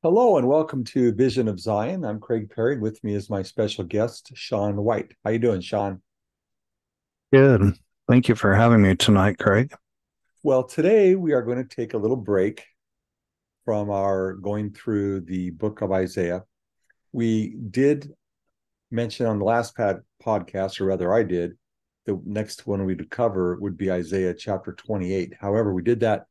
Hello 0.00 0.38
and 0.38 0.48
welcome 0.48 0.84
to 0.84 1.12
Vision 1.12 1.48
of 1.48 1.60
Zion. 1.60 2.04
I'm 2.04 2.18
Craig 2.18 2.50
Perry. 2.54 2.78
With 2.78 3.02
me 3.04 3.14
is 3.14 3.28
my 3.28 3.42
special 3.42 3.84
guest, 3.84 4.30
Sean 4.34 4.76
White. 4.76 5.12
How 5.24 5.32
you 5.32 5.38
doing, 5.38 5.60
Sean? 5.60 6.00
Good. 7.32 7.74
Thank 8.08 8.28
you 8.28 8.34
for 8.34 8.54
having 8.54 8.80
me 8.80 8.96
tonight, 8.96 9.38
Craig. 9.38 9.74
Well, 10.42 10.62
today 10.62 11.14
we 11.14 11.32
are 11.32 11.42
going 11.42 11.58
to 11.58 11.76
take 11.76 11.92
a 11.92 11.98
little 11.98 12.16
break 12.16 12.64
from 13.64 13.90
our 13.90 14.32
going 14.32 14.72
through 14.72 15.20
the 15.20 15.50
book 15.50 15.82
of 15.82 15.92
Isaiah. 15.92 16.44
We 17.12 17.56
did 17.70 18.14
mention 18.90 19.26
on 19.26 19.38
the 19.38 19.44
last 19.44 19.76
pad, 19.76 20.00
podcast, 20.24 20.80
or 20.80 20.86
rather, 20.86 21.12
I 21.12 21.22
did, 21.22 21.58
the 22.08 22.18
next 22.24 22.66
one 22.66 22.86
we'd 22.86 23.10
cover 23.10 23.58
would 23.60 23.76
be 23.76 23.92
Isaiah 23.92 24.32
chapter 24.32 24.72
28. 24.72 25.34
However, 25.38 25.74
we 25.74 25.82
did 25.82 26.00
that 26.00 26.24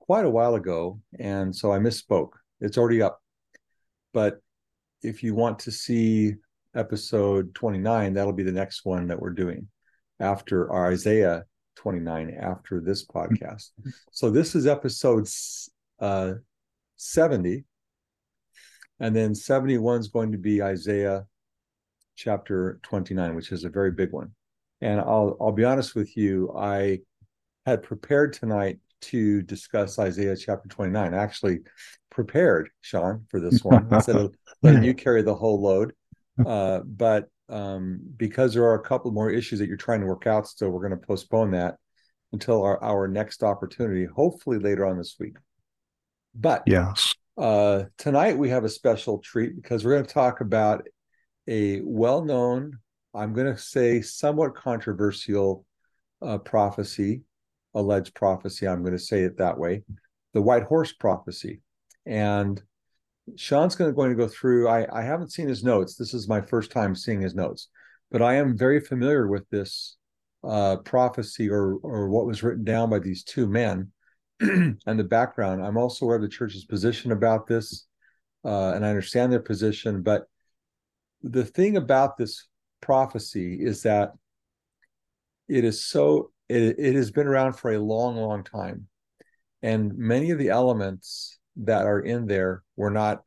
quite 0.00 0.24
a 0.24 0.30
while 0.30 0.56
ago, 0.56 1.00
and 1.16 1.54
so 1.54 1.72
I 1.72 1.78
misspoke. 1.78 2.30
It's 2.60 2.76
already 2.76 3.02
up. 3.02 3.22
But 4.12 4.42
if 5.00 5.22
you 5.22 5.36
want 5.36 5.60
to 5.60 5.70
see 5.70 6.34
episode 6.74 7.54
29, 7.54 8.14
that'll 8.14 8.32
be 8.32 8.42
the 8.42 8.50
next 8.50 8.84
one 8.84 9.06
that 9.06 9.20
we're 9.20 9.30
doing 9.30 9.68
after 10.18 10.68
our 10.72 10.90
Isaiah 10.90 11.44
29 11.76 12.36
after 12.40 12.80
this 12.80 13.06
podcast. 13.06 13.70
So 14.10 14.28
this 14.28 14.56
is 14.56 14.66
episode 14.66 15.28
uh, 16.00 16.34
70. 16.96 17.62
And 18.98 19.14
then 19.14 19.36
71 19.36 20.00
is 20.00 20.08
going 20.08 20.32
to 20.32 20.38
be 20.38 20.62
Isaiah 20.62 21.26
chapter 22.16 22.80
29, 22.82 23.36
which 23.36 23.52
is 23.52 23.62
a 23.62 23.70
very 23.70 23.92
big 23.92 24.10
one. 24.10 24.32
And 24.82 25.00
I'll 25.00 25.36
I'll 25.40 25.52
be 25.52 25.64
honest 25.64 25.94
with 25.94 26.16
you, 26.16 26.52
I 26.56 27.00
had 27.64 27.82
prepared 27.82 28.32
tonight 28.34 28.78
to 29.02 29.42
discuss 29.42 29.98
Isaiah 29.98 30.36
chapter 30.36 30.68
29. 30.68 31.14
I 31.14 31.16
actually 31.16 31.60
prepared, 32.10 32.68
Sean, 32.80 33.24
for 33.30 33.40
this 33.40 33.64
one 33.64 33.88
instead 33.90 34.16
of 34.16 34.34
letting 34.62 34.84
you 34.84 34.94
carry 34.94 35.22
the 35.22 35.34
whole 35.34 35.62
load. 35.62 35.94
Uh, 36.44 36.80
but 36.84 37.28
um, 37.48 38.00
because 38.16 38.54
there 38.54 38.64
are 38.64 38.74
a 38.74 38.82
couple 38.82 39.10
more 39.12 39.30
issues 39.30 39.58
that 39.58 39.68
you're 39.68 39.76
trying 39.76 40.00
to 40.00 40.06
work 40.06 40.26
out 40.26 40.48
still, 40.48 40.70
we're 40.70 40.86
going 40.86 40.98
to 40.98 41.06
postpone 41.06 41.52
that 41.52 41.76
until 42.32 42.62
our, 42.62 42.82
our 42.82 43.08
next 43.08 43.42
opportunity, 43.42 44.06
hopefully 44.06 44.58
later 44.58 44.86
on 44.86 44.96
this 44.96 45.16
week. 45.20 45.36
But 46.34 46.62
yes, 46.66 47.14
uh, 47.36 47.84
tonight 47.98 48.38
we 48.38 48.48
have 48.48 48.64
a 48.64 48.68
special 48.68 49.18
treat 49.18 49.54
because 49.54 49.84
we're 49.84 49.92
going 49.92 50.06
to 50.06 50.12
talk 50.12 50.40
about 50.40 50.86
a 51.46 51.80
well 51.80 52.24
known, 52.24 52.78
I'm 53.14 53.32
going 53.34 53.52
to 53.52 53.60
say 53.60 54.00
somewhat 54.00 54.54
controversial 54.54 55.64
uh, 56.20 56.38
prophecy 56.38 57.22
alleged 57.74 58.14
prophecy. 58.14 58.68
I'm 58.68 58.82
going 58.82 58.96
to 58.96 58.98
say 58.98 59.22
it 59.22 59.38
that 59.38 59.58
way 59.58 59.82
the 60.34 60.42
white 60.42 60.62
horse 60.62 60.92
prophecy. 60.92 61.60
And 62.06 62.60
Sean's 63.36 63.74
going 63.74 63.90
to, 63.90 63.94
going 63.94 64.10
to 64.10 64.16
go 64.16 64.28
through. 64.28 64.68
I, 64.68 64.86
I 64.92 65.02
haven't 65.02 65.32
seen 65.32 65.46
his 65.46 65.62
notes. 65.62 65.94
This 65.94 66.14
is 66.14 66.28
my 66.28 66.40
first 66.40 66.70
time 66.70 66.94
seeing 66.94 67.20
his 67.20 67.34
notes, 67.34 67.68
but 68.10 68.22
I 68.22 68.34
am 68.34 68.56
very 68.56 68.80
familiar 68.80 69.28
with 69.28 69.48
this 69.50 69.96
uh, 70.42 70.76
prophecy 70.78 71.48
or 71.48 71.76
or 71.82 72.08
what 72.08 72.26
was 72.26 72.42
written 72.42 72.64
down 72.64 72.90
by 72.90 72.98
these 72.98 73.22
two 73.22 73.46
men 73.46 73.92
and 74.40 74.78
the 74.84 75.04
background. 75.04 75.64
I'm 75.64 75.76
also 75.76 76.04
aware 76.04 76.16
of 76.16 76.22
the 76.22 76.28
church's 76.28 76.64
position 76.64 77.12
about 77.12 77.46
this, 77.46 77.86
uh, 78.44 78.72
and 78.72 78.84
I 78.84 78.88
understand 78.88 79.32
their 79.32 79.40
position. 79.40 80.02
But 80.02 80.24
the 81.22 81.44
thing 81.44 81.76
about 81.76 82.16
this 82.16 82.48
prophecy 82.82 83.58
is 83.60 83.82
that 83.82 84.12
it 85.48 85.64
is 85.64 85.82
so 85.82 86.32
it, 86.48 86.78
it 86.78 86.94
has 86.94 87.10
been 87.10 87.26
around 87.26 87.54
for 87.54 87.72
a 87.72 87.78
long, 87.78 88.16
long 88.16 88.44
time. 88.44 88.88
And 89.62 89.96
many 89.96 90.30
of 90.30 90.38
the 90.38 90.50
elements 90.50 91.38
that 91.56 91.86
are 91.86 92.00
in 92.00 92.26
there 92.26 92.62
were 92.76 92.90
not 92.90 93.22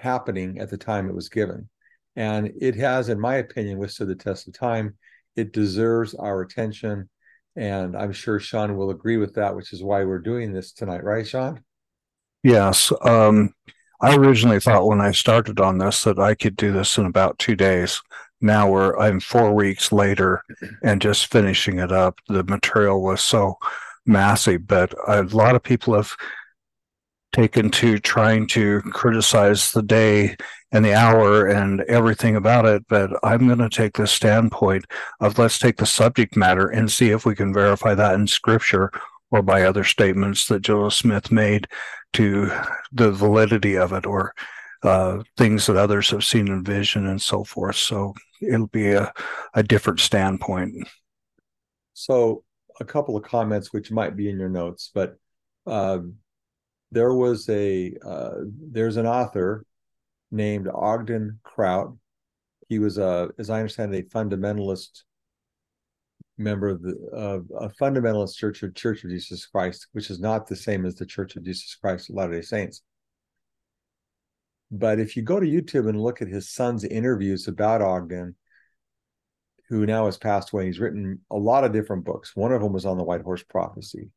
happening 0.00 0.58
at 0.58 0.70
the 0.70 0.78
time 0.78 1.08
it 1.08 1.14
was 1.14 1.28
given. 1.28 1.68
And 2.16 2.52
it 2.60 2.74
has, 2.76 3.08
in 3.08 3.20
my 3.20 3.36
opinion, 3.36 3.78
withstood 3.78 4.08
the 4.08 4.14
test 4.14 4.48
of 4.48 4.54
time. 4.54 4.96
It 5.36 5.52
deserves 5.52 6.14
our 6.14 6.40
attention. 6.40 7.08
And 7.54 7.96
I'm 7.96 8.12
sure 8.12 8.40
Sean 8.40 8.76
will 8.76 8.90
agree 8.90 9.18
with 9.18 9.34
that, 9.34 9.54
which 9.54 9.72
is 9.72 9.82
why 9.82 10.04
we're 10.04 10.18
doing 10.18 10.52
this 10.52 10.72
tonight, 10.72 11.04
right, 11.04 11.26
Sean? 11.26 11.62
Yes. 12.42 12.92
Um, 13.02 13.54
I 14.02 14.16
originally 14.16 14.60
thought 14.60 14.86
when 14.86 15.00
I 15.00 15.12
started 15.12 15.60
on 15.60 15.78
this 15.78 16.04
that 16.04 16.18
I 16.18 16.34
could 16.34 16.56
do 16.56 16.72
this 16.72 16.98
in 16.98 17.06
about 17.06 17.38
two 17.38 17.56
days 17.56 18.02
now 18.42 18.68
we're 18.68 18.98
I'm 18.98 19.20
four 19.20 19.54
weeks 19.54 19.92
later 19.92 20.42
and 20.82 21.00
just 21.00 21.30
finishing 21.30 21.78
it 21.78 21.92
up. 21.92 22.18
The 22.28 22.42
material 22.42 23.00
was 23.00 23.22
so 23.22 23.56
massive, 24.04 24.66
but 24.66 24.92
a 25.06 25.22
lot 25.22 25.54
of 25.54 25.62
people 25.62 25.94
have 25.94 26.14
taken 27.32 27.70
to 27.70 27.98
trying 27.98 28.46
to 28.48 28.82
criticize 28.82 29.72
the 29.72 29.82
day 29.82 30.36
and 30.72 30.84
the 30.84 30.92
hour 30.92 31.46
and 31.46 31.82
everything 31.82 32.34
about 32.34 32.66
it. 32.66 32.84
But 32.88 33.12
I'm 33.22 33.46
going 33.46 33.58
to 33.60 33.70
take 33.70 33.96
the 33.96 34.08
standpoint 34.08 34.86
of 35.20 35.38
let's 35.38 35.58
take 35.58 35.76
the 35.76 35.86
subject 35.86 36.36
matter 36.36 36.68
and 36.68 36.90
see 36.90 37.10
if 37.10 37.24
we 37.24 37.36
can 37.36 37.54
verify 37.54 37.94
that 37.94 38.16
in 38.16 38.26
scripture 38.26 38.90
or 39.30 39.40
by 39.40 39.62
other 39.62 39.84
statements 39.84 40.46
that 40.48 40.62
Joseph 40.62 40.98
Smith 40.98 41.30
made 41.30 41.68
to 42.14 42.50
the 42.92 43.10
validity 43.10 43.76
of 43.76 43.92
it 43.92 44.06
or 44.06 44.34
uh, 44.82 45.22
things 45.36 45.66
that 45.66 45.76
others 45.76 46.10
have 46.10 46.24
seen 46.24 46.48
in 46.48 46.64
vision 46.64 47.06
and 47.06 47.22
so 47.22 47.44
forth. 47.44 47.76
So 47.76 48.14
it'll 48.40 48.66
be 48.66 48.92
a, 48.92 49.12
a 49.54 49.62
different 49.62 50.00
standpoint. 50.00 50.88
So 51.94 52.44
a 52.80 52.84
couple 52.84 53.16
of 53.16 53.22
comments 53.22 53.72
which 53.72 53.90
might 53.90 54.16
be 54.16 54.28
in 54.28 54.38
your 54.38 54.48
notes, 54.48 54.90
but 54.92 55.16
uh, 55.66 56.00
there 56.90 57.14
was 57.14 57.48
a 57.48 57.94
uh, 58.04 58.34
there's 58.70 58.96
an 58.96 59.06
author 59.06 59.64
named 60.30 60.68
Ogden 60.68 61.38
Kraut. 61.42 61.94
He 62.68 62.78
was 62.78 62.98
a, 62.98 63.30
as 63.38 63.50
I 63.50 63.58
understand, 63.58 63.94
a 63.94 64.02
fundamentalist 64.02 65.02
member 66.38 66.68
of 66.68 66.82
the 66.82 66.96
of 67.12 67.46
a 67.58 67.68
fundamentalist 67.68 68.36
church 68.36 68.62
of 68.62 68.74
Church 68.74 69.04
of 69.04 69.10
Jesus 69.10 69.46
Christ, 69.46 69.86
which 69.92 70.10
is 70.10 70.18
not 70.18 70.46
the 70.46 70.56
same 70.56 70.86
as 70.86 70.94
the 70.94 71.06
Church 71.06 71.36
of 71.36 71.44
Jesus 71.44 71.76
Christ 71.80 72.10
of 72.10 72.16
Latter 72.16 72.34
Day 72.34 72.42
Saints. 72.42 72.82
But 74.70 74.98
if 74.98 75.16
you 75.16 75.22
go 75.22 75.38
to 75.38 75.46
YouTube 75.46 75.88
and 75.88 76.00
look 76.00 76.22
at 76.22 76.28
his 76.28 76.50
son's 76.50 76.84
interviews 76.84 77.46
about 77.46 77.82
Ogden, 77.82 78.36
who 79.68 79.84
now 79.84 80.06
has 80.06 80.16
passed 80.16 80.52
away, 80.52 80.66
he's 80.66 80.80
written 80.80 81.20
a 81.30 81.36
lot 81.36 81.64
of 81.64 81.72
different 81.72 82.04
books. 82.04 82.34
One 82.34 82.52
of 82.52 82.62
them 82.62 82.72
was 82.72 82.86
on 82.86 82.96
the 82.96 83.04
White 83.04 83.22
Horse 83.22 83.42
Prophecy. 83.42 84.10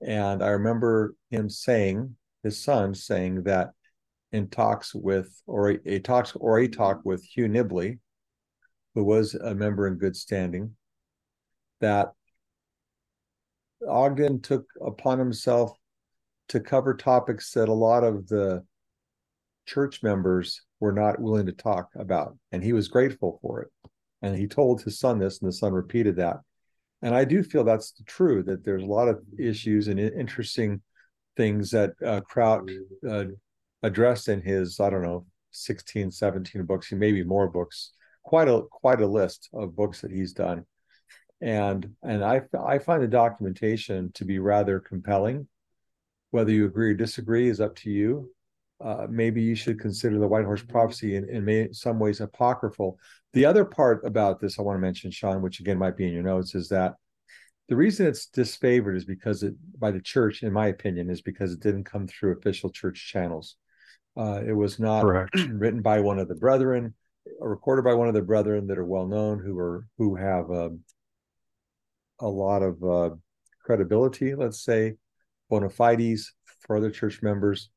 And 0.00 0.42
I 0.42 0.48
remember 0.48 1.14
him 1.30 1.50
saying, 1.50 2.16
his 2.42 2.62
son 2.62 2.94
saying 2.94 3.44
that 3.44 3.70
in 4.32 4.48
talks 4.48 4.94
with, 4.94 5.40
or 5.46 5.78
a 5.84 5.98
talks 6.00 6.34
or 6.34 6.58
a 6.58 6.68
talk 6.68 7.00
with 7.04 7.22
Hugh 7.22 7.48
Nibley, 7.48 7.98
who 8.94 9.04
was 9.04 9.34
a 9.34 9.54
member 9.54 9.86
in 9.86 9.94
good 9.94 10.16
standing, 10.16 10.76
that 11.80 12.12
Ogden 13.88 14.40
took 14.40 14.66
upon 14.84 15.18
himself 15.18 15.76
to 16.48 16.60
cover 16.60 16.94
topics 16.94 17.52
that 17.52 17.68
a 17.68 17.72
lot 17.72 18.04
of 18.04 18.28
the 18.28 18.64
church 19.66 20.02
members 20.02 20.62
were 20.80 20.92
not 20.92 21.20
willing 21.20 21.46
to 21.46 21.52
talk 21.52 21.88
about. 21.96 22.36
And 22.52 22.62
he 22.62 22.72
was 22.72 22.88
grateful 22.88 23.38
for 23.40 23.62
it. 23.62 23.68
And 24.22 24.36
he 24.36 24.46
told 24.46 24.82
his 24.82 24.98
son 24.98 25.18
this, 25.18 25.40
and 25.40 25.48
the 25.48 25.52
son 25.52 25.72
repeated 25.72 26.16
that. 26.16 26.38
And 27.02 27.14
I 27.14 27.24
do 27.24 27.42
feel 27.42 27.64
that's 27.64 27.94
true, 28.06 28.42
that 28.44 28.64
there's 28.64 28.82
a 28.82 28.86
lot 28.86 29.08
of 29.08 29.22
issues 29.38 29.88
and 29.88 30.00
interesting 30.00 30.80
things 31.36 31.70
that 31.70 31.92
uh, 32.04 32.20
Kraut 32.22 32.70
uh, 33.08 33.24
addressed 33.82 34.28
in 34.28 34.40
his, 34.40 34.80
I 34.80 34.88
don't 34.88 35.02
know, 35.02 35.26
16, 35.50 36.10
17 36.10 36.64
books, 36.64 36.92
maybe 36.92 37.22
more 37.22 37.48
books, 37.48 37.92
quite 38.22 38.48
a 38.48 38.62
quite 38.70 39.00
a 39.00 39.06
list 39.06 39.48
of 39.52 39.76
books 39.76 40.00
that 40.00 40.10
he's 40.10 40.32
done. 40.32 40.64
And 41.40 41.94
and 42.02 42.24
I 42.24 42.42
I 42.58 42.78
find 42.78 43.02
the 43.02 43.08
documentation 43.08 44.12
to 44.14 44.24
be 44.24 44.38
rather 44.38 44.80
compelling. 44.80 45.48
Whether 46.30 46.52
you 46.52 46.64
agree 46.64 46.90
or 46.90 46.94
disagree 46.94 47.48
is 47.48 47.60
up 47.60 47.76
to 47.76 47.90
you 47.90 48.30
uh, 48.84 49.06
maybe 49.08 49.40
you 49.40 49.54
should 49.54 49.80
consider 49.80 50.18
the 50.18 50.26
White 50.26 50.44
Horse 50.44 50.62
Prophecy 50.62 51.16
in, 51.16 51.28
in 51.28 51.44
may, 51.44 51.72
some 51.72 51.98
ways 51.98 52.20
apocryphal. 52.20 52.98
The 53.32 53.44
other 53.44 53.64
part 53.64 54.04
about 54.04 54.40
this 54.40 54.58
I 54.58 54.62
want 54.62 54.76
to 54.76 54.80
mention, 54.80 55.10
Sean, 55.10 55.42
which 55.42 55.60
again 55.60 55.78
might 55.78 55.96
be 55.96 56.06
in 56.06 56.12
your 56.12 56.22
notes, 56.22 56.54
is 56.54 56.68
that 56.68 56.94
the 57.68 57.76
reason 57.76 58.06
it's 58.06 58.28
disfavored 58.28 58.96
is 58.96 59.04
because 59.04 59.42
it 59.42 59.54
by 59.78 59.90
the 59.90 60.00
church, 60.00 60.42
in 60.42 60.52
my 60.52 60.66
opinion, 60.66 61.08
is 61.08 61.22
because 61.22 61.52
it 61.52 61.60
didn't 61.60 61.84
come 61.84 62.06
through 62.06 62.36
official 62.36 62.70
church 62.70 63.08
channels. 63.10 63.56
Uh, 64.16 64.42
it 64.46 64.52
was 64.52 64.78
not 64.78 65.04
written 65.48 65.80
by 65.80 66.00
one 66.00 66.18
of 66.18 66.28
the 66.28 66.34
brethren, 66.34 66.94
or 67.40 67.48
recorded 67.48 67.84
by 67.84 67.94
one 67.94 68.08
of 68.08 68.14
the 68.14 68.22
brethren 68.22 68.66
that 68.66 68.78
are 68.78 68.84
well 68.84 69.06
known, 69.06 69.38
who 69.38 69.58
are 69.58 69.86
who 69.96 70.14
have 70.14 70.50
um, 70.50 70.80
a 72.24 72.28
lot 72.28 72.62
of 72.62 72.82
uh, 72.82 73.10
credibility, 73.64 74.34
let's 74.34 74.64
say, 74.64 74.94
bona 75.48 75.70
fides 75.70 76.32
for 76.66 76.76
other 76.76 76.90
church 76.90 77.22
members 77.22 77.70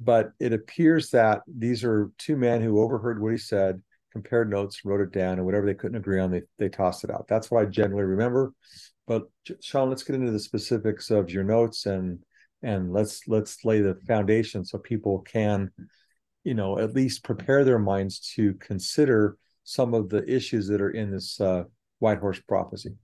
but 0.00 0.32
it 0.38 0.52
appears 0.52 1.10
that 1.10 1.42
these 1.46 1.82
are 1.84 2.10
two 2.18 2.36
men 2.36 2.60
who 2.60 2.80
overheard 2.80 3.20
what 3.20 3.32
he 3.32 3.38
said, 3.38 3.82
compared 4.12 4.50
notes, 4.50 4.84
wrote 4.84 5.00
it 5.00 5.12
down, 5.12 5.34
and 5.34 5.46
whatever 5.46 5.66
they 5.66 5.74
couldn't 5.74 5.96
agree 5.96 6.20
on, 6.20 6.30
they 6.30 6.42
they 6.58 6.68
tossed 6.68 7.04
it 7.04 7.10
out. 7.10 7.26
That's 7.28 7.50
what 7.50 7.62
I 7.62 7.66
generally 7.66 8.04
remember. 8.04 8.52
But 9.06 9.24
Sean, 9.60 9.88
let's 9.88 10.02
get 10.02 10.16
into 10.16 10.32
the 10.32 10.40
specifics 10.40 11.10
of 11.10 11.30
your 11.30 11.44
notes 11.44 11.86
and 11.86 12.18
and 12.62 12.92
let's 12.92 13.26
let's 13.26 13.64
lay 13.64 13.80
the 13.80 13.94
foundation 14.06 14.64
so 14.64 14.78
people 14.78 15.20
can, 15.20 15.70
you 16.44 16.54
know, 16.54 16.78
at 16.78 16.94
least 16.94 17.24
prepare 17.24 17.64
their 17.64 17.78
minds 17.78 18.32
to 18.34 18.54
consider 18.54 19.38
some 19.64 19.94
of 19.94 20.08
the 20.08 20.28
issues 20.30 20.68
that 20.68 20.80
are 20.80 20.90
in 20.90 21.10
this 21.10 21.40
uh, 21.40 21.64
White 22.00 22.18
Horse 22.18 22.40
prophecy. 22.40 22.94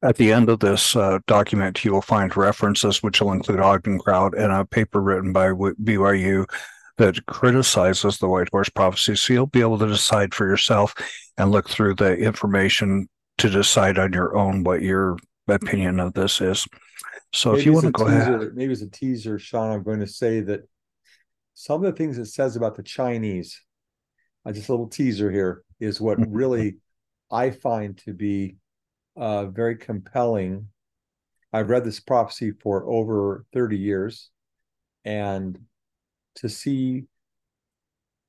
At 0.00 0.16
the 0.16 0.32
end 0.32 0.48
of 0.48 0.60
this 0.60 0.94
uh, 0.94 1.18
document, 1.26 1.84
you 1.84 1.92
will 1.92 2.02
find 2.02 2.36
references 2.36 3.02
which 3.02 3.20
will 3.20 3.32
include 3.32 3.58
Ogden 3.58 3.98
Kraut 3.98 4.36
and 4.36 4.52
a 4.52 4.64
paper 4.64 5.00
written 5.00 5.32
by 5.32 5.48
BYU 5.48 6.48
that 6.98 7.26
criticizes 7.26 8.18
the 8.18 8.28
White 8.28 8.48
Horse 8.50 8.68
prophecy. 8.68 9.16
So 9.16 9.32
you'll 9.32 9.46
be 9.46 9.60
able 9.60 9.78
to 9.78 9.86
decide 9.86 10.34
for 10.34 10.46
yourself 10.46 10.94
and 11.36 11.50
look 11.50 11.68
through 11.68 11.94
the 11.94 12.16
information 12.16 13.08
to 13.38 13.50
decide 13.50 13.98
on 13.98 14.12
your 14.12 14.36
own 14.36 14.62
what 14.62 14.82
your 14.82 15.16
opinion 15.48 15.98
of 16.00 16.12
this 16.12 16.40
is. 16.40 16.66
So 17.32 17.50
maybe 17.50 17.60
if 17.60 17.66
you 17.66 17.72
want 17.72 17.86
to 17.86 17.92
go 17.92 18.04
teaser, 18.04 18.36
ahead, 18.36 18.54
maybe 18.54 18.72
as 18.72 18.82
a 18.82 18.90
teaser, 18.90 19.38
Sean, 19.38 19.72
I'm 19.72 19.82
going 19.82 20.00
to 20.00 20.06
say 20.06 20.40
that 20.40 20.68
some 21.54 21.84
of 21.84 21.90
the 21.90 21.96
things 21.96 22.18
it 22.18 22.26
says 22.26 22.56
about 22.56 22.76
the 22.76 22.82
Chinese, 22.82 23.60
uh, 24.46 24.52
just 24.52 24.68
a 24.68 24.72
little 24.72 24.88
teaser 24.88 25.30
here, 25.30 25.62
is 25.80 26.00
what 26.00 26.18
really 26.30 26.76
I 27.30 27.50
find 27.50 27.98
to 27.98 28.12
be 28.12 28.56
uh, 29.18 29.46
very 29.46 29.76
compelling. 29.76 30.68
I've 31.52 31.70
read 31.70 31.84
this 31.84 32.00
prophecy 32.00 32.52
for 32.52 32.88
over 32.88 33.44
30 33.52 33.76
years, 33.76 34.30
and 35.04 35.58
to 36.36 36.48
see 36.48 37.04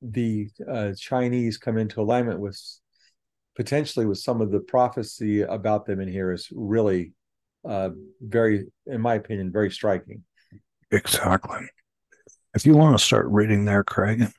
the 0.02 0.50
uh, 0.70 0.92
Chinese 0.98 1.58
come 1.58 1.78
into 1.78 2.02
alignment 2.02 2.40
with 2.40 2.60
potentially 3.56 4.06
with 4.06 4.18
some 4.18 4.42
of 4.42 4.52
the 4.52 4.60
prophecy 4.60 5.42
about 5.42 5.86
them 5.86 6.00
in 6.00 6.08
here 6.08 6.32
is 6.32 6.48
really 6.52 7.12
uh, 7.68 7.90
very, 8.22 8.66
in 8.88 9.02
my 9.02 9.16
opinion, 9.16 9.52
very 9.52 9.70
striking. 9.70 10.24
Exactly. 10.92 11.60
If 12.56 12.66
you 12.66 12.76
want 12.76 12.98
to 12.98 13.04
start 13.04 13.28
reading 13.28 13.66
there, 13.66 13.84
Craig. 13.84 14.32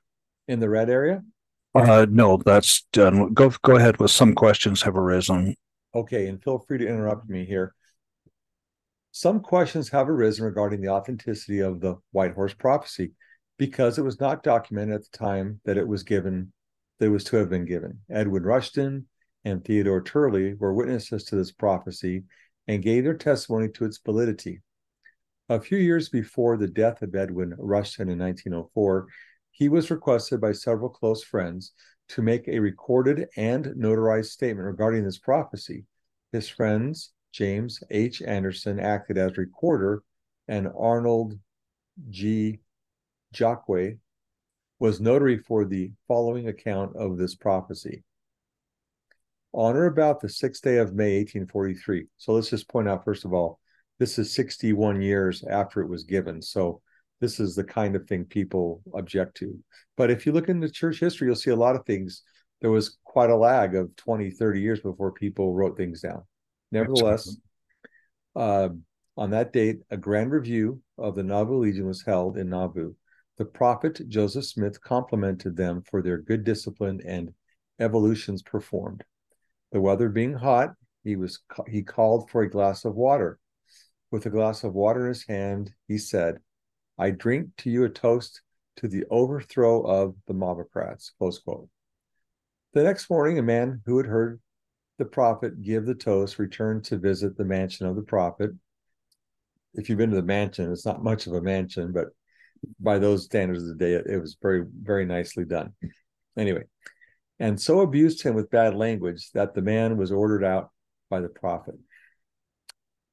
In 0.49 0.59
the 0.59 0.69
red 0.69 0.91
area? 0.91 1.23
Uh, 1.75 2.07
no, 2.11 2.39
that's 2.39 2.83
done. 2.93 3.33
Go 3.33 3.53
go 3.63 3.77
ahead 3.77 3.99
with 3.99 4.11
some 4.11 4.35
questions 4.35 4.83
have 4.83 4.97
arisen. 4.97 5.55
Okay, 5.95 6.29
and 6.29 6.43
feel 6.43 6.59
free 6.59 6.79
to 6.79 6.87
interrupt 6.87 7.25
mm-hmm. 7.25 7.35
me 7.35 7.45
here. 7.45 7.75
Some 9.13 9.41
questions 9.41 9.89
have 9.89 10.09
arisen 10.09 10.45
regarding 10.45 10.81
the 10.81 10.91
authenticity 10.91 11.61
of 11.61 11.81
the 11.81 11.97
White 12.13 12.35
Horse 12.35 12.55
prophecy 12.55 13.13
because 13.59 13.99
it 13.99 14.05
was 14.05 14.21
not 14.21 14.43
documented 14.43 14.95
at 14.95 15.03
the 15.03 15.19
time 15.19 15.61
that 15.65 15.77
it 15.77 15.87
was 15.87 16.05
given, 16.05 16.53
that 16.99 17.07
it 17.07 17.11
was 17.11 17.25
to 17.25 17.37
have 17.37 17.51
been 17.51 17.65
given. 17.65 18.01
Edwin 18.09 18.45
Rushton 18.45 19.07
and 19.45 19.65
Theodore 19.65 20.03
Turley 20.03 20.55
were 20.55 20.73
witnesses 20.73 21.25
to 21.25 21.37
this 21.37 21.51
prophecy 21.51 22.25
and 22.69 22.83
gave 22.83 23.05
their 23.05 23.17
testimony 23.17 23.69
to 23.71 23.85
its 23.85 23.99
validity. 23.99 24.63
A 25.49 25.61
few 25.61 25.79
years 25.79 26.09
before 26.09 26.57
the 26.57 26.69
death 26.69 27.03
of 27.03 27.15
Edwin 27.17 27.55
Rushton 27.59 28.09
in 28.09 28.19
1904, 28.21 29.09
he 29.51 29.69
was 29.69 29.91
requested 29.91 30.41
by 30.41 30.53
several 30.53 30.89
close 30.89 31.25
friends 31.25 31.73
to 32.11 32.23
make 32.23 32.49
a 32.49 32.59
recorded 32.59 33.29
and 33.37 33.67
notarized 33.67 34.31
statement 34.31 34.67
regarding 34.67 35.05
this 35.05 35.19
prophecy. 35.19 35.85
His 36.33 36.49
friends, 36.49 37.13
James 37.33 37.83
H. 37.91 38.21
Anderson, 38.23 38.81
acted 38.81 39.17
as 39.17 39.37
recorder, 39.37 40.03
and 40.49 40.69
Arnold 40.77 41.39
G. 42.09 42.59
Giauque 43.33 43.99
was 44.81 45.01
notary 45.01 45.39
for 45.39 45.65
the 45.65 45.93
following 46.09 46.49
account 46.49 46.97
of 46.97 47.17
this 47.17 47.37
prophecy. 47.37 48.03
On 49.53 49.77
or 49.77 49.87
about 49.87 50.21
the 50.21 50.29
sixth 50.29 50.63
day 50.63 50.79
of 50.79 50.95
May, 50.95 51.19
1843. 51.19 52.07
So 52.17 52.33
let's 52.33 52.51
just 52.51 52.69
point 52.69 52.89
out, 52.89 53.05
first 53.05 53.25
of 53.25 53.33
all, 53.33 53.61
this 54.01 54.19
is 54.19 54.33
61 54.33 55.01
years 55.01 55.45
after 55.45 55.81
it 55.81 55.89
was 55.89 56.05
given. 56.05 56.43
So 56.43 56.81
this 57.21 57.39
is 57.39 57.55
the 57.55 57.65
kind 57.65 57.95
of 57.95 58.07
thing 58.07 58.25
people 58.25 58.83
object 58.95 59.37
to. 59.39 59.59
But 59.97 60.11
if 60.11 60.25
you 60.25 60.33
look 60.33 60.49
into 60.49 60.71
church 60.71 61.01
history, 61.01 61.27
you'll 61.27 61.37
see 61.37 61.51
a 61.51 61.57
lot 61.57 61.77
of 61.77 61.85
things. 61.85 62.23
There 62.61 62.71
was 62.71 62.99
quite 63.05 63.31
a 63.31 63.37
lag 63.37 63.75
of 63.75 63.95
20, 63.97 64.31
30 64.31 64.61
years 64.61 64.81
before 64.81 65.13
people 65.13 65.55
wrote 65.55 65.77
things 65.77 66.01
down. 66.01 66.23
Nevertheless, 66.73 67.37
uh, 68.37 68.71
on 69.17 69.31
that 69.31 69.53
date, 69.53 69.81
a 69.91 69.97
grand 69.97 70.31
review 70.31 70.81
of 70.97 71.15
the 71.15 71.23
Nauvoo 71.23 71.59
Legion 71.59 71.87
was 71.87 72.03
held 72.03 72.39
in 72.39 72.49
Nauvoo. 72.49 72.95
The 73.37 73.45
prophet 73.45 74.01
Joseph 74.09 74.45
Smith 74.45 74.81
complimented 74.81 75.57
them 75.57 75.83
for 75.83 76.03
their 76.03 76.19
good 76.19 76.45
discipline 76.45 77.01
and 77.07 77.33
evolutions 77.79 78.43
performed. 78.43 79.05
The 79.73 79.81
weather 79.81 80.09
being 80.09 80.35
hot, 80.35 80.75
he 81.05 81.17
was 81.17 81.41
he 81.67 81.83
called 81.83 82.31
for 82.31 82.43
a 82.43 82.51
glass 82.51 82.85
of 82.85 82.95
water. 82.95 83.39
With 84.11 84.27
a 84.27 84.31
glass 84.31 84.65
of 84.65 84.75
water 84.75 85.03
in 85.03 85.09
his 85.09 85.27
hand, 85.27 85.73
he 85.87 85.97
said, 85.97 86.41
I 87.01 87.11
drink 87.11 87.49
to 87.59 87.71
you 87.71 87.85
a 87.85 87.89
toast 87.89 88.43
to 88.77 88.87
the 88.87 89.05
overthrow 89.11 89.81
of 89.81 90.15
the 90.27 90.35
mobocrats. 90.35 91.13
Close 91.19 91.39
quote. 91.39 91.71
The 92.75 92.83
next 92.83 93.09
morning, 93.09 93.39
a 93.39 93.43
man 93.43 93.81
who 93.87 93.97
had 93.97 94.05
heard 94.05 94.39
the 94.99 95.07
prophet 95.07 95.63
give 95.63 95.87
the 95.87 95.95
toast 95.95 96.39
returned 96.39 96.85
to 96.85 96.99
visit 96.99 97.39
the 97.39 97.45
mansion 97.45 97.87
of 97.87 97.97
the 97.97 98.03
prophet. 98.03 98.51
If 99.73 99.89
you've 99.89 99.97
been 99.97 100.11
to 100.11 100.17
the 100.17 100.23
mansion, 100.23 100.71
it's 100.71 100.85
not 100.85 101.03
much 101.03 101.27
of 101.27 101.33
a 101.33 101.41
mansion, 101.41 101.91
but 101.91 102.09
by 102.79 102.99
those 102.99 103.25
standards 103.25 103.63
of 103.63 103.69
the 103.69 103.75
day, 103.77 103.95
it, 103.95 104.21
was 104.21 104.37
very, 104.43 104.67
very 104.83 105.07
nicely 105.07 105.47
done. 105.47 105.73
Anyway, 106.37 106.65
and 107.39 107.59
so 107.59 107.81
abused 107.81 108.23
him 108.23 108.35
with 108.35 108.51
bad 108.51 108.75
language 108.75 109.31
that 109.33 109.55
the 109.55 109.63
man 109.63 109.97
was 109.97 110.13
ordered 110.13 110.45
out 110.45 110.71
by 111.09 111.21
the 111.21 111.31
prophet. 111.31 111.77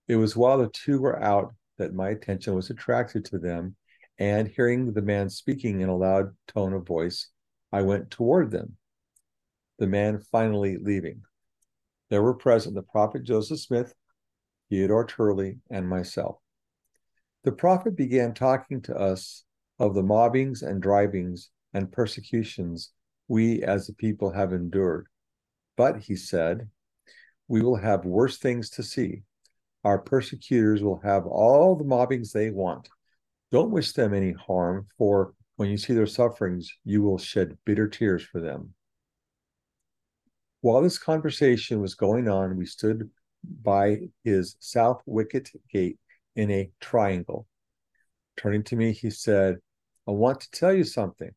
It 0.10 0.18
was 0.18 0.36
while 0.36 0.58
the 0.58 0.68
two 0.68 1.00
were 1.00 1.22
out 1.24 1.54
that 1.78 1.94
my 1.94 2.10
attention 2.10 2.56
was 2.56 2.70
attracted 2.70 3.26
to 3.26 3.38
them, 3.38 3.76
and 4.20 4.48
hearing 4.48 4.94
the 4.94 5.02
man 5.02 5.30
speaking 5.30 5.82
in 5.82 5.90
a 5.90 5.96
loud 5.96 6.36
tone 6.48 6.74
of 6.74 6.88
voice, 6.88 7.30
I 7.72 7.82
went 7.82 8.10
toward 8.10 8.52
them. 8.52 8.78
The 9.80 9.88
man 9.88 10.20
finally 10.32 10.78
leaving. 10.78 11.22
There 12.10 12.24
were 12.24 12.34
present 12.34 12.76
the 12.76 12.82
prophet 12.82 13.24
Joseph 13.24 13.60
Smith, 13.60 13.94
Theodore 14.70 15.06
Turley, 15.06 15.60
and 15.70 15.88
myself. 15.88 16.38
The 17.44 17.52
prophet 17.52 17.96
began 17.96 18.34
talking 18.34 18.82
to 18.84 18.96
us 18.96 19.44
of 19.80 19.94
the 19.94 20.04
mobbings 20.04 20.64
and 20.64 20.82
drivings 20.82 21.50
and 21.74 21.92
persecutions 21.92 22.92
we 23.28 23.62
as 23.62 23.90
a 23.90 23.94
people 23.94 24.32
have 24.32 24.54
endured. 24.54 25.08
But, 25.76 26.00
he 26.00 26.16
said, 26.16 26.70
we 27.48 27.62
will 27.62 27.76
have 27.76 28.06
worse 28.06 28.40
things 28.40 28.70
to 28.72 28.84
see 28.84 29.24
our 29.88 29.98
persecutors 29.98 30.84
will 30.84 31.00
have 31.02 31.26
all 31.26 31.74
the 31.74 31.86
mobbings 31.86 32.34
they 32.34 32.50
want. 32.50 32.90
Don't 33.54 33.72
wish 33.72 33.94
them 33.94 34.14
any 34.14 34.34
harm, 34.34 34.86
for 34.98 35.34
when 35.56 35.70
you 35.70 35.78
see 35.78 35.94
their 35.94 36.06
sufferings, 36.06 36.70
you 36.84 37.02
will 37.02 37.18
shed 37.18 37.58
bitter 37.64 37.88
tears 37.88 38.22
for 38.22 38.42
them. 38.42 38.74
While 40.60 40.82
this 40.82 40.98
conversation 40.98 41.80
was 41.80 41.96
going 41.96 42.28
on, 42.28 42.58
we 42.58 42.66
stood 42.66 43.10
by 43.64 44.10
his 44.26 44.58
south 44.60 45.02
wicket 45.06 45.52
gate 45.72 45.98
in 46.36 46.52
a 46.52 46.70
triangle. 46.82 47.48
Turning 48.36 48.64
to 48.64 48.76
me, 48.76 48.92
he 48.92 49.10
said, 49.10 49.56
I 50.06 50.12
want 50.12 50.42
to 50.42 50.52
tell 50.52 50.74
you 50.74 50.84
something. 50.84 51.32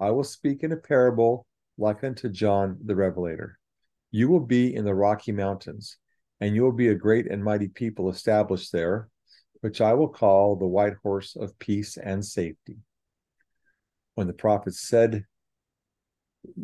I 0.00 0.10
will 0.10 0.24
speak 0.24 0.64
in 0.64 0.72
a 0.72 0.76
parable 0.76 1.46
like 1.78 2.02
unto 2.02 2.30
John 2.30 2.78
the 2.84 2.96
Revelator. 2.96 3.60
You 4.10 4.28
will 4.28 4.44
be 4.44 4.74
in 4.74 4.84
the 4.84 4.94
Rocky 4.94 5.30
Mountains 5.30 5.98
and 6.40 6.54
you 6.54 6.62
will 6.62 6.72
be 6.72 6.88
a 6.88 6.94
great 6.94 7.30
and 7.30 7.42
mighty 7.42 7.68
people 7.68 8.10
established 8.10 8.72
there, 8.72 9.08
which 9.60 9.80
I 9.80 9.94
will 9.94 10.08
call 10.08 10.56
the 10.56 10.66
white 10.66 10.94
horse 11.02 11.36
of 11.36 11.58
peace 11.58 11.96
and 11.96 12.24
safety. 12.24 12.76
When 14.14 14.26
the 14.26 14.32
prophet 14.32 14.74
said, 14.74 15.24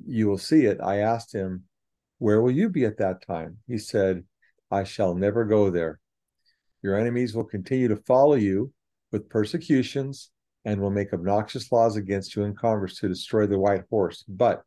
You 0.06 0.28
will 0.28 0.38
see 0.38 0.66
it, 0.66 0.78
I 0.82 0.98
asked 0.98 1.34
him, 1.34 1.64
Where 2.18 2.40
will 2.40 2.50
you 2.50 2.68
be 2.68 2.84
at 2.84 2.98
that 2.98 3.26
time? 3.26 3.58
He 3.66 3.78
said, 3.78 4.24
I 4.70 4.84
shall 4.84 5.14
never 5.14 5.44
go 5.44 5.70
there. 5.70 6.00
Your 6.82 6.98
enemies 6.98 7.34
will 7.34 7.44
continue 7.44 7.88
to 7.88 7.96
follow 7.96 8.34
you 8.34 8.72
with 9.10 9.28
persecutions 9.28 10.30
and 10.64 10.80
will 10.80 10.90
make 10.90 11.12
obnoxious 11.12 11.70
laws 11.70 11.96
against 11.96 12.34
you 12.34 12.44
in 12.44 12.54
Congress 12.54 12.98
to 12.98 13.08
destroy 13.08 13.46
the 13.46 13.58
white 13.58 13.84
horse. 13.90 14.24
But 14.28 14.62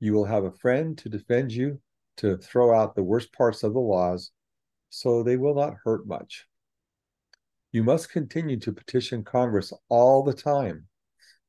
you 0.00 0.12
will 0.12 0.24
have 0.24 0.44
a 0.44 0.52
friend 0.52 0.96
to 0.98 1.08
defend 1.08 1.52
you 1.52 1.80
to 2.18 2.36
throw 2.36 2.74
out 2.74 2.94
the 2.94 3.02
worst 3.02 3.32
parts 3.32 3.62
of 3.62 3.72
the 3.72 3.80
laws 3.80 4.30
so 4.90 5.22
they 5.22 5.36
will 5.36 5.54
not 5.54 5.76
hurt 5.84 6.06
much. 6.06 6.46
You 7.72 7.84
must 7.84 8.10
continue 8.10 8.58
to 8.60 8.72
petition 8.72 9.22
Congress 9.22 9.72
all 9.88 10.24
the 10.24 10.34
time, 10.34 10.86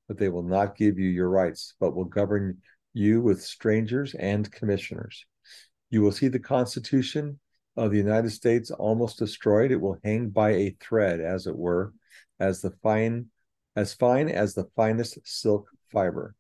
but 0.08 0.18
they 0.18 0.30
will 0.30 0.44
not 0.44 0.78
give 0.78 1.00
you 1.00 1.10
your 1.10 1.30
rights, 1.30 1.74
but 1.80 1.96
will 1.96 2.06
govern 2.06 2.60
you 2.94 3.22
with 3.22 3.42
strangers 3.42 4.14
and 4.14 4.52
commissioners. 4.52 5.26
You 5.90 6.02
will 6.02 6.12
see 6.12 6.28
the 6.28 6.40
Constitution 6.40 7.40
of 7.76 7.92
the 7.92 7.98
United 7.98 8.30
States 8.30 8.70
almost 8.70 9.18
destroyed. 9.18 9.72
It 9.72 9.82
will 9.82 9.98
hang 10.04 10.30
by 10.30 10.52
a 10.52 10.76
thread, 10.80 11.22
as 11.22 11.48
it 11.48 11.56
were, 11.56 11.94
as 12.40 12.62
the 12.62 12.72
fine 12.84 13.28
as 13.76 13.94
fine 13.94 14.28
as 14.28 14.54
the 14.54 14.68
finest 14.76 15.18
silk 15.24 15.70
fiber. 15.92 16.36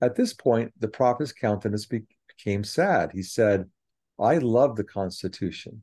At 0.00 0.16
this 0.16 0.32
point, 0.34 0.72
the 0.78 0.88
prophet's 0.88 1.32
countenance 1.32 1.86
became 2.44 2.64
sad. 2.64 3.10
He 3.12 3.22
said, 3.22 3.68
I 4.18 4.38
love 4.38 4.76
the 4.76 4.84
Constitution. 4.84 5.82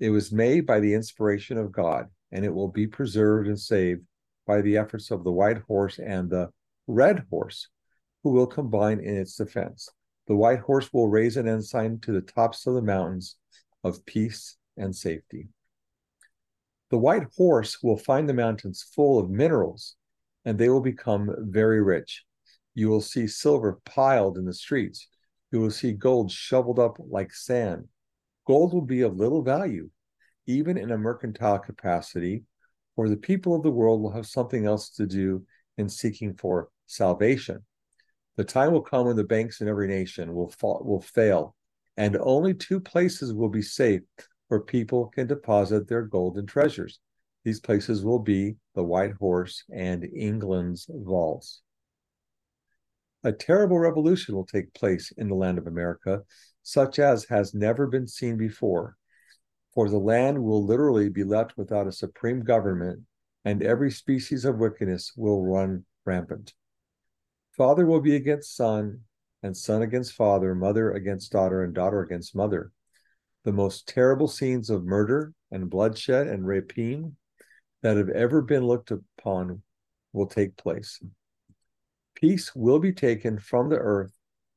It 0.00 0.10
was 0.10 0.32
made 0.32 0.66
by 0.66 0.80
the 0.80 0.94
inspiration 0.94 1.58
of 1.58 1.72
God, 1.72 2.08
and 2.32 2.44
it 2.44 2.54
will 2.54 2.68
be 2.68 2.86
preserved 2.86 3.48
and 3.48 3.58
saved 3.58 4.02
by 4.46 4.60
the 4.60 4.76
efforts 4.76 5.10
of 5.10 5.24
the 5.24 5.32
white 5.32 5.58
horse 5.66 5.98
and 5.98 6.28
the 6.28 6.50
red 6.86 7.24
horse, 7.30 7.68
who 8.22 8.30
will 8.30 8.46
combine 8.46 9.00
in 9.00 9.16
its 9.16 9.36
defense. 9.36 9.88
The 10.26 10.36
white 10.36 10.60
horse 10.60 10.92
will 10.92 11.08
raise 11.08 11.36
an 11.36 11.48
ensign 11.48 12.00
to 12.00 12.12
the 12.12 12.20
tops 12.20 12.66
of 12.66 12.74
the 12.74 12.82
mountains 12.82 13.36
of 13.82 14.04
peace 14.06 14.56
and 14.76 14.94
safety. 14.94 15.48
The 16.90 16.98
white 16.98 17.26
horse 17.36 17.82
will 17.82 17.96
find 17.96 18.28
the 18.28 18.34
mountains 18.34 18.82
full 18.94 19.18
of 19.18 19.30
minerals, 19.30 19.96
and 20.44 20.58
they 20.58 20.68
will 20.68 20.80
become 20.80 21.34
very 21.38 21.82
rich. 21.82 22.24
You 22.74 22.88
will 22.88 23.00
see 23.00 23.26
silver 23.26 23.80
piled 23.84 24.36
in 24.36 24.44
the 24.44 24.54
streets. 24.54 25.08
You 25.54 25.60
will 25.60 25.70
see 25.70 25.92
gold 25.92 26.32
shoveled 26.32 26.80
up 26.80 26.96
like 26.98 27.32
sand. 27.32 27.86
Gold 28.44 28.72
will 28.72 28.82
be 28.82 29.02
of 29.02 29.18
little 29.18 29.40
value, 29.40 29.88
even 30.46 30.76
in 30.76 30.90
a 30.90 30.98
mercantile 30.98 31.60
capacity, 31.60 32.42
for 32.96 33.08
the 33.08 33.16
people 33.16 33.54
of 33.54 33.62
the 33.62 33.70
world 33.70 34.02
will 34.02 34.10
have 34.10 34.26
something 34.26 34.66
else 34.66 34.90
to 34.90 35.06
do 35.06 35.46
in 35.78 35.88
seeking 35.88 36.34
for 36.34 36.70
salvation. 36.86 37.64
The 38.34 38.42
time 38.42 38.72
will 38.72 38.82
come 38.82 39.06
when 39.06 39.14
the 39.14 39.22
banks 39.22 39.60
in 39.60 39.68
every 39.68 39.86
nation 39.86 40.34
will 40.34 40.48
fall, 40.48 40.82
will 40.84 41.00
fail, 41.00 41.54
and 41.96 42.16
only 42.16 42.52
two 42.52 42.80
places 42.80 43.32
will 43.32 43.48
be 43.48 43.62
safe 43.62 44.02
where 44.48 44.58
people 44.58 45.06
can 45.06 45.28
deposit 45.28 45.86
their 45.86 46.02
golden 46.02 46.46
treasures. 46.46 46.98
These 47.44 47.60
places 47.60 48.04
will 48.04 48.18
be 48.18 48.56
the 48.74 48.82
White 48.82 49.14
Horse 49.20 49.62
and 49.72 50.02
England's 50.02 50.90
vaults. 50.92 51.62
A 53.24 53.32
terrible 53.32 53.78
revolution 53.78 54.34
will 54.34 54.46
take 54.46 54.74
place 54.74 55.10
in 55.16 55.28
the 55.28 55.34
land 55.34 55.58
of 55.58 55.66
America, 55.66 56.22
such 56.62 56.98
as 56.98 57.24
has 57.24 57.54
never 57.54 57.86
been 57.86 58.06
seen 58.06 58.36
before. 58.36 58.96
For 59.74 59.88
the 59.88 59.98
land 59.98 60.42
will 60.42 60.64
literally 60.64 61.08
be 61.08 61.24
left 61.24 61.56
without 61.56 61.88
a 61.88 61.92
supreme 61.92 62.40
government, 62.44 63.00
and 63.44 63.62
every 63.62 63.90
species 63.90 64.44
of 64.44 64.58
wickedness 64.58 65.12
will 65.16 65.44
run 65.44 65.84
rampant. 66.04 66.54
Father 67.56 67.86
will 67.86 68.00
be 68.00 68.14
against 68.14 68.54
son, 68.54 69.00
and 69.42 69.56
son 69.56 69.82
against 69.82 70.12
father, 70.12 70.54
mother 70.54 70.92
against 70.92 71.32
daughter, 71.32 71.64
and 71.64 71.74
daughter 71.74 72.00
against 72.00 72.36
mother 72.36 72.70
the 73.44 73.52
most 73.52 73.86
terrible 73.86 74.26
scenes 74.26 74.70
of 74.70 74.84
murder 74.84 75.32
and 75.50 75.70
bloodshed 75.70 76.26
and 76.26 76.46
rapine 76.46 77.14
that 77.82 77.96
have 77.96 78.08
ever 78.08 78.40
been 78.40 78.64
looked 78.64 78.90
upon 78.90 79.62
will 80.12 80.26
take 80.26 80.56
place. 80.56 81.00
Peace 82.24 82.56
will 82.56 82.78
be 82.78 82.90
taken 82.90 83.38
from 83.38 83.68
the 83.68 83.76
earth, 83.76 84.14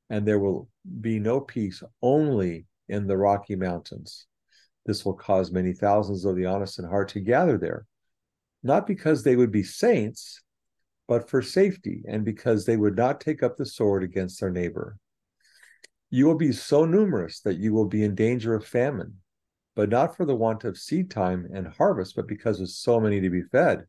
and 0.09 0.25
there 0.25 0.39
will 0.39 0.69
be 1.01 1.19
no 1.19 1.41
peace 1.41 1.83
only 2.01 2.65
in 2.87 3.07
the 3.07 3.17
Rocky 3.17 3.57
Mountains. 3.57 4.25
This 4.85 5.03
will 5.03 5.15
cause 5.15 5.51
many 5.51 5.73
thousands 5.73 6.23
of 6.23 6.37
the 6.37 6.45
honest 6.45 6.79
in 6.79 6.85
heart 6.85 7.09
to 7.09 7.19
gather 7.19 7.57
there, 7.57 7.85
not 8.63 8.87
because 8.87 9.21
they 9.21 9.35
would 9.35 9.51
be 9.51 9.63
saints, 9.63 10.41
but 11.09 11.29
for 11.29 11.41
safety 11.41 12.03
and 12.07 12.23
because 12.23 12.63
they 12.65 12.77
would 12.77 12.95
not 12.95 13.19
take 13.19 13.43
up 13.43 13.57
the 13.57 13.65
sword 13.65 14.01
against 14.01 14.39
their 14.39 14.49
neighbor. 14.49 14.95
You 16.09 16.25
will 16.25 16.37
be 16.37 16.53
so 16.53 16.85
numerous 16.85 17.41
that 17.41 17.57
you 17.57 17.73
will 17.73 17.89
be 17.89 18.05
in 18.05 18.15
danger 18.15 18.55
of 18.55 18.65
famine, 18.65 19.15
but 19.75 19.89
not 19.89 20.15
for 20.15 20.23
the 20.23 20.37
want 20.37 20.63
of 20.63 20.77
seed 20.77 21.11
time 21.11 21.45
and 21.53 21.67
harvest, 21.67 22.15
but 22.15 22.29
because 22.29 22.61
of 22.61 22.69
so 22.69 23.01
many 23.01 23.19
to 23.19 23.29
be 23.29 23.41
fed. 23.41 23.87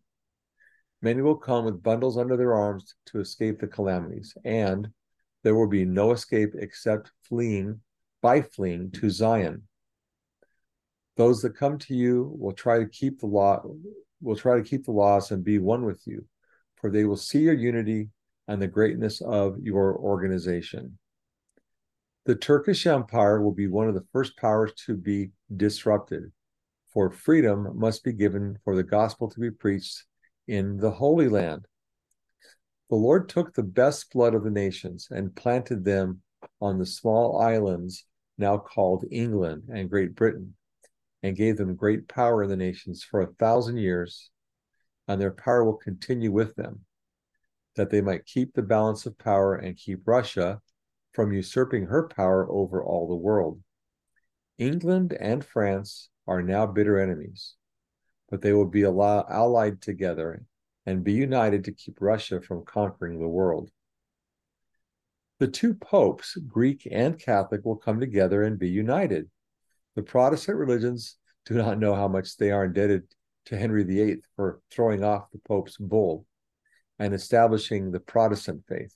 Many 1.00 1.22
will 1.22 1.36
come 1.36 1.64
with 1.64 1.82
bundles 1.82 2.18
under 2.18 2.36
their 2.36 2.54
arms 2.54 2.94
to 3.06 3.20
escape 3.20 3.60
the 3.60 3.68
calamities, 3.68 4.34
and 4.44 4.88
there 5.44 5.54
will 5.54 5.68
be 5.68 5.84
no 5.84 6.10
escape 6.10 6.54
except 6.58 7.12
fleeing 7.22 7.80
by 8.20 8.42
fleeing 8.42 8.90
to 8.92 9.08
Zion. 9.08 9.62
Those 11.16 11.42
that 11.42 11.56
come 11.56 11.78
to 11.78 11.94
you 11.94 12.34
will 12.38 12.52
try 12.52 12.78
to 12.78 12.86
keep 12.86 13.20
the 13.20 13.26
law 13.26 13.62
will 14.20 14.36
try 14.36 14.56
to 14.56 14.68
keep 14.68 14.84
the 14.84 14.92
laws 14.92 15.30
and 15.30 15.44
be 15.44 15.58
one 15.58 15.84
with 15.84 16.02
you, 16.04 16.24
for 16.76 16.90
they 16.90 17.04
will 17.04 17.16
see 17.16 17.40
your 17.40 17.54
unity 17.54 18.08
and 18.48 18.60
the 18.60 18.66
greatness 18.66 19.20
of 19.20 19.58
your 19.60 19.96
organization. 19.96 20.98
The 22.24 22.34
Turkish 22.34 22.86
Empire 22.86 23.40
will 23.40 23.52
be 23.52 23.68
one 23.68 23.88
of 23.88 23.94
the 23.94 24.06
first 24.12 24.36
powers 24.36 24.72
to 24.86 24.96
be 24.96 25.30
disrupted, 25.56 26.32
for 26.92 27.10
freedom 27.10 27.78
must 27.78 28.02
be 28.02 28.12
given 28.12 28.58
for 28.64 28.74
the 28.74 28.82
gospel 28.82 29.28
to 29.30 29.40
be 29.40 29.50
preached 29.50 30.04
in 30.48 30.78
the 30.78 30.90
Holy 30.90 31.28
Land. 31.28 31.66
The 32.88 32.96
Lord 32.96 33.28
took 33.28 33.52
the 33.52 33.62
best 33.62 34.10
blood 34.10 34.34
of 34.34 34.42
the 34.42 34.50
nations 34.50 35.08
and 35.10 35.36
planted 35.36 35.84
them 35.84 36.22
on 36.60 36.78
the 36.78 36.86
small 36.86 37.38
islands 37.38 38.06
now 38.38 38.56
called 38.56 39.04
England 39.10 39.64
and 39.72 39.90
Great 39.90 40.14
Britain, 40.14 40.54
and 41.22 41.36
gave 41.36 41.56
them 41.58 41.74
great 41.74 42.08
power 42.08 42.44
in 42.44 42.48
the 42.48 42.56
nations 42.56 43.04
for 43.04 43.20
a 43.20 43.32
thousand 43.34 43.76
years, 43.76 44.30
and 45.06 45.20
their 45.20 45.32
power 45.32 45.64
will 45.64 45.76
continue 45.76 46.32
with 46.32 46.54
them, 46.54 46.84
that 47.76 47.90
they 47.90 48.00
might 48.00 48.24
keep 48.24 48.54
the 48.54 48.62
balance 48.62 49.04
of 49.04 49.18
power 49.18 49.56
and 49.56 49.76
keep 49.76 50.00
Russia 50.06 50.62
from 51.12 51.32
usurping 51.32 51.86
her 51.86 52.08
power 52.08 52.50
over 52.50 52.82
all 52.82 53.06
the 53.08 53.14
world. 53.14 53.60
England 54.56 55.16
and 55.20 55.44
France 55.44 56.08
are 56.26 56.42
now 56.42 56.66
bitter 56.66 56.98
enemies, 56.98 57.54
but 58.30 58.42
they 58.42 58.52
will 58.52 58.66
be 58.66 58.82
allied 58.82 59.80
together 59.80 60.44
and 60.86 61.04
be 61.04 61.12
united 61.12 61.64
to 61.64 61.72
keep 61.72 62.00
Russia 62.00 62.40
from 62.40 62.64
conquering 62.64 63.18
the 63.18 63.28
world. 63.28 63.70
The 65.38 65.48
two 65.48 65.74
popes, 65.74 66.36
Greek 66.36 66.88
and 66.90 67.18
Catholic, 67.18 67.64
will 67.64 67.76
come 67.76 68.00
together 68.00 68.42
and 68.42 68.58
be 68.58 68.68
united. 68.68 69.30
The 69.94 70.02
Protestant 70.02 70.58
religions 70.58 71.16
do 71.44 71.54
not 71.54 71.78
know 71.78 71.94
how 71.94 72.08
much 72.08 72.36
they 72.36 72.50
are 72.50 72.64
indebted 72.64 73.04
to 73.46 73.56
Henry 73.56 73.84
VIII 73.84 74.22
for 74.36 74.60
throwing 74.70 75.04
off 75.04 75.30
the 75.32 75.38
Pope's 75.38 75.76
bull 75.76 76.26
and 76.98 77.14
establishing 77.14 77.90
the 77.90 78.00
Protestant 78.00 78.64
faith. 78.68 78.94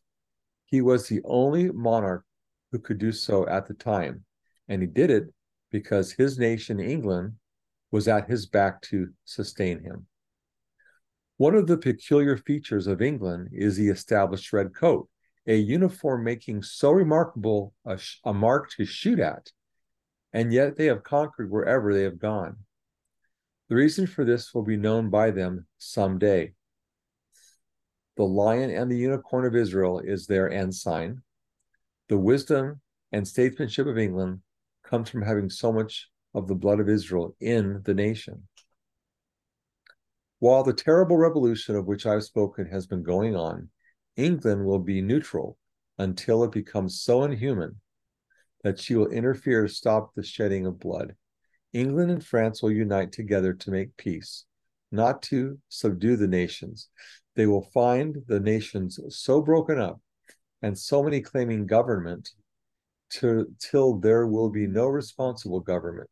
He 0.64 0.80
was 0.80 1.06
the 1.06 1.20
only 1.24 1.70
monarch 1.70 2.24
who 2.70 2.78
could 2.78 2.98
do 2.98 3.12
so 3.12 3.46
at 3.46 3.68
the 3.68 3.74
time, 3.74 4.24
and 4.68 4.82
he 4.82 4.88
did 4.88 5.10
it 5.10 5.32
because 5.70 6.12
his 6.12 6.38
nation, 6.38 6.80
England, 6.80 7.34
was 7.92 8.08
at 8.08 8.28
his 8.28 8.46
back 8.46 8.82
to 8.82 9.10
sustain 9.24 9.84
him. 9.84 10.06
One 11.36 11.54
of 11.54 11.66
the 11.66 11.76
peculiar 11.76 12.36
features 12.36 12.86
of 12.86 13.02
England 13.02 13.50
is 13.52 13.76
the 13.76 13.88
established 13.88 14.52
red 14.52 14.74
coat, 14.74 15.08
a 15.46 15.56
uniform 15.56 16.24
making 16.24 16.62
so 16.62 16.90
remarkable 16.90 17.74
a, 17.84 17.98
a 18.24 18.32
mark 18.32 18.70
to 18.76 18.84
shoot 18.84 19.20
at, 19.20 19.50
and 20.32 20.52
yet 20.52 20.76
they 20.76 20.86
have 20.86 21.04
conquered 21.04 21.50
wherever 21.50 21.92
they 21.92 22.04
have 22.04 22.18
gone. 22.18 22.56
The 23.68 23.74
reason 23.74 24.06
for 24.06 24.24
this 24.24 24.54
will 24.54 24.62
be 24.62 24.76
known 24.76 25.10
by 25.10 25.30
them 25.30 25.66
someday. 25.78 26.52
The 28.16 28.24
lion 28.24 28.70
and 28.70 28.90
the 28.90 28.98
unicorn 28.98 29.46
of 29.46 29.56
Israel 29.56 29.98
is 29.98 30.26
their 30.26 30.50
ensign. 30.50 31.22
The 32.08 32.18
wisdom 32.18 32.80
and 33.10 33.26
statesmanship 33.26 33.86
of 33.86 33.98
England 33.98 34.40
comes 34.84 35.08
from 35.08 35.22
having 35.22 35.48
so 35.50 35.72
much 35.72 36.08
of 36.34 36.48
the 36.48 36.54
blood 36.54 36.80
of 36.80 36.88
Israel 36.88 37.36
in 37.40 37.82
the 37.84 37.94
nation. 37.94 38.48
While 40.38 40.64
the 40.64 40.72
terrible 40.72 41.16
revolution 41.16 41.76
of 41.76 41.86
which 41.86 42.04
I've 42.06 42.24
spoken 42.24 42.66
has 42.66 42.86
been 42.86 43.02
going 43.02 43.36
on, 43.36 43.68
England 44.16 44.64
will 44.64 44.80
be 44.80 45.00
neutral 45.00 45.56
until 45.98 46.42
it 46.44 46.52
becomes 46.52 47.00
so 47.00 47.22
inhuman 47.22 47.80
that 48.64 48.78
she 48.78 48.94
will 48.94 49.08
interfere 49.08 49.62
to 49.62 49.72
stop 49.72 50.14
the 50.14 50.22
shedding 50.22 50.66
of 50.66 50.80
blood. 50.80 51.14
England 51.72 52.10
and 52.10 52.24
France 52.24 52.62
will 52.62 52.72
unite 52.72 53.12
together 53.12 53.52
to 53.54 53.70
make 53.70 53.96
peace, 53.96 54.44
not 54.90 55.22
to 55.22 55.58
subdue 55.68 56.16
the 56.16 56.28
nations, 56.28 56.88
they 57.34 57.46
will 57.46 57.70
find 57.72 58.18
the 58.26 58.40
nations 58.40 58.98
so 59.08 59.40
broken 59.40 59.78
up 59.78 60.00
and 60.60 60.78
so 60.78 61.02
many 61.02 61.20
claiming 61.20 61.66
government 61.66 62.30
to, 63.10 63.46
till 63.58 63.98
there 63.98 64.26
will 64.26 64.50
be 64.50 64.66
no 64.66 64.86
responsible 64.86 65.60
government. 65.60 66.10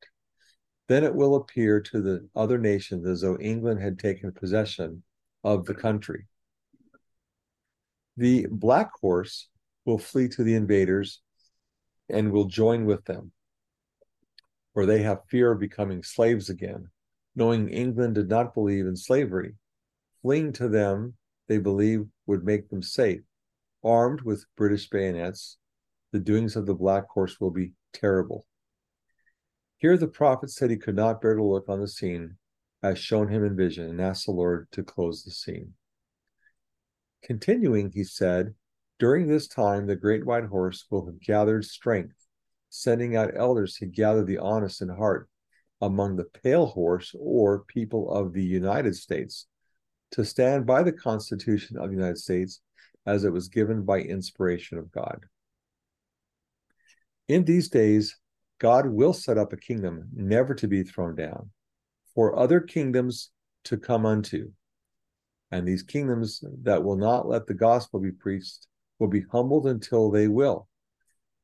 Then 0.90 1.04
it 1.04 1.14
will 1.14 1.36
appear 1.36 1.80
to 1.80 2.02
the 2.02 2.28
other 2.34 2.58
nations 2.58 3.06
as 3.06 3.20
though 3.20 3.38
England 3.38 3.80
had 3.80 3.96
taken 3.96 4.32
possession 4.32 5.04
of 5.44 5.64
the 5.64 5.72
country. 5.72 6.26
The 8.16 8.48
black 8.50 8.90
horse 9.00 9.48
will 9.84 9.98
flee 9.98 10.26
to 10.30 10.42
the 10.42 10.56
invaders 10.56 11.20
and 12.08 12.32
will 12.32 12.46
join 12.46 12.86
with 12.86 13.04
them, 13.04 13.30
for 14.74 14.84
they 14.84 15.02
have 15.02 15.20
fear 15.28 15.52
of 15.52 15.60
becoming 15.60 16.02
slaves 16.02 16.50
again, 16.50 16.90
knowing 17.36 17.68
England 17.68 18.16
did 18.16 18.28
not 18.28 18.52
believe 18.52 18.88
in 18.88 18.96
slavery 18.96 19.54
fleeing 20.22 20.52
to 20.54 20.68
them 20.68 21.14
they 21.46 21.58
believe 21.58 22.04
would 22.26 22.44
make 22.44 22.68
them 22.68 22.82
safe. 22.82 23.20
Armed 23.84 24.22
with 24.22 24.44
British 24.56 24.90
bayonets, 24.90 25.56
the 26.10 26.18
doings 26.18 26.56
of 26.56 26.66
the 26.66 26.74
Black 26.74 27.08
Horse 27.08 27.38
will 27.38 27.52
be 27.52 27.74
terrible. 27.92 28.44
Here 29.80 29.96
the 29.96 30.08
prophet 30.08 30.50
said 30.50 30.68
he 30.68 30.76
could 30.76 30.94
not 30.94 31.22
bear 31.22 31.34
to 31.34 31.42
look 31.42 31.68
on 31.70 31.80
the 31.80 31.88
scene 31.88 32.36
as 32.82 32.98
shown 32.98 33.28
him 33.28 33.42
in 33.44 33.56
vision 33.56 33.88
and 33.88 33.98
asked 33.98 34.26
the 34.26 34.32
Lord 34.32 34.68
to 34.72 34.82
close 34.82 35.24
the 35.24 35.30
scene. 35.30 35.72
Continuing, 37.22 37.90
he 37.90 38.04
said, 38.04 38.54
During 38.98 39.26
this 39.26 39.48
time, 39.48 39.86
the 39.86 39.96
great 39.96 40.26
white 40.26 40.44
horse 40.44 40.84
will 40.90 41.06
have 41.06 41.18
gathered 41.18 41.64
strength, 41.64 42.14
sending 42.68 43.16
out 43.16 43.34
elders 43.34 43.74
to 43.76 43.86
gather 43.86 44.22
the 44.22 44.36
honest 44.36 44.82
in 44.82 44.90
heart 44.90 45.30
among 45.80 46.16
the 46.16 46.24
pale 46.24 46.66
horse 46.66 47.14
or 47.18 47.64
people 47.64 48.12
of 48.12 48.34
the 48.34 48.44
United 48.44 48.94
States 48.94 49.46
to 50.10 50.26
stand 50.26 50.66
by 50.66 50.82
the 50.82 50.92
Constitution 50.92 51.78
of 51.78 51.88
the 51.88 51.96
United 51.96 52.18
States 52.18 52.60
as 53.06 53.24
it 53.24 53.32
was 53.32 53.48
given 53.48 53.86
by 53.86 54.00
inspiration 54.00 54.76
of 54.76 54.92
God. 54.92 55.24
In 57.28 57.44
these 57.44 57.70
days, 57.70 58.18
God 58.60 58.86
will 58.86 59.14
set 59.14 59.38
up 59.38 59.52
a 59.52 59.56
kingdom 59.56 60.08
never 60.14 60.54
to 60.54 60.68
be 60.68 60.82
thrown 60.82 61.16
down, 61.16 61.50
for 62.14 62.38
other 62.38 62.60
kingdoms 62.60 63.30
to 63.64 63.76
come 63.76 64.06
unto. 64.06 64.52
And 65.50 65.66
these 65.66 65.82
kingdoms 65.82 66.44
that 66.62 66.84
will 66.84 66.96
not 66.96 67.26
let 67.26 67.46
the 67.46 67.54
gospel 67.54 67.98
be 67.98 68.12
preached 68.12 68.66
will 68.98 69.08
be 69.08 69.24
humbled 69.32 69.66
until 69.66 70.10
they 70.10 70.28
will. 70.28 70.68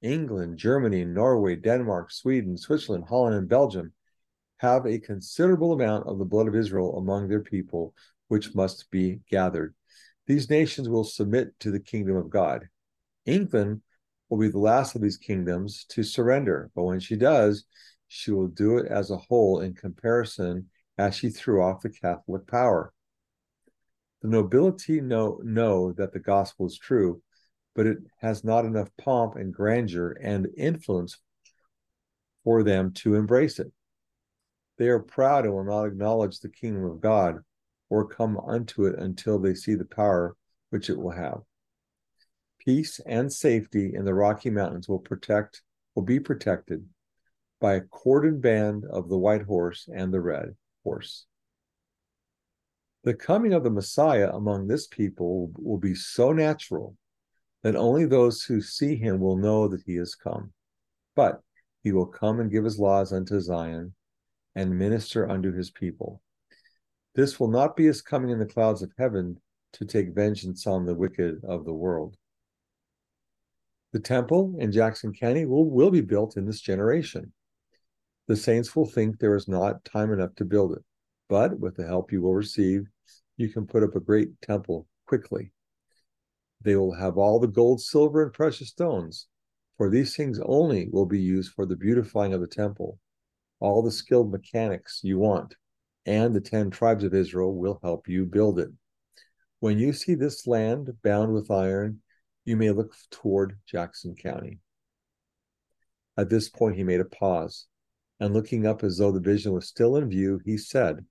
England, 0.02 0.58
Germany, 0.58 1.04
Norway, 1.04 1.56
Denmark, 1.56 2.12
Sweden, 2.12 2.56
Switzerland, 2.56 3.04
Holland, 3.08 3.34
and 3.34 3.48
Belgium 3.48 3.92
have 4.58 4.86
a 4.86 4.98
considerable 4.98 5.72
amount 5.72 6.06
of 6.06 6.18
the 6.18 6.24
blood 6.24 6.48
of 6.48 6.54
Israel 6.54 6.98
among 6.98 7.28
their 7.28 7.40
people, 7.40 7.94
which 8.28 8.54
must 8.54 8.90
be 8.90 9.20
gathered. 9.30 9.74
These 10.26 10.50
nations 10.50 10.88
will 10.88 11.04
submit 11.04 11.58
to 11.60 11.70
the 11.70 11.80
kingdom 11.80 12.16
of 12.16 12.30
God. 12.30 12.68
England 13.24 13.80
will 14.28 14.38
be 14.38 14.48
the 14.48 14.58
last 14.58 14.94
of 14.94 15.02
these 15.02 15.16
kingdoms 15.16 15.84
to 15.90 16.02
surrender, 16.02 16.70
but 16.74 16.84
when 16.84 17.00
she 17.00 17.16
does, 17.16 17.64
she 18.08 18.30
will 18.30 18.48
do 18.48 18.78
it 18.78 18.86
as 18.86 19.10
a 19.10 19.16
whole 19.16 19.60
in 19.60 19.74
comparison 19.74 20.68
as 20.98 21.14
she 21.14 21.28
threw 21.28 21.62
off 21.62 21.82
the 21.82 21.90
Catholic 21.90 22.46
power. 22.46 22.92
The 24.22 24.28
nobility 24.28 25.00
know, 25.00 25.40
know 25.44 25.92
that 25.92 26.12
the 26.12 26.18
gospel 26.18 26.66
is 26.66 26.78
true, 26.78 27.22
but 27.74 27.86
it 27.86 27.98
has 28.20 28.42
not 28.42 28.64
enough 28.64 28.88
pomp 28.96 29.36
and 29.36 29.52
grandeur 29.52 30.16
and 30.20 30.48
influence 30.56 31.18
for 32.42 32.62
them 32.62 32.92
to 32.92 33.14
embrace 33.14 33.58
it. 33.58 33.72
They 34.78 34.88
are 34.88 35.00
proud 35.00 35.44
and 35.44 35.54
will 35.54 35.64
not 35.64 35.86
acknowledge 35.86 36.40
the 36.40 36.48
kingdom 36.48 36.84
of 36.84 37.00
God 37.00 37.40
or 37.88 38.08
come 38.08 38.38
unto 38.38 38.86
it 38.86 38.98
until 38.98 39.38
they 39.38 39.54
see 39.54 39.74
the 39.74 39.84
power 39.84 40.36
which 40.70 40.90
it 40.90 40.98
will 40.98 41.12
have. 41.12 41.40
Peace 42.66 43.00
and 43.06 43.32
safety 43.32 43.94
in 43.94 44.04
the 44.04 44.12
Rocky 44.12 44.50
Mountains 44.50 44.88
will 44.88 44.98
protect 44.98 45.62
will 45.94 46.02
be 46.02 46.18
protected 46.18 46.84
by 47.60 47.74
a 47.74 47.80
cordon 47.80 48.40
band 48.40 48.84
of 48.90 49.08
the 49.08 49.16
white 49.16 49.42
horse 49.42 49.88
and 49.94 50.12
the 50.12 50.20
red 50.20 50.56
horse. 50.82 51.26
The 53.04 53.14
coming 53.14 53.52
of 53.52 53.62
the 53.62 53.70
Messiah 53.70 54.30
among 54.32 54.66
this 54.66 54.88
people 54.88 55.52
will 55.54 55.78
be 55.78 55.94
so 55.94 56.32
natural 56.32 56.96
that 57.62 57.76
only 57.76 58.04
those 58.04 58.42
who 58.42 58.60
see 58.60 58.96
him 58.96 59.20
will 59.20 59.36
know 59.36 59.68
that 59.68 59.84
he 59.86 59.94
has 59.94 60.16
come. 60.16 60.52
But 61.14 61.40
he 61.84 61.92
will 61.92 62.06
come 62.06 62.40
and 62.40 62.50
give 62.50 62.64
his 62.64 62.80
laws 62.80 63.12
unto 63.12 63.38
Zion 63.38 63.94
and 64.56 64.76
minister 64.76 65.30
unto 65.30 65.52
his 65.52 65.70
people. 65.70 66.20
This 67.14 67.38
will 67.38 67.46
not 67.46 67.76
be 67.76 67.86
his 67.86 68.02
coming 68.02 68.30
in 68.30 68.40
the 68.40 68.44
clouds 68.44 68.82
of 68.82 68.92
heaven 68.98 69.40
to 69.74 69.84
take 69.84 70.16
vengeance 70.16 70.66
on 70.66 70.84
the 70.84 70.96
wicked 70.96 71.44
of 71.44 71.64
the 71.64 71.72
world. 71.72 72.16
The 73.96 74.02
temple 74.02 74.56
in 74.58 74.72
Jackson 74.72 75.14
County 75.14 75.46
will, 75.46 75.70
will 75.70 75.90
be 75.90 76.02
built 76.02 76.36
in 76.36 76.44
this 76.44 76.60
generation. 76.60 77.32
The 78.28 78.36
saints 78.36 78.76
will 78.76 78.84
think 78.84 79.18
there 79.18 79.34
is 79.34 79.48
not 79.48 79.86
time 79.86 80.12
enough 80.12 80.34
to 80.34 80.44
build 80.44 80.72
it, 80.74 80.84
but 81.30 81.58
with 81.58 81.76
the 81.76 81.86
help 81.86 82.12
you 82.12 82.20
will 82.20 82.34
receive, 82.34 82.82
you 83.38 83.48
can 83.48 83.66
put 83.66 83.82
up 83.82 83.96
a 83.96 84.00
great 84.00 84.38
temple 84.42 84.86
quickly. 85.06 85.50
They 86.60 86.76
will 86.76 86.92
have 86.92 87.16
all 87.16 87.40
the 87.40 87.46
gold, 87.46 87.80
silver, 87.80 88.22
and 88.22 88.34
precious 88.34 88.68
stones, 88.68 89.28
for 89.78 89.88
these 89.88 90.14
things 90.14 90.38
only 90.44 90.90
will 90.90 91.06
be 91.06 91.18
used 91.18 91.52
for 91.52 91.64
the 91.64 91.74
beautifying 91.74 92.34
of 92.34 92.42
the 92.42 92.46
temple. 92.46 92.98
All 93.60 93.80
the 93.80 93.90
skilled 93.90 94.30
mechanics 94.30 95.00
you 95.04 95.18
want, 95.18 95.54
and 96.04 96.34
the 96.34 96.40
ten 96.42 96.68
tribes 96.68 97.02
of 97.02 97.14
Israel 97.14 97.56
will 97.56 97.80
help 97.82 98.08
you 98.08 98.26
build 98.26 98.58
it. 98.58 98.68
When 99.60 99.78
you 99.78 99.94
see 99.94 100.14
this 100.14 100.46
land 100.46 100.90
bound 101.02 101.32
with 101.32 101.50
iron, 101.50 102.02
you 102.46 102.56
may 102.56 102.70
look 102.70 102.94
toward 103.10 103.58
Jackson 103.66 104.14
County. 104.14 104.60
At 106.16 106.30
this 106.30 106.48
point, 106.48 106.76
he 106.76 106.84
made 106.84 107.00
a 107.00 107.04
pause, 107.04 107.66
and 108.20 108.32
looking 108.32 108.66
up 108.66 108.82
as 108.82 108.96
though 108.96 109.12
the 109.12 109.20
vision 109.20 109.52
was 109.52 109.68
still 109.68 109.96
in 109.96 110.08
view, 110.08 110.40
he 110.44 110.56
said, 110.56 111.04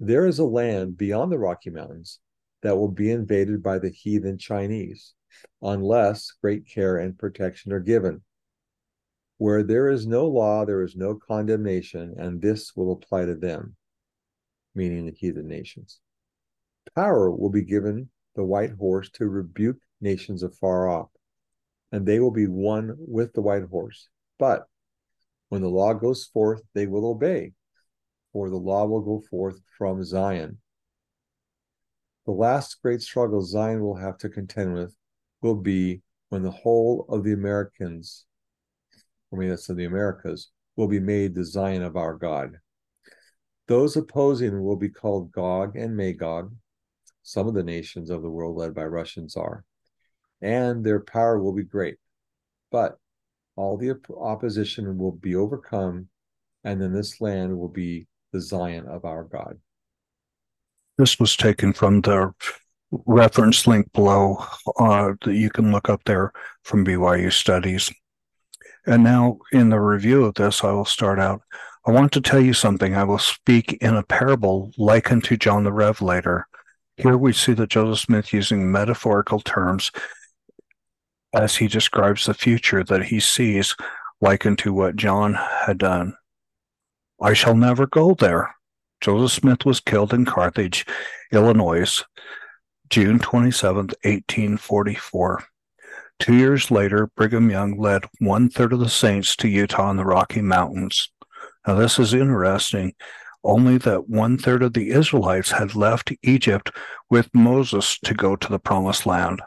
there 0.00 0.26
is 0.26 0.38
a 0.38 0.44
land 0.44 0.96
beyond 0.96 1.32
the 1.32 1.38
Rocky 1.38 1.70
Mountains 1.70 2.20
that 2.62 2.76
will 2.76 2.88
be 2.88 3.10
invaded 3.10 3.62
by 3.62 3.80
the 3.80 3.90
heathen 3.90 4.38
Chinese 4.38 5.12
unless 5.60 6.32
great 6.40 6.68
care 6.68 6.98
and 6.98 7.18
protection 7.18 7.72
are 7.72 7.80
given. 7.80 8.22
Where 9.38 9.64
there 9.64 9.88
is 9.88 10.06
no 10.06 10.26
law, 10.26 10.64
there 10.64 10.82
is 10.82 10.96
no 10.96 11.16
condemnation, 11.16 12.14
and 12.16 12.40
this 12.40 12.74
will 12.76 12.92
apply 12.92 13.26
to 13.26 13.34
them, 13.34 13.76
meaning 14.74 15.06
the 15.06 15.12
heathen 15.12 15.48
nations. 15.48 16.00
Power 16.94 17.30
will 17.30 17.50
be 17.50 17.62
given 17.62 18.08
the 18.34 18.44
white 18.44 18.72
horse 18.72 19.10
to 19.10 19.26
rebuke 19.26 19.78
nations 20.00 20.42
afar 20.42 20.88
off, 20.88 21.08
and 21.92 22.06
they 22.06 22.20
will 22.20 22.30
be 22.30 22.46
one 22.46 22.94
with 22.98 23.32
the 23.32 23.42
white 23.42 23.64
horse. 23.64 24.08
But 24.38 24.66
when 25.48 25.62
the 25.62 25.68
law 25.68 25.94
goes 25.94 26.24
forth, 26.24 26.62
they 26.74 26.86
will 26.86 27.06
obey 27.06 27.52
for 28.32 28.50
the 28.50 28.56
law 28.56 28.86
will 28.86 29.00
go 29.00 29.22
forth 29.30 29.60
from 29.76 30.04
Zion. 30.04 30.58
The 32.26 32.32
last 32.32 32.80
great 32.82 33.02
struggle 33.02 33.42
Zion 33.42 33.80
will 33.80 33.96
have 33.96 34.18
to 34.18 34.28
contend 34.28 34.74
with 34.74 34.94
will 35.40 35.56
be 35.56 36.02
when 36.28 36.42
the 36.42 36.50
whole 36.50 37.06
of 37.08 37.24
the 37.24 37.32
Americans, 37.32 38.26
I 39.32 39.36
mean, 39.36 39.48
that's 39.48 39.66
the 39.66 39.84
Americas, 39.84 40.50
will 40.76 40.88
be 40.88 41.00
made 41.00 41.34
the 41.34 41.44
Zion 41.44 41.82
of 41.82 41.96
our 41.96 42.14
God. 42.14 42.58
Those 43.66 43.96
opposing 43.96 44.62
will 44.62 44.76
be 44.76 44.88
called 44.88 45.32
Gog 45.32 45.76
and 45.76 45.96
Magog. 45.96 46.54
Some 47.22 47.48
of 47.48 47.54
the 47.54 47.64
nations 47.64 48.10
of 48.10 48.22
the 48.22 48.30
world 48.30 48.56
led 48.56 48.74
by 48.74 48.84
Russians 48.84 49.36
are, 49.36 49.64
and 50.40 50.84
their 50.84 51.00
power 51.00 51.38
will 51.38 51.52
be 51.52 51.64
great. 51.64 51.96
But 52.70 52.98
all 53.56 53.76
the 53.76 53.98
opposition 54.16 54.98
will 54.98 55.12
be 55.12 55.34
overcome, 55.34 56.08
and 56.64 56.80
then 56.80 56.92
this 56.92 57.20
land 57.20 57.58
will 57.58 57.68
be 57.68 58.06
the 58.32 58.40
Zion 58.40 58.86
of 58.86 59.04
our 59.04 59.24
God. 59.24 59.58
This 60.96 61.18
was 61.18 61.36
taken 61.36 61.72
from 61.72 62.00
the 62.00 62.32
reference 62.90 63.66
link 63.66 63.92
below 63.92 64.44
uh, 64.78 65.12
that 65.24 65.34
you 65.34 65.50
can 65.50 65.72
look 65.72 65.88
up 65.88 66.02
there 66.04 66.32
from 66.62 66.84
BYU 66.84 67.32
Studies. 67.32 67.92
And 68.86 69.04
now, 69.04 69.38
in 69.52 69.68
the 69.68 69.80
review 69.80 70.24
of 70.24 70.34
this, 70.34 70.64
I 70.64 70.72
will 70.72 70.84
start 70.84 71.18
out. 71.18 71.42
I 71.86 71.90
want 71.90 72.12
to 72.12 72.20
tell 72.20 72.40
you 72.40 72.52
something. 72.52 72.94
I 72.94 73.04
will 73.04 73.18
speak 73.18 73.74
in 73.80 73.96
a 73.96 74.02
parable 74.02 74.72
likened 74.78 75.24
to 75.24 75.36
John 75.36 75.64
the 75.64 75.72
Revelator. 75.72 76.46
Here 76.96 77.16
we 77.16 77.32
see 77.32 77.52
that 77.54 77.70
Joseph 77.70 78.04
Smith 78.04 78.32
using 78.32 78.70
metaphorical 78.70 79.40
terms 79.40 79.92
as 81.34 81.56
he 81.56 81.68
describes 81.68 82.26
the 82.26 82.34
future 82.34 82.82
that 82.84 83.04
he 83.04 83.20
sees, 83.20 83.74
likened 84.20 84.58
to 84.58 84.72
what 84.72 84.96
John 84.96 85.34
had 85.34 85.78
done. 85.78 86.16
I 87.20 87.34
shall 87.34 87.54
never 87.54 87.86
go 87.86 88.14
there. 88.14 88.54
Joseph 89.00 89.32
Smith 89.32 89.64
was 89.64 89.80
killed 89.80 90.12
in 90.12 90.24
Carthage, 90.24 90.86
Illinois, 91.32 92.02
June 92.90 93.18
27, 93.18 93.76
1844. 93.76 95.44
Two 96.18 96.34
years 96.34 96.70
later, 96.70 97.10
Brigham 97.14 97.50
Young 97.50 97.78
led 97.78 98.04
one 98.18 98.48
third 98.48 98.72
of 98.72 98.80
the 98.80 98.88
saints 98.88 99.36
to 99.36 99.48
Utah 99.48 99.90
and 99.90 99.98
the 99.98 100.04
Rocky 100.04 100.40
Mountains. 100.40 101.10
Now, 101.66 101.74
this 101.74 101.98
is 101.98 102.12
interesting. 102.12 102.94
Only 103.44 103.78
that 103.78 104.08
one 104.08 104.36
third 104.36 104.62
of 104.62 104.72
the 104.72 104.90
Israelites 104.90 105.52
had 105.52 105.76
left 105.76 106.12
Egypt 106.22 106.70
with 107.08 107.32
Moses 107.32 107.98
to 108.00 108.14
go 108.14 108.34
to 108.34 108.48
the 108.48 108.58
promised 108.58 109.06
land. 109.06 109.40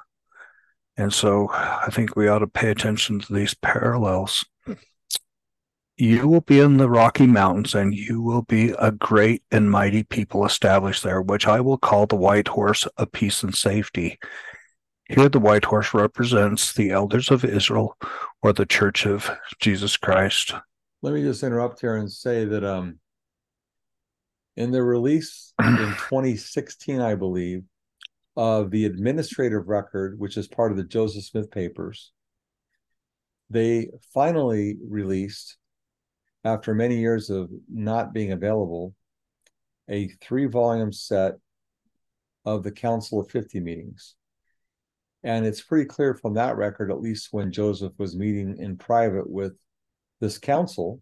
And 0.98 1.14
so 1.14 1.50
I 1.52 1.88
think 1.92 2.16
we 2.16 2.28
ought 2.28 2.40
to 2.40 2.48
pay 2.48 2.70
attention 2.70 3.20
to 3.20 3.34
these 3.34 3.54
parallels 3.54 4.46
you 6.02 6.28
will 6.28 6.42
be 6.42 6.60
in 6.60 6.78
the 6.78 6.90
Rocky 6.90 7.28
Mountains 7.28 7.76
and 7.76 7.94
you 7.94 8.24
will 8.24 8.42
be 8.42 8.72
a 8.80 8.92
great 8.92 9.44
and 9.52 9.70
mighty 9.70 10.02
people 10.02 10.44
established 10.48 11.04
there, 11.04 11.22
which 11.22 11.46
I 11.46 11.62
will 11.62 11.78
call 11.78 12.08
the 12.08 12.16
white 12.16 12.48
horse 12.48 12.88
of 12.98 13.12
peace 13.12 13.44
and 13.44 13.54
safety. 13.54 14.18
Here, 15.08 15.30
the 15.30 15.40
white 15.40 15.66
horse 15.66 15.94
represents 15.94 16.74
the 16.74 16.90
elders 16.90 17.30
of 17.30 17.46
Israel 17.46 17.96
or 18.42 18.52
the 18.52 18.66
church 18.66 19.06
of 19.06 19.30
Jesus 19.60 19.96
Christ. 19.96 20.54
Let 21.04 21.14
me 21.14 21.22
just 21.22 21.44
interrupt 21.44 21.82
here 21.82 21.96
and 21.96 22.12
say 22.12 22.46
that 22.46 22.64
um, 22.64 22.98
in 24.58 24.72
the 24.72 24.82
release 24.82 25.54
in 25.60 25.76
2016, 25.76 27.00
I 27.00 27.14
believe, 27.14 27.64
of 28.36 28.72
the 28.72 28.86
administrative 28.86 29.68
record, 29.68 30.18
which 30.20 30.38
is 30.38 30.48
part 30.48 30.72
of 30.72 30.78
the 30.78 30.84
Joseph 30.84 31.26
Smith 31.26 31.52
papers, 31.52 32.12
they 33.50 33.90
finally 34.14 34.78
released 34.88 35.58
after 36.44 36.74
many 36.74 36.98
years 36.98 37.30
of 37.30 37.50
not 37.70 38.14
being 38.14 38.32
available, 38.32 38.96
a 39.90 40.08
three 40.22 40.46
volume 40.46 40.92
set 40.92 41.34
of 42.46 42.64
the 42.64 42.72
Council 42.72 43.20
of 43.20 43.30
50 43.30 43.60
meetings. 43.60 44.16
And 45.24 45.46
it's 45.46 45.62
pretty 45.62 45.86
clear 45.86 46.16
from 46.16 46.34
that 46.36 46.58
record, 46.58 46.90
at 46.90 47.02
least 47.02 47.28
when 47.32 47.52
Joseph 47.52 47.94
was 47.98 48.16
meeting 48.16 48.58
in 48.58 48.78
private 48.78 49.30
with 49.30 49.54
this 50.20 50.40
council, 50.40 51.02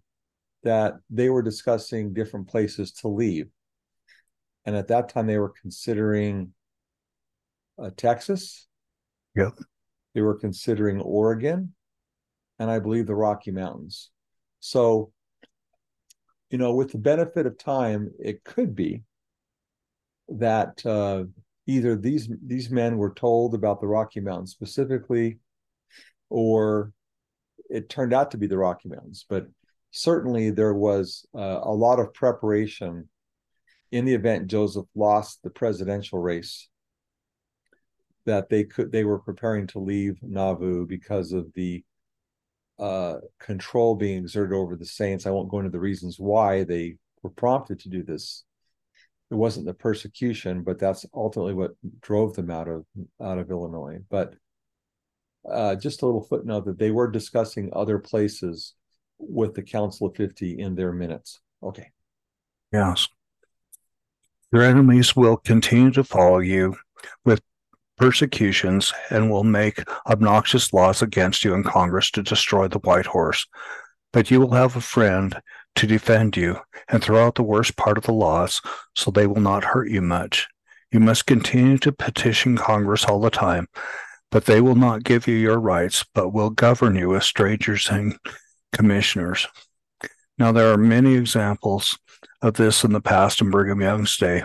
that 0.63 0.95
they 1.09 1.29
were 1.29 1.41
discussing 1.41 2.13
different 2.13 2.49
places 2.49 2.91
to 2.91 3.07
leave. 3.07 3.47
And 4.65 4.75
at 4.75 4.89
that 4.89 5.07
time, 5.07 5.27
they 5.27 5.37
were 5.37 5.53
considering 5.61 6.53
uh, 7.81 7.89
Texas. 7.95 8.67
Yep. 9.35 9.59
They 10.13 10.21
were 10.21 10.35
considering 10.35 10.99
Oregon, 11.01 11.73
and 12.57 12.69
I 12.69 12.79
believe 12.79 13.07
the 13.07 13.15
Rocky 13.15 13.51
Mountains. 13.51 14.09
So, 14.59 15.11
you 16.49 16.57
know, 16.57 16.73
with 16.73 16.91
the 16.91 16.97
benefit 16.97 17.45
of 17.45 17.57
time, 17.57 18.11
it 18.19 18.43
could 18.43 18.75
be 18.75 19.03
that 20.27 20.85
uh, 20.85 21.25
either 21.67 21.95
these 21.95 22.29
these 22.45 22.69
men 22.69 22.97
were 22.97 23.13
told 23.13 23.53
about 23.53 23.79
the 23.79 23.87
Rocky 23.87 24.19
Mountains 24.19 24.51
specifically, 24.51 25.39
or 26.29 26.91
it 27.69 27.89
turned 27.89 28.13
out 28.13 28.31
to 28.31 28.37
be 28.37 28.47
the 28.47 28.57
Rocky 28.57 28.89
Mountains. 28.89 29.25
But 29.29 29.47
certainly, 29.91 30.49
there 30.49 30.73
was 30.73 31.25
uh, 31.35 31.59
a 31.61 31.71
lot 31.71 31.99
of 31.99 32.13
preparation 32.13 33.07
in 33.91 34.05
the 34.05 34.13
event 34.13 34.47
Joseph 34.47 34.85
lost 34.95 35.41
the 35.43 35.49
presidential 35.49 36.19
race. 36.19 36.67
That 38.29 38.47
they 38.47 38.63
could 38.63 38.91
they 38.91 39.05
were 39.05 39.17
preparing 39.17 39.65
to 39.67 39.79
leave 39.79 40.19
Nauvoo 40.21 40.85
because 40.85 41.33
of 41.33 41.51
the 41.55 41.83
uh, 42.77 43.15
control 43.39 43.95
being 43.95 44.19
exerted 44.19 44.55
over 44.55 44.75
the 44.75 44.85
saints. 44.85 45.25
I 45.25 45.31
won't 45.31 45.49
go 45.49 45.57
into 45.57 45.71
the 45.71 45.79
reasons 45.79 46.19
why 46.19 46.63
they 46.63 46.97
were 47.23 47.31
prompted 47.31 47.79
to 47.79 47.89
do 47.89 48.03
this. 48.03 48.43
It 49.31 49.35
wasn't 49.35 49.65
the 49.65 49.73
persecution, 49.73 50.61
but 50.61 50.77
that's 50.77 51.07
ultimately 51.11 51.55
what 51.55 51.71
drove 52.01 52.35
them 52.35 52.51
out 52.51 52.67
of 52.67 52.85
out 53.19 53.39
of 53.39 53.49
Illinois. 53.49 53.97
But 54.09 54.35
uh, 55.51 55.73
just 55.73 56.03
a 56.03 56.05
little 56.05 56.23
footnote 56.23 56.65
that 56.65 56.77
they 56.77 56.91
were 56.91 57.09
discussing 57.09 57.71
other 57.73 57.97
places 57.97 58.75
with 59.17 59.55
the 59.55 59.63
Council 59.63 60.05
of 60.07 60.15
Fifty 60.15 60.59
in 60.59 60.75
their 60.75 60.93
minutes. 60.93 61.39
Okay. 61.63 61.89
Yes. 62.71 63.07
Your 64.53 64.63
enemies 64.63 65.15
will 65.15 65.37
continue 65.37 65.91
to 65.91 66.03
follow 66.03 66.39
you 66.39 66.75
with 67.25 67.41
persecutions 67.99 68.93
and 69.09 69.29
will 69.29 69.43
make 69.43 69.83
obnoxious 70.07 70.73
laws 70.73 71.01
against 71.01 71.43
you 71.43 71.53
in 71.53 71.63
Congress 71.63 72.09
to 72.11 72.23
destroy 72.23 72.67
the 72.67 72.79
white 72.79 73.05
horse. 73.05 73.45
But 74.11 74.31
you 74.31 74.39
will 74.39 74.53
have 74.53 74.75
a 74.75 74.81
friend 74.81 75.39
to 75.75 75.85
defend 75.85 76.35
you 76.35 76.59
and 76.87 77.03
throw 77.03 77.25
out 77.25 77.35
the 77.35 77.43
worst 77.43 77.75
part 77.75 77.97
of 77.97 78.05
the 78.05 78.13
laws 78.13 78.61
so 78.95 79.11
they 79.11 79.27
will 79.27 79.41
not 79.41 79.63
hurt 79.63 79.89
you 79.89 80.01
much. 80.01 80.47
You 80.91 80.99
must 80.99 81.27
continue 81.27 81.77
to 81.79 81.91
petition 81.91 82.57
Congress 82.57 83.05
all 83.05 83.21
the 83.21 83.29
time, 83.29 83.67
but 84.31 84.45
they 84.45 84.61
will 84.61 84.75
not 84.75 85.03
give 85.03 85.27
you 85.27 85.35
your 85.35 85.59
rights, 85.59 86.03
but 86.15 86.33
will 86.33 86.49
govern 86.49 86.95
you 86.95 87.15
as 87.15 87.25
strangers 87.25 87.89
and 87.89 88.17
commissioners. 88.73 89.47
Now, 90.39 90.51
there 90.51 90.71
are 90.71 90.77
many 90.77 91.15
examples 91.15 91.97
of 92.41 92.53
this 92.53 92.83
in 92.83 92.93
the 92.93 93.01
past 93.01 93.41
in 93.41 93.51
Brigham 93.51 93.81
Young's 93.81 94.17
day 94.17 94.43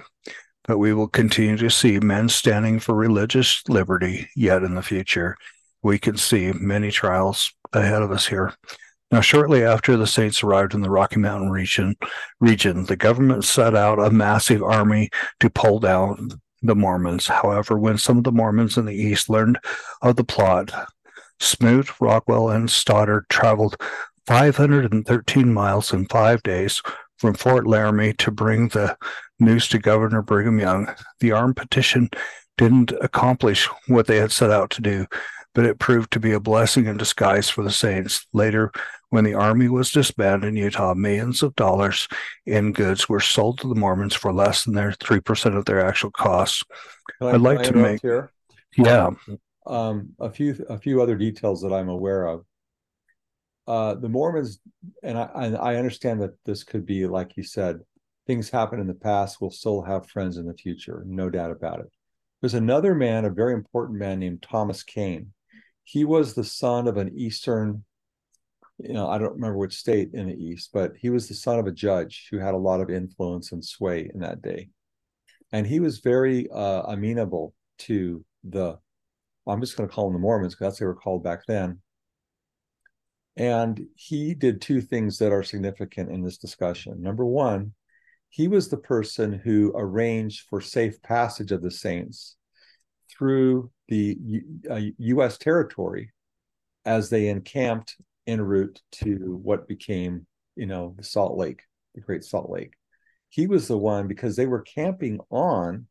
but 0.66 0.78
we 0.78 0.92
will 0.92 1.08
continue 1.08 1.56
to 1.56 1.70
see 1.70 1.98
men 2.00 2.28
standing 2.28 2.80
for 2.80 2.94
religious 2.94 3.62
liberty 3.68 4.28
yet 4.34 4.62
in 4.62 4.74
the 4.74 4.82
future. 4.82 5.36
We 5.82 5.98
can 5.98 6.16
see 6.16 6.52
many 6.52 6.90
trials 6.90 7.52
ahead 7.72 8.02
of 8.02 8.10
us 8.10 8.26
here. 8.26 8.54
Now, 9.10 9.20
shortly 9.20 9.62
after 9.62 9.96
the 9.96 10.06
saints 10.06 10.42
arrived 10.42 10.74
in 10.74 10.80
the 10.80 10.90
Rocky 10.90 11.20
Mountain 11.20 11.50
region, 11.50 11.94
region, 12.40 12.86
the 12.86 12.96
government 12.96 13.44
set 13.44 13.76
out 13.76 13.98
a 13.98 14.10
massive 14.10 14.62
army 14.62 15.10
to 15.40 15.50
pull 15.50 15.78
down 15.78 16.30
the 16.62 16.74
Mormons. 16.74 17.26
However, 17.26 17.78
when 17.78 17.98
some 17.98 18.18
of 18.18 18.24
the 18.24 18.32
Mormons 18.32 18.78
in 18.78 18.86
the 18.86 18.94
east 18.94 19.28
learned 19.28 19.58
of 20.02 20.16
the 20.16 20.24
plot, 20.24 20.72
Smoot, 21.38 22.00
Rockwell, 22.00 22.48
and 22.48 22.70
Stoddard 22.70 23.26
traveled 23.28 23.76
513 24.26 25.52
miles 25.52 25.92
in 25.92 26.06
five 26.06 26.42
days 26.42 26.80
from 27.18 27.34
Fort 27.34 27.66
Laramie 27.66 28.12
to 28.14 28.30
bring 28.30 28.68
the 28.68 28.96
news 29.38 29.68
to 29.68 29.78
Governor 29.78 30.22
Brigham 30.22 30.58
Young. 30.58 30.92
The 31.20 31.32
armed 31.32 31.56
petition 31.56 32.10
didn't 32.56 32.92
accomplish 33.00 33.68
what 33.88 34.06
they 34.06 34.16
had 34.16 34.32
set 34.32 34.50
out 34.50 34.70
to 34.70 34.82
do, 34.82 35.06
but 35.54 35.66
it 35.66 35.78
proved 35.78 36.12
to 36.12 36.20
be 36.20 36.32
a 36.32 36.40
blessing 36.40 36.86
in 36.86 36.96
disguise 36.96 37.48
for 37.48 37.62
the 37.62 37.70
Saints. 37.70 38.26
Later, 38.32 38.72
when 39.10 39.24
the 39.24 39.34
army 39.34 39.68
was 39.68 39.92
disbanded 39.92 40.48
in 40.48 40.56
Utah, 40.56 40.94
millions 40.94 41.42
of 41.42 41.54
dollars 41.54 42.08
in 42.46 42.72
goods 42.72 43.08
were 43.08 43.20
sold 43.20 43.58
to 43.58 43.68
the 43.68 43.74
Mormons 43.74 44.14
for 44.14 44.32
less 44.32 44.64
than 44.64 44.74
their 44.74 44.92
3% 44.92 45.56
of 45.56 45.64
their 45.64 45.84
actual 45.84 46.10
costs. 46.10 46.64
I'd 47.20 47.40
like 47.40 47.62
to 47.64 47.74
make 47.74 48.02
here. 48.02 48.32
Yeah. 48.76 49.10
Um, 49.66 50.10
a 50.18 50.30
few 50.30 50.62
a 50.68 50.76
few 50.76 51.00
other 51.00 51.16
details 51.16 51.62
that 51.62 51.72
I'm 51.72 51.88
aware 51.88 52.26
of. 52.26 52.44
Uh, 53.66 53.94
the 53.94 54.08
Mormons, 54.08 54.60
and 55.02 55.16
I, 55.16 55.54
I 55.58 55.76
understand 55.76 56.20
that 56.20 56.36
this 56.44 56.64
could 56.64 56.84
be 56.84 57.06
like 57.06 57.36
you 57.36 57.42
said, 57.42 57.80
things 58.26 58.50
happen 58.50 58.80
in 58.80 58.86
the 58.86 58.94
past, 58.94 59.40
we'll 59.40 59.50
still 59.50 59.82
have 59.82 60.08
friends 60.08 60.36
in 60.36 60.46
the 60.46 60.54
future, 60.54 61.02
no 61.06 61.30
doubt 61.30 61.50
about 61.50 61.80
it. 61.80 61.90
There's 62.40 62.54
another 62.54 62.94
man, 62.94 63.24
a 63.24 63.30
very 63.30 63.54
important 63.54 63.98
man 63.98 64.18
named 64.18 64.42
Thomas 64.42 64.82
Kane. 64.82 65.32
He 65.84 66.04
was 66.04 66.34
the 66.34 66.44
son 66.44 66.88
of 66.88 66.96
an 66.96 67.12
Eastern, 67.16 67.84
you 68.78 68.92
know, 68.92 69.08
I 69.08 69.18
don't 69.18 69.34
remember 69.34 69.56
which 69.56 69.76
state 69.76 70.10
in 70.12 70.28
the 70.28 70.34
East, 70.34 70.70
but 70.72 70.92
he 70.98 71.08
was 71.08 71.28
the 71.28 71.34
son 71.34 71.58
of 71.58 71.66
a 71.66 71.72
judge 71.72 72.28
who 72.30 72.38
had 72.38 72.54
a 72.54 72.58
lot 72.58 72.80
of 72.80 72.90
influence 72.90 73.52
and 73.52 73.64
sway 73.64 74.10
in 74.12 74.20
that 74.20 74.42
day. 74.42 74.68
And 75.52 75.66
he 75.66 75.80
was 75.80 76.00
very 76.00 76.50
uh, 76.50 76.82
amenable 76.82 77.54
to 77.80 78.24
the, 78.42 78.78
I'm 79.46 79.60
just 79.60 79.76
going 79.76 79.88
to 79.88 79.94
call 79.94 80.06
them 80.06 80.14
the 80.14 80.18
Mormons 80.18 80.54
because 80.54 80.66
that's 80.66 80.80
what 80.80 80.80
they 80.80 80.86
were 80.86 80.94
called 80.94 81.22
back 81.22 81.46
then. 81.46 81.80
And 83.36 83.86
he 83.96 84.34
did 84.34 84.60
two 84.60 84.80
things 84.80 85.18
that 85.18 85.32
are 85.32 85.42
significant 85.42 86.10
in 86.10 86.22
this 86.22 86.38
discussion. 86.38 87.02
Number 87.02 87.24
one, 87.24 87.74
he 88.28 88.48
was 88.48 88.68
the 88.68 88.76
person 88.76 89.32
who 89.32 89.72
arranged 89.74 90.46
for 90.48 90.60
safe 90.60 91.00
passage 91.02 91.52
of 91.52 91.62
the 91.62 91.70
saints 91.70 92.36
through 93.10 93.70
the 93.88 94.16
uh, 94.70 94.80
U.S. 94.98 95.38
territory 95.38 96.10
as 96.84 97.10
they 97.10 97.28
encamped 97.28 97.96
en 98.26 98.40
route 98.40 98.80
to 98.90 99.38
what 99.42 99.68
became, 99.68 100.26
you 100.56 100.66
know, 100.66 100.94
the 100.96 101.04
Salt 101.04 101.36
Lake, 101.36 101.62
the 101.94 102.00
Great 102.00 102.24
Salt 102.24 102.50
Lake. 102.50 102.72
He 103.28 103.46
was 103.46 103.68
the 103.68 103.78
one 103.78 104.06
because 104.06 104.36
they 104.36 104.46
were 104.46 104.62
camping 104.62 105.20
on 105.30 105.86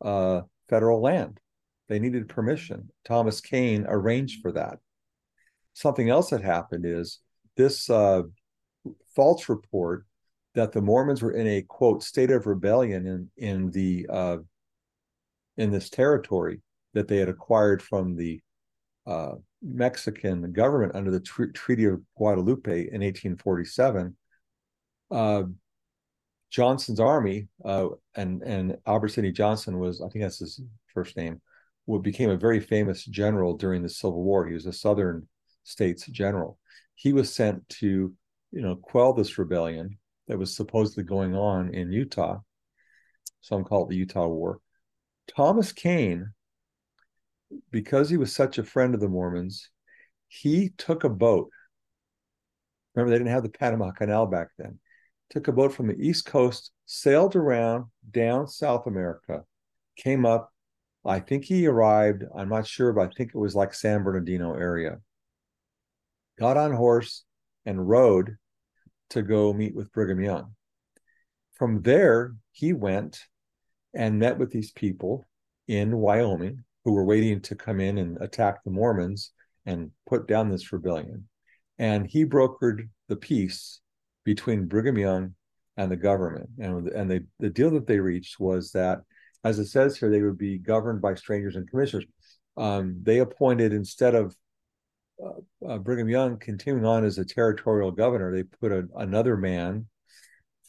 uh, 0.00 0.42
federal 0.68 1.00
land. 1.00 1.40
They 1.88 1.98
needed 1.98 2.28
permission. 2.28 2.90
Thomas 3.04 3.40
Kane 3.40 3.84
arranged 3.88 4.40
for 4.42 4.52
that. 4.52 4.78
Something 5.74 6.08
else 6.08 6.30
that 6.30 6.42
happened 6.42 6.86
is 6.86 7.20
this 7.56 7.90
uh, 7.90 8.22
false 9.14 9.48
report 9.48 10.06
that 10.54 10.72
the 10.72 10.80
Mormons 10.80 11.22
were 11.22 11.32
in 11.32 11.46
a 11.46 11.62
quote 11.62 12.02
state 12.02 12.30
of 12.30 12.46
rebellion 12.46 13.06
in 13.06 13.30
in 13.36 13.70
the 13.70 14.06
uh, 14.08 14.36
in 15.56 15.70
this 15.70 15.90
territory 15.90 16.62
that 16.94 17.08
they 17.08 17.18
had 17.18 17.28
acquired 17.28 17.82
from 17.82 18.16
the 18.16 18.40
uh, 19.06 19.34
Mexican 19.62 20.52
government 20.52 20.94
under 20.94 21.10
the 21.10 21.20
tr- 21.20 21.46
Treaty 21.46 21.84
of 21.86 22.00
Guadalupe 22.16 22.72
in 22.72 23.00
1847. 23.02 24.16
Uh, 25.10 25.42
Johnston's 26.50 27.00
army 27.00 27.48
uh, 27.64 27.88
and 28.14 28.42
and 28.42 28.78
Albert 28.86 29.08
Sidney 29.08 29.32
Johnston 29.32 29.78
was 29.78 30.00
I 30.00 30.08
think 30.08 30.22
that's 30.22 30.38
his 30.38 30.60
first 30.92 31.16
name. 31.16 31.40
What 31.86 32.02
became 32.02 32.30
a 32.30 32.36
very 32.36 32.60
famous 32.60 33.04
general 33.04 33.56
during 33.56 33.82
the 33.82 33.88
Civil 33.88 34.22
War. 34.22 34.46
He 34.46 34.54
was 34.54 34.66
a 34.66 34.72
Southern 34.72 35.26
states 35.64 36.06
general. 36.06 36.58
He 36.94 37.12
was 37.12 37.34
sent 37.34 37.68
to 37.80 38.14
you 38.52 38.60
know 38.60 38.76
quell 38.76 39.12
this 39.12 39.36
rebellion 39.36 39.98
that 40.28 40.38
was 40.38 40.56
supposedly 40.56 41.04
going 41.04 41.34
on 41.34 41.74
in 41.74 41.92
Utah. 41.92 42.38
Some 43.40 43.64
call 43.64 43.84
it 43.84 43.90
the 43.90 43.96
Utah 43.96 44.26
War. 44.26 44.60
Thomas 45.26 45.72
Kane, 45.72 46.32
because 47.70 48.08
he 48.08 48.16
was 48.16 48.34
such 48.34 48.58
a 48.58 48.64
friend 48.64 48.94
of 48.94 49.00
the 49.00 49.08
Mormons, 49.08 49.70
he 50.28 50.70
took 50.78 51.04
a 51.04 51.08
boat. 51.08 51.50
Remember, 52.94 53.10
they 53.10 53.18
didn't 53.18 53.32
have 53.32 53.42
the 53.42 53.48
Panama 53.48 53.90
Canal 53.90 54.26
back 54.26 54.48
then. 54.58 54.78
Took 55.30 55.48
a 55.48 55.52
boat 55.52 55.72
from 55.72 55.88
the 55.88 55.98
East 55.98 56.26
Coast, 56.26 56.70
sailed 56.86 57.36
around 57.36 57.86
down 58.10 58.46
South 58.46 58.86
America, 58.86 59.44
came 59.96 60.24
up. 60.24 60.52
I 61.04 61.20
think 61.20 61.44
he 61.44 61.66
arrived, 61.66 62.24
I'm 62.34 62.48
not 62.48 62.66
sure, 62.66 62.92
but 62.92 63.10
I 63.10 63.14
think 63.14 63.32
it 63.34 63.38
was 63.38 63.54
like 63.54 63.74
San 63.74 64.02
Bernardino 64.02 64.54
area. 64.54 65.00
Got 66.38 66.56
on 66.56 66.72
horse 66.72 67.24
and 67.64 67.88
rode 67.88 68.36
to 69.10 69.22
go 69.22 69.52
meet 69.52 69.74
with 69.74 69.92
Brigham 69.92 70.20
Young. 70.20 70.54
From 71.54 71.82
there, 71.82 72.34
he 72.50 72.72
went 72.72 73.20
and 73.94 74.18
met 74.18 74.38
with 74.38 74.50
these 74.50 74.72
people 74.72 75.24
in 75.68 75.96
Wyoming 75.96 76.64
who 76.84 76.92
were 76.92 77.04
waiting 77.04 77.40
to 77.42 77.54
come 77.54 77.80
in 77.80 77.98
and 77.98 78.18
attack 78.20 78.64
the 78.64 78.70
Mormons 78.70 79.32
and 79.64 79.92
put 80.06 80.26
down 80.26 80.50
this 80.50 80.72
rebellion. 80.72 81.28
And 81.78 82.06
he 82.06 82.24
brokered 82.24 82.88
the 83.08 83.16
peace 83.16 83.80
between 84.24 84.66
Brigham 84.66 84.98
Young 84.98 85.34
and 85.76 85.90
the 85.90 85.96
government. 85.96 86.50
And, 86.58 86.88
and 86.88 87.10
they, 87.10 87.20
the 87.38 87.50
deal 87.50 87.70
that 87.70 87.86
they 87.86 88.00
reached 88.00 88.38
was 88.40 88.72
that, 88.72 89.00
as 89.44 89.58
it 89.58 89.66
says 89.66 89.96
here, 89.96 90.10
they 90.10 90.22
would 90.22 90.38
be 90.38 90.58
governed 90.58 91.00
by 91.00 91.14
strangers 91.14 91.56
and 91.56 91.68
commissioners. 91.68 92.06
um, 92.56 92.96
they 93.02 93.18
appointed 93.18 93.72
instead 93.72 94.14
of 94.14 94.34
uh, 95.22 95.68
uh, 95.68 95.78
Brigham 95.78 96.08
Young 96.08 96.38
continuing 96.38 96.84
on 96.84 97.04
as 97.04 97.18
a 97.18 97.24
territorial 97.24 97.90
governor, 97.90 98.32
they 98.32 98.42
put 98.42 98.72
a, 98.72 98.86
another 98.96 99.36
man 99.36 99.86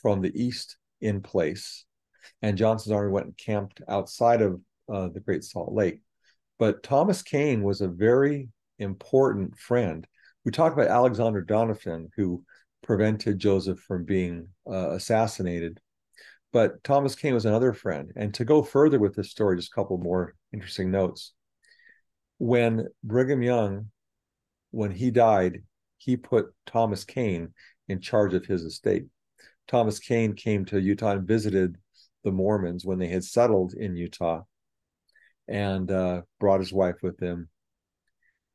from 0.02 0.22
the 0.22 0.32
east 0.40 0.78
in 1.02 1.22
place, 1.22 1.86
and 2.42 2.58
Johnston's 2.58 2.94
army 2.94 3.12
went 3.12 3.28
and 3.28 3.38
camped 3.38 3.82
outside 3.88 4.42
of 4.42 4.62
uh, 4.92 5.10
the 5.10 5.20
Great 5.20 5.44
Salt 5.44 5.74
Lake. 5.74 6.02
But 6.60 6.84
Thomas 6.84 7.22
Kane 7.22 7.64
was 7.64 7.82
a 7.82 7.88
very 7.88 8.50
important 8.80 9.58
friend. 9.58 10.06
We 10.44 10.52
talk 10.52 10.74
about 10.74 10.88
Alexander 10.88 11.44
Doniphan, 11.44 12.10
who 12.16 12.44
prevented 12.84 13.40
Joseph 13.40 13.80
from 13.80 14.06
being 14.06 14.48
uh, 14.70 14.92
assassinated. 14.92 15.80
But 16.54 16.84
Thomas 16.84 17.16
Kane 17.16 17.34
was 17.34 17.46
another 17.46 17.74
friend. 17.74 18.14
And 18.16 18.34
to 18.36 18.46
go 18.46 18.64
further 18.64 19.00
with 19.00 19.16
this 19.16 19.32
story, 19.32 19.58
just 19.58 19.72
a 19.72 19.76
couple 19.76 19.98
more 19.98 20.36
interesting 20.54 20.92
notes. 20.92 21.34
When 22.38 22.88
Brigham 23.04 23.42
Young, 23.42 23.90
when 24.76 24.92
he 24.92 25.10
died, 25.10 25.64
he 25.98 26.18
put 26.18 26.54
Thomas 26.66 27.06
Kane 27.06 27.54
in 27.88 28.02
charge 28.02 28.34
of 28.34 28.46
his 28.46 28.64
estate. 28.64 29.06
Thomas 29.70 30.00
Kane 30.00 30.34
came 30.34 30.66
to 30.66 30.82
Utah 30.82 31.12
and 31.12 31.26
visited 31.26 31.78
the 32.26 32.32
Mormons 32.32 32.86
when 32.86 33.00
they 33.00 33.08
had 33.08 33.24
settled 33.24 33.74
in 33.74 33.96
Utah 33.96 34.42
and 35.48 35.90
uh, 35.90 36.24
brought 36.42 36.60
his 36.60 36.74
wife 36.74 36.98
with 37.02 37.18
him. 37.22 37.48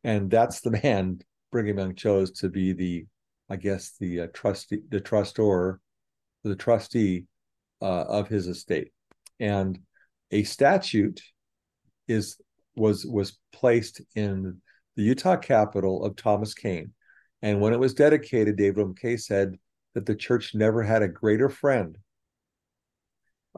And 0.04 0.30
that's 0.30 0.60
the 0.60 0.72
man 0.82 1.20
Brigham 1.52 1.78
Young 1.78 1.94
chose 1.94 2.30
to 2.32 2.50
be 2.50 2.74
the, 2.74 3.06
I 3.48 3.56
guess, 3.56 3.96
the 3.98 4.20
uh, 4.20 4.26
trustee, 4.34 4.82
the 4.90 5.00
trustor, 5.00 5.80
the 6.44 6.54
trustee 6.54 7.24
uh, 7.80 8.02
of 8.02 8.28
his 8.28 8.46
estate. 8.46 8.92
And 9.40 9.78
a 10.30 10.42
statute 10.42 11.22
is 12.06 12.36
was 12.76 13.06
was 13.06 13.38
placed 13.52 14.02
in 14.14 14.60
the 15.00 15.06
Utah 15.06 15.36
capitol 15.36 16.04
of 16.04 16.14
Thomas 16.14 16.52
Kane. 16.52 16.92
And 17.40 17.58
when 17.58 17.72
it 17.72 17.80
was 17.80 17.94
dedicated, 17.94 18.56
David 18.56 18.84
McKay 18.84 19.18
said 19.18 19.56
that 19.94 20.04
the 20.04 20.14
church 20.14 20.54
never 20.54 20.82
had 20.82 21.02
a 21.02 21.08
greater 21.08 21.48
friend 21.48 21.96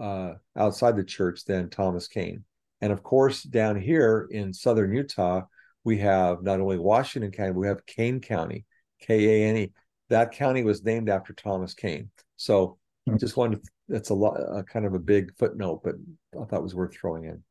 uh, 0.01 0.35
outside 0.57 0.97
the 0.97 1.03
church 1.03 1.45
than 1.45 1.69
Thomas 1.69 2.07
Kane. 2.07 2.45
And 2.81 2.93
of 2.93 3.03
course, 3.03 3.43
down 3.43 3.81
here 3.81 4.29
in 4.31 4.55
southern 4.55 4.95
Utah, 4.95 5.43
we 5.83 5.99
have 5.99 6.45
not 6.45 6.61
only 6.61 6.79
Washington 6.79 7.33
County, 7.33 7.51
we 7.51 7.67
have 7.67 7.87
Kane 7.87 8.21
County, 8.21 8.65
K 9.01 9.43
A 9.43 9.49
N 9.49 9.57
E. 9.57 9.73
That 10.11 10.31
county 10.31 10.63
was 10.63 10.85
named 10.85 11.09
after 11.09 11.33
Thomas 11.33 11.75
Kane. 11.75 12.09
So 12.37 12.79
mm-hmm. 13.09 13.19
just 13.19 13.37
wanted 13.37 13.65
to, 13.65 13.71
that's 13.89 14.11
a 14.11 14.15
lot, 14.15 14.37
uh, 14.37 14.63
kind 14.63 14.87
of 14.87 14.95
a 14.95 15.01
big 15.01 15.37
footnote, 15.37 15.81
but 15.83 15.97
I 16.41 16.45
thought 16.45 16.61
it 16.61 16.63
was 16.63 16.77
worth 16.77 16.95
throwing 16.95 17.25
in. 17.25 17.43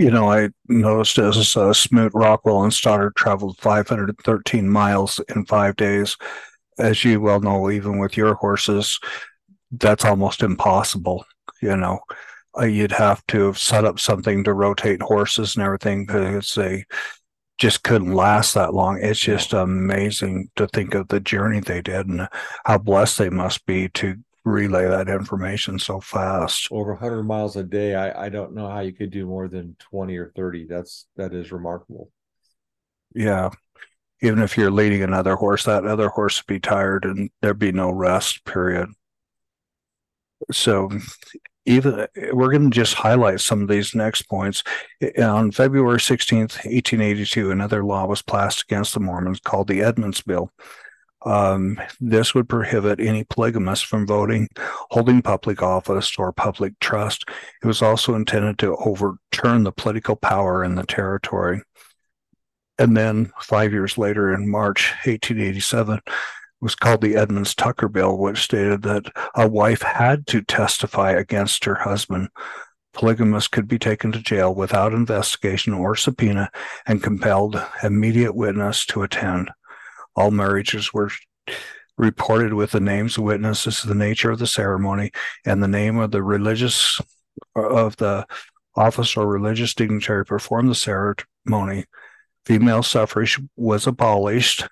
You 0.00 0.10
know, 0.10 0.32
I 0.32 0.48
noticed 0.66 1.18
as 1.18 1.54
uh, 1.58 1.74
Smoot 1.74 2.12
Rockwell 2.14 2.62
and 2.62 2.72
Stoddard 2.72 3.16
traveled 3.16 3.58
513 3.58 4.66
miles 4.66 5.20
in 5.28 5.44
five 5.44 5.76
days. 5.76 6.16
As 6.78 7.04
you 7.04 7.20
well 7.20 7.38
know, 7.38 7.70
even 7.70 7.98
with 7.98 8.16
your 8.16 8.32
horses, 8.32 8.98
that's 9.70 10.06
almost 10.06 10.42
impossible. 10.42 11.26
You 11.60 11.76
know, 11.76 12.00
uh, 12.58 12.64
you'd 12.64 12.92
have 12.92 13.22
to 13.26 13.52
set 13.52 13.84
up 13.84 14.00
something 14.00 14.42
to 14.44 14.54
rotate 14.54 15.02
horses 15.02 15.54
and 15.54 15.66
everything 15.66 16.06
because 16.06 16.54
they 16.54 16.86
just 17.58 17.82
couldn't 17.82 18.14
last 18.14 18.54
that 18.54 18.72
long. 18.72 18.98
It's 19.02 19.20
just 19.20 19.52
amazing 19.52 20.48
to 20.56 20.66
think 20.68 20.94
of 20.94 21.08
the 21.08 21.20
journey 21.20 21.60
they 21.60 21.82
did 21.82 22.06
and 22.06 22.26
how 22.64 22.78
blessed 22.78 23.18
they 23.18 23.28
must 23.28 23.66
be 23.66 23.90
to 23.90 24.16
relay 24.44 24.88
that 24.88 25.08
information 25.08 25.78
so 25.78 26.00
fast. 26.00 26.68
Over 26.70 26.92
100 26.92 27.22
miles 27.24 27.56
a 27.56 27.62
day. 27.62 27.94
I, 27.94 28.26
I 28.26 28.28
don't 28.28 28.54
know 28.54 28.68
how 28.68 28.80
you 28.80 28.92
could 28.92 29.10
do 29.10 29.26
more 29.26 29.48
than 29.48 29.76
20 29.78 30.16
or 30.16 30.32
30. 30.34 30.66
That's 30.66 31.06
that 31.16 31.34
is 31.34 31.52
remarkable. 31.52 32.10
Yeah. 33.14 33.50
Even 34.22 34.42
if 34.42 34.56
you're 34.56 34.70
leading 34.70 35.02
another 35.02 35.36
horse, 35.36 35.64
that 35.64 35.86
other 35.86 36.08
horse 36.08 36.42
would 36.42 36.52
be 36.52 36.60
tired 36.60 37.04
and 37.04 37.30
there'd 37.40 37.58
be 37.58 37.72
no 37.72 37.90
rest, 37.90 38.44
period. 38.44 38.90
So 40.52 40.90
even 41.66 42.06
we're 42.32 42.50
going 42.50 42.70
to 42.70 42.74
just 42.74 42.94
highlight 42.94 43.40
some 43.40 43.62
of 43.62 43.68
these 43.68 43.94
next 43.94 44.22
points. 44.22 44.62
On 45.18 45.50
February 45.50 45.98
16th, 45.98 46.64
1882, 46.64 47.50
another 47.50 47.84
law 47.84 48.06
was 48.06 48.22
passed 48.22 48.62
against 48.62 48.94
the 48.94 49.00
Mormons 49.00 49.40
called 49.40 49.68
the 49.68 49.82
Edmunds 49.82 50.22
Bill. 50.22 50.50
Um, 51.26 51.80
this 52.00 52.34
would 52.34 52.48
prohibit 52.48 53.00
any 53.00 53.24
polygamists 53.24 53.84
from 53.84 54.06
voting, 54.06 54.48
holding 54.90 55.22
public 55.22 55.62
office, 55.62 56.16
or 56.18 56.32
public 56.32 56.78
trust. 56.80 57.24
It 57.62 57.66
was 57.66 57.82
also 57.82 58.14
intended 58.14 58.58
to 58.60 58.76
overturn 58.76 59.64
the 59.64 59.72
political 59.72 60.16
power 60.16 60.64
in 60.64 60.76
the 60.76 60.86
territory. 60.86 61.62
And 62.78 62.96
then 62.96 63.30
five 63.40 63.72
years 63.72 63.98
later, 63.98 64.32
in 64.32 64.50
March 64.50 64.92
1887, 65.04 66.00
was 66.62 66.74
called 66.74 67.02
the 67.02 67.16
Edmunds 67.16 67.54
Tucker 67.54 67.88
Bill, 67.88 68.16
which 68.16 68.42
stated 68.42 68.82
that 68.82 69.04
a 69.34 69.48
wife 69.48 69.82
had 69.82 70.26
to 70.28 70.42
testify 70.42 71.12
against 71.12 71.64
her 71.64 71.74
husband. 71.74 72.28
Polygamists 72.92 73.48
could 73.48 73.68
be 73.68 73.78
taken 73.78 74.12
to 74.12 74.20
jail 74.20 74.54
without 74.54 74.92
investigation 74.92 75.72
or 75.72 75.94
subpoena 75.94 76.50
and 76.86 77.02
compelled 77.02 77.62
immediate 77.82 78.34
witness 78.34 78.84
to 78.86 79.02
attend. 79.02 79.50
All 80.20 80.30
marriages 80.30 80.92
were 80.92 81.10
reported 81.96 82.52
with 82.52 82.72
the 82.72 82.80
names 82.80 83.16
of 83.16 83.24
witnesses, 83.24 83.82
the 83.82 83.94
nature 83.94 84.30
of 84.30 84.38
the 84.38 84.46
ceremony, 84.46 85.10
and 85.44 85.62
the 85.62 85.68
name 85.68 85.98
of 85.98 86.10
the 86.10 86.22
religious 86.22 87.00
of 87.54 87.96
the 87.96 88.26
office 88.76 89.16
or 89.16 89.26
religious 89.26 89.74
dignitary 89.74 90.24
performed 90.24 90.70
the 90.70 90.74
ceremony. 90.74 91.86
Female 92.44 92.82
suffrage 92.82 93.40
was 93.56 93.86
abolished 93.86 94.64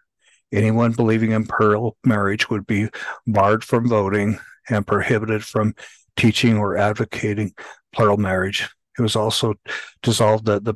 Anyone 0.53 0.93
believing 0.93 1.33
in 1.33 1.47
plural 1.47 1.97
marriage 2.05 2.49
would 2.49 2.67
be 2.67 2.89
barred 3.27 3.63
from 3.63 3.89
voting 3.89 4.39
and 4.69 4.87
prohibited 4.87 5.45
from 5.45 5.75
teaching 6.17 6.57
or 6.57 6.77
advocating 6.77 7.53
plural 7.93 8.17
marriage. 8.17 8.69
It 8.99 9.03
was 9.03 9.15
also 9.15 9.55
dissolved 10.03 10.47
that 10.47 10.65
the 10.65 10.75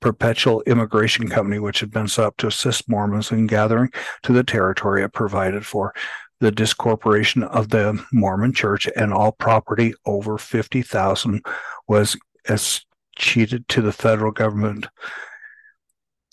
Perpetual 0.00 0.62
Immigration 0.62 1.28
Company, 1.28 1.58
which 1.58 1.80
had 1.80 1.90
been 1.90 2.08
set 2.08 2.24
up 2.24 2.36
to 2.38 2.46
assist 2.46 2.88
Mormons 2.88 3.32
in 3.32 3.46
gathering 3.46 3.90
to 4.22 4.32
the 4.32 4.44
territory 4.44 5.02
it 5.02 5.12
provided 5.12 5.66
for 5.66 5.94
the 6.40 6.52
discorporation 6.52 7.42
of 7.42 7.70
the 7.70 8.02
Mormon 8.12 8.52
Church 8.52 8.88
and 8.94 9.12
all 9.12 9.32
property 9.32 9.92
over 10.06 10.38
50,000 10.38 11.44
was 11.88 12.16
as 12.48 12.82
cheated 13.18 13.68
to 13.68 13.82
the 13.82 13.92
federal 13.92 14.30
government 14.30 14.86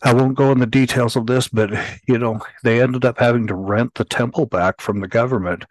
I 0.04 0.14
won't 0.14 0.36
go 0.36 0.52
in 0.52 0.60
the 0.60 0.68
details 0.68 1.16
of 1.16 1.26
this, 1.26 1.48
but 1.48 1.72
you 2.08 2.20
know, 2.20 2.40
they 2.64 2.82
ended 2.82 3.06
up 3.06 3.18
having 3.18 3.48
to 3.48 3.56
rent 3.56 3.96
the 3.96 4.06
temple 4.06 4.46
back 4.46 4.80
from 4.80 5.00
the 5.00 5.08
government. 5.08 5.66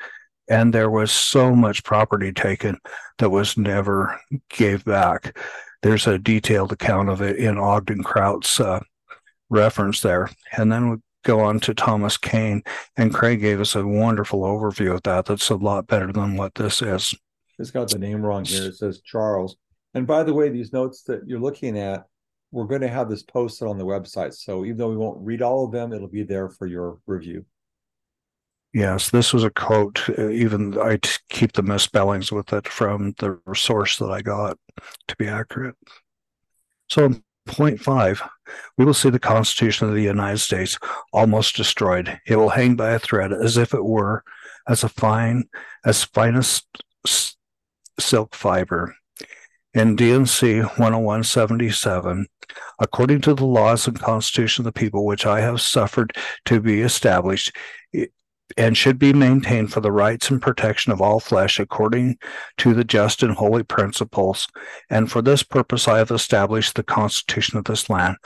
And 0.49 0.75
there 0.75 0.91
was 0.91 1.11
so 1.11 1.55
much 1.55 1.85
property 1.85 2.33
taken 2.33 2.79
that 3.19 3.31
was 3.31 3.57
never 3.57 4.21
gave 4.51 4.85
back. 4.85 5.39
There's 5.85 6.07
a 6.07 6.19
detailed 6.19 6.73
account 6.73 7.11
of 7.11 7.21
it 7.21 7.37
in 7.37 7.59
Ogden 7.59 8.03
Kraut's 8.03 8.59
uh, 8.59 8.81
reference 9.51 10.01
there. 10.01 10.31
And 10.57 10.73
then 10.73 10.89
we 10.89 10.97
go 11.25 11.41
on 11.41 11.61
to 11.61 11.75
Thomas 11.75 12.17
Kane, 12.17 12.63
and 12.97 13.15
Craig 13.15 13.41
gave 13.41 13.61
us 13.61 13.77
a 13.77 13.87
wonderful 13.87 14.41
overview 14.41 14.95
of 14.95 15.03
that. 15.03 15.27
That's 15.27 15.51
a 15.51 15.57
lot 15.57 15.87
better 15.87 16.11
than 16.11 16.37
what 16.37 16.55
this 16.55 16.83
is. 16.83 17.15
It's 17.59 17.71
got 17.71 17.91
the 17.91 17.99
name 17.99 18.23
wrong 18.23 18.45
here. 18.45 18.69
It 18.69 18.77
says 18.77 19.03
Charles. 19.03 19.57
And 19.93 20.07
by 20.07 20.23
the 20.23 20.35
way, 20.35 20.49
these 20.49 20.73
notes 20.73 21.03
that 21.03 21.21
you're 21.27 21.39
looking 21.39 21.79
at 21.79 22.07
we're 22.55 22.65
going 22.65 22.81
to 22.81 22.89
have 22.89 23.11
this 23.11 23.25
posted 23.25 23.67
on 23.67 23.79
the 23.79 23.85
website. 23.85 24.33
So 24.33 24.65
even 24.65 24.77
though 24.77 24.89
we 24.89 24.97
won't 24.97 25.19
read 25.21 25.43
all 25.43 25.65
of 25.65 25.73
them, 25.73 25.93
it'll 25.93 26.07
be 26.07 26.23
there 26.23 26.49
for 26.49 26.67
your 26.67 26.99
review. 27.05 27.45
Yes, 28.75 29.11
this 29.11 29.33
was 29.33 29.45
a 29.45 29.51
quote. 29.51 30.03
Uh, 30.19 30.31
even 30.31 30.77
I 30.77 30.99
keep 31.31 31.53
the 31.53 31.63
misspellings 31.63 32.33
with 32.33 32.53
it 32.53 32.67
from 32.67 33.15
the 33.19 33.39
source 33.55 33.99
that 33.99 34.11
I 34.11 34.21
got 34.21 34.59
to 35.07 35.17
be 35.17 35.29
accurate. 35.29 35.77
So, 36.89 37.15
point 37.47 37.81
five, 37.81 38.21
we 38.77 38.85
will 38.85 38.93
see 38.93 39.11
the 39.11 39.21
Constitution 39.21 39.89
of 39.89 39.95
the 39.95 40.03
United 40.03 40.39
States 40.39 40.77
almost 41.13 41.55
destroyed. 41.55 42.21
It 42.27 42.35
will 42.35 42.49
hang 42.49 42.75
by 42.75 42.91
a 42.91 42.99
thread 42.99 43.33
as 43.33 43.57
if 43.57 43.75
it 43.75 43.85
were 43.85 44.25
as 44.67 44.83
a 44.83 44.89
fine, 44.89 45.45
as 45.85 46.03
finest 46.03 46.67
silk 48.01 48.35
fiber 48.35 48.97
in 49.73 49.97
D&C 49.97 50.61
10177, 50.61 52.27
according 52.81 53.21
to 53.21 53.35
the 53.35 53.45
laws 53.45 53.87
and 53.87 53.99
constitution 54.01 54.63
of 54.63 54.73
the 54.73 54.81
people 54.81 55.05
which 55.05 55.27
I 55.27 55.41
have 55.41 55.61
suffered 55.61 56.17
to 56.47 56.61
be 56.61 56.81
established, 56.81 57.53
and 58.57 58.77
should 58.77 58.99
be 58.99 59.13
maintained 59.13 59.73
for 59.73 59.81
the 59.81 59.93
rights 59.93 60.31
and 60.31 60.41
protection 60.41 60.93
of 60.93 61.01
all 61.01 61.21
flesh 61.21 61.59
according 61.59 62.19
to 62.59 62.75
the 62.75 62.85
just 62.85 63.23
and 63.23 63.35
holy 63.35 63.63
principles. 63.63 64.49
And 64.91 65.11
for 65.11 65.23
this 65.23 65.43
purpose 65.43 65.89
I 65.89 65.99
have 65.99 66.11
established 66.11 66.75
the 66.75 66.83
constitution 66.83 67.59
of 67.59 67.65
this 67.65 67.91
land 67.91 68.17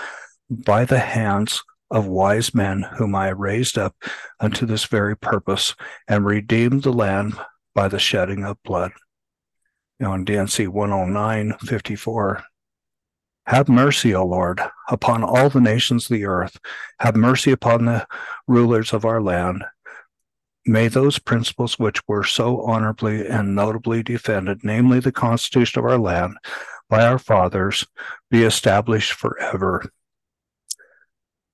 by 0.50 0.84
the 0.84 1.00
hands 1.00 1.62
of 1.90 2.06
wise 2.06 2.54
men 2.54 2.82
whom 2.96 3.14
I 3.14 3.28
raised 3.28 3.78
up 3.78 3.94
unto 4.40 4.66
this 4.66 4.84
very 4.84 5.16
purpose, 5.16 5.74
and 6.06 6.26
redeemed 6.26 6.82
the 6.82 6.92
land 6.92 7.34
by 7.74 7.88
the 7.88 7.98
shedding 7.98 8.44
of 8.44 8.62
blood 8.62 8.92
know, 10.00 10.14
in 10.14 10.24
D&C 10.24 10.66
109 10.66 11.54
54. 11.58 12.44
Have 13.46 13.68
mercy, 13.68 14.14
O 14.14 14.26
Lord, 14.26 14.60
upon 14.90 15.24
all 15.24 15.48
the 15.48 15.60
nations 15.60 16.04
of 16.04 16.14
the 16.14 16.26
earth. 16.26 16.58
Have 17.00 17.16
mercy 17.16 17.50
upon 17.50 17.86
the 17.86 18.06
rulers 18.46 18.92
of 18.92 19.06
our 19.06 19.22
land. 19.22 19.64
May 20.68 20.88
those 20.88 21.18
principles 21.18 21.78
which 21.78 22.06
were 22.06 22.24
so 22.24 22.60
honorably 22.60 23.26
and 23.26 23.54
notably 23.54 24.02
defended, 24.02 24.60
namely 24.62 25.00
the 25.00 25.10
Constitution 25.10 25.78
of 25.78 25.86
our 25.86 25.96
land, 25.96 26.36
by 26.90 27.06
our 27.06 27.18
fathers, 27.18 27.86
be 28.30 28.42
established 28.42 29.12
forever. 29.12 29.90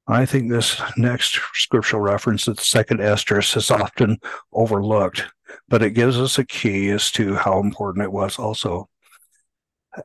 I 0.08 0.26
think 0.26 0.50
this 0.50 0.82
next 0.96 1.38
scriptural 1.52 2.02
reference, 2.02 2.46
the 2.46 2.56
second 2.56 3.00
Esther 3.00 3.38
is 3.38 3.70
often 3.70 4.18
overlooked, 4.52 5.22
but 5.68 5.80
it 5.80 5.90
gives 5.90 6.18
us 6.18 6.36
a 6.36 6.44
key 6.44 6.90
as 6.90 7.12
to 7.12 7.36
how 7.36 7.60
important 7.60 8.02
it 8.02 8.12
was 8.12 8.36
also. 8.36 8.88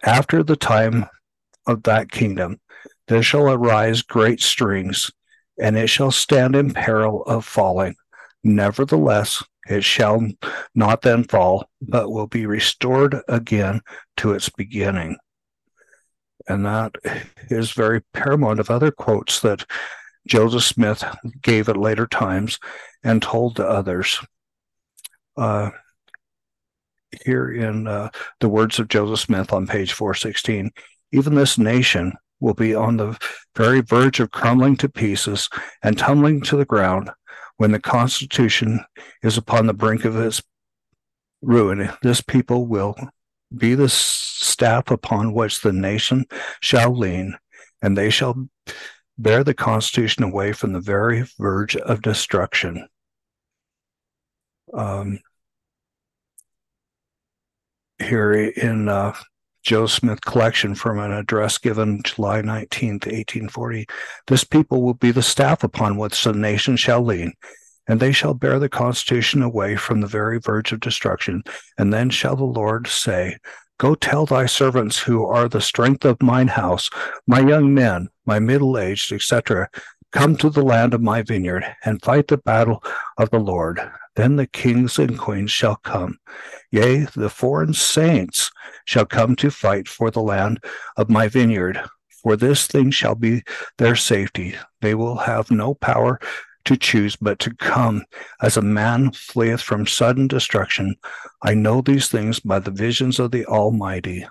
After 0.03 0.43
the 0.43 0.55
time 0.55 1.07
of 1.65 1.81
that 1.83 2.11
kingdom, 2.11 2.61
there 3.07 3.23
shall 3.23 3.49
arise 3.49 4.03
great 4.03 4.39
strings, 4.39 5.09
and 5.59 5.75
it 5.75 5.87
shall 5.87 6.11
stand 6.11 6.55
in 6.55 6.73
peril 6.73 7.23
of 7.23 7.43
falling. 7.43 7.95
Nevertheless, 8.43 9.43
it 9.69 9.83
shall 9.83 10.27
not 10.73 11.01
then 11.01 11.23
fall, 11.23 11.69
but 11.81 12.09
will 12.09 12.27
be 12.27 12.45
restored 12.45 13.17
again 13.27 13.81
to 14.17 14.33
its 14.33 14.49
beginning. 14.49 15.17
And 16.47 16.65
that 16.65 16.95
is 17.49 17.71
very 17.71 18.01
paramount 18.13 18.59
of 18.59 18.71
other 18.71 18.91
quotes 18.91 19.41
that 19.41 19.65
Joseph 20.27 20.63
Smith 20.63 21.03
gave 21.41 21.69
at 21.69 21.77
later 21.77 22.07
times 22.07 22.59
and 23.03 23.21
told 23.21 23.55
to 23.55 23.67
others. 23.67 24.19
Uh, 25.37 25.71
here 27.25 27.51
in 27.51 27.87
uh, 27.87 28.09
the 28.39 28.49
words 28.49 28.79
of 28.79 28.87
Joseph 28.87 29.19
Smith 29.19 29.51
on 29.51 29.67
page 29.67 29.93
416, 29.93 30.71
even 31.11 31.35
this 31.35 31.57
nation 31.57 32.13
will 32.39 32.53
be 32.53 32.73
on 32.73 32.97
the 32.97 33.17
very 33.55 33.81
verge 33.81 34.19
of 34.19 34.31
crumbling 34.31 34.77
to 34.77 34.89
pieces 34.89 35.49
and 35.83 35.97
tumbling 35.97 36.41
to 36.41 36.55
the 36.55 36.65
ground 36.65 37.09
when 37.59 37.73
the 37.73 37.79
Constitution 37.79 38.79
is 39.21 39.37
upon 39.37 39.67
the 39.67 39.73
brink 39.73 40.05
of 40.05 40.15
its 40.15 40.41
ruin. 41.41 41.89
This 42.01 42.21
people 42.21 42.65
will 42.65 42.95
be 43.55 43.75
the 43.75 43.89
staff 43.89 44.89
upon 44.89 45.33
which 45.33 45.59
the 45.59 45.73
nation 45.73 46.25
shall 46.61 46.97
lean, 46.97 47.37
and 47.81 47.97
they 47.97 48.09
shall 48.09 48.47
bear 49.17 49.43
the 49.43 49.53
Constitution 49.53 50.23
away 50.23 50.53
from 50.53 50.71
the 50.71 50.79
very 50.79 51.25
verge 51.37 51.75
of 51.75 52.01
destruction. 52.01 52.87
Um, 54.73 55.19
here 58.01 58.31
in 58.31 58.87
uh, 58.87 59.13
Joe 59.63 59.87
Smith 59.87 60.21
collection 60.21 60.75
from 60.75 60.99
an 60.99 61.11
address 61.11 61.57
given 61.57 62.01
July 62.03 62.41
19th, 62.41 63.05
1840. 63.05 63.85
This 64.27 64.43
people 64.43 64.81
will 64.81 64.93
be 64.93 65.11
the 65.11 65.21
staff 65.21 65.63
upon 65.63 65.97
which 65.97 66.23
the 66.23 66.33
nation 66.33 66.77
shall 66.77 67.03
lean, 67.03 67.33
and 67.87 67.99
they 67.99 68.11
shall 68.11 68.33
bear 68.33 68.59
the 68.59 68.69
constitution 68.69 69.41
away 69.41 69.75
from 69.75 70.01
the 70.01 70.07
very 70.07 70.39
verge 70.39 70.71
of 70.71 70.79
destruction. 70.79 71.43
And 71.77 71.93
then 71.93 72.09
shall 72.09 72.35
the 72.35 72.45
Lord 72.45 72.87
say, 72.87 73.37
Go 73.79 73.95
tell 73.95 74.25
thy 74.25 74.45
servants 74.45 74.99
who 74.99 75.25
are 75.25 75.47
the 75.47 75.61
strength 75.61 76.03
of 76.03 76.21
mine 76.21 76.49
house, 76.49 76.89
my 77.27 77.39
young 77.39 77.73
men, 77.73 78.09
my 78.25 78.37
middle 78.37 78.77
aged, 78.77 79.13
etc., 79.13 79.69
come 80.11 80.35
to 80.37 80.49
the 80.49 80.63
land 80.63 80.93
of 80.93 81.01
my 81.01 81.21
vineyard 81.21 81.65
and 81.85 82.01
fight 82.01 82.27
the 82.27 82.37
battle 82.37 82.83
of 83.17 83.29
the 83.29 83.39
Lord. 83.39 83.79
Then 84.15 84.35
the 84.35 84.47
kings 84.47 84.97
and 84.99 85.17
queens 85.17 85.51
shall 85.51 85.75
come. 85.77 86.19
Yea, 86.71 87.05
the 87.15 87.29
foreign 87.29 87.73
saints 87.73 88.51
shall 88.85 89.05
come 89.05 89.35
to 89.37 89.51
fight 89.51 89.87
for 89.87 90.11
the 90.11 90.21
land 90.21 90.63
of 90.97 91.09
my 91.09 91.27
vineyard. 91.27 91.81
For 92.21 92.35
this 92.35 92.67
thing 92.67 92.91
shall 92.91 93.15
be 93.15 93.43
their 93.77 93.95
safety. 93.95 94.55
They 94.81 94.93
will 94.95 95.15
have 95.17 95.51
no 95.51 95.73
power 95.75 96.19
to 96.65 96.75
choose, 96.75 97.15
but 97.15 97.39
to 97.39 97.55
come 97.55 98.03
as 98.41 98.57
a 98.57 98.61
man 98.61 99.11
fleeth 99.11 99.61
from 99.61 99.87
sudden 99.87 100.27
destruction. 100.27 100.95
I 101.41 101.53
know 101.53 101.81
these 101.81 102.09
things 102.09 102.39
by 102.39 102.59
the 102.59 102.71
visions 102.71 103.19
of 103.19 103.31
the 103.31 103.45
Almighty. 103.45 104.27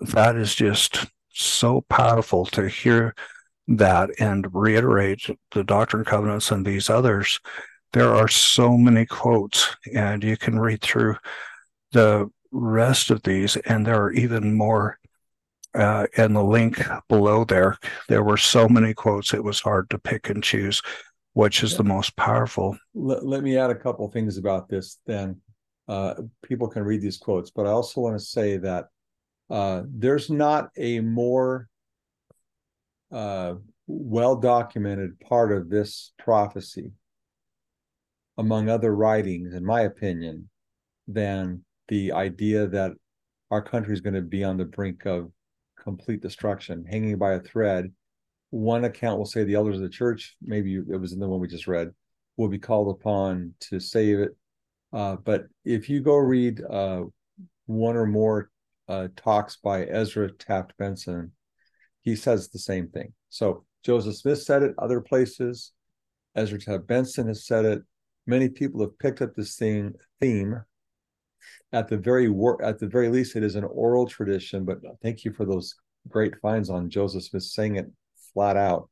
That 0.00 0.36
is 0.36 0.54
just 0.54 1.06
so 1.32 1.82
powerful 1.88 2.46
to 2.46 2.68
hear 2.68 3.14
that 3.68 4.10
and 4.18 4.46
reiterate 4.54 5.26
the 5.52 5.64
Doctrine 5.64 6.00
and 6.00 6.06
Covenants 6.06 6.50
and 6.50 6.64
these 6.64 6.88
others 6.88 7.40
there 7.92 8.14
are 8.14 8.28
so 8.28 8.76
many 8.76 9.06
quotes, 9.06 9.74
and 9.94 10.22
you 10.22 10.36
can 10.36 10.58
read 10.58 10.82
through 10.82 11.16
the 11.92 12.30
rest 12.52 13.10
of 13.10 13.22
these, 13.22 13.56
and 13.56 13.86
there 13.86 14.02
are 14.02 14.12
even 14.12 14.54
more. 14.54 14.98
Uh, 15.74 16.06
and 16.16 16.36
the 16.36 16.42
link 16.42 16.82
below 17.08 17.44
there, 17.44 17.78
there 18.08 18.22
were 18.22 18.36
so 18.36 18.68
many 18.68 18.92
quotes, 18.92 19.32
it 19.32 19.44
was 19.44 19.60
hard 19.60 19.88
to 19.88 19.98
pick 19.98 20.28
and 20.28 20.42
choose 20.42 20.82
which 21.34 21.62
is 21.62 21.76
the 21.76 21.84
most 21.84 22.16
powerful. 22.16 22.78
Let, 22.94 23.26
let 23.26 23.42
me 23.42 23.58
add 23.58 23.68
a 23.68 23.74
couple 23.74 24.08
things 24.08 24.38
about 24.38 24.70
this 24.70 25.00
then. 25.04 25.42
Uh, 25.86 26.14
people 26.42 26.66
can 26.66 26.82
read 26.82 27.02
these 27.02 27.18
quotes, 27.18 27.50
but 27.50 27.66
I 27.66 27.72
also 27.72 28.00
want 28.00 28.18
to 28.18 28.24
say 28.24 28.56
that 28.56 28.86
uh, 29.50 29.82
there's 29.86 30.30
not 30.30 30.70
a 30.78 31.00
more 31.00 31.68
uh, 33.12 33.54
well 33.86 34.36
documented 34.36 35.18
part 35.20 35.52
of 35.52 35.68
this 35.68 36.12
prophecy 36.18 36.90
among 38.38 38.68
other 38.68 38.94
writings, 38.94 39.54
in 39.54 39.64
my 39.64 39.82
opinion, 39.82 40.48
than 41.08 41.64
the 41.88 42.12
idea 42.12 42.66
that 42.66 42.92
our 43.50 43.62
country 43.62 43.94
is 43.94 44.00
going 44.00 44.14
to 44.14 44.22
be 44.22 44.44
on 44.44 44.56
the 44.56 44.64
brink 44.64 45.06
of 45.06 45.30
complete 45.80 46.20
destruction, 46.20 46.84
hanging 46.84 47.16
by 47.16 47.34
a 47.34 47.40
thread. 47.40 47.92
One 48.50 48.84
account 48.84 49.18
will 49.18 49.26
say 49.26 49.44
the 49.44 49.54
elders 49.54 49.76
of 49.76 49.82
the 49.82 49.88
church, 49.88 50.36
maybe 50.42 50.74
it 50.74 51.00
was 51.00 51.12
in 51.12 51.20
the 51.20 51.28
one 51.28 51.40
we 51.40 51.48
just 51.48 51.66
read, 51.66 51.90
will 52.36 52.48
be 52.48 52.58
called 52.58 52.94
upon 52.94 53.54
to 53.60 53.80
save 53.80 54.18
it. 54.18 54.36
Uh, 54.92 55.16
but 55.16 55.46
if 55.64 55.88
you 55.88 56.00
go 56.00 56.16
read 56.16 56.60
uh, 56.68 57.02
one 57.66 57.96
or 57.96 58.06
more 58.06 58.50
uh, 58.88 59.08
talks 59.16 59.56
by 59.56 59.84
Ezra 59.84 60.30
Taft 60.32 60.72
Benson, 60.78 61.32
he 62.06 62.14
says 62.16 62.48
the 62.48 62.58
same 62.58 62.88
thing. 62.88 63.12
So 63.28 63.64
Joseph 63.84 64.16
Smith 64.16 64.40
said 64.40 64.62
it 64.62 64.74
other 64.78 65.00
places. 65.00 65.72
Ezra 66.36 66.58
Taft 66.58 66.86
Benson 66.86 67.26
has 67.26 67.44
said 67.44 67.64
it 67.64 67.82
many 68.26 68.48
people 68.48 68.80
have 68.80 68.98
picked 68.98 69.20
up 69.20 69.34
this 69.34 69.56
thing 69.56 69.92
theme. 70.20 70.62
At 71.72 71.88
the 71.88 71.98
very 71.98 72.28
wor- 72.28 72.62
at 72.62 72.78
the 72.78 72.86
very 72.86 73.08
least, 73.08 73.36
it 73.36 73.42
is 73.42 73.56
an 73.56 73.64
oral 73.64 74.06
tradition. 74.06 74.64
But 74.64 74.78
thank 75.02 75.24
you 75.24 75.32
for 75.32 75.44
those 75.44 75.74
great 76.08 76.36
finds 76.40 76.70
on 76.70 76.90
Joseph 76.90 77.24
Smith 77.24 77.42
saying 77.42 77.76
it 77.76 77.90
flat 78.32 78.56
out. 78.56 78.88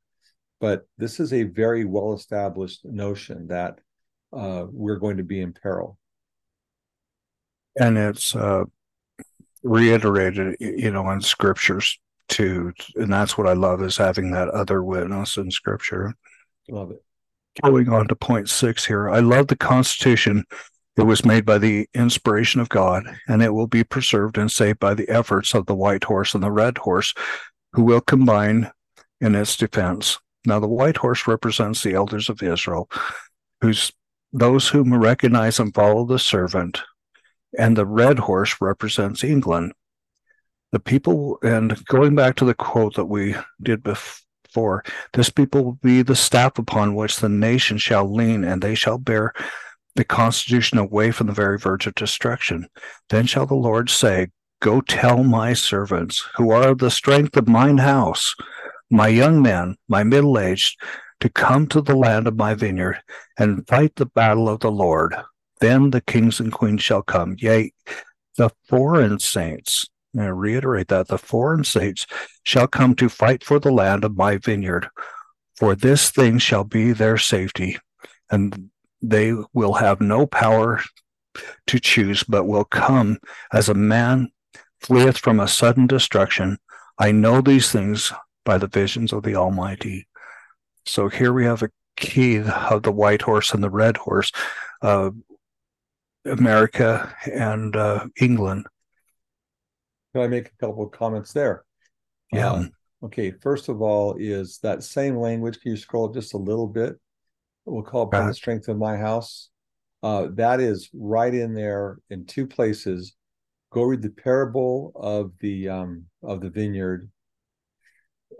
But 0.61 0.87
this 0.98 1.20
is 1.20 1.33
a 1.33 1.44
very 1.44 1.85
well 1.85 2.14
established 2.14 2.85
notion 2.85 3.46
that 3.46 3.79
uh, 4.33 4.66
we're 4.70 4.98
going 4.98 5.18
to 5.18 5.22
be 5.22 5.40
in 5.40 5.53
peril. 5.53 5.98
And 7.79 7.96
it's 7.96 8.35
uh, 8.35 8.64
reiterated, 9.62 10.57
you 10.59 10.90
know, 10.90 11.11
in 11.11 11.20
scriptures 11.20 11.98
too. 12.28 12.72
And 12.96 13.12
that's 13.12 13.37
what 13.37 13.46
I 13.46 13.52
love 13.52 13.82
is 13.82 13.96
having 13.96 14.30
that 14.32 14.48
other 14.48 14.82
witness 14.82 15.37
in 15.37 15.50
scripture. 15.50 16.14
Love 16.68 16.90
it 16.90 17.02
going 17.62 17.88
on 17.88 18.08
to 18.08 18.16
point 18.16 18.48
six 18.48 18.84
here. 18.84 19.08
I 19.08 19.20
love 19.20 19.48
the 19.48 19.56
Constitution. 19.56 20.44
It 20.96 21.02
was 21.02 21.24
made 21.24 21.44
by 21.44 21.58
the 21.58 21.88
inspiration 21.94 22.60
of 22.60 22.68
God, 22.68 23.04
and 23.28 23.42
it 23.42 23.52
will 23.52 23.66
be 23.66 23.84
preserved 23.84 24.38
and 24.38 24.50
saved 24.50 24.78
by 24.78 24.94
the 24.94 25.08
efforts 25.08 25.54
of 25.54 25.66
the 25.66 25.74
white 25.74 26.04
horse 26.04 26.34
and 26.34 26.42
the 26.42 26.52
red 26.52 26.78
horse, 26.78 27.14
who 27.72 27.82
will 27.82 28.00
combine 28.00 28.70
in 29.20 29.34
its 29.34 29.56
defense. 29.56 30.18
Now, 30.46 30.60
the 30.60 30.68
white 30.68 30.96
horse 30.96 31.26
represents 31.26 31.82
the 31.82 31.94
elders 31.94 32.28
of 32.28 32.42
Israel, 32.42 32.88
who's 33.60 33.90
those 34.32 34.68
whom 34.68 34.94
recognize 34.94 35.58
and 35.58 35.74
follow 35.74 36.04
the 36.04 36.18
servant, 36.18 36.82
and 37.58 37.76
the 37.76 37.87
red 37.87 38.18
horse 38.18 38.56
represents 38.60 39.24
England. 39.24 39.72
The 40.74 40.80
people, 40.80 41.38
and 41.44 41.84
going 41.84 42.16
back 42.16 42.34
to 42.34 42.44
the 42.44 42.53
quote 42.53 42.96
that 42.96 43.05
we 43.05 43.36
did 43.62 43.84
before 43.84 44.82
This 45.12 45.30
people 45.30 45.62
will 45.62 45.78
be 45.80 46.03
the 46.03 46.16
staff 46.16 46.59
upon 46.59 46.96
which 46.96 47.20
the 47.20 47.28
nation 47.28 47.78
shall 47.78 48.12
lean, 48.12 48.42
and 48.42 48.61
they 48.61 48.74
shall 48.74 48.99
bear 48.99 49.32
the 49.94 50.03
constitution 50.03 50.78
away 50.78 51.12
from 51.12 51.28
the 51.28 51.32
very 51.32 51.61
verge 51.61 51.86
of 51.86 51.94
destruction. 51.94 52.66
Then 53.09 53.26
shall 53.26 53.46
the 53.46 53.55
Lord 53.55 53.88
say, 53.88 54.32
Go 54.61 54.80
tell 54.80 55.22
my 55.22 55.53
servants, 55.53 56.28
who 56.34 56.51
are 56.51 56.74
the 56.74 56.90
strength 56.90 57.36
of 57.36 57.46
mine 57.46 57.78
house, 57.78 58.34
my 58.90 59.07
young 59.07 59.40
men, 59.40 59.76
my 59.86 60.03
middle 60.03 60.40
aged, 60.40 60.76
to 61.20 61.28
come 61.28 61.68
to 61.68 61.82
the 61.82 61.94
land 61.94 62.26
of 62.26 62.34
my 62.34 62.55
vineyard 62.55 63.01
and 63.38 63.64
fight 63.68 63.94
the 63.94 64.07
battle 64.07 64.49
of 64.49 64.59
the 64.59 64.72
Lord. 64.72 65.14
Then 65.61 65.90
the 65.90 66.01
kings 66.01 66.40
and 66.40 66.53
queens 66.53 66.82
shall 66.82 67.03
come, 67.03 67.36
yea, 67.38 67.72
the 68.36 68.51
foreign 68.68 69.20
saints, 69.20 69.86
I 70.20 70.26
reiterate 70.26 70.88
that 70.88 71.08
the 71.08 71.18
foreign 71.18 71.64
saints 71.64 72.06
shall 72.44 72.66
come 72.66 72.94
to 72.96 73.08
fight 73.08 73.42
for 73.42 73.58
the 73.58 73.72
land 73.72 74.04
of 74.04 74.16
my 74.16 74.36
vineyard, 74.36 74.88
for 75.56 75.74
this 75.74 76.10
thing 76.10 76.38
shall 76.38 76.64
be 76.64 76.92
their 76.92 77.18
safety, 77.18 77.78
and 78.30 78.70
they 79.02 79.34
will 79.52 79.74
have 79.74 80.00
no 80.00 80.26
power 80.26 80.80
to 81.66 81.80
choose, 81.80 82.22
but 82.22 82.44
will 82.44 82.64
come 82.64 83.18
as 83.52 83.68
a 83.68 83.74
man 83.74 84.28
fleeth 84.80 85.18
from 85.18 85.40
a 85.40 85.48
sudden 85.48 85.86
destruction. 85.86 86.58
I 86.98 87.10
know 87.10 87.40
these 87.40 87.72
things 87.72 88.12
by 88.44 88.58
the 88.58 88.68
visions 88.68 89.12
of 89.12 89.22
the 89.22 89.34
Almighty. 89.34 90.06
So 90.86 91.08
here 91.08 91.32
we 91.32 91.44
have 91.44 91.62
a 91.62 91.70
key 91.96 92.38
of 92.38 92.82
the 92.82 92.92
white 92.92 93.22
horse 93.22 93.52
and 93.52 93.62
the 93.62 93.70
red 93.70 93.96
horse, 93.96 94.30
uh, 94.82 95.10
America 96.24 97.14
and 97.32 97.74
uh, 97.74 98.06
England. 98.20 98.66
Can 100.14 100.22
I 100.22 100.28
make 100.28 100.46
a 100.46 100.64
couple 100.64 100.84
of 100.84 100.92
comments 100.92 101.32
there? 101.32 101.64
Yeah. 102.32 102.52
Uh, 102.52 102.64
okay. 103.04 103.32
First 103.42 103.68
of 103.68 103.82
all, 103.82 104.14
is 104.16 104.58
that 104.62 104.84
same 104.84 105.16
language? 105.16 105.60
Can 105.60 105.72
you 105.72 105.76
scroll 105.76 106.08
just 106.08 106.34
a 106.34 106.38
little 106.38 106.68
bit? 106.68 106.94
We'll 107.64 107.82
call 107.82 108.02
upon 108.02 108.28
the 108.28 108.34
strength 108.34 108.68
of 108.68 108.78
my 108.78 108.96
house. 108.96 109.50
Uh, 110.04 110.28
that 110.34 110.60
is 110.60 110.88
right 110.94 111.34
in 111.34 111.54
there 111.54 111.98
in 112.10 112.26
two 112.26 112.46
places. 112.46 113.16
Go 113.72 113.82
read 113.82 114.02
the 114.02 114.10
parable 114.10 114.92
of 114.94 115.32
the 115.40 115.68
um, 115.68 116.04
of 116.22 116.40
the 116.40 116.50
vineyard 116.50 117.10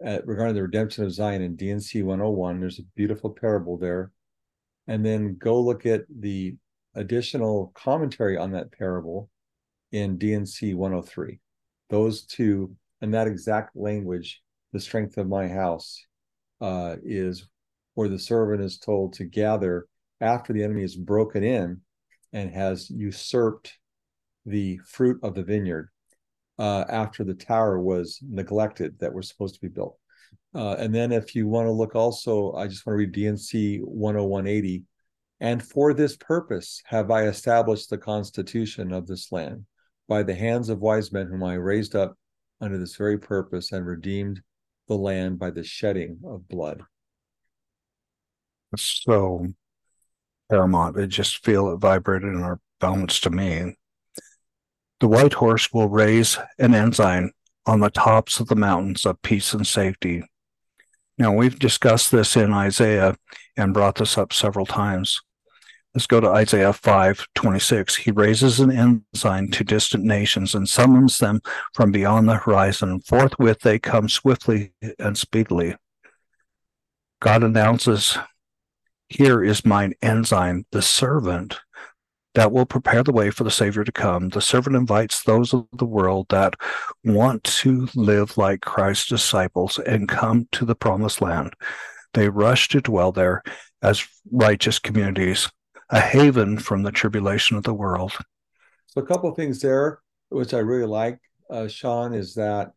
at, 0.04 0.24
regarding 0.26 0.54
the 0.54 0.62
redemption 0.62 1.04
of 1.04 1.12
Zion 1.12 1.42
in 1.42 1.56
D&C 1.56 2.02
101. 2.02 2.60
There's 2.60 2.78
a 2.78 2.84
beautiful 2.94 3.30
parable 3.30 3.78
there. 3.78 4.12
And 4.86 5.04
then 5.04 5.36
go 5.38 5.60
look 5.60 5.86
at 5.86 6.02
the 6.08 6.54
additional 6.94 7.72
commentary 7.74 8.36
on 8.36 8.52
that 8.52 8.70
parable 8.70 9.30
in 9.90 10.18
D&C 10.18 10.74
103. 10.74 11.40
Those 11.91 12.24
two, 12.24 12.74
and 13.01 13.12
that 13.14 13.26
exact 13.26 13.76
language, 13.76 14.43
the 14.72 14.80
strength 14.80 15.18
of 15.18 15.28
my 15.28 15.49
house, 15.49 16.05
uh, 16.61 16.97
is 17.05 17.47
where 17.95 18.09
the 18.09 18.18
servant 18.18 18.62
is 18.62 18.78
told 18.78 19.14
to 19.14 19.24
gather 19.24 19.87
after 20.20 20.53
the 20.53 20.62
enemy 20.62 20.82
is 20.82 20.97
broken 20.97 21.45
in 21.45 21.80
and 22.32 22.51
has 22.51 22.91
usurped 22.91 23.78
the 24.47 24.78
fruit 24.78 25.18
of 25.22 25.35
the 25.35 25.43
vineyard 25.43 25.91
uh, 26.59 26.85
after 26.89 27.24
the 27.24 27.35
tower 27.35 27.80
was 27.80 28.18
neglected 28.22 28.99
that 28.99 29.12
was 29.12 29.28
supposed 29.28 29.55
to 29.55 29.61
be 29.61 29.68
built. 29.68 29.99
Uh, 30.55 30.74
and 30.78 30.95
then 30.95 31.12
if 31.12 31.35
you 31.35 31.49
want 31.49 31.66
to 31.66 31.72
look 31.72 31.95
also, 31.95 32.53
I 32.53 32.66
just 32.66 32.87
want 32.87 32.95
to 32.95 32.99
read 32.99 33.12
D&C 33.12 33.78
10180. 33.78 34.85
And 35.41 35.62
for 35.62 35.93
this 35.93 36.16
purpose 36.16 36.80
have 36.87 37.11
I 37.11 37.24
established 37.24 37.91
the 37.91 37.99
constitution 37.99 38.93
of 38.93 39.07
this 39.07 39.32
land 39.32 39.66
by 40.09 40.22
the 40.22 40.34
hands 40.34 40.68
of 40.68 40.80
wise 40.80 41.12
men 41.12 41.26
whom 41.26 41.42
I 41.42 41.55
raised 41.55 41.94
up 41.94 42.16
under 42.61 42.78
this 42.78 42.96
very 42.96 43.18
purpose 43.18 43.72
and 43.72 43.86
redeemed 43.86 44.40
the 44.88 44.96
land 44.96 45.38
by 45.38 45.50
the 45.50 45.64
shedding 45.64 46.20
of 46.24 46.48
blood. 46.48 46.82
So 48.76 49.46
paramount. 50.50 50.98
I 50.98 51.07
just 51.07 51.44
feel 51.44 51.70
it 51.70 51.76
vibrated 51.78 52.28
in 52.28 52.42
our 52.42 52.61
bones 52.80 53.20
to 53.20 53.30
me. 53.30 53.76
The 55.00 55.09
white 55.09 55.34
horse 55.34 55.72
will 55.72 55.88
raise 55.88 56.38
an 56.59 56.74
ensign 56.74 57.32
on 57.66 57.80
the 57.80 57.90
tops 57.90 58.40
of 58.40 58.48
the 58.48 58.57
mountains 58.57 59.07
of 59.07 59.20
peace 59.22 59.52
and 59.55 59.66
safety. 59.66 60.22
Now, 61.18 61.32
we've 61.32 61.59
discussed 61.59 62.11
this 62.11 62.36
in 62.36 62.52
Isaiah 62.52 63.16
and 63.57 63.74
brought 63.74 63.96
this 63.96 64.18
up 64.18 64.32
several 64.32 64.66
times. 64.66 65.20
Let's 65.95 66.09
go 66.09 66.18
to 66.18 66.28
Isaiah 66.28 66.72
5 66.72 67.28
26. 67.36 67.97
He 67.97 68.11
raises 68.11 68.59
an 68.59 68.72
ensign 68.72 69.51
to 69.53 69.62
distant 69.62 70.05
nations 70.05 70.55
and 70.55 70.68
summons 70.68 71.18
them 71.18 71.40
from 71.72 71.92
beyond 71.92 72.28
the 72.28 72.34
horizon. 72.34 72.99
Forthwith 72.99 73.61
they 73.61 73.78
come 73.78 74.09
swiftly 74.09 74.72
and 74.99 75.16
speedily. 75.16 75.76
God 77.20 77.45
announces, 77.45 78.18
Here 79.09 79.45
is 79.45 79.64
mine 79.64 79.95
ensign, 80.03 80.66
the 80.72 80.82
servant 80.82 81.61
that 82.34 82.51
will 82.51 82.66
prepare 82.66 83.05
the 83.05 83.12
way 83.12 83.30
for 83.30 83.45
the 83.45 83.51
Savior 83.51 83.84
to 83.84 83.92
come. 83.92 84.30
The 84.30 84.40
servant 84.40 84.74
invites 84.74 85.22
those 85.22 85.55
of 85.55 85.66
the 85.72 85.84
world 85.84 86.26
that 86.30 86.55
want 87.05 87.45
to 87.45 87.88
live 87.95 88.36
like 88.36 88.62
Christ's 88.62 89.09
disciples 89.09 89.78
and 89.78 90.09
come 90.09 90.49
to 90.53 90.64
the 90.64 90.74
promised 90.74 91.22
land. 91.22 91.55
They 92.14 92.28
rush 92.28 92.68
to 92.70 92.80
dwell 92.80 93.12
there 93.12 93.45
as 93.80 94.07
righteous 94.32 94.80
communities, 94.80 95.49
a 95.91 96.01
haven 96.01 96.59
from 96.59 96.82
the 96.82 96.93
tribulation 96.93 97.57
of 97.57 97.64
the 97.64 97.74
world. 97.74 98.12
So, 98.87 99.01
a 99.01 99.07
couple 99.07 99.30
of 99.30 99.37
things 99.37 99.61
there, 99.61 100.01
which 100.28 100.55
I 100.55 100.59
really 100.59 100.87
like, 100.87 101.18
uh, 101.51 101.68
Sean, 101.68 102.14
is 102.14 102.35
that 102.35 102.72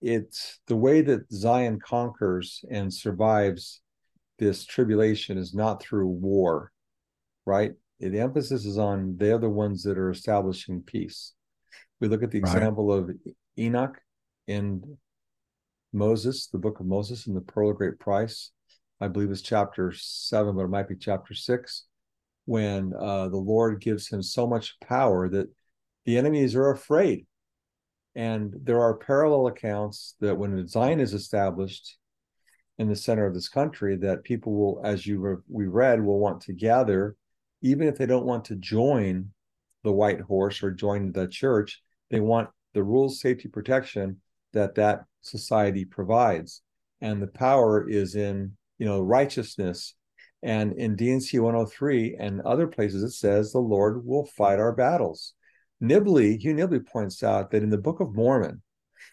it's 0.00 0.60
the 0.66 0.76
way 0.76 1.02
that 1.02 1.30
Zion 1.30 1.78
conquers 1.78 2.64
and 2.70 2.92
survives 2.92 3.80
this 4.38 4.64
tribulation 4.64 5.36
is 5.36 5.54
not 5.54 5.82
through 5.82 6.06
war 6.06 6.72
right? 7.50 7.72
The 7.98 8.20
emphasis 8.20 8.64
is 8.64 8.78
on 8.78 9.16
they're 9.18 9.38
the 9.38 9.48
ones 9.48 9.82
that 9.82 9.98
are 9.98 10.10
establishing 10.10 10.82
peace. 10.82 11.34
We 12.00 12.08
look 12.08 12.22
at 12.22 12.30
the 12.30 12.40
right. 12.40 12.54
example 12.54 12.92
of 12.92 13.10
Enoch 13.58 13.98
and 14.48 14.84
Moses, 15.92 16.46
the 16.46 16.58
book 16.58 16.80
of 16.80 16.86
Moses, 16.86 17.26
and 17.26 17.36
the 17.36 17.40
Pearl 17.42 17.70
of 17.70 17.76
Great 17.76 17.98
Price. 17.98 18.52
I 19.00 19.08
believe 19.08 19.30
it's 19.30 19.42
chapter 19.42 19.92
seven, 19.94 20.56
but 20.56 20.64
it 20.64 20.68
might 20.68 20.88
be 20.88 20.96
chapter 20.96 21.34
six, 21.34 21.86
when 22.44 22.92
uh, 22.98 23.28
the 23.28 23.36
Lord 23.36 23.80
gives 23.80 24.08
him 24.08 24.22
so 24.22 24.46
much 24.46 24.78
power 24.80 25.28
that 25.28 25.48
the 26.04 26.18
enemies 26.18 26.54
are 26.54 26.70
afraid. 26.70 27.26
And 28.14 28.54
there 28.62 28.80
are 28.80 28.96
parallel 28.96 29.46
accounts 29.46 30.16
that 30.20 30.36
when 30.36 30.58
a 30.58 30.66
Zion 30.66 31.00
is 31.00 31.14
established 31.14 31.96
in 32.78 32.88
the 32.88 32.96
center 32.96 33.26
of 33.26 33.34
this 33.34 33.48
country, 33.48 33.96
that 33.96 34.24
people 34.24 34.52
will, 34.52 34.80
as 34.84 35.06
you 35.06 35.20
re- 35.20 35.42
we 35.48 35.66
read, 35.66 36.02
will 36.02 36.18
want 36.18 36.42
to 36.42 36.52
gather 36.52 37.16
even 37.62 37.86
if 37.86 37.98
they 37.98 38.06
don't 38.06 38.26
want 38.26 38.44
to 38.46 38.56
join 38.56 39.30
the 39.84 39.92
white 39.92 40.20
horse 40.20 40.62
or 40.62 40.70
join 40.70 41.12
the 41.12 41.28
church, 41.28 41.82
they 42.10 42.20
want 42.20 42.48
the 42.74 42.82
rules, 42.82 43.20
safety, 43.20 43.48
protection 43.48 44.20
that 44.52 44.74
that 44.74 45.04
society 45.22 45.84
provides. 45.84 46.62
And 47.00 47.20
the 47.20 47.26
power 47.26 47.88
is 47.88 48.14
in, 48.14 48.56
you 48.80 48.86
know, 48.86 49.00
righteousness. 49.00 49.94
And 50.42 50.72
in 50.72 50.96
D&C 50.96 51.38
103 51.38 52.16
and 52.18 52.40
other 52.40 52.66
places, 52.66 53.02
it 53.02 53.10
says 53.10 53.52
the 53.52 53.58
Lord 53.58 54.06
will 54.06 54.24
fight 54.24 54.58
our 54.58 54.72
battles. 54.72 55.34
Nibley, 55.82 56.38
Hugh 56.38 56.54
Nibley 56.54 56.84
points 56.84 57.22
out 57.22 57.50
that 57.50 57.62
in 57.62 57.68
the 57.68 57.78
Book 57.78 58.00
of 58.00 58.14
Mormon, 58.14 58.62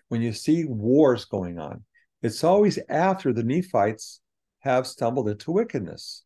when 0.07 0.22
you 0.22 0.32
see 0.32 0.63
wars 0.63 1.26
going 1.26 1.59
on, 1.59 1.84
it's 2.22 2.45
always 2.45 2.80
after 2.88 3.34
the 3.34 3.43
Nephites 3.43 4.22
have 4.61 4.88
stumbled 4.88 5.28
into 5.28 5.51
wickedness 5.51 6.24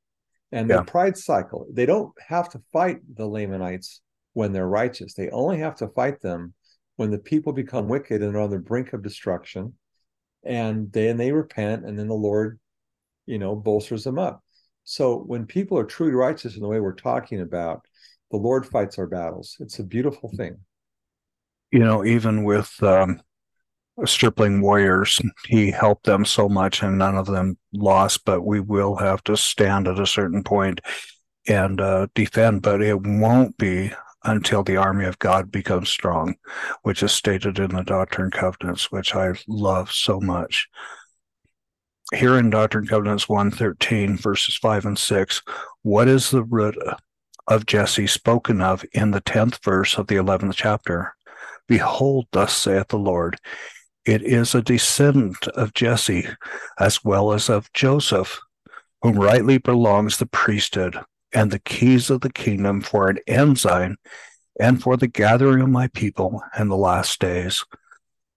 and 0.51 0.69
yeah. 0.69 0.77
the 0.77 0.83
pride 0.83 1.17
cycle. 1.17 1.65
They 1.73 1.87
don't 1.87 2.13
have 2.27 2.47
to 2.49 2.61
fight 2.71 2.99
the 3.15 3.25
Lamanites 3.25 4.01
when 4.33 4.53
they're 4.53 4.67
righteous. 4.67 5.15
They 5.15 5.29
only 5.29 5.57
have 5.59 5.75
to 5.77 5.87
fight 5.89 6.21
them 6.21 6.53
when 6.95 7.09
the 7.09 7.17
people 7.17 7.53
become 7.53 7.87
wicked 7.87 8.21
and 8.21 8.35
are 8.35 8.41
on 8.41 8.51
the 8.51 8.59
brink 8.59 8.93
of 8.93 9.01
destruction. 9.01 9.73
And 10.43 10.91
then 10.91 11.17
they 11.17 11.31
repent, 11.31 11.85
and 11.85 11.97
then 11.97 12.07
the 12.07 12.13
Lord, 12.13 12.59
you 13.25 13.39
know, 13.39 13.55
bolsters 13.55 14.03
them 14.03 14.19
up. 14.19 14.43
So 14.83 15.17
when 15.17 15.45
people 15.45 15.77
are 15.77 15.85
truly 15.85 16.13
righteous 16.13 16.55
in 16.55 16.61
the 16.61 16.67
way 16.67 16.79
we're 16.79 16.93
talking 16.93 17.41
about, 17.41 17.81
the 18.31 18.37
Lord 18.37 18.65
fights 18.65 18.97
our 18.97 19.07
battles. 19.07 19.57
It's 19.59 19.79
a 19.79 19.83
beautiful 19.83 20.31
thing. 20.35 20.57
You 21.71 21.79
know, 21.79 22.03
even 22.03 22.43
with 22.43 22.71
um, 22.81 23.21
stripling 24.05 24.61
warriors. 24.61 25.19
He 25.47 25.71
helped 25.71 26.05
them 26.05 26.25
so 26.25 26.49
much, 26.49 26.81
and 26.81 26.97
none 26.97 27.17
of 27.17 27.27
them 27.27 27.57
lost. 27.73 28.25
But 28.25 28.41
we 28.41 28.59
will 28.59 28.95
have 28.95 29.23
to 29.25 29.37
stand 29.37 29.87
at 29.87 29.99
a 29.99 30.07
certain 30.07 30.43
point 30.43 30.81
and 31.47 31.79
uh, 31.79 32.07
defend. 32.15 32.61
But 32.61 32.81
it 32.81 33.01
won't 33.01 33.57
be 33.57 33.91
until 34.23 34.63
the 34.63 34.77
army 34.77 35.05
of 35.05 35.19
God 35.19 35.51
becomes 35.51 35.89
strong, 35.89 36.35
which 36.83 37.01
is 37.01 37.11
stated 37.11 37.57
in 37.59 37.75
the 37.75 37.83
Doctrine 37.83 38.25
and 38.25 38.33
Covenants, 38.33 38.91
which 38.91 39.15
I 39.15 39.33
love 39.47 39.91
so 39.91 40.19
much. 40.19 40.67
Here 42.13 42.37
in 42.37 42.49
Doctrine 42.49 42.83
and 42.83 42.89
Covenants 42.89 43.29
113, 43.29 44.17
verses 44.17 44.55
5 44.55 44.85
and 44.85 44.99
6, 44.99 45.41
what 45.83 46.09
is 46.09 46.29
the 46.29 46.43
root 46.43 46.77
of 47.47 47.65
Jesse 47.65 48.05
spoken 48.05 48.61
of 48.61 48.83
in 48.91 49.11
the 49.11 49.21
10th 49.21 49.63
verse 49.63 49.97
of 49.97 50.07
the 50.07 50.15
11th 50.15 50.55
chapter? 50.55 51.15
Behold, 51.69 52.27
thus 52.33 52.53
saith 52.53 52.89
the 52.89 52.97
Lord, 52.97 53.37
it 54.05 54.21
is 54.23 54.53
a 54.53 54.61
descendant 54.61 55.47
of 55.49 55.73
Jesse 55.73 56.27
as 56.77 57.01
well 57.01 57.31
as 57.31 57.49
of 57.49 57.71
Joseph, 57.71 58.41
whom 59.01 59.17
rightly 59.17 59.57
belongs 59.57 60.17
the 60.17 60.25
priesthood 60.25 60.99
and 61.31 61.49
the 61.49 61.59
keys 61.59 62.09
of 62.09 62.19
the 62.19 62.33
kingdom 62.33 62.81
for 62.81 63.07
an 63.07 63.19
ensign 63.25 63.95
and 64.59 64.83
for 64.83 64.97
the 64.97 65.07
gathering 65.07 65.61
of 65.61 65.69
my 65.69 65.87
people 65.87 66.43
in 66.59 66.67
the 66.67 66.75
last 66.75 67.21
days. 67.21 67.63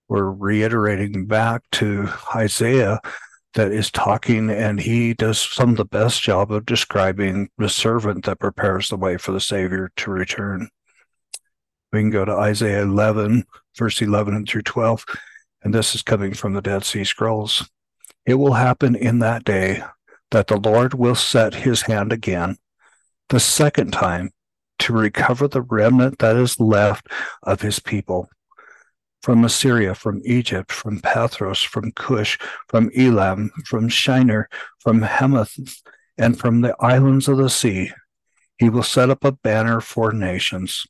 We're 0.06 0.30
reiterating 0.30 1.26
back 1.26 1.62
to 1.72 2.08
Isaiah 2.36 3.00
that 3.54 3.72
is 3.72 3.90
talking, 3.90 4.50
and 4.50 4.80
he 4.80 5.14
does 5.14 5.38
some 5.38 5.70
of 5.70 5.76
the 5.76 5.84
best 5.84 6.22
job 6.22 6.52
of 6.52 6.66
describing 6.66 7.48
the 7.58 7.68
servant 7.68 8.24
that 8.24 8.40
prepares 8.40 8.88
the 8.88 8.96
way 8.96 9.16
for 9.16 9.32
the 9.32 9.40
Savior 9.40 9.90
to 9.96 10.10
return. 10.10 10.68
We 11.92 12.00
can 12.00 12.10
go 12.10 12.24
to 12.24 12.32
Isaiah 12.32 12.82
11, 12.82 13.44
verse 13.76 14.02
11 14.02 14.46
through 14.46 14.62
12 14.62 15.04
and 15.64 15.72
this 15.72 15.94
is 15.94 16.02
coming 16.02 16.34
from 16.34 16.52
the 16.52 16.60
Dead 16.60 16.84
Sea 16.84 17.04
Scrolls. 17.04 17.68
It 18.26 18.34
will 18.34 18.52
happen 18.52 18.94
in 18.94 19.18
that 19.20 19.44
day 19.44 19.82
that 20.30 20.46
the 20.46 20.58
Lord 20.58 20.94
will 20.94 21.14
set 21.14 21.54
his 21.54 21.82
hand 21.82 22.12
again, 22.12 22.58
the 23.30 23.40
second 23.40 23.92
time, 23.92 24.30
to 24.80 24.92
recover 24.92 25.48
the 25.48 25.62
remnant 25.62 26.18
that 26.18 26.36
is 26.36 26.60
left 26.60 27.08
of 27.42 27.62
his 27.62 27.80
people 27.80 28.28
from 29.24 29.42
Assyria, 29.42 29.94
from 29.94 30.20
Egypt, 30.26 30.70
from 30.70 31.00
Pathros, 31.00 31.66
from 31.66 31.90
Cush, 31.92 32.36
from 32.68 32.90
Elam, 32.94 33.50
from 33.64 33.88
Shinar, 33.88 34.50
from 34.80 35.00
Hamath, 35.00 35.58
and 36.18 36.38
from 36.38 36.60
the 36.60 36.76
islands 36.78 37.26
of 37.26 37.38
the 37.38 37.48
sea. 37.48 37.90
He 38.58 38.68
will 38.68 38.82
set 38.82 39.08
up 39.08 39.24
a 39.24 39.32
banner 39.32 39.80
for 39.80 40.12
nations. 40.12 40.86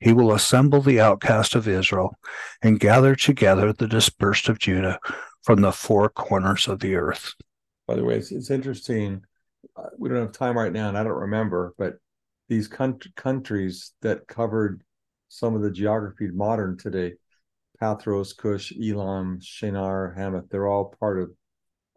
He 0.00 0.12
will 0.12 0.34
assemble 0.34 0.82
the 0.82 1.00
outcast 1.00 1.54
of 1.54 1.66
Israel 1.66 2.14
and 2.60 2.78
gather 2.78 3.14
together 3.14 3.72
the 3.72 3.88
dispersed 3.88 4.50
of 4.50 4.58
Judah 4.58 5.00
from 5.42 5.62
the 5.62 5.72
four 5.72 6.10
corners 6.10 6.68
of 6.68 6.80
the 6.80 6.94
earth. 6.94 7.32
By 7.86 7.94
the 7.94 8.04
way, 8.04 8.16
it's, 8.16 8.30
it's 8.30 8.50
interesting. 8.50 9.22
Uh, 9.74 9.88
we 9.96 10.10
don't 10.10 10.18
have 10.18 10.32
time 10.32 10.58
right 10.58 10.74
now, 10.74 10.90
and 10.90 10.98
I 10.98 11.04
don't 11.04 11.12
remember, 11.12 11.72
but 11.78 11.94
these 12.50 12.68
countries 12.68 13.94
that 14.02 14.28
covered 14.28 14.82
some 15.30 15.54
of 15.54 15.62
the 15.62 15.70
geography 15.70 16.28
modern 16.30 16.76
today 16.76 17.14
Pathros, 17.80 18.36
Cush, 18.36 18.72
Elam, 18.72 19.38
Shinar, 19.40 20.14
Hamath, 20.16 20.48
they're 20.50 20.66
all 20.66 20.94
part 20.98 21.20
of 21.20 21.30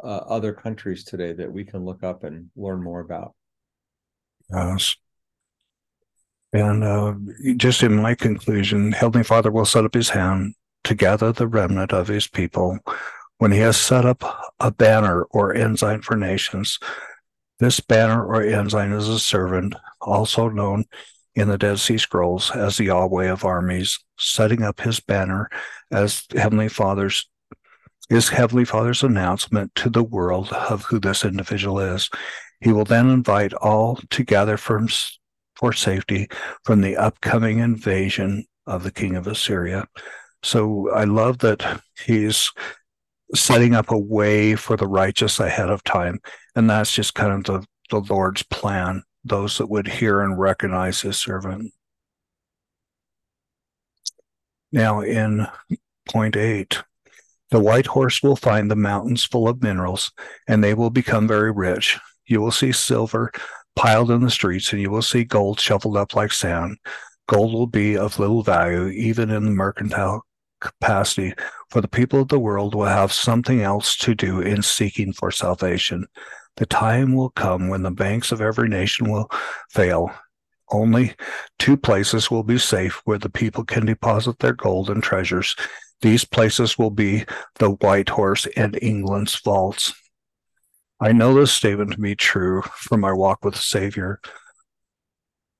uh, 0.03 0.07
other 0.07 0.53
countries 0.53 1.03
today 1.03 1.34
that 1.34 1.51
we 1.51 1.63
can 1.63 1.86
look 1.86 2.03
up 2.03 2.23
and 2.23 2.49
learn 2.55 2.84
more 2.84 2.99
about. 2.99 3.34
Yes. 4.51 4.95
And 6.53 6.84
uh, 6.84 7.13
just 7.55 7.84
in 7.84 8.01
my 8.01 8.15
conclusion, 8.15 8.91
Heavenly 8.91 9.23
Father 9.23 9.51
will 9.51 9.65
set 9.65 9.86
up 9.86 9.93
his 9.93 10.09
hand 10.09 10.55
to 10.84 10.95
gather 10.95 11.32
the 11.32 11.47
remnant 11.47 11.93
of 11.93 12.07
his 12.07 12.27
people. 12.27 12.79
When 13.38 13.51
he 13.51 13.59
has 13.59 13.77
set 13.77 14.05
up 14.05 14.23
a 14.59 14.71
banner 14.71 15.23
or 15.23 15.53
ensign 15.53 16.01
for 16.01 16.15
nations, 16.15 16.77
this 17.59 17.79
banner 17.79 18.25
or 18.25 18.43
ensign 18.43 18.91
is 18.91 19.07
a 19.07 19.19
servant, 19.19 19.75
also 20.01 20.49
known 20.49 20.86
in 21.36 21.47
the 21.47 21.57
Dead 21.57 21.79
Sea 21.79 21.97
Scrolls 21.97 22.51
as 22.51 22.77
the 22.77 22.86
Yahweh 22.86 23.32
of 23.32 23.45
armies, 23.45 23.99
setting 24.17 24.63
up 24.63 24.82
his 24.82 24.99
banner 24.99 25.49
as 25.91 26.25
Heavenly 26.36 26.69
Father's 26.69 27.27
is 28.09 28.27
Heavenly 28.27 28.65
Father's 28.65 29.03
announcement 29.03 29.73
to 29.75 29.89
the 29.89 30.03
world 30.03 30.51
of 30.51 30.84
who 30.84 30.99
this 30.99 31.23
individual 31.23 31.79
is. 31.79 32.09
He 32.59 32.73
will 32.73 32.84
then 32.84 33.09
invite 33.09 33.53
all 33.53 33.99
to 34.09 34.23
gather 34.23 34.57
for, 34.57 34.86
for 35.55 35.71
safety 35.71 36.27
from 36.65 36.82
the 36.82 36.97
upcoming 36.97 37.59
invasion 37.59 38.45
of 38.67 38.84
the 38.84 38.91
king 38.91 39.15
of 39.15 39.27
Assyria. 39.27 39.88
So 40.43 40.91
I 40.91 41.05
love 41.05 41.38
that 41.39 41.82
he's 42.05 42.51
setting 43.34 43.75
up 43.75 43.91
a 43.91 43.97
way 43.97 44.55
for 44.55 44.75
the 44.75 44.88
righteous 44.88 45.39
ahead 45.39 45.69
of 45.69 45.82
time. 45.86 46.19
And 46.53 46.69
that's 46.69 46.93
just 46.93 47.15
kind 47.15 47.32
of 47.32 47.43
the, 47.45 47.65
the 47.89 48.13
Lord's 48.13 48.43
plan 48.43 49.03
those 49.24 49.57
that 49.57 49.69
would 49.69 49.88
hear 49.88 50.22
and 50.22 50.39
recognize 50.39 51.01
his 51.01 51.17
servant. 51.17 51.74
Now, 54.72 55.01
in 55.01 55.47
point 56.09 56.36
eight, 56.36 56.82
the 57.49 57.59
white 57.59 57.88
horse 57.88 58.24
will 58.24 58.38
find 58.38 58.72
the 58.72 58.76
mountains 58.76 59.24
full 59.24 59.47
of 59.47 59.61
minerals, 59.61 60.11
and 60.47 60.63
they 60.63 60.74
will 60.74 60.89
become 60.89 61.28
very 61.28 61.51
rich. 61.51 61.99
You 62.26 62.39
will 62.39 62.51
see 62.51 62.72
silver 62.72 63.32
piled 63.76 64.09
in 64.11 64.22
the 64.22 64.32
streets, 64.32 64.72
and 64.72 64.82
you 64.82 64.89
will 64.89 65.01
see 65.01 65.24
gold 65.24 65.59
shoveled 65.59 65.97
up 65.97 66.15
like 66.15 66.32
sand. 66.32 66.78
Gold 67.28 67.53
will 67.53 67.67
be 67.67 67.97
of 67.97 68.19
little 68.19 68.43
value, 68.43 68.88
even 68.88 69.30
in 69.30 69.43
the 69.43 69.51
mercantile 69.51 70.26
capacity, 70.61 71.34
for 71.69 71.82
the 71.82 71.88
people 71.88 72.22
of 72.22 72.30
the 72.30 72.39
world 72.39 72.74
will 72.74 72.86
have 72.86 73.11
something 73.11 73.61
else 73.61 73.97
to 73.97 74.15
do 74.15 74.39
in 74.39 74.61
seeking 74.61 75.11
for 75.11 75.32
salvation. 75.32 76.05
The 76.58 76.66
time 76.66 77.14
will 77.14 77.30
come 77.30 77.70
when 77.70 77.84
the 77.84 77.91
banks 77.91 78.32
of 78.32 78.41
every 78.41 78.70
nation 78.70 79.10
will 79.10 79.30
fail. 79.70 80.12
Only 80.70 81.16
two 81.60 81.76
places 81.78 82.32
will 82.32 82.43
be 82.43 82.58
safe 82.58 83.02
where 83.06 83.18
the 83.18 83.30
people 83.30 83.64
can 83.64 83.86
deposit 83.86 84.39
their 84.39 84.54
gold 84.54 84.89
and 84.89 85.04
treasures. 85.04 85.56
These 86.02 86.26
places 86.26 86.78
will 86.78 86.89
be 86.89 87.26
the 87.56 87.72
White 87.72 88.10
Horse 88.10 88.47
and 88.56 88.78
England's 88.82 89.36
vaults. 89.39 89.93
I 90.99 91.12
know 91.12 91.34
this 91.34 91.52
statement 91.52 91.93
to 91.93 91.97
be 91.97 92.16
true 92.16 92.62
from 92.62 93.02
my 93.02 93.12
walk 93.12 93.43
with 93.43 93.56
the 93.56 93.62
Savior. 93.62 94.20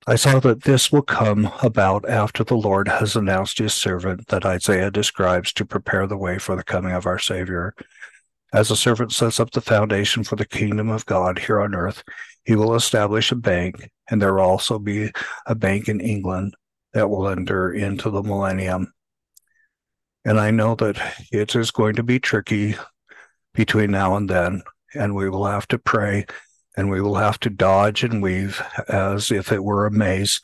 I 0.06 0.16
saw 0.16 0.40
that 0.40 0.64
this 0.64 0.90
will 0.90 1.02
come 1.02 1.52
about 1.62 2.08
after 2.08 2.42
the 2.42 2.56
Lord 2.56 2.88
has 2.88 3.14
announced 3.14 3.58
his 3.58 3.72
servant 3.72 4.28
that 4.28 4.44
Isaiah 4.44 4.90
describes 4.90 5.52
to 5.52 5.64
prepare 5.64 6.06
the 6.08 6.16
way 6.16 6.38
for 6.38 6.56
the 6.56 6.64
coming 6.64 6.92
of 6.92 7.06
our 7.06 7.20
Savior. 7.20 7.74
As 8.52 8.68
the 8.68 8.76
servant 8.76 9.12
sets 9.12 9.40
up 9.40 9.50
the 9.50 9.60
foundation 9.60 10.24
for 10.24 10.36
the 10.36 10.44
kingdom 10.44 10.90
of 10.90 11.06
God 11.06 11.38
here 11.38 11.60
on 11.60 11.74
earth, 11.74 12.04
he 12.44 12.54
will 12.54 12.74
establish 12.74 13.32
a 13.32 13.36
bank, 13.36 13.90
and 14.10 14.20
there 14.20 14.34
will 14.34 14.42
also 14.42 14.78
be 14.78 15.10
a 15.46 15.54
bank 15.54 15.88
in 15.88 16.00
England 16.00 16.54
that 16.92 17.08
will 17.08 17.28
endure 17.28 17.72
into 17.72 18.10
the 18.10 18.22
millennium. 18.22 18.92
And 20.24 20.38
I 20.38 20.50
know 20.50 20.74
that 20.76 21.00
it 21.32 21.56
is 21.56 21.70
going 21.70 21.96
to 21.96 22.02
be 22.02 22.18
tricky 22.18 22.76
between 23.54 23.90
now 23.90 24.16
and 24.16 24.28
then, 24.28 24.62
and 24.94 25.14
we 25.14 25.30
will 25.30 25.46
have 25.46 25.66
to 25.68 25.78
pray 25.78 26.26
and 26.76 26.90
we 26.90 27.00
will 27.00 27.16
have 27.16 27.38
to 27.40 27.50
dodge 27.50 28.02
and 28.02 28.22
weave 28.22 28.62
as 28.88 29.30
if 29.30 29.52
it 29.52 29.62
were 29.62 29.86
a 29.86 29.90
maze 29.90 30.40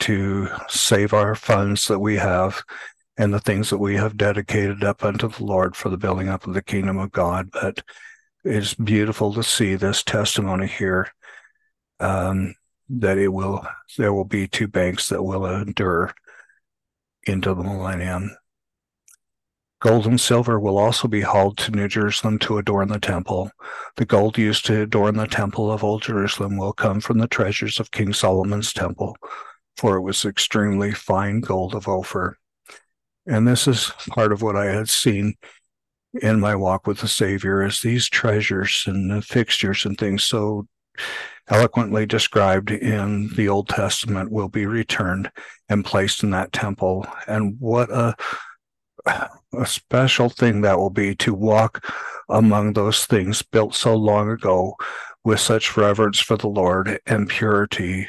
to 0.00 0.48
save 0.68 1.12
our 1.12 1.34
funds 1.34 1.88
that 1.88 1.98
we 1.98 2.16
have 2.16 2.62
and 3.18 3.34
the 3.34 3.40
things 3.40 3.68
that 3.68 3.78
we 3.78 3.96
have 3.96 4.16
dedicated 4.16 4.84
up 4.84 5.04
unto 5.04 5.28
the 5.28 5.44
Lord 5.44 5.74
for 5.74 5.88
the 5.88 5.98
building 5.98 6.28
up 6.28 6.46
of 6.46 6.54
the 6.54 6.62
kingdom 6.62 6.98
of 6.98 7.10
God. 7.10 7.50
But 7.52 7.82
it's 8.44 8.74
beautiful 8.74 9.34
to 9.34 9.42
see 9.42 9.74
this 9.74 10.04
testimony 10.04 10.68
here 10.68 11.08
um, 12.00 12.54
that 12.88 13.18
it 13.18 13.28
will 13.28 13.66
there 13.98 14.12
will 14.12 14.24
be 14.24 14.46
two 14.46 14.68
banks 14.68 15.08
that 15.08 15.22
will 15.22 15.44
endure 15.44 16.14
into 17.26 17.52
the 17.54 17.62
millennium. 17.62 18.36
Gold 19.80 20.06
and 20.06 20.20
silver 20.20 20.58
will 20.58 20.78
also 20.78 21.06
be 21.06 21.20
hauled 21.20 21.56
to 21.58 21.70
New 21.70 21.86
Jerusalem 21.86 22.38
to 22.40 22.58
adorn 22.58 22.88
the 22.88 22.98
temple. 22.98 23.50
The 23.96 24.06
gold 24.06 24.36
used 24.38 24.66
to 24.66 24.82
adorn 24.82 25.16
the 25.16 25.26
temple 25.26 25.70
of 25.70 25.84
Old 25.84 26.02
Jerusalem 26.02 26.56
will 26.56 26.72
come 26.72 27.00
from 27.00 27.18
the 27.18 27.28
treasures 27.28 27.78
of 27.78 27.90
King 27.92 28.12
Solomon's 28.12 28.72
temple, 28.72 29.16
for 29.76 29.96
it 29.96 30.02
was 30.02 30.24
extremely 30.24 30.92
fine 30.92 31.40
gold 31.40 31.76
of 31.76 31.86
Ophir. 31.86 32.37
And 33.28 33.46
this 33.46 33.68
is 33.68 33.92
part 34.08 34.32
of 34.32 34.42
what 34.42 34.56
I 34.56 34.66
had 34.66 34.88
seen 34.88 35.34
in 36.22 36.40
my 36.40 36.56
walk 36.56 36.86
with 36.86 37.00
the 37.00 37.08
Savior 37.08 37.62
is 37.62 37.80
these 37.80 38.08
treasures 38.08 38.84
and 38.86 39.10
the 39.10 39.22
fixtures 39.22 39.84
and 39.84 39.98
things 39.98 40.24
so 40.24 40.66
eloquently 41.48 42.06
described 42.06 42.70
in 42.70 43.28
the 43.36 43.48
Old 43.48 43.68
Testament 43.68 44.32
will 44.32 44.48
be 44.48 44.66
returned 44.66 45.30
and 45.68 45.84
placed 45.84 46.22
in 46.22 46.30
that 46.30 46.52
temple. 46.52 47.06
And 47.26 47.56
what 47.58 47.90
a 47.90 48.14
a 49.06 49.64
special 49.64 50.28
thing 50.28 50.60
that 50.62 50.78
will 50.78 50.90
be 50.90 51.14
to 51.16 51.32
walk 51.34 51.84
among 52.28 52.72
those 52.72 53.06
things 53.06 53.42
built 53.42 53.74
so 53.74 53.94
long 53.94 54.30
ago 54.30 54.74
with 55.24 55.40
such 55.40 55.76
reverence 55.76 56.20
for 56.20 56.36
the 56.36 56.48
Lord 56.48 57.00
and 57.06 57.28
purity 57.28 58.06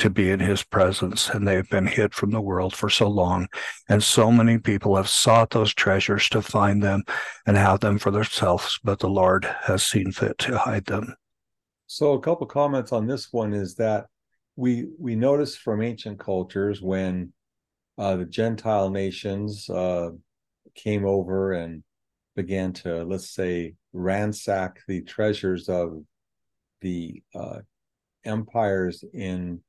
to 0.00 0.10
be 0.10 0.30
in 0.30 0.40
his 0.40 0.62
presence 0.62 1.28
and 1.28 1.46
they've 1.46 1.68
been 1.68 1.86
hid 1.86 2.14
from 2.14 2.30
the 2.30 2.40
world 2.40 2.74
for 2.74 2.90
so 2.90 3.08
long. 3.08 3.48
And 3.88 4.02
so 4.02 4.32
many 4.32 4.58
people 4.58 4.96
have 4.96 5.08
sought 5.08 5.50
those 5.50 5.74
treasures 5.74 6.28
to 6.30 6.42
find 6.42 6.82
them 6.82 7.04
and 7.46 7.56
have 7.56 7.80
them 7.80 7.98
for 7.98 8.10
themselves 8.10 8.80
but 8.82 8.98
the 8.98 9.08
lord 9.08 9.44
has 9.62 9.82
seen 9.82 10.12
fit 10.12 10.38
to 10.38 10.58
hide 10.58 10.86
them. 10.86 11.14
So 11.86 12.12
a 12.12 12.20
couple 12.20 12.46
comments 12.46 12.92
on 12.92 13.06
this 13.06 13.32
one 13.32 13.52
is 13.52 13.74
that 13.76 14.06
we 14.56 14.88
we 14.98 15.16
notice 15.16 15.56
from 15.56 15.82
ancient 15.82 16.18
cultures 16.18 16.80
when 16.80 17.32
uh, 17.98 18.16
the 18.16 18.24
gentile 18.24 18.90
nations 18.90 19.68
uh, 19.68 20.10
came 20.74 21.04
over 21.04 21.52
and 21.52 21.82
began 22.36 22.72
to 22.72 23.04
let's 23.04 23.30
say 23.30 23.74
ransack 23.92 24.80
the 24.86 25.02
treasures 25.02 25.68
of 25.68 26.02
the 26.80 27.22
uh, 27.34 27.58
empires 28.24 29.04
in 29.12 29.60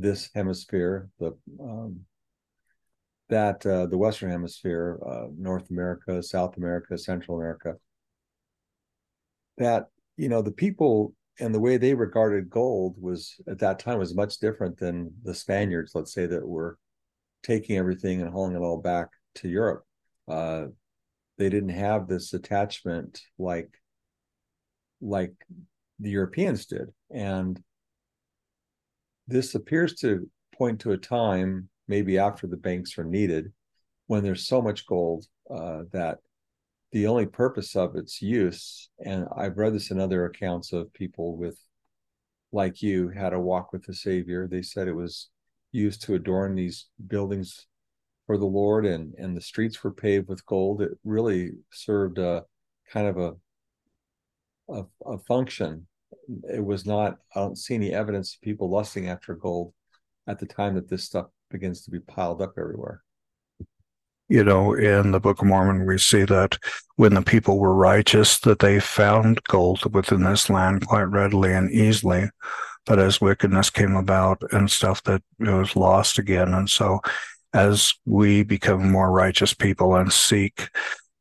this 0.00 0.30
hemisphere, 0.34 1.08
the 1.18 1.36
um, 1.60 2.00
that 3.28 3.64
uh, 3.66 3.86
the 3.86 3.98
Western 3.98 4.30
Hemisphere, 4.30 4.98
uh, 5.06 5.26
North 5.36 5.70
America, 5.70 6.22
South 6.22 6.56
America, 6.56 6.96
Central 6.96 7.36
America, 7.36 7.74
that 9.58 9.86
you 10.16 10.28
know 10.28 10.42
the 10.42 10.52
people 10.52 11.14
and 11.40 11.54
the 11.54 11.60
way 11.60 11.76
they 11.76 11.94
regarded 11.94 12.50
gold 12.50 12.96
was 13.00 13.36
at 13.46 13.58
that 13.60 13.78
time 13.78 13.98
was 13.98 14.14
much 14.14 14.38
different 14.38 14.76
than 14.78 15.12
the 15.22 15.34
Spaniards, 15.34 15.92
let's 15.94 16.12
say, 16.12 16.26
that 16.26 16.46
were 16.46 16.78
taking 17.42 17.76
everything 17.76 18.20
and 18.20 18.30
hauling 18.30 18.56
it 18.56 18.60
all 18.60 18.80
back 18.80 19.08
to 19.36 19.48
Europe. 19.48 19.84
Uh, 20.26 20.66
they 21.36 21.48
didn't 21.48 21.68
have 21.68 22.08
this 22.08 22.34
attachment 22.34 23.20
like 23.38 23.70
like 25.00 25.34
the 26.00 26.10
Europeans 26.10 26.66
did, 26.66 26.88
and 27.10 27.62
this 29.28 29.54
appears 29.54 29.94
to 29.96 30.28
point 30.54 30.80
to 30.80 30.92
a 30.92 30.98
time, 30.98 31.68
maybe 31.86 32.18
after 32.18 32.46
the 32.46 32.56
banks 32.56 32.98
are 32.98 33.04
needed, 33.04 33.52
when 34.06 34.24
there's 34.24 34.46
so 34.46 34.60
much 34.60 34.86
gold 34.86 35.26
uh, 35.50 35.82
that 35.92 36.18
the 36.92 37.06
only 37.06 37.26
purpose 37.26 37.76
of 37.76 37.94
its 37.94 38.20
use, 38.22 38.88
and 39.04 39.26
I've 39.36 39.58
read 39.58 39.74
this 39.74 39.90
in 39.90 40.00
other 40.00 40.24
accounts 40.24 40.72
of 40.72 40.92
people 40.94 41.36
with, 41.36 41.58
like 42.50 42.82
you, 42.82 43.10
had 43.10 43.34
a 43.34 43.40
walk 43.40 43.72
with 43.72 43.84
the 43.84 43.94
Savior. 43.94 44.48
They 44.48 44.62
said 44.62 44.88
it 44.88 44.94
was 44.96 45.28
used 45.70 46.02
to 46.02 46.14
adorn 46.14 46.54
these 46.54 46.86
buildings 47.06 47.66
for 48.26 48.36
the 48.36 48.46
Lord 48.46 48.84
and 48.84 49.14
and 49.14 49.34
the 49.34 49.40
streets 49.40 49.82
were 49.82 49.92
paved 49.92 50.28
with 50.28 50.44
gold. 50.46 50.82
It 50.82 50.92
really 51.02 51.52
served 51.72 52.18
a 52.18 52.44
kind 52.92 53.06
of 53.06 53.16
a 53.16 53.34
a, 54.70 54.84
a 55.06 55.18
function. 55.20 55.86
It 56.52 56.64
was 56.64 56.86
not. 56.86 57.18
I 57.34 57.40
don't 57.40 57.58
see 57.58 57.74
any 57.74 57.92
evidence 57.92 58.34
of 58.34 58.40
people 58.40 58.70
lusting 58.70 59.08
after 59.08 59.34
gold 59.34 59.72
at 60.26 60.38
the 60.38 60.46
time 60.46 60.74
that 60.74 60.88
this 60.88 61.04
stuff 61.04 61.26
begins 61.50 61.82
to 61.82 61.90
be 61.90 62.00
piled 62.00 62.42
up 62.42 62.54
everywhere 62.58 63.02
you 64.28 64.44
know, 64.44 64.74
in 64.74 65.10
the 65.12 65.20
Book 65.20 65.40
of 65.40 65.46
Mormon, 65.46 65.86
we 65.86 65.98
see 65.98 66.24
that 66.24 66.58
when 66.96 67.14
the 67.14 67.22
people 67.22 67.58
were 67.58 67.74
righteous, 67.74 68.38
that 68.40 68.58
they 68.58 68.78
found 68.78 69.42
gold 69.44 69.92
within 69.94 70.22
this 70.22 70.50
land 70.50 70.86
quite 70.86 71.04
readily 71.04 71.52
and 71.52 71.70
easily. 71.70 72.28
But 72.84 72.98
as 72.98 73.20
wickedness 73.20 73.70
came 73.70 73.96
about 73.96 74.42
and 74.52 74.70
stuff, 74.70 75.02
that 75.04 75.22
it 75.40 75.48
was 75.48 75.76
lost 75.76 76.18
again. 76.18 76.52
And 76.52 76.68
so, 76.68 77.00
as 77.54 77.92
we 78.04 78.42
become 78.42 78.90
more 78.90 79.10
righteous 79.10 79.54
people 79.54 79.96
and 79.96 80.12
seek 80.12 80.68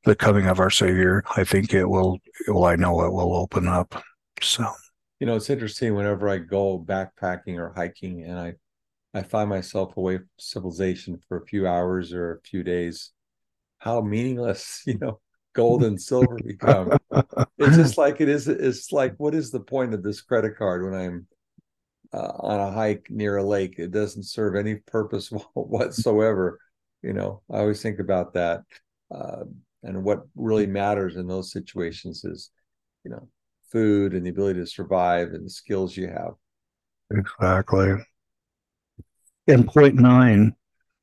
the 0.04 0.16
coming 0.16 0.48
of 0.48 0.60
our 0.60 0.70
Savior, 0.70 1.24
I 1.36 1.46
think 1.46 1.74
it 1.74 1.86
will. 1.86 2.20
Well, 2.48 2.66
I 2.66 2.76
know 2.76 3.02
it 3.02 3.14
will 3.14 3.36
open 3.36 3.68
up. 3.68 4.04
So, 4.42 4.72
you 5.20 5.28
know, 5.28 5.36
it's 5.36 5.50
interesting. 5.50 5.96
Whenever 5.96 6.30
I 6.30 6.38
go 6.38 6.80
backpacking 6.80 7.58
or 7.58 7.74
hiking, 7.76 8.24
and 8.24 8.38
I 8.38 8.56
I 9.14 9.24
find 9.24 9.50
myself 9.50 9.98
away 9.98 10.18
from 10.18 10.30
civilization 10.38 11.20
for 11.28 11.38
a 11.38 11.46
few 11.46 11.68
hours 11.68 12.14
or 12.14 12.34
a 12.34 12.42
few 12.42 12.64
days, 12.64 13.12
how 13.80 14.02
meaningless, 14.02 14.84
you 14.86 14.98
know, 15.00 15.20
gold 15.54 15.84
and 15.84 16.02
silver 16.02 16.38
become. 16.38 16.92
it's 17.58 17.76
just 17.76 17.98
like 17.98 18.22
it 18.22 18.30
is. 18.30 18.48
It's 18.48 18.92
like, 18.92 19.16
what 19.18 19.34
is 19.34 19.52
the 19.52 19.60
point 19.60 19.94
of 19.94 20.04
this 20.04 20.22
credit 20.22 20.58
card 20.58 20.84
when 20.84 20.94
I'm 20.94 21.28
uh, 22.14 22.34
on 22.40 22.60
a 22.60 22.72
hike 22.72 23.08
near 23.10 23.38
a 23.38 23.44
lake? 23.44 23.76
It 23.80 23.92
doesn't 23.92 24.24
serve 24.24 24.56
any 24.56 24.76
purpose 24.76 25.30
whatsoever. 25.54 26.60
You 27.02 27.14
know, 27.14 27.42
I 27.50 27.60
always 27.60 27.82
think 27.82 28.00
about 28.00 28.34
that. 28.34 28.62
Uh, 29.10 29.46
and 29.84 30.04
what 30.04 30.24
really 30.36 30.68
matters 30.68 31.16
in 31.16 31.28
those 31.28 31.52
situations 31.52 32.26
is, 32.26 32.50
you 33.04 33.12
know, 33.12 33.28
food 33.72 34.14
and 34.14 34.26
the 34.26 34.30
ability 34.30 34.60
to 34.60 34.68
survive 34.68 35.30
and 35.30 35.46
the 35.46 35.50
skills 35.50 35.96
you 35.96 36.08
have. 36.08 36.34
Exactly. 37.12 37.96
In 39.48 39.64
point 39.66 39.96
nine, 39.96 40.56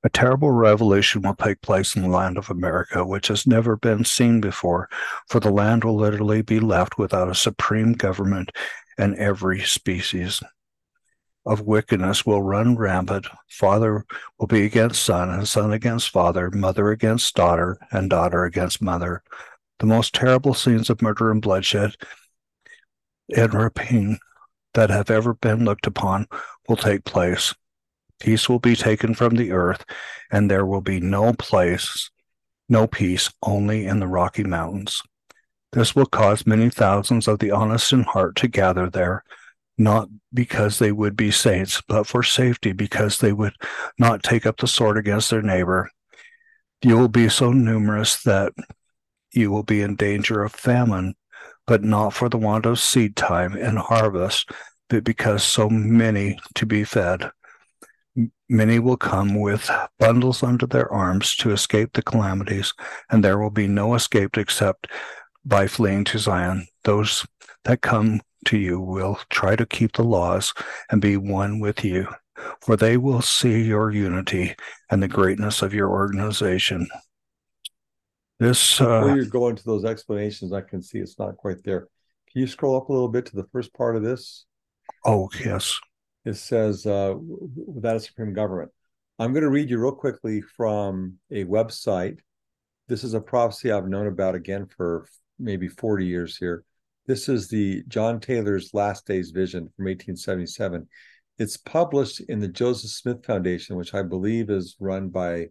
a 0.05 0.11
terrible 0.11 0.51
revolution 0.51 1.23
will 1.23 1.35
take 1.35 1.63
place 1.63 1.97
in 1.97 2.03
the 2.03 2.09
land 2.09 2.37
of 2.37 2.51
America, 2.51 3.07
which 3.07 3.29
has 3.29 3.47
never 3.47 3.77
been 3.77 4.05
seen 4.05 4.41
before, 4.41 4.89
for 5.29 5.41
the 5.41 5.51
land 5.51 5.83
will 5.83 5.97
literally 5.97 6.43
be 6.43 6.61
left 6.61 6.99
without 6.99 7.31
a 7.31 7.35
supreme 7.35 7.95
government, 7.95 8.53
and 8.99 9.17
every 9.17 9.63
species 9.63 10.43
of 11.47 11.63
wickedness 11.63 12.27
will 12.27 12.43
run 12.43 12.77
rampant. 12.77 13.27
Father 13.49 14.05
will 14.39 14.47
be 14.47 14.65
against 14.67 15.03
son, 15.03 15.31
and 15.31 15.49
son 15.49 15.73
against 15.73 16.11
father, 16.11 16.51
mother 16.51 16.91
against 16.91 17.35
daughter, 17.35 17.79
and 17.91 18.11
daughter 18.11 18.45
against 18.45 18.83
mother. 18.83 19.23
The 19.79 19.87
most 19.87 20.15
terrible 20.15 20.53
scenes 20.53 20.91
of 20.91 21.01
murder 21.01 21.31
and 21.31 21.41
bloodshed 21.41 21.97
and 23.35 23.55
rapine 23.55 24.19
that 24.75 24.91
have 24.91 25.11
ever 25.11 25.35
been 25.35 25.65
looked 25.65 25.87
upon 25.87 26.27
will 26.69 26.77
take 26.77 27.05
place. 27.05 27.55
Peace 28.21 28.49
will 28.49 28.59
be 28.59 28.77
taken 28.77 29.15
from 29.15 29.37
the 29.37 29.53
earth, 29.53 29.85
and 30.31 30.51
there 30.51 30.67
will 30.67 30.81
be 30.81 31.01
no 31.01 31.33
place, 31.33 32.11
no 32.69 32.87
peace, 32.87 33.31
only 33.43 33.87
in 33.87 34.01
the 34.01 34.07
Rocky 34.07 34.45
Mountains. 34.45 35.03
This 35.73 35.95
will 35.97 36.07
cause 36.07 36.47
many 36.47 36.71
thousands 36.71 37.27
of 37.27 37.41
the 37.41 37.51
honest 37.51 37.93
in 37.93 38.05
heart 38.05 38.37
to 38.37 38.49
gather 38.49 38.89
there, 38.89 39.25
not 39.77 40.09
because 40.33 40.79
they 40.79 40.93
would 40.93 41.17
be 41.17 41.31
saints, 41.31 41.83
but 41.89 42.07
for 42.07 42.23
safety, 42.23 42.73
because 42.73 43.19
they 43.19 43.33
would 43.33 43.55
not 43.99 44.23
take 44.23 44.47
up 44.47 44.59
the 44.59 44.69
sword 44.69 44.97
against 44.97 45.31
their 45.31 45.43
neighbor. 45.43 45.91
You 46.83 46.97
will 46.97 47.09
be 47.09 47.29
so 47.29 47.53
numerous 47.53 48.23
that 48.23 48.53
you 49.33 49.51
will 49.51 49.65
be 49.65 49.83
in 49.83 49.97
danger 49.97 50.45
of 50.45 50.53
famine, 50.53 51.15
but 51.67 51.83
not 51.83 52.11
for 52.11 52.29
the 52.29 52.39
want 52.39 52.67
of 52.67 52.79
seed 52.79 53.17
time 53.17 53.55
and 53.55 53.79
harvest, 53.79 54.51
but 54.89 55.05
because 55.05 55.43
so 55.43 55.69
many 55.69 56.39
to 56.55 56.67
be 56.67 56.85
fed. 56.85 57.31
Many 58.49 58.79
will 58.79 58.97
come 58.97 59.41
with 59.41 59.71
bundles 59.99 60.43
under 60.43 60.67
their 60.67 60.93
arms 60.93 61.35
to 61.37 61.51
escape 61.51 61.95
the 61.95 62.03
calamities, 62.03 62.73
and 63.11 63.25
there 63.25 63.39
will 63.39 63.51
be 63.51 63.67
no 63.67 63.95
escape 63.95 64.37
except 64.37 64.87
by 65.45 65.67
fleeing 65.67 66.05
to 66.05 66.19
Zion. 66.19 66.67
Those 66.85 67.27
that 67.65 67.81
come 67.81 68.21
to 68.47 68.59
you 68.59 68.79
will 68.79 69.19
try 69.31 69.57
to 69.57 69.67
keep 69.67 69.95
the 69.95 70.05
laws 70.05 70.53
and 70.91 71.01
be 71.01 71.17
one 71.17 71.61
with 71.61 71.85
you, 71.85 72.07
for 72.61 72.77
they 72.77 72.97
will 72.97 73.23
see 73.23 73.63
your 73.63 73.91
unity 73.91 74.55
and 74.91 75.03
the 75.03 75.09
greatness 75.09 75.63
of 75.63 75.75
your 75.75 75.91
organization. 75.91 76.87
This 78.41 78.81
uh, 78.81 79.01
before 79.01 79.17
you 79.17 79.27
go 79.27 79.49
into 79.49 79.65
those 79.65 79.85
explanations, 79.85 80.53
I 80.53 80.61
can 80.61 80.83
see 80.83 80.99
it's 80.99 81.19
not 81.19 81.37
quite 81.37 81.63
there. 81.65 81.89
Can 82.31 82.41
you 82.41 82.47
scroll 82.47 82.77
up 82.77 82.89
a 82.89 82.93
little 82.93 83.09
bit 83.09 83.27
to 83.27 83.37
the 83.37 83.47
first 83.53 83.73
part 83.75 83.97
of 83.97 84.03
this? 84.03 84.47
Oh 85.05 85.29
yes 85.45 85.79
it 86.25 86.37
says 86.37 86.87
uh, 86.87 87.15
without 87.19 87.97
a 87.97 88.01
supreme 88.01 88.33
government. 88.33 88.71
I'm 89.19 89.33
going 89.33 89.45
to 89.45 89.51
read 89.51 89.71
you 89.71 89.79
real 89.79 89.93
quickly 89.93 90.41
from 90.41 91.19
a 91.31 91.45
website. 91.45 92.19
This 92.89 93.05
is 93.05 93.15
a 93.15 93.21
prophecy 93.21 93.71
I've 93.71 93.89
known 93.89 94.07
about 94.07 94.35
again 94.35 94.67
for 94.67 95.07
maybe 95.39 95.69
40 95.69 96.07
years 96.07 96.37
here. 96.37 96.65
This 97.07 97.29
is 97.29 97.49
the 97.49 97.83
John 97.89 98.19
Taylor's 98.19 98.73
Last 98.73 99.07
Days 99.07 99.31
Vision 99.31 99.71
from 99.77 99.85
1877. 99.85 100.89
It's 101.39 101.57
published 101.57 102.21
in 102.21 102.41
the 102.41 102.49
Joseph 102.49 102.91
Smith 102.91 103.25
Foundation, 103.25 103.77
which 103.77 103.95
I 103.95 104.03
believe 104.03 104.51
is 104.51 104.77
run 104.81 105.11
by 105.11 105.49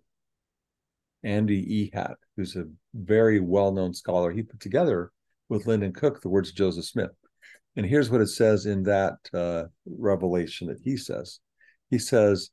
Andy 1.23 1.91
Ehat, 1.93 2.15
who's 2.36 2.55
a 2.55 2.65
very 2.93 3.39
well 3.39 3.71
known 3.71 3.93
scholar. 3.93 4.31
He 4.31 4.43
put 4.43 4.59
together 4.59 5.11
with 5.49 5.67
Lyndon 5.67 5.93
Cook 5.93 6.21
the 6.21 6.29
words 6.29 6.49
of 6.49 6.55
Joseph 6.55 6.86
Smith. 6.86 7.11
And 7.75 7.86
here's 7.86 8.09
what 8.09 8.21
it 8.21 8.27
says 8.27 8.65
in 8.65 8.84
that 8.84 9.15
uh, 9.34 9.63
revelation 9.86 10.67
that 10.67 10.79
he 10.84 10.97
says. 10.97 11.39
He 11.89 11.99
says, 11.99 12.49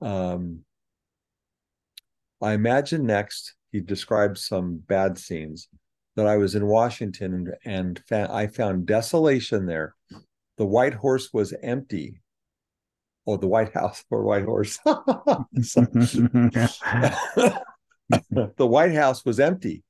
um, 0.00 0.60
I 2.42 2.52
imagine 2.52 3.06
next, 3.06 3.54
he 3.72 3.80
describes 3.80 4.46
some 4.46 4.82
bad 4.86 5.18
scenes 5.18 5.68
that 6.16 6.26
I 6.26 6.36
was 6.36 6.54
in 6.54 6.66
Washington 6.66 7.34
and, 7.34 7.54
and 7.64 8.02
fa- 8.08 8.28
I 8.30 8.48
found 8.48 8.86
desolation 8.86 9.66
there. 9.66 9.94
The 10.56 10.66
White 10.66 10.94
Horse 10.94 11.30
was 11.32 11.54
empty. 11.62 12.20
Oh, 13.26 13.36
the 13.36 13.48
White 13.48 13.72
House 13.72 14.04
or 14.10 14.22
White 14.22 14.44
Horse. 14.44 14.78
the 18.56 18.66
White 18.66 18.94
House 18.94 19.24
was 19.24 19.40
empty, 19.40 19.82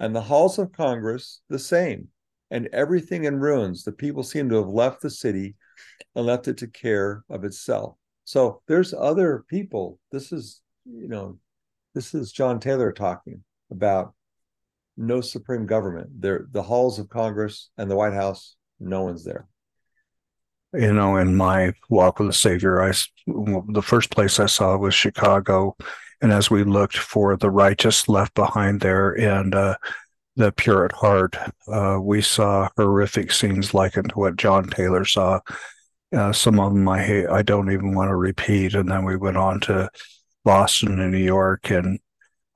and 0.00 0.14
the 0.14 0.22
halls 0.22 0.58
of 0.58 0.72
Congress 0.72 1.40
the 1.48 1.58
same 1.58 2.08
and 2.50 2.68
everything 2.72 3.24
in 3.24 3.40
ruins. 3.40 3.84
The 3.84 3.92
people 3.92 4.22
seem 4.22 4.48
to 4.50 4.56
have 4.56 4.68
left 4.68 5.00
the 5.00 5.10
city 5.10 5.56
and 6.14 6.26
left 6.26 6.48
it 6.48 6.58
to 6.58 6.66
care 6.66 7.24
of 7.28 7.44
itself. 7.44 7.96
So 8.24 8.62
there's 8.68 8.94
other 8.94 9.44
people. 9.48 9.98
This 10.12 10.32
is, 10.32 10.62
you 10.84 11.08
know, 11.08 11.38
this 11.94 12.14
is 12.14 12.32
John 12.32 12.60
Taylor 12.60 12.92
talking 12.92 13.42
about 13.70 14.14
no 14.96 15.20
supreme 15.20 15.66
government. 15.66 16.10
There, 16.20 16.46
the 16.50 16.62
halls 16.62 16.98
of 16.98 17.08
Congress 17.08 17.70
and 17.76 17.90
the 17.90 17.96
White 17.96 18.14
House, 18.14 18.56
no 18.80 19.02
one's 19.02 19.24
there. 19.24 19.46
You 20.72 20.92
know, 20.92 21.16
in 21.16 21.36
my 21.36 21.72
walk 21.88 22.18
with 22.18 22.28
the 22.28 22.32
Savior, 22.32 22.82
I 22.82 22.92
the 23.26 23.82
first 23.82 24.10
place 24.10 24.40
I 24.40 24.46
saw 24.46 24.76
was 24.76 24.92
Chicago, 24.92 25.76
and 26.20 26.32
as 26.32 26.50
we 26.50 26.64
looked 26.64 26.96
for 26.96 27.36
the 27.36 27.50
righteous 27.50 28.08
left 28.08 28.34
behind 28.34 28.80
there, 28.80 29.12
and 29.12 29.54
uh, 29.54 29.76
the 30.36 30.52
pure 30.52 30.84
at 30.84 30.92
heart, 30.92 31.36
uh, 31.68 31.98
we 32.00 32.20
saw 32.20 32.68
horrific 32.76 33.30
scenes 33.30 33.74
likened 33.74 34.10
to 34.10 34.18
what 34.18 34.36
John 34.36 34.68
Taylor 34.68 35.04
saw. 35.04 35.40
Uh, 36.14 36.32
some 36.32 36.60
of 36.60 36.72
them 36.72 36.88
I 36.88 37.02
hate, 37.02 37.28
I 37.28 37.42
don't 37.42 37.72
even 37.72 37.94
want 37.94 38.08
to 38.10 38.16
repeat. 38.16 38.74
And 38.74 38.90
then 38.90 39.04
we 39.04 39.16
went 39.16 39.36
on 39.36 39.60
to 39.60 39.90
Boston 40.44 41.00
and 41.00 41.12
New 41.12 41.18
York 41.18 41.70
and 41.70 41.98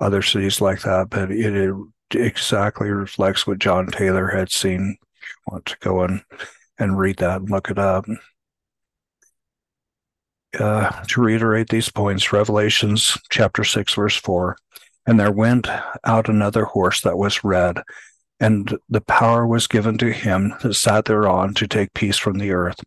other 0.01 0.23
cities 0.23 0.61
like 0.61 0.83
that. 0.83 1.11
But 1.11 1.31
it, 1.31 1.55
it 1.57 1.75
exactly 2.15 2.91
reflects 2.91 3.47
what 3.47 3.59
John 3.59 3.87
Taylor 3.89 4.29
had 4.29 4.51
seen. 4.51 4.97
If 5.01 5.29
you 5.29 5.53
want 5.53 5.67
to 5.67 5.77
go 5.81 6.03
and, 6.03 6.23
and 6.79 6.99
read 6.99 7.17
that 7.19 7.41
and 7.41 7.51
look 7.51 7.71
it 7.71 7.79
up. 7.79 8.07
Uh, 10.59 10.91
to 11.05 11.21
reiterate 11.21 11.69
these 11.69 11.91
points, 11.91 12.33
Revelations 12.33 13.19
chapter 13.31 13.65
6, 13.65 13.95
verse 13.95 14.17
4 14.17 14.57
and 15.09 15.19
there 15.19 15.33
went 15.33 15.67
out 16.05 16.29
another 16.29 16.67
horse 16.67 17.01
that 17.01 17.17
was 17.17 17.43
red, 17.43 17.83
and 18.41 18.77
the 18.91 19.01
power 19.01 19.47
was 19.47 19.67
given 19.67 19.97
to 19.97 20.13
him 20.13 20.55
that 20.61 20.75
sat 20.75 21.07
thereon 21.07 21.55
to 21.55 21.67
take 21.67 21.95
peace 21.95 22.19
from 22.19 22.37
the 22.37 22.51
earth, 22.51 22.79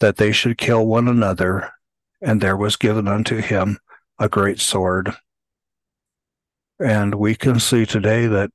that 0.00 0.18
they 0.18 0.32
should 0.32 0.58
kill 0.58 0.86
one 0.86 1.08
another, 1.08 1.72
and 2.20 2.42
there 2.42 2.58
was 2.58 2.76
given 2.76 3.08
unto 3.08 3.38
him 3.38 3.78
a 4.18 4.28
great 4.28 4.60
sword. 4.60 5.14
And 6.78 7.14
we 7.14 7.34
can 7.34 7.58
see 7.58 7.86
today 7.86 8.26
that 8.26 8.50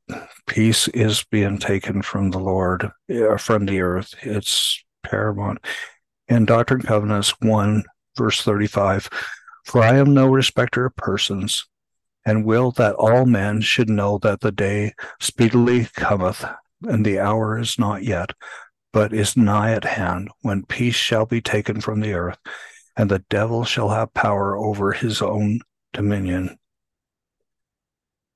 peace 0.46 0.88
is 0.90 1.26
being 1.32 1.58
taken 1.58 2.04
from 2.04 2.30
the 2.30 2.40
Lord, 2.40 2.92
from 3.40 3.66
the 3.66 3.82
earth. 3.82 4.14
It's 4.22 4.84
paramount. 5.02 5.58
In 6.28 6.46
Doctrine 6.46 6.80
and 6.80 6.88
Covenants 6.88 7.34
1, 7.42 7.84
verse 8.18 8.42
35, 8.42 9.10
For 9.66 9.84
I 9.84 9.98
am 9.98 10.14
no 10.14 10.28
respecter 10.28 10.86
of 10.86 10.96
persons 10.96 11.66
and 12.26 12.46
will 12.46 12.72
that 12.72 12.96
all 12.96 13.26
men 13.26 13.62
should 13.62 13.90
know 13.90 14.18
that 14.20 14.42
the 14.42 14.52
day 14.52 14.94
speedily 15.20 15.88
cometh, 15.96 16.46
and 16.84 17.06
the 17.06 17.20
hour 17.20 17.58
is 17.58 17.78
not 17.78 18.04
yet, 18.04 18.32
but 18.92 19.14
is 19.14 19.36
nigh 19.36 19.74
at 19.74 19.84
hand, 19.84 20.30
when 20.42 20.66
peace 20.66 20.96
shall 20.96 21.26
be 21.26 21.42
taken 21.42 21.82
from 21.82 22.00
the 22.00 22.14
earth, 22.14 22.38
and 22.96 23.10
the 23.10 23.24
devil 23.30 23.66
shall 23.66 23.90
have 23.90 24.14
power 24.14 24.56
over 24.56 24.94
his 24.94 25.22
own 25.22 25.60
dominion. 25.92 26.58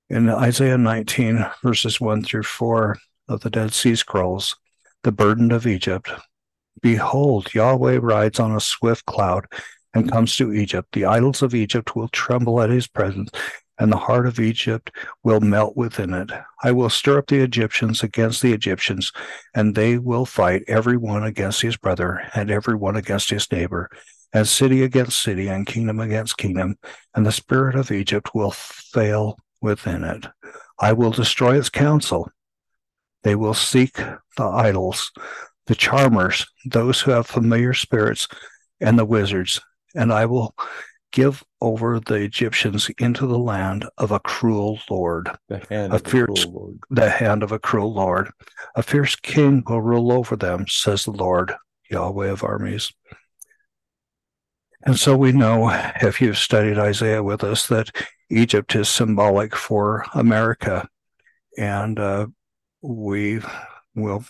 In 0.10 0.30
Isaiah 0.30 0.78
19, 0.78 1.46
verses 1.64 2.00
1 2.00 2.24
through 2.24 2.44
4 2.44 2.98
of 3.28 3.42
the 3.42 3.50
Dead 3.50 3.74
Sea 3.74 3.96
Scrolls, 3.96 4.56
the 5.04 5.12
burden 5.12 5.52
of 5.52 5.68
Egypt. 5.68 6.10
Behold, 6.82 7.54
Yahweh 7.54 8.00
rides 8.02 8.40
on 8.40 8.56
a 8.56 8.60
swift 8.60 9.06
cloud 9.06 9.46
and 9.94 10.06
hmm. 10.06 10.10
comes 10.10 10.36
to 10.38 10.54
Egypt. 10.54 10.90
The 10.94 11.06
idols 11.06 11.42
of 11.42 11.56
Egypt 11.56 11.96
will 11.96 12.10
tremble 12.10 12.62
at 12.62 12.70
his 12.70 12.88
presence, 12.88 13.30
and 13.80 13.92
the 13.92 13.98
heart 13.98 14.26
of 14.26 14.40
Egypt 14.40 14.92
will 15.24 15.40
melt 15.40 15.78
within 15.78 16.14
it. 16.14 16.32
I 16.64 16.72
will 16.72 16.90
stir 16.90 17.20
up 17.20 17.28
the 17.28 17.42
Egyptians 17.42 18.04
against 18.04 18.42
the 18.42 18.54
Egyptians, 18.54 19.12
and 19.54 19.76
they 19.76 19.98
will 19.98 20.26
fight 20.26 20.64
every 20.68 20.98
one 20.98 21.24
against 21.24 21.62
his 21.62 21.78
brother, 21.78 22.22
and 22.34 22.50
every 22.50 22.76
one 22.76 22.96
against 22.96 23.30
his 23.30 23.52
neighbor, 23.52 23.90
and 24.34 24.48
city 24.48 24.84
against 24.84 25.22
city, 25.22 25.48
and 25.48 25.68
kingdom 25.68 26.00
against 26.00 26.38
kingdom, 26.38 26.78
and 27.16 27.26
the 27.26 27.32
spirit 27.32 27.76
of 27.76 27.92
Egypt 27.92 28.32
will 28.34 28.52
fail 28.52 29.38
within 29.62 30.04
it. 30.04 30.26
I 30.80 30.94
will 30.94 31.12
destroy 31.12 31.58
its 31.58 31.70
counsel. 31.70 32.30
They 33.24 33.36
will 33.36 33.54
seek 33.54 33.94
the 34.38 34.44
idols, 34.44 35.12
the 35.68 35.76
charmers, 35.76 36.46
those 36.66 37.00
who 37.00 37.12
have 37.12 37.28
familiar 37.28 37.74
spirits, 37.74 38.28
and 38.80 38.98
the 38.98 39.06
wizards, 39.06 39.62
and 39.96 40.12
I 40.12 40.26
will 40.26 40.56
give 41.12 41.44
over 41.62 42.00
the 42.00 42.16
Egyptians 42.16 42.90
into 43.00 43.26
the 43.26 43.40
land 43.40 43.86
of 43.98 44.12
a 44.12 44.20
cruel 44.20 44.80
lord. 44.90 45.30
The 45.48 45.66
hand 45.70 45.94
a 45.94 46.00
fierce, 46.00 46.46
cruel 46.46 46.52
Lord. 46.54 46.80
the 46.90 47.10
hand 47.10 47.44
of 47.44 47.52
a 47.52 47.60
cruel 47.60 47.94
lord. 47.94 48.30
A 48.76 48.84
fierce 48.84 49.16
king 49.16 49.64
will 49.68 49.82
rule 49.82 50.12
over 50.12 50.36
them, 50.36 50.66
says 50.68 51.06
the 51.06 51.12
Lord, 51.12 51.54
Yahweh 51.90 52.30
of 52.30 52.44
armies. 52.44 52.92
And 54.84 54.98
so 54.98 55.18
we 55.18 55.32
know, 55.32 55.70
if 56.02 56.22
you've 56.22 56.38
studied 56.38 56.78
Isaiah 56.78 57.24
with 57.24 57.44
us, 57.44 57.68
that 57.68 57.90
Egypt 58.30 58.76
is 58.76 58.90
symbolic 58.90 59.56
for 59.56 60.06
America. 60.14 60.88
And 61.58 62.00
uh, 62.00 62.28
we 62.82 63.42
will 63.96 64.24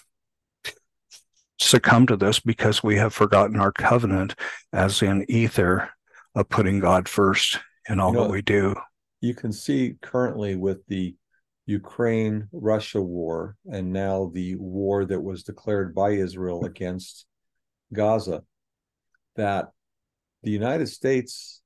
succumb 1.60 2.08
to 2.08 2.16
this 2.16 2.40
because 2.40 2.84
we 2.84 2.96
have 2.98 3.14
forgotten 3.14 3.60
our 3.60 3.72
covenant 3.72 4.36
as 4.74 5.02
in 5.02 5.26
Ether 5.30 5.90
of 6.36 6.50
putting 6.50 6.80
God 6.80 7.10
first 7.10 7.60
in 7.90 8.00
all 8.00 8.12
You 8.12 8.18
know, 8.18 8.24
that 8.24 8.32
we 8.32 8.42
do. 8.42 8.76
You 9.22 9.34
can 9.34 9.52
see 9.52 9.96
currently 10.02 10.56
with 10.56 10.86
the 10.88 11.16
Ukraine 11.66 12.48
Russia 12.52 13.02
war 13.02 13.56
and 13.72 13.92
now 13.92 14.32
the 14.34 14.56
war 14.56 15.06
that 15.06 15.22
was 15.22 15.44
declared 15.44 15.94
by 15.94 16.12
Israel 16.12 16.64
against 16.66 17.26
Gaza 17.94 18.44
that 19.36 19.70
the 20.44 20.52
United 20.52 20.88
States 20.88 21.62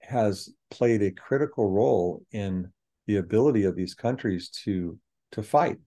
has 0.00 0.50
played 0.70 1.02
a 1.02 1.10
critical 1.10 1.70
role 1.70 2.22
in 2.32 2.72
the 3.06 3.16
ability 3.16 3.64
of 3.64 3.76
these 3.76 3.94
countries 3.94 4.48
to 4.64 4.98
to 5.32 5.42
fight. 5.42 5.78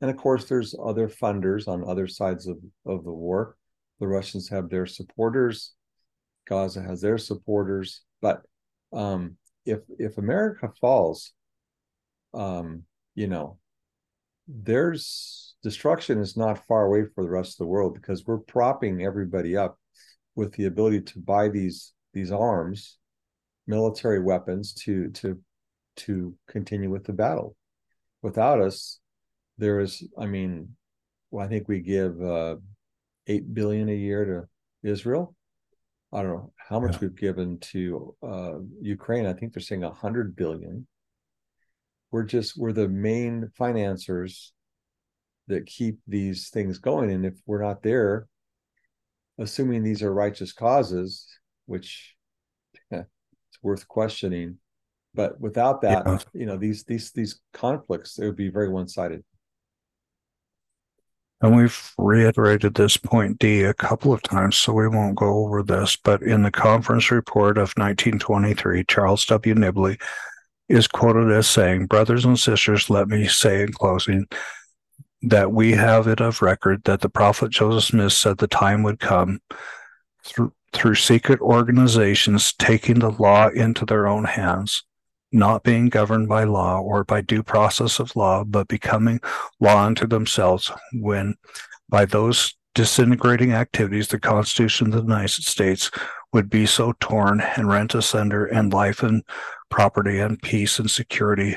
And 0.00 0.10
of 0.10 0.16
course, 0.16 0.44
there's 0.44 0.74
other 0.80 1.08
funders 1.08 1.66
on 1.66 1.84
other 1.84 2.06
sides 2.06 2.46
of, 2.46 2.58
of 2.86 3.04
the 3.04 3.12
war. 3.12 3.56
The 4.00 4.06
Russians 4.06 4.48
have 4.48 4.68
their 4.68 4.86
supporters, 4.86 5.74
Gaza 6.48 6.82
has 6.82 7.00
their 7.00 7.18
supporters. 7.18 8.02
But 8.22 8.42
um, 8.92 9.36
if 9.64 9.80
if 9.98 10.18
America 10.18 10.70
falls, 10.80 11.32
um, 12.32 12.84
you 13.14 13.26
know, 13.26 13.58
there's 14.46 15.56
destruction 15.62 16.20
is 16.20 16.36
not 16.36 16.66
far 16.66 16.86
away 16.86 17.04
for 17.14 17.22
the 17.22 17.30
rest 17.30 17.52
of 17.52 17.58
the 17.58 17.66
world 17.66 17.94
because 17.94 18.24
we're 18.24 18.38
propping 18.38 19.02
everybody 19.02 19.56
up 19.56 19.78
with 20.34 20.52
the 20.54 20.66
ability 20.66 21.02
to 21.02 21.18
buy 21.18 21.48
these 21.48 21.92
these 22.14 22.32
arms, 22.32 22.98
military 23.66 24.22
weapons 24.22 24.72
to 24.72 25.10
to 25.10 25.38
to 25.96 26.34
continue 26.48 26.90
with 26.90 27.04
the 27.04 27.12
battle. 27.12 27.56
Without 28.22 28.60
us, 28.60 29.00
there 29.58 29.80
is, 29.80 30.06
I 30.18 30.26
mean, 30.26 30.76
well, 31.30 31.44
I 31.44 31.48
think 31.48 31.68
we 31.68 31.80
give 31.80 32.20
uh, 32.22 32.56
eight 33.26 33.52
billion 33.52 33.88
a 33.88 33.94
year 33.94 34.24
to 34.82 34.88
Israel. 34.88 35.34
I 36.12 36.22
don't 36.22 36.30
know 36.30 36.52
how 36.56 36.80
much 36.80 36.94
Yeah. 36.94 36.98
we've 37.02 37.16
given 37.16 37.58
to 37.72 38.14
uh, 38.22 38.54
Ukraine. 38.80 39.26
I 39.26 39.34
think 39.34 39.52
they're 39.52 39.60
saying 39.62 39.84
a 39.84 39.90
hundred 39.90 40.34
billion. 40.36 40.86
We're 42.10 42.22
just 42.24 42.56
we're 42.56 42.72
the 42.72 42.88
main 42.88 43.50
financiers 43.58 44.52
that 45.48 45.66
keep 45.66 45.98
these 46.06 46.48
things 46.48 46.78
going, 46.78 47.10
and 47.10 47.26
if 47.26 47.34
we're 47.46 47.62
not 47.62 47.82
there, 47.82 48.26
assuming 49.38 49.82
these 49.82 50.02
are 50.02 50.12
righteous 50.12 50.52
causes, 50.52 51.26
which 51.66 52.14
it's 52.90 53.06
worth 53.62 53.86
questioning, 53.88 54.58
but 55.14 55.38
without 55.38 55.82
that, 55.82 56.06
Yeah. 56.06 56.18
you 56.32 56.46
know, 56.46 56.56
these 56.56 56.84
these 56.84 57.12
these 57.12 57.40
conflicts, 57.52 58.18
it 58.18 58.24
would 58.24 58.36
be 58.36 58.48
very 58.48 58.70
one 58.70 58.88
sided. 58.88 59.22
And 61.40 61.56
we've 61.56 61.92
reiterated 61.96 62.74
this 62.74 62.96
point 62.96 63.38
D 63.38 63.62
a 63.62 63.74
couple 63.74 64.12
of 64.12 64.22
times, 64.22 64.56
so 64.56 64.72
we 64.72 64.88
won't 64.88 65.14
go 65.14 65.44
over 65.44 65.62
this. 65.62 65.96
But 65.96 66.22
in 66.22 66.42
the 66.42 66.50
conference 66.50 67.10
report 67.10 67.58
of 67.58 67.74
1923, 67.76 68.84
Charles 68.84 69.24
W. 69.26 69.54
Nibley 69.54 70.00
is 70.68 70.88
quoted 70.88 71.30
as 71.30 71.46
saying, 71.46 71.86
Brothers 71.86 72.24
and 72.24 72.38
sisters, 72.38 72.90
let 72.90 73.08
me 73.08 73.28
say 73.28 73.62
in 73.62 73.72
closing 73.72 74.26
that 75.22 75.52
we 75.52 75.72
have 75.72 76.06
it 76.06 76.20
of 76.20 76.42
record 76.42 76.82
that 76.84 77.00
the 77.00 77.08
prophet 77.08 77.50
Joseph 77.50 77.84
Smith 77.84 78.12
said 78.12 78.38
the 78.38 78.46
time 78.46 78.82
would 78.82 79.00
come 79.00 79.40
through, 80.24 80.52
through 80.72 80.94
secret 80.94 81.40
organizations 81.40 82.52
taking 82.52 82.98
the 82.98 83.10
law 83.10 83.48
into 83.48 83.84
their 83.84 84.06
own 84.06 84.24
hands, 84.24 84.84
not 85.32 85.62
being 85.62 85.88
governed 85.88 86.28
by 86.28 86.44
law 86.44 86.80
or 86.80 87.04
by 87.04 87.20
due 87.20 87.42
process 87.42 87.98
of 87.98 88.14
law, 88.16 88.44
but 88.44 88.68
becoming 88.68 89.20
law 89.60 89.84
unto 89.84 90.06
themselves 90.06 90.70
when 90.92 91.34
by 91.88 92.04
those 92.04 92.54
disintegrating 92.74 93.52
activities 93.52 94.08
the 94.08 94.20
Constitution 94.20 94.86
of 94.86 94.92
the 94.92 95.02
United 95.02 95.42
States 95.42 95.90
would 96.32 96.48
be 96.48 96.66
so 96.66 96.92
torn 97.00 97.40
and 97.40 97.68
rent 97.68 97.94
asunder, 97.94 98.46
and 98.46 98.72
life 98.72 99.02
and 99.02 99.22
property 99.70 100.18
and 100.18 100.40
peace 100.42 100.78
and 100.78 100.90
security 100.90 101.56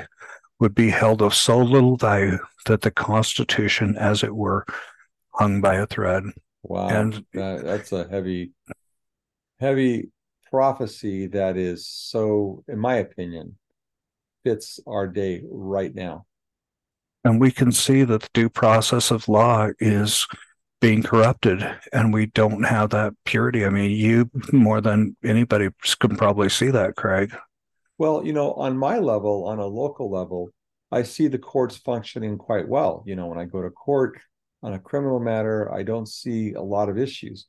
would 0.60 0.74
be 0.74 0.90
held 0.90 1.22
of 1.22 1.34
so 1.34 1.58
little 1.58 1.98
value 1.98 2.38
that 2.66 2.82
the 2.82 2.92
Constitution, 2.92 3.96
as 3.98 4.24
it 4.24 4.36
were, 4.36 4.66
hung 5.34 5.62
by 5.62 5.76
a 5.76 5.86
thread. 5.86 6.24
Wow, 6.64 6.88
And- 6.90 7.26
that, 7.34 7.64
that's 7.64 7.92
a 7.92 8.08
heavy, 8.08 8.52
heavy 9.60 10.10
prophecy 10.50 11.28
that 11.28 11.58
is 11.58 11.88
so, 11.88 12.64
in 12.68 12.80
my 12.80 12.96
opinion, 12.98 13.58
fits 14.44 14.80
our 14.88 15.08
day 15.08 15.44
right 15.50 15.94
now. 15.94 16.26
And 17.24 17.40
we 17.40 17.52
can 17.52 17.72
see 17.72 18.04
that 18.04 18.22
the 18.22 18.30
due 18.34 18.50
process 18.50 19.12
of 19.12 19.28
law 19.28 19.70
is 19.80 20.28
being 20.80 21.04
corrupted, 21.04 21.64
and 21.94 22.12
we 22.12 22.26
don't 22.26 22.64
have 22.64 22.90
that 22.90 23.14
purity. 23.24 23.66
I 23.66 23.70
mean, 23.70 23.92
you 23.92 24.32
more 24.52 24.82
than 24.82 25.16
anybody 25.24 25.70
can 26.00 26.18
probably 26.18 26.50
see 26.50 26.72
that, 26.72 26.96
Craig. 26.96 27.36
Well, 28.00 28.26
you 28.26 28.34
know, 28.34 28.54
on 28.54 28.76
my 28.76 28.98
level, 28.98 29.46
on 29.46 29.60
a 29.60 29.66
local 29.68 30.10
level, 30.10 30.50
I 30.92 31.04
see 31.04 31.28
the 31.28 31.38
courts 31.38 31.78
functioning 31.78 32.40
quite 32.40 32.68
well. 32.68 33.04
You 33.06 33.16
know, 33.16 33.28
when 33.28 33.38
I 33.38 33.46
go 33.46 33.62
to 33.62 33.70
court 33.70 34.20
on 34.64 34.74
a 34.74 34.80
criminal 34.80 35.20
matter, 35.20 35.72
I 35.72 35.84
don't 35.84 36.08
see 36.08 36.54
a 36.54 36.62
lot 36.62 36.90
of 36.90 36.98
issues. 36.98 37.46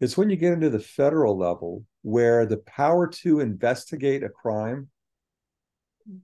It's 0.00 0.16
when 0.16 0.30
you 0.30 0.36
get 0.36 0.54
into 0.54 0.70
the 0.70 0.78
federal 0.78 1.36
level 1.36 1.84
where 2.00 2.46
the 2.46 2.56
power 2.56 3.06
to 3.06 3.40
investigate 3.40 4.22
a 4.22 4.30
crime, 4.30 4.88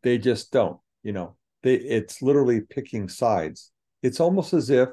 they 0.03 0.19
just 0.19 0.53
don't, 0.53 0.79
you 1.03 1.13
know, 1.13 1.37
they 1.63 1.75
it's 1.75 2.23
literally 2.23 2.61
picking 2.61 3.09
sides. 3.09 3.71
It's 4.03 4.21
almost 4.21 4.53
as 4.53 4.71
if 4.71 4.89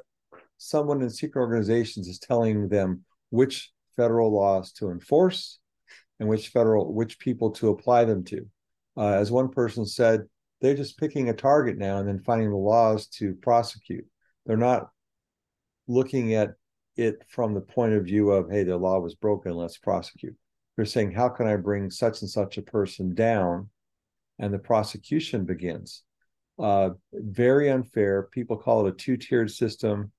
someone 0.57 1.01
in 1.01 1.09
secret 1.09 1.41
organizations 1.41 2.07
is 2.07 2.19
telling 2.19 2.69
them 2.69 3.03
which 3.29 3.71
federal 3.95 4.31
laws 4.31 4.71
to 4.73 4.89
enforce 4.89 5.59
and 6.19 6.29
which 6.29 6.49
federal 6.49 6.93
which 6.93 7.19
people 7.19 7.51
to 7.51 7.69
apply 7.69 8.05
them 8.05 8.23
to. 8.25 8.45
Uh, 8.95 9.13
as 9.13 9.31
one 9.31 9.49
person 9.49 9.85
said, 9.85 10.21
they're 10.61 10.75
just 10.75 10.97
picking 10.97 11.29
a 11.29 11.33
target 11.33 11.77
now 11.77 11.97
and 11.97 12.07
then 12.07 12.19
finding 12.19 12.49
the 12.49 12.55
laws 12.55 13.07
to 13.07 13.33
prosecute. 13.35 14.05
They're 14.45 14.57
not 14.57 14.89
looking 15.87 16.33
at 16.35 16.53
it 16.95 17.23
from 17.27 17.53
the 17.53 17.61
point 17.61 17.93
of 17.93 18.05
view 18.05 18.31
of, 18.31 18.49
hey, 18.49 18.63
the 18.63 18.77
law 18.77 18.99
was 18.99 19.15
broken, 19.15 19.53
let's 19.53 19.77
prosecute. 19.77 20.35
They're 20.75 20.85
saying, 20.85 21.11
how 21.11 21.29
can 21.29 21.47
I 21.47 21.55
bring 21.55 21.89
such 21.89 22.21
and 22.21 22.29
such 22.29 22.57
a 22.57 22.61
person 22.61 23.13
down? 23.13 23.69
And 24.39 24.53
the 24.53 24.59
prosecution 24.59 25.45
begins. 25.45 26.03
Uh, 26.59 26.91
very 27.13 27.69
unfair. 27.69 28.23
People 28.31 28.57
call 28.57 28.85
it 28.85 28.93
a 28.93 28.95
two 28.95 29.17
tiered 29.17 29.51
system. 29.51 30.11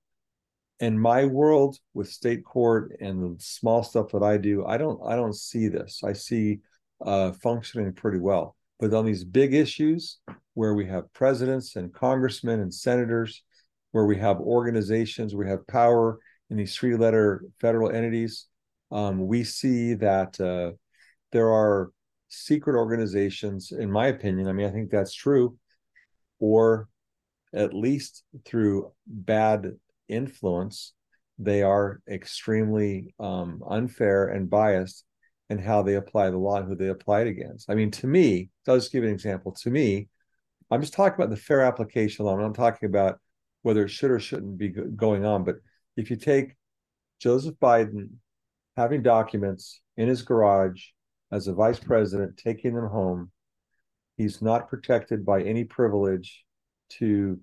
In 0.79 0.99
my 0.99 1.25
world 1.25 1.77
with 1.93 2.09
state 2.09 2.43
court 2.43 2.97
and 2.99 3.21
the 3.21 3.43
small 3.43 3.83
stuff 3.83 4.11
that 4.11 4.23
I 4.23 4.37
do, 4.37 4.65
I 4.65 4.77
don't 4.77 4.99
I 5.05 5.15
don't 5.15 5.35
see 5.35 5.69
this. 5.69 6.01
I 6.03 6.11
see 6.13 6.59
uh, 7.05 7.31
functioning 7.31 7.93
pretty 7.93 8.19
well 8.19 8.55
But 8.79 8.93
on 8.93 9.05
these 9.05 9.23
big 9.23 9.53
issues 9.53 10.19
where 10.53 10.73
we 10.73 10.85
have 10.87 11.11
presidents 11.13 11.75
and 11.75 11.93
congressmen 11.93 12.59
and 12.59 12.73
senators, 12.73 13.43
where 13.91 14.05
we 14.05 14.17
have 14.17 14.39
organizations, 14.39 15.35
we 15.35 15.47
have 15.47 15.65
power 15.67 16.19
in 16.49 16.57
these 16.57 16.75
three 16.75 16.95
letter 16.95 17.43
federal 17.59 17.89
entities, 17.89 18.47
um, 18.91 19.25
we 19.25 19.43
see 19.43 19.93
that 19.95 20.39
uh, 20.39 20.71
there 21.31 21.49
are 21.51 21.91
secret 22.27 22.77
organizations, 22.77 23.71
in 23.71 23.91
my 23.91 24.07
opinion. 24.07 24.47
I 24.47 24.53
mean, 24.53 24.67
I 24.67 24.71
think 24.71 24.89
that's 24.89 25.13
true, 25.13 25.57
or 26.39 26.87
at 27.53 27.73
least 27.73 28.23
through 28.45 28.91
bad 29.07 29.71
influence, 30.07 30.93
they 31.37 31.61
are 31.61 32.01
extremely 32.09 33.13
um, 33.19 33.61
unfair 33.69 34.27
and 34.27 34.49
biased 34.49 35.03
in 35.49 35.59
how 35.59 35.81
they 35.81 35.95
apply 35.95 36.29
the 36.29 36.37
law 36.37 36.57
and 36.57 36.67
who 36.67 36.75
they 36.75 36.87
apply 36.87 37.21
it 37.21 37.27
against. 37.27 37.69
I 37.69 37.75
mean, 37.75 37.91
to 37.91 38.07
me, 38.07 38.49
I'll 38.67 38.75
just 38.75 38.91
give 38.91 39.03
an 39.03 39.09
example. 39.09 39.51
To 39.61 39.69
me, 39.69 40.09
I'm 40.71 40.81
just 40.81 40.93
talking 40.93 41.15
about 41.15 41.29
the 41.29 41.41
fair 41.41 41.61
application 41.61 42.25
law. 42.25 42.33
I'm 42.33 42.41
not 42.41 42.55
talking 42.55 42.89
about 42.89 43.19
whether 43.61 43.83
it 43.83 43.89
should 43.89 44.11
or 44.11 44.19
shouldn't 44.19 44.57
be 44.57 44.69
going 44.69 45.25
on. 45.25 45.43
But 45.43 45.57
if 45.97 46.09
you 46.09 46.15
take 46.15 46.55
Joseph 47.19 47.55
Biden 47.61 48.09
having 48.75 49.01
documents 49.01 49.81
in 49.97 50.07
his 50.07 50.23
garage 50.23 50.83
as 51.31 51.47
a 51.47 51.53
vice 51.53 51.79
president, 51.79 52.37
taking 52.37 52.75
them 52.75 52.87
home, 52.87 53.31
he's 54.17 54.41
not 54.41 54.69
protected 54.69 55.25
by 55.25 55.41
any 55.41 55.63
privilege 55.63 56.45
to 56.89 57.39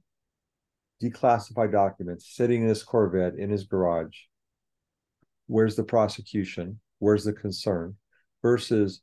declassify 1.02 1.70
documents 1.70 2.34
sitting 2.34 2.62
in 2.62 2.68
his 2.68 2.82
Corvette 2.82 3.34
in 3.34 3.50
his 3.50 3.64
garage. 3.64 4.16
Where's 5.46 5.76
the 5.76 5.84
prosecution? 5.84 6.80
Where's 7.00 7.24
the 7.24 7.32
concern? 7.32 7.96
Versus 8.42 9.02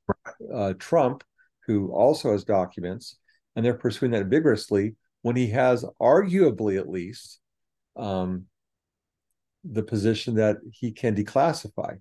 uh, 0.53 0.73
Trump, 0.80 1.23
who 1.67 1.91
also 1.91 2.32
has 2.32 2.43
documents, 2.43 3.17
and 3.55 3.65
they're 3.65 3.73
pursuing 3.73 4.11
that 4.13 4.27
vigorously 4.27 4.95
when 5.21 5.36
he 5.36 5.47
has, 5.47 5.86
arguably 6.01 6.80
at 6.80 6.89
least, 6.89 7.39
um, 7.97 8.45
the 9.63 9.84
position 9.84 10.36
that 10.36 10.57
he 10.71 10.91
can 10.91 11.15
declassify. 11.15 11.99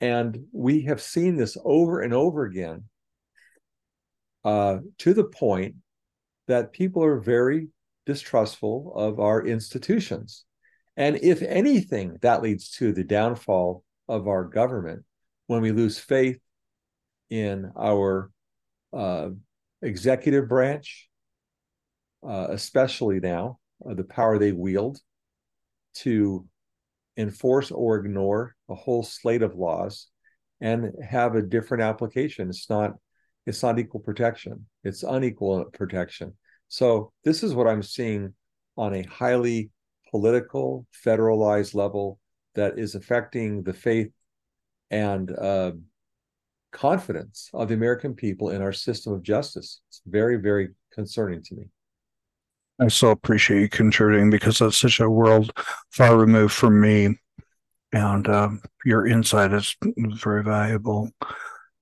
And 0.00 0.46
we 0.52 0.82
have 0.82 1.00
seen 1.00 1.36
this 1.36 1.56
over 1.64 2.00
and 2.00 2.14
over 2.14 2.44
again 2.44 2.84
uh, 4.44 4.78
to 4.98 5.14
the 5.14 5.24
point 5.24 5.76
that 6.46 6.72
people 6.72 7.04
are 7.04 7.18
very 7.18 7.68
distrustful 8.06 8.92
of 8.94 9.20
our 9.20 9.44
institutions. 9.46 10.44
And 10.96 11.16
if 11.16 11.42
anything, 11.42 12.16
that 12.22 12.42
leads 12.42 12.70
to 12.72 12.92
the 12.92 13.04
downfall 13.04 13.84
of 14.08 14.26
our 14.26 14.44
government 14.44 15.04
when 15.46 15.62
we 15.62 15.72
lose 15.72 15.98
faith 15.98 16.40
in 17.30 17.70
our 17.76 18.30
uh, 18.92 19.30
executive 19.82 20.48
branch, 20.48 21.08
uh, 22.26 22.48
especially 22.50 23.20
now, 23.20 23.58
uh, 23.88 23.94
the 23.94 24.04
power 24.04 24.38
they 24.38 24.52
wield 24.52 24.98
to 25.94 26.46
enforce 27.18 27.70
or 27.70 27.96
ignore 27.96 28.54
a 28.70 28.74
whole 28.74 29.02
slate 29.02 29.42
of 29.42 29.56
laws 29.56 30.06
and 30.60 30.92
have 31.04 31.34
a 31.34 31.42
different 31.42 31.82
application. 31.82 32.48
It's 32.48 32.70
not 32.70 32.94
it's 33.46 33.62
not 33.62 33.78
equal 33.78 34.00
protection. 34.00 34.66
It's 34.84 35.02
unequal 35.02 35.64
protection. 35.72 36.34
So 36.68 37.12
this 37.24 37.42
is 37.42 37.54
what 37.54 37.66
I'm 37.66 37.82
seeing 37.82 38.34
on 38.76 38.94
a 38.94 39.02
highly 39.04 39.70
political, 40.10 40.86
federalized 41.04 41.74
level 41.74 42.18
that 42.54 42.78
is 42.78 42.94
affecting 42.94 43.62
the 43.62 43.72
faith 43.72 44.10
and 44.90 45.30
uh, 45.30 45.72
confidence 46.72 47.48
of 47.54 47.68
the 47.68 47.74
American 47.74 48.14
people 48.14 48.50
in 48.50 48.60
our 48.60 48.72
system 48.72 49.14
of 49.14 49.22
justice. 49.22 49.80
It's 49.88 50.02
very, 50.06 50.36
very 50.36 50.68
concerning 50.92 51.42
to 51.44 51.54
me. 51.54 51.64
I 52.80 52.88
so 52.88 53.10
appreciate 53.10 53.60
you 53.60 53.68
contributing 53.68 54.30
because 54.30 54.58
that's 54.58 54.76
such 54.76 55.00
a 55.00 55.10
world 55.10 55.52
far 55.90 56.16
removed 56.16 56.54
from 56.54 56.80
me. 56.80 57.18
And 57.92 58.28
um, 58.28 58.62
your 58.84 59.06
insight 59.06 59.52
is 59.52 59.76
very 59.96 60.44
valuable. 60.44 61.10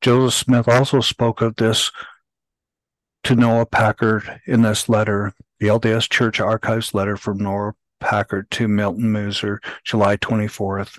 Joseph 0.00 0.38
Smith 0.38 0.68
also 0.68 1.00
spoke 1.00 1.42
of 1.42 1.56
this 1.56 1.90
to 3.24 3.34
Noah 3.34 3.66
Packard 3.66 4.40
in 4.46 4.62
this 4.62 4.88
letter, 4.88 5.34
the 5.58 5.66
LDS 5.66 6.08
Church 6.08 6.40
Archives 6.40 6.94
letter 6.94 7.16
from 7.16 7.38
Noah 7.38 7.72
Packard 8.00 8.50
to 8.52 8.68
Milton 8.68 9.10
Musser, 9.10 9.60
July 9.84 10.16
24th, 10.16 10.98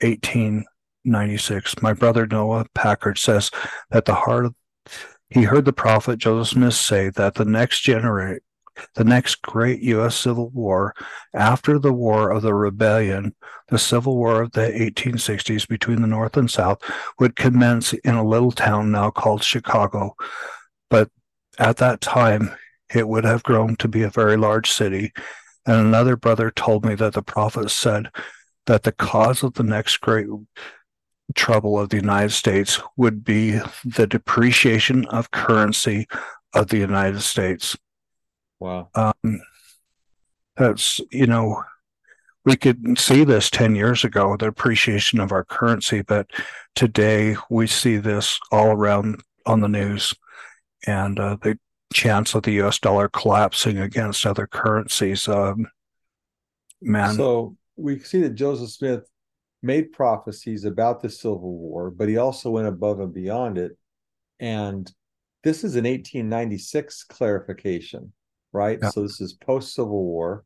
1896. 0.00 1.80
My 1.82 1.92
brother 1.92 2.26
Noah 2.26 2.66
Packard 2.74 3.16
says 3.16 3.50
that 3.90 4.04
the 4.04 4.14
heart 4.14 4.46
of, 4.46 4.54
he 5.30 5.44
heard 5.44 5.64
the 5.64 5.72
prophet 5.72 6.18
Joseph 6.18 6.52
Smith 6.52 6.74
say 6.74 7.10
that 7.10 7.36
the 7.36 7.44
next 7.44 7.80
generation 7.80 8.40
the 8.94 9.04
next 9.04 9.42
great 9.42 9.80
U.S. 9.82 10.16
Civil 10.16 10.50
War, 10.50 10.94
after 11.34 11.78
the 11.78 11.92
War 11.92 12.30
of 12.30 12.42
the 12.42 12.54
Rebellion, 12.54 13.34
the 13.68 13.78
Civil 13.78 14.16
War 14.16 14.42
of 14.42 14.52
the 14.52 14.68
1860s 14.68 15.66
between 15.66 16.02
the 16.02 16.08
North 16.08 16.36
and 16.36 16.50
South, 16.50 16.80
would 17.18 17.36
commence 17.36 17.92
in 17.92 18.14
a 18.14 18.26
little 18.26 18.52
town 18.52 18.90
now 18.90 19.10
called 19.10 19.42
Chicago. 19.42 20.14
But 20.90 21.10
at 21.58 21.78
that 21.78 22.00
time, 22.00 22.54
it 22.94 23.08
would 23.08 23.24
have 23.24 23.42
grown 23.42 23.76
to 23.76 23.88
be 23.88 24.02
a 24.02 24.10
very 24.10 24.36
large 24.36 24.70
city. 24.70 25.12
And 25.66 25.86
another 25.86 26.16
brother 26.16 26.50
told 26.50 26.84
me 26.84 26.94
that 26.94 27.14
the 27.14 27.22
prophet 27.22 27.70
said 27.70 28.10
that 28.66 28.84
the 28.84 28.92
cause 28.92 29.42
of 29.42 29.54
the 29.54 29.62
next 29.62 29.98
great 29.98 30.26
trouble 31.34 31.78
of 31.78 31.88
the 31.88 31.96
United 31.96 32.30
States 32.30 32.80
would 32.96 33.24
be 33.24 33.58
the 33.84 34.06
depreciation 34.06 35.04
of 35.06 35.30
currency 35.30 36.06
of 36.54 36.68
the 36.68 36.78
United 36.78 37.20
States. 37.20 37.76
Wow. 38.58 38.88
Um, 38.94 39.40
that's, 40.56 41.00
you 41.10 41.26
know, 41.26 41.62
we 42.44 42.56
could 42.56 42.98
see 42.98 43.24
this 43.24 43.50
10 43.50 43.74
years 43.74 44.04
ago, 44.04 44.36
the 44.36 44.46
appreciation 44.46 45.20
of 45.20 45.32
our 45.32 45.44
currency, 45.44 46.02
but 46.02 46.30
today 46.74 47.36
we 47.50 47.66
see 47.66 47.96
this 47.96 48.38
all 48.52 48.68
around 48.68 49.20
on 49.44 49.60
the 49.60 49.68
news 49.68 50.14
and 50.86 51.18
uh, 51.18 51.36
the 51.42 51.58
chance 51.92 52.34
of 52.34 52.44
the 52.44 52.52
US 52.62 52.78
dollar 52.78 53.08
collapsing 53.08 53.78
against 53.78 54.26
other 54.26 54.46
currencies. 54.46 55.28
Um, 55.28 55.66
man. 56.80 57.14
So 57.14 57.56
we 57.76 57.98
see 57.98 58.22
that 58.22 58.34
Joseph 58.34 58.70
Smith 58.70 59.02
made 59.62 59.92
prophecies 59.92 60.64
about 60.64 61.02
the 61.02 61.10
Civil 61.10 61.58
War, 61.58 61.90
but 61.90 62.08
he 62.08 62.16
also 62.16 62.50
went 62.50 62.68
above 62.68 63.00
and 63.00 63.12
beyond 63.12 63.58
it. 63.58 63.76
And 64.38 64.90
this 65.42 65.64
is 65.64 65.74
an 65.76 65.84
1896 65.84 67.04
clarification 67.04 68.12
right? 68.56 68.78
Yeah. 68.82 68.90
So 68.90 69.02
this 69.02 69.20
is 69.20 69.34
post 69.34 69.74
Civil 69.74 70.02
War. 70.02 70.44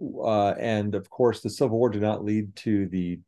Uh, 0.00 0.52
and 0.52 0.94
of 0.94 1.08
course, 1.10 1.42
the 1.42 1.50
Civil 1.50 1.78
War 1.78 1.90
did 1.90 2.02
not 2.02 2.24
lead 2.24 2.56
to 2.56 2.86
the 2.86 3.20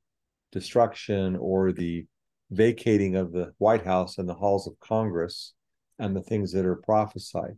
destruction 0.50 1.36
or 1.36 1.72
the 1.72 2.06
vacating 2.50 3.16
of 3.16 3.32
the 3.32 3.52
White 3.58 3.84
House 3.84 4.18
and 4.18 4.28
the 4.28 4.34
halls 4.34 4.66
of 4.66 4.80
Congress 4.80 5.52
and 5.98 6.16
the 6.16 6.22
things 6.22 6.52
that 6.52 6.64
are 6.64 6.76
prophesied. 6.76 7.56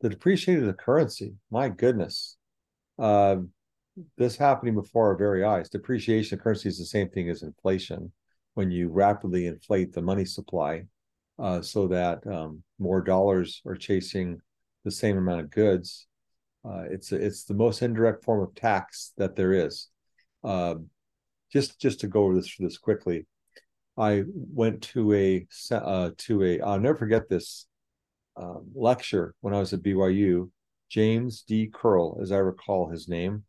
The 0.00 0.08
depreciation 0.10 0.62
of 0.62 0.66
the 0.66 0.74
currency, 0.74 1.34
my 1.50 1.68
goodness. 1.68 2.36
Uh, 2.98 3.36
this 4.16 4.36
happening 4.36 4.74
before 4.74 5.08
our 5.08 5.16
very 5.16 5.44
eyes. 5.44 5.68
Depreciation 5.68 6.38
of 6.38 6.42
currency 6.42 6.68
is 6.68 6.78
the 6.78 6.84
same 6.84 7.08
thing 7.08 7.28
as 7.28 7.42
inflation 7.42 8.12
when 8.54 8.70
you 8.70 8.88
rapidly 8.88 9.46
inflate 9.46 9.92
the 9.92 10.02
money 10.02 10.24
supply 10.24 10.84
uh, 11.38 11.62
so 11.62 11.86
that 11.88 12.26
um, 12.26 12.62
more 12.78 13.00
dollars 13.00 13.62
are 13.66 13.76
chasing 13.76 14.40
the 14.84 14.90
same 14.90 15.16
amount 15.16 15.40
of 15.40 15.50
goods. 15.50 16.06
Uh, 16.64 16.84
it's 16.90 17.12
it's 17.12 17.44
the 17.44 17.54
most 17.54 17.82
indirect 17.82 18.24
form 18.24 18.42
of 18.42 18.54
tax 18.54 19.12
that 19.16 19.36
there 19.36 19.52
is. 19.52 19.88
Um, 20.44 20.88
just 21.52 21.80
just 21.80 22.00
to 22.00 22.06
go 22.06 22.24
over 22.24 22.34
this 22.34 22.54
this 22.58 22.78
quickly, 22.78 23.26
I 23.96 24.24
went 24.26 24.82
to 24.94 25.12
a 25.14 25.46
uh, 25.72 26.10
to 26.16 26.44
a 26.44 26.60
I'll 26.60 26.80
never 26.80 26.98
forget 26.98 27.28
this 27.28 27.66
um, 28.36 28.70
lecture 28.74 29.34
when 29.40 29.54
I 29.54 29.58
was 29.58 29.72
at 29.72 29.82
BYU. 29.82 30.50
James 30.88 31.42
D. 31.42 31.70
Curl, 31.72 32.18
as 32.20 32.32
I 32.32 32.38
recall 32.38 32.88
his 32.88 33.08
name, 33.08 33.44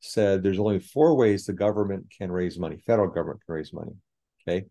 said 0.00 0.42
there's 0.42 0.58
only 0.58 0.78
four 0.78 1.14
ways 1.14 1.44
the 1.44 1.52
government 1.52 2.06
can 2.16 2.32
raise 2.32 2.58
money. 2.58 2.82
Federal 2.86 3.08
government 3.08 3.40
can 3.44 3.54
raise 3.54 3.72
money. 3.74 3.92
Okay, 4.48 4.66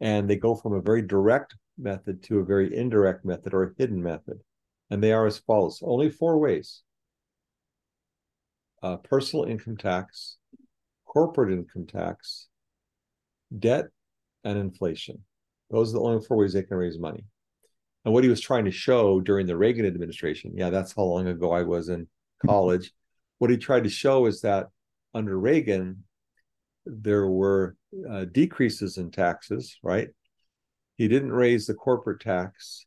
and 0.00 0.28
they 0.28 0.36
go 0.36 0.54
from 0.54 0.74
a 0.74 0.82
very 0.82 1.02
direct 1.02 1.56
method 1.78 2.22
to 2.24 2.38
a 2.38 2.44
very 2.44 2.76
indirect 2.76 3.24
method 3.24 3.54
or 3.54 3.64
a 3.64 3.72
hidden 3.76 4.02
method 4.02 4.40
and 4.90 5.02
they 5.02 5.12
are 5.12 5.26
as 5.26 5.38
follows 5.38 5.80
only 5.82 6.10
four 6.10 6.38
ways 6.38 6.82
uh, 8.82 8.96
personal 8.96 9.44
income 9.44 9.76
tax, 9.76 10.36
corporate 11.04 11.52
income 11.52 11.86
tax, 11.86 12.46
debt, 13.58 13.86
and 14.44 14.58
inflation. 14.58 15.24
Those 15.70 15.90
are 15.90 15.98
the 15.98 16.04
only 16.04 16.24
four 16.24 16.36
ways 16.36 16.52
they 16.52 16.62
can 16.62 16.76
raise 16.76 16.98
money. 16.98 17.24
And 18.04 18.14
what 18.14 18.22
he 18.22 18.30
was 18.30 18.40
trying 18.40 18.64
to 18.66 18.70
show 18.70 19.20
during 19.20 19.46
the 19.46 19.56
Reagan 19.56 19.84
administration, 19.84 20.52
yeah, 20.54 20.70
that's 20.70 20.94
how 20.94 21.02
long 21.02 21.26
ago 21.26 21.50
I 21.50 21.62
was 21.62 21.88
in 21.88 22.06
college. 22.46 22.92
what 23.38 23.50
he 23.50 23.56
tried 23.56 23.84
to 23.84 23.90
show 23.90 24.26
is 24.26 24.40
that 24.42 24.68
under 25.12 25.38
Reagan, 25.38 26.04
there 26.86 27.26
were 27.26 27.76
uh, 28.08 28.26
decreases 28.26 28.96
in 28.96 29.10
taxes, 29.10 29.76
right? 29.82 30.08
He 30.96 31.08
didn't 31.08 31.32
raise 31.32 31.66
the 31.66 31.74
corporate 31.74 32.20
tax 32.20 32.86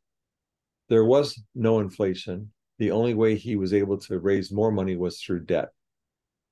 there 0.91 1.05
was 1.05 1.41
no 1.55 1.79
inflation. 1.79 2.51
The 2.77 2.91
only 2.91 3.13
way 3.13 3.37
he 3.37 3.55
was 3.55 3.73
able 3.73 3.97
to 3.99 4.19
raise 4.19 4.51
more 4.51 4.73
money 4.73 4.97
was 4.97 5.21
through 5.21 5.45
debt. 5.45 5.69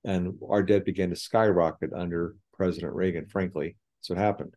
And 0.05 0.35
our 0.47 0.63
debt 0.63 0.85
began 0.85 1.09
to 1.09 1.15
skyrocket 1.17 1.91
under 1.91 2.37
President 2.53 2.93
Reagan, 2.93 3.25
frankly. 3.25 3.75
So 3.99 4.13
it 4.13 4.17
happened. 4.17 4.53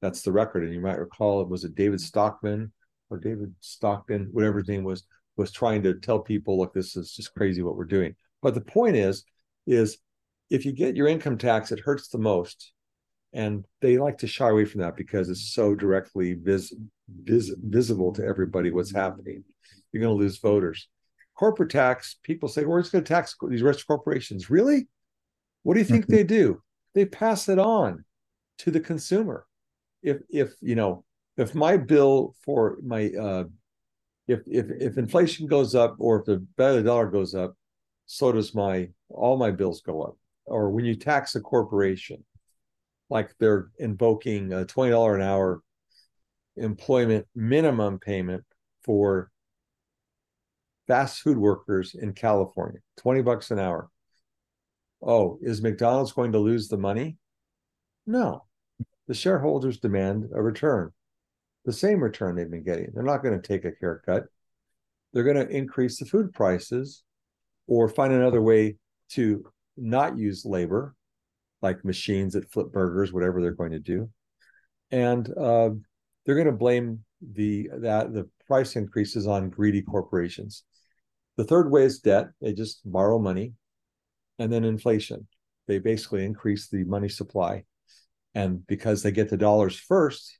That's 0.00 0.22
the 0.22 0.30
record. 0.30 0.62
And 0.62 0.72
you 0.72 0.80
might 0.80 1.00
recall 1.00 1.40
it 1.40 1.48
was 1.48 1.64
a 1.64 1.68
David 1.68 2.00
Stockman 2.00 2.72
or 3.10 3.18
David 3.18 3.52
Stockton, 3.58 4.28
whatever 4.30 4.60
his 4.60 4.68
name 4.68 4.84
was, 4.84 5.02
was 5.36 5.50
trying 5.50 5.82
to 5.82 5.94
tell 5.94 6.20
people, 6.20 6.56
look, 6.56 6.72
this 6.72 6.96
is 6.96 7.12
just 7.12 7.34
crazy 7.34 7.62
what 7.62 7.76
we're 7.76 7.86
doing. 7.86 8.14
But 8.42 8.54
the 8.54 8.60
point 8.60 8.94
is, 8.94 9.24
is 9.66 9.98
if 10.50 10.64
you 10.64 10.70
get 10.70 10.94
your 10.94 11.08
income 11.08 11.36
tax, 11.36 11.72
it 11.72 11.80
hurts 11.80 12.06
the 12.06 12.18
most. 12.18 12.72
And 13.32 13.64
they 13.80 13.98
like 13.98 14.18
to 14.18 14.26
shy 14.26 14.48
away 14.48 14.64
from 14.64 14.80
that 14.80 14.96
because 14.96 15.28
it's 15.28 15.52
so 15.52 15.74
directly 15.74 16.34
vis, 16.34 16.74
vis, 17.08 17.52
visible 17.62 18.12
to 18.14 18.24
everybody 18.24 18.70
what's 18.70 18.94
happening. 18.94 19.44
You're 19.92 20.02
going 20.02 20.16
to 20.16 20.22
lose 20.22 20.38
voters. 20.38 20.88
Corporate 21.36 21.70
tax, 21.70 22.16
people 22.22 22.48
say, 22.48 22.64
we're 22.64 22.80
just 22.80 22.92
going 22.92 23.04
to 23.04 23.08
tax 23.08 23.36
these 23.48 23.62
rich 23.62 23.86
corporations. 23.86 24.50
Really? 24.50 24.88
What 25.62 25.74
do 25.74 25.80
you 25.80 25.86
think 25.86 26.04
mm-hmm. 26.04 26.16
they 26.16 26.24
do? 26.24 26.62
They 26.94 27.04
pass 27.04 27.48
it 27.48 27.58
on 27.58 28.04
to 28.58 28.70
the 28.70 28.80
consumer. 28.80 29.46
If 30.02 30.18
if 30.30 30.52
you 30.60 30.74
know, 30.74 31.04
if 31.36 31.54
my 31.54 31.76
bill 31.76 32.34
for 32.44 32.78
my 32.82 33.10
uh 33.10 33.44
if 34.26 34.40
if 34.46 34.66
if 34.70 34.98
inflation 34.98 35.46
goes 35.46 35.74
up 35.74 35.96
or 35.98 36.20
if 36.20 36.24
the 36.26 36.46
the 36.56 36.82
dollar 36.82 37.06
goes 37.06 37.34
up, 37.34 37.54
so 38.06 38.32
does 38.32 38.54
my 38.54 38.88
all 39.08 39.36
my 39.36 39.50
bills 39.50 39.82
go 39.82 40.02
up. 40.02 40.16
Or 40.46 40.70
when 40.70 40.84
you 40.84 40.96
tax 40.96 41.34
a 41.34 41.40
corporation, 41.40 42.24
like 43.10 43.34
they're 43.38 43.68
invoking 43.78 44.52
a 44.52 44.64
twenty 44.64 44.92
dollar 44.92 45.16
an 45.16 45.22
hour 45.22 45.60
employment 46.56 47.26
minimum 47.34 47.98
payment 47.98 48.44
for 48.82 49.30
fast 50.86 51.20
food 51.20 51.38
workers 51.38 51.94
in 51.94 52.12
California, 52.12 52.80
20 52.98 53.22
bucks 53.22 53.50
an 53.50 53.58
hour. 53.60 53.88
Oh, 55.00 55.38
is 55.40 55.62
McDonald's 55.62 56.12
going 56.12 56.32
to 56.32 56.38
lose 56.38 56.68
the 56.68 56.76
money? 56.76 57.16
No. 58.06 58.44
The 59.06 59.14
shareholders 59.14 59.78
demand 59.78 60.28
a 60.34 60.42
return, 60.42 60.90
the 61.64 61.72
same 61.72 62.02
return 62.02 62.34
they've 62.34 62.50
been 62.50 62.64
getting. 62.64 62.90
They're 62.92 63.02
not 63.02 63.22
going 63.22 63.40
to 63.40 63.46
take 63.46 63.64
a 63.64 63.72
haircut. 63.80 64.24
They're 65.12 65.24
going 65.24 65.36
to 65.36 65.48
increase 65.48 65.98
the 65.98 66.06
food 66.06 66.32
prices 66.32 67.02
or 67.66 67.88
find 67.88 68.12
another 68.12 68.42
way 68.42 68.76
to 69.10 69.44
not 69.76 70.18
use 70.18 70.44
labor, 70.44 70.94
like 71.62 71.84
machines 71.84 72.34
that 72.34 72.50
flip 72.50 72.72
burgers, 72.72 73.12
whatever 73.12 73.40
they're 73.40 73.52
going 73.52 73.72
to 73.72 73.78
do. 73.78 74.10
And 74.90 75.28
uh, 75.36 75.70
they're 76.24 76.34
going 76.34 76.46
to 76.46 76.52
blame 76.52 77.04
the 77.20 77.68
that 77.78 78.12
the 78.12 78.28
price 78.46 78.76
increases 78.76 79.26
on 79.26 79.50
greedy 79.50 79.82
corporations. 79.82 80.64
The 81.36 81.44
third 81.44 81.70
way 81.70 81.84
is 81.84 82.00
debt. 82.00 82.28
They 82.40 82.52
just 82.52 82.80
borrow 82.84 83.18
money. 83.18 83.54
And 84.38 84.52
then 84.52 84.64
inflation. 84.64 85.26
They 85.68 85.78
basically 85.78 86.24
increase 86.24 86.68
the 86.68 86.84
money 86.84 87.08
supply. 87.08 87.64
And 88.34 88.66
because 88.66 89.02
they 89.02 89.10
get 89.10 89.28
the 89.28 89.36
dollars 89.36 89.78
first, 89.78 90.38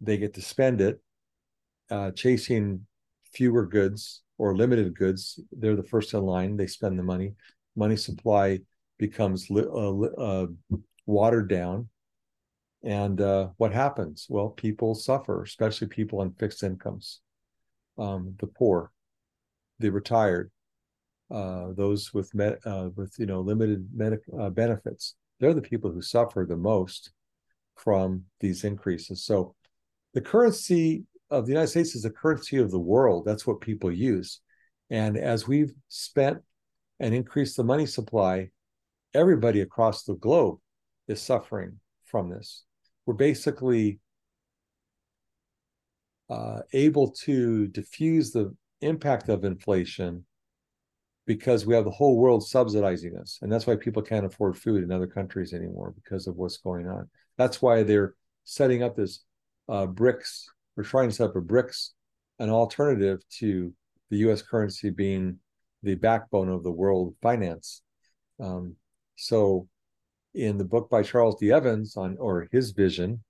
they 0.00 0.16
get 0.16 0.34
to 0.34 0.42
spend 0.42 0.80
it 0.80 1.00
uh, 1.90 2.12
chasing 2.12 2.86
fewer 3.32 3.66
goods 3.66 4.22
or 4.38 4.56
limited 4.56 4.96
goods. 4.96 5.40
They're 5.52 5.76
the 5.76 5.82
first 5.82 6.14
in 6.14 6.22
line. 6.22 6.56
They 6.56 6.66
spend 6.66 6.98
the 6.98 7.02
money. 7.02 7.34
Money 7.74 7.96
supply 7.96 8.60
becomes 8.98 9.50
uh, 9.50 10.00
uh, 10.00 10.46
watered 11.06 11.48
down. 11.48 11.88
And 12.82 13.20
uh, 13.20 13.48
what 13.56 13.72
happens? 13.72 14.26
Well, 14.28 14.50
people 14.50 14.94
suffer, 14.94 15.42
especially 15.42 15.88
people 15.88 16.20
on 16.20 16.34
fixed 16.38 16.62
incomes, 16.62 17.20
um, 17.98 18.34
the 18.38 18.46
poor 18.46 18.92
the 19.78 19.90
retired, 19.90 20.50
uh, 21.30 21.72
those 21.72 22.14
with 22.14 22.34
med, 22.34 22.58
uh, 22.64 22.90
with 22.94 23.14
you 23.18 23.26
know 23.26 23.40
limited 23.40 23.88
uh, 24.38 24.50
benefits. 24.50 25.14
They're 25.38 25.54
the 25.54 25.62
people 25.62 25.90
who 25.90 26.02
suffer 26.02 26.46
the 26.48 26.56
most 26.56 27.10
from 27.74 28.24
these 28.40 28.64
increases. 28.64 29.24
So, 29.24 29.54
the 30.14 30.20
currency 30.20 31.04
of 31.30 31.46
the 31.46 31.52
United 31.52 31.68
States 31.68 31.94
is 31.94 32.02
the 32.02 32.10
currency 32.10 32.56
of 32.58 32.70
the 32.70 32.78
world. 32.78 33.24
That's 33.24 33.46
what 33.46 33.60
people 33.60 33.92
use. 33.92 34.40
And 34.88 35.18
as 35.18 35.48
we've 35.48 35.74
spent 35.88 36.38
and 37.00 37.12
increased 37.12 37.56
the 37.56 37.64
money 37.64 37.86
supply, 37.86 38.50
everybody 39.16 39.62
across 39.62 40.04
the 40.04 40.14
globe 40.14 40.58
is 41.08 41.20
suffering 41.20 41.80
from 42.04 42.28
this. 42.28 42.64
We're 43.06 43.14
basically 43.14 43.98
uh, 46.28 46.60
able 46.72 47.10
to 47.24 47.66
diffuse 47.68 48.32
the 48.32 48.54
impact 48.80 49.28
of 49.28 49.44
inflation 49.44 50.24
because 51.26 51.66
we 51.66 51.74
have 51.74 51.84
the 51.84 51.90
whole 51.90 52.16
world 52.16 52.46
subsidizing 52.46 53.16
us. 53.16 53.38
And 53.42 53.50
that's 53.50 53.66
why 53.66 53.76
people 53.76 54.02
can't 54.02 54.26
afford 54.26 54.56
food 54.56 54.84
in 54.84 54.92
other 54.92 55.06
countries 55.06 55.52
anymore 55.52 55.92
because 56.02 56.26
of 56.26 56.36
what's 56.36 56.58
going 56.58 56.88
on. 56.88 57.08
That's 57.36 57.60
why 57.60 57.82
they're 57.82 58.14
setting 58.44 58.82
up 58.82 58.96
this 58.96 59.24
uh, 59.68 59.86
BRICS. 59.86 60.44
We're 60.76 60.84
trying 60.84 61.08
to 61.08 61.14
set 61.14 61.30
up 61.30 61.36
a 61.36 61.40
BRICS, 61.40 61.90
an 62.38 62.50
alternative 62.50 63.20
to 63.38 63.72
the 64.10 64.18
US 64.18 64.42
currency 64.42 64.90
being 64.90 65.38
the 65.82 65.96
backbone 65.96 66.48
of 66.48 66.62
the 66.62 66.70
world 66.70 67.14
finance. 67.22 67.82
Um, 68.38 68.76
so, 69.16 69.68
in 70.34 70.58
the 70.58 70.64
book 70.64 70.90
by 70.90 71.02
Charles 71.02 71.36
D. 71.40 71.50
Evans 71.50 71.96
on, 71.96 72.16
or 72.18 72.48
his 72.52 72.72
vision, 72.72 73.24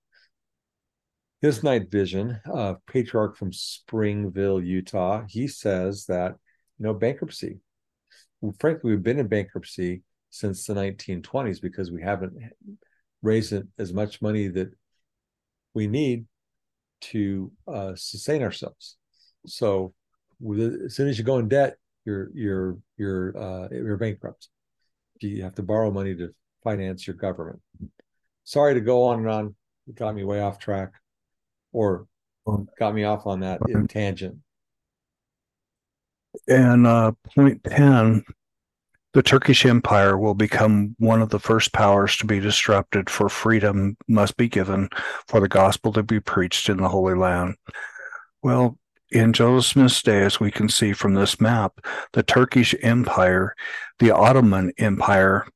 his 1.41 1.63
night 1.63 1.89
vision, 1.89 2.39
uh, 2.51 2.75
patriarch 2.87 3.37
from 3.37 3.53
Springville, 3.53 4.61
Utah, 4.61 5.23
he 5.27 5.47
says 5.47 6.05
that 6.05 6.35
you 6.77 6.85
know 6.85 6.93
bankruptcy. 6.93 7.59
Well, 8.41 8.55
frankly, 8.59 8.91
we've 8.91 9.03
been 9.03 9.19
in 9.19 9.27
bankruptcy 9.27 10.03
since 10.29 10.65
the 10.65 10.73
1920s 10.73 11.61
because 11.61 11.91
we 11.91 12.01
haven't 12.01 12.33
raised 13.21 13.53
as 13.79 13.93
much 13.93 14.21
money 14.21 14.47
that 14.49 14.69
we 15.73 15.87
need 15.87 16.25
to 16.99 17.51
uh, 17.67 17.93
sustain 17.95 18.43
ourselves. 18.43 18.97
So, 19.45 19.93
as 20.41 20.95
soon 20.95 21.07
as 21.07 21.17
you 21.17 21.23
go 21.23 21.39
in 21.39 21.47
debt, 21.47 21.77
you're 22.05 22.29
you're 22.33 22.77
you're 22.97 23.37
uh, 23.37 23.67
you're 23.71 23.97
bankrupt. 23.97 24.49
You 25.19 25.43
have 25.43 25.55
to 25.55 25.63
borrow 25.63 25.91
money 25.91 26.15
to 26.15 26.33
finance 26.63 27.07
your 27.07 27.15
government. 27.15 27.59
Sorry 28.43 28.73
to 28.73 28.81
go 28.81 29.03
on 29.03 29.19
and 29.19 29.29
on. 29.29 29.55
It 29.87 29.95
got 29.95 30.15
me 30.15 30.23
way 30.23 30.41
off 30.41 30.59
track 30.59 30.93
or 31.71 32.07
got 32.79 32.93
me 32.93 33.03
off 33.03 33.27
on 33.27 33.41
that 33.41 33.59
tangent. 33.89 34.37
And 36.47 36.85
uh, 36.85 37.13
point 37.35 37.63
10 37.63 38.23
the 39.17 39.23
Turkish 39.23 39.65
Empire 39.65 40.15
will 40.15 40.35
become 40.35 40.95
one 40.99 41.23
of 41.23 41.29
the 41.29 41.39
first 41.39 41.73
powers 41.73 42.17
to 42.17 42.25
be 42.27 42.39
disrupted, 42.39 43.09
for 43.09 43.29
freedom 43.29 43.97
must 44.07 44.37
be 44.37 44.47
given 44.47 44.89
for 45.27 45.39
the 45.39 45.47
gospel 45.47 45.91
to 45.93 46.03
be 46.03 46.19
preached 46.19 46.69
in 46.69 46.77
the 46.77 46.87
Holy 46.87 47.15
Land. 47.15 47.55
Well, 48.43 48.77
in 49.11 49.33
Joseph 49.33 49.71
Smith's 49.71 50.01
day, 50.01 50.23
as 50.23 50.39
we 50.39 50.51
can 50.51 50.69
see 50.69 50.93
from 50.93 51.13
this 51.13 51.39
map, 51.39 51.79
the 52.13 52.23
Turkish 52.23 52.75
Empire, 52.81 53.55
the 53.99 54.11
Ottoman 54.11 54.73
Empire, 54.77 55.47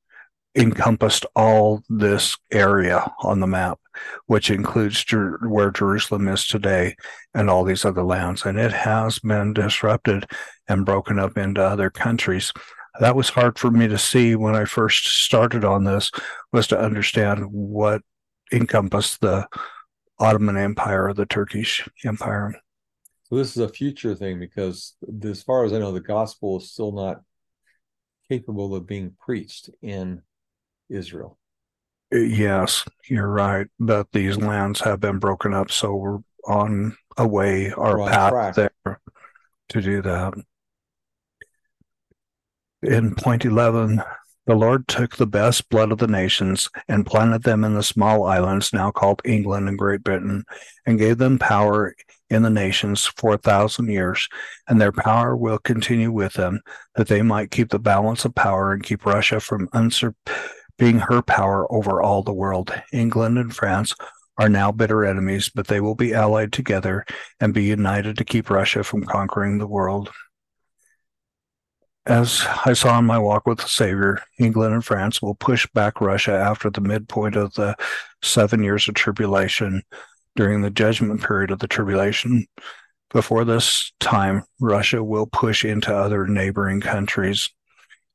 encompassed 0.56 1.26
all 1.36 1.82
this 1.90 2.38
area 2.52 3.12
on 3.22 3.40
the 3.40 3.48
map 3.48 3.80
which 4.28 4.50
includes 4.50 5.04
Jer- 5.04 5.40
where 5.48 5.72
Jerusalem 5.72 6.28
is 6.28 6.46
today 6.46 6.96
and 7.34 7.50
all 7.50 7.64
these 7.64 7.86
other 7.86 8.04
lands. 8.04 8.46
And 8.46 8.60
it 8.60 8.72
has 8.72 9.20
been 9.20 9.54
disrupted 9.54 10.26
and 10.68 10.86
broken 10.86 11.20
up 11.20 11.38
into 11.38 11.62
other 11.62 11.90
countries. 11.90 12.52
That 13.00 13.16
was 13.16 13.30
hard 13.30 13.58
for 13.58 13.72
me 13.72 13.88
to 13.88 13.98
see 13.98 14.36
when 14.36 14.56
I 14.56 14.66
first 14.66 15.24
started 15.24 15.64
on 15.64 15.84
this, 15.86 16.12
was 16.52 16.68
to 16.68 16.80
understand 16.80 17.46
what 17.52 18.02
encompassed 18.52 19.22
the 19.22 19.48
Ottoman 20.20 20.58
Empire 20.58 21.08
or 21.08 21.14
the 21.14 21.26
Turkish 21.26 21.88
Empire. 22.04 22.54
This 23.32 23.56
is 23.56 23.64
a 23.64 23.70
future 23.70 24.14
thing 24.14 24.40
because, 24.40 24.96
as 25.24 25.42
far 25.42 25.64
as 25.64 25.72
I 25.72 25.80
know, 25.80 25.94
the 25.94 26.02
gospel 26.02 26.58
is 26.58 26.72
still 26.72 26.92
not 26.92 27.22
capable 28.30 28.76
of 28.76 28.86
being 28.86 29.16
preached 29.20 29.70
in 29.82 30.22
Israel. 30.90 31.38
Uh, 32.14 32.18
yes, 32.20 32.86
you're 33.10 33.30
right. 33.30 33.68
But 33.80 34.12
these 34.12 34.38
lands 34.38 34.82
have 34.82 35.00
been 35.00 35.18
broken 35.18 35.54
up, 35.54 35.72
so 35.72 35.96
we're 35.96 36.20
on 36.46 36.98
a 37.18 37.26
way, 37.26 37.72
our 37.72 37.98
path 37.98 38.56
there 38.56 39.00
to 39.70 39.82
do 39.82 40.02
that. 40.02 40.34
In 42.84 43.16
point 43.16 43.46
11, 43.46 44.02
the 44.48 44.56
Lord 44.56 44.88
took 44.88 45.16
the 45.16 45.28
best 45.28 45.70
blood 45.70 45.92
of 45.92 46.00
the 46.00 46.08
nations 46.08 46.70
and 46.88 47.06
planted 47.06 47.44
them 47.44 47.64
in 47.64 47.76
the 47.76 47.84
small 47.84 48.26
islands 48.26 48.74
now 48.74 48.92
called 48.92 49.22
England 49.24 49.70
and 49.70 49.78
Great 49.78 50.04
Britain, 50.04 50.44
and 50.86 51.00
gave 51.00 51.18
them 51.18 51.40
power 51.40 51.96
in 52.32 52.42
the 52.42 52.50
nations 52.50 53.06
for 53.06 53.34
a 53.34 53.38
thousand 53.38 53.90
years, 53.90 54.28
and 54.68 54.82
their 54.82 54.92
power 54.92 55.36
will 55.36 55.60
continue 55.60 56.12
with 56.12 56.34
them, 56.34 56.62
that 56.96 57.08
they 57.08 57.22
might 57.22 57.52
keep 57.52 57.70
the 57.70 57.80
balance 57.80 58.26
of 58.26 58.34
power 58.34 58.72
and 58.72 58.82
keep 58.82 59.06
Russia 59.06 59.40
from 59.40 59.70
usurping 59.74 60.16
being 60.82 60.98
her 60.98 61.22
power 61.22 61.72
over 61.72 62.02
all 62.02 62.24
the 62.24 62.34
world. 62.34 62.74
England 62.92 63.38
and 63.38 63.56
France 63.56 63.94
are 64.40 64.50
now 64.50 64.72
bitter 64.72 65.06
enemies, 65.06 65.48
but 65.54 65.68
they 65.68 65.80
will 65.80 65.94
be 65.94 66.12
allied 66.12 66.52
together 66.52 67.06
and 67.40 67.54
be 67.54 67.64
united 67.64 68.18
to 68.18 68.26
keep 68.26 68.50
Russia 68.50 68.84
from 68.84 69.04
conquering 69.04 69.60
the 69.60 69.68
world. 69.68 70.10
As 72.08 72.44
I 72.66 72.74
saw 72.74 72.98
in 72.98 73.06
my 73.06 73.20
walk 73.20 73.46
with 73.46 73.60
the 73.60 73.68
Savior, 73.68 74.24
England 74.40 74.74
and 74.74 74.84
France 74.84 75.22
will 75.22 75.36
push 75.36 75.68
back 75.76 76.02
Russia 76.02 76.32
after 76.32 76.72
the 76.72 76.82
midpoint 76.82 77.36
of 77.36 77.54
the 77.54 77.76
seven 78.24 78.64
years 78.64 78.88
of 78.88 78.96
tribulation 78.96 79.84
during 80.36 80.62
the 80.62 80.70
judgment 80.70 81.22
period 81.22 81.52
of 81.52 81.60
the 81.60 81.68
tribulation. 81.68 82.46
Before 83.14 83.44
this 83.44 83.92
time, 84.00 84.44
Russia 84.60 85.04
will 85.04 85.28
push 85.28 85.66
into 85.66 85.94
other 85.94 86.28
neighboring 86.28 86.80
countries, 86.80 87.50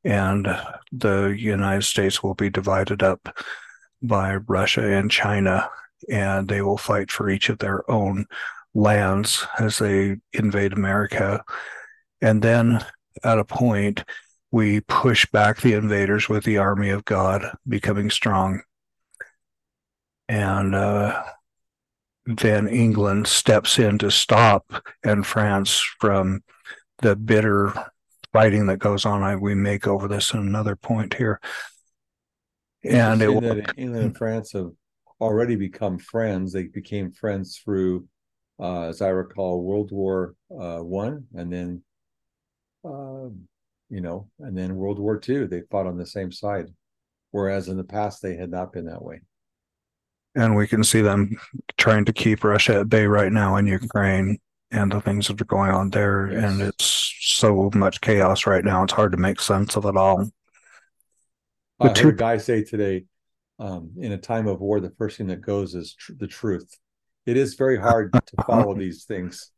and 0.04 0.46
the 0.90 1.36
United 1.38 1.82
States 1.82 2.22
will 2.22 2.34
be 2.34 2.48
divided 2.48 3.02
up 3.02 3.28
by 4.02 4.36
Russia 4.36 4.94
and 4.94 5.10
China, 5.10 5.68
and 6.10 6.48
they 6.48 6.62
will 6.62 6.78
fight 6.78 7.10
for 7.10 7.28
each 7.28 7.48
of 7.48 7.58
their 7.58 7.88
own 7.90 8.26
lands 8.74 9.46
as 9.58 9.78
they 9.78 10.16
invade 10.32 10.72
America. 10.72 11.44
And 12.20 12.40
then 12.42 12.84
at 13.24 13.38
a 13.38 13.44
point, 13.44 14.04
we 14.50 14.80
push 14.82 15.26
back 15.26 15.60
the 15.60 15.74
invaders 15.74 16.28
with 16.28 16.44
the 16.44 16.58
army 16.58 16.90
of 16.90 17.04
God 17.04 17.44
becoming 17.68 18.10
strong. 18.10 18.62
And 20.28 20.74
uh, 20.74 21.22
then 22.26 22.66
England 22.68 23.26
steps 23.26 23.78
in 23.78 23.98
to 23.98 24.10
stop 24.10 24.84
and 25.04 25.26
France 25.26 25.78
from 26.00 26.42
the 26.98 27.14
bitter 27.14 27.72
fighting 28.32 28.66
that 28.66 28.78
goes 28.78 29.04
on. 29.04 29.22
I, 29.22 29.36
we 29.36 29.54
make 29.54 29.86
over 29.86 30.08
this 30.08 30.32
in 30.34 30.40
another 30.40 30.76
point 30.76 31.14
here. 31.14 31.40
And 32.84 33.22
it 33.22 33.28
England 33.28 34.04
and 34.04 34.16
France 34.16 34.52
have 34.52 34.70
already 35.20 35.56
become 35.56 35.98
friends. 35.98 36.52
They 36.52 36.64
became 36.64 37.10
friends 37.12 37.58
through, 37.58 38.06
uh, 38.60 38.82
as 38.82 39.02
I 39.02 39.08
recall, 39.08 39.62
World 39.62 39.90
War 39.90 40.34
uh, 40.50 40.78
One, 40.78 41.26
and 41.34 41.52
then 41.52 41.82
uh, 42.84 43.30
you 43.88 44.00
know, 44.00 44.28
and 44.38 44.56
then 44.56 44.76
World 44.76 44.98
War 44.98 45.18
Two. 45.18 45.46
they 45.46 45.62
fought 45.70 45.86
on 45.86 45.96
the 45.96 46.06
same 46.06 46.30
side, 46.30 46.66
whereas 47.30 47.68
in 47.68 47.76
the 47.76 47.84
past 47.84 48.22
they 48.22 48.36
had 48.36 48.50
not 48.50 48.72
been 48.72 48.86
that 48.86 49.02
way. 49.02 49.22
And 50.36 50.54
we 50.54 50.68
can 50.68 50.84
see 50.84 51.00
them 51.00 51.36
trying 51.78 52.04
to 52.04 52.12
keep 52.12 52.44
Russia 52.44 52.80
at 52.80 52.88
bay 52.88 53.06
right 53.06 53.32
now 53.32 53.56
in 53.56 53.66
Ukraine 53.66 54.38
and 54.70 54.92
the 54.92 55.00
things 55.00 55.28
that 55.28 55.40
are 55.40 55.46
going 55.46 55.70
on 55.70 55.90
there. 55.90 56.30
Yes. 56.30 56.44
And 56.44 56.62
it's 56.62 57.14
so 57.20 57.70
much 57.74 58.00
chaos 58.00 58.46
right 58.46 58.64
now. 58.64 58.84
It's 58.84 58.92
hard 58.92 59.12
to 59.12 59.18
make 59.18 59.40
sense 59.40 59.76
of 59.76 59.86
it 59.86 59.96
all. 59.96 60.30
I 61.80 61.88
heard 61.88 62.06
a 62.06 62.12
guy 62.12 62.36
say 62.38 62.62
today, 62.62 63.04
um, 63.58 63.92
in 63.98 64.12
a 64.12 64.18
time 64.18 64.46
of 64.46 64.60
war, 64.60 64.80
the 64.80 64.92
first 64.98 65.18
thing 65.18 65.26
that 65.28 65.40
goes 65.40 65.74
is 65.74 65.94
tr- 65.94 66.12
the 66.18 66.26
truth. 66.26 66.78
It 67.24 67.36
is 67.36 67.54
very 67.54 67.78
hard 67.78 68.12
to 68.12 68.44
follow 68.46 68.74
these 68.78 69.04
things. 69.04 69.50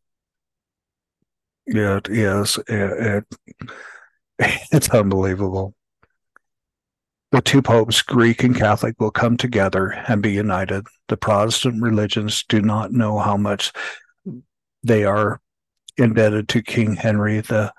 Yeah, 1.66 1.98
it 1.98 2.08
is. 2.08 2.58
It, 2.68 3.24
it, 3.58 3.68
it's 4.72 4.90
unbelievable. 4.90 5.74
The 7.30 7.42
two 7.42 7.60
popes, 7.60 8.00
Greek 8.00 8.42
and 8.42 8.56
Catholic, 8.56 8.98
will 8.98 9.10
come 9.10 9.36
together 9.36 9.90
and 10.08 10.22
be 10.22 10.32
united. 10.32 10.86
The 11.08 11.16
Protestant 11.16 11.82
religions 11.82 12.42
do 12.48 12.62
not 12.62 12.92
know 12.92 13.18
how 13.18 13.36
much 13.36 13.72
they 14.82 15.04
are 15.04 15.40
indebted 15.98 16.48
to 16.48 16.62
King 16.62 16.96
Henry 16.96 17.40
the 17.40 17.72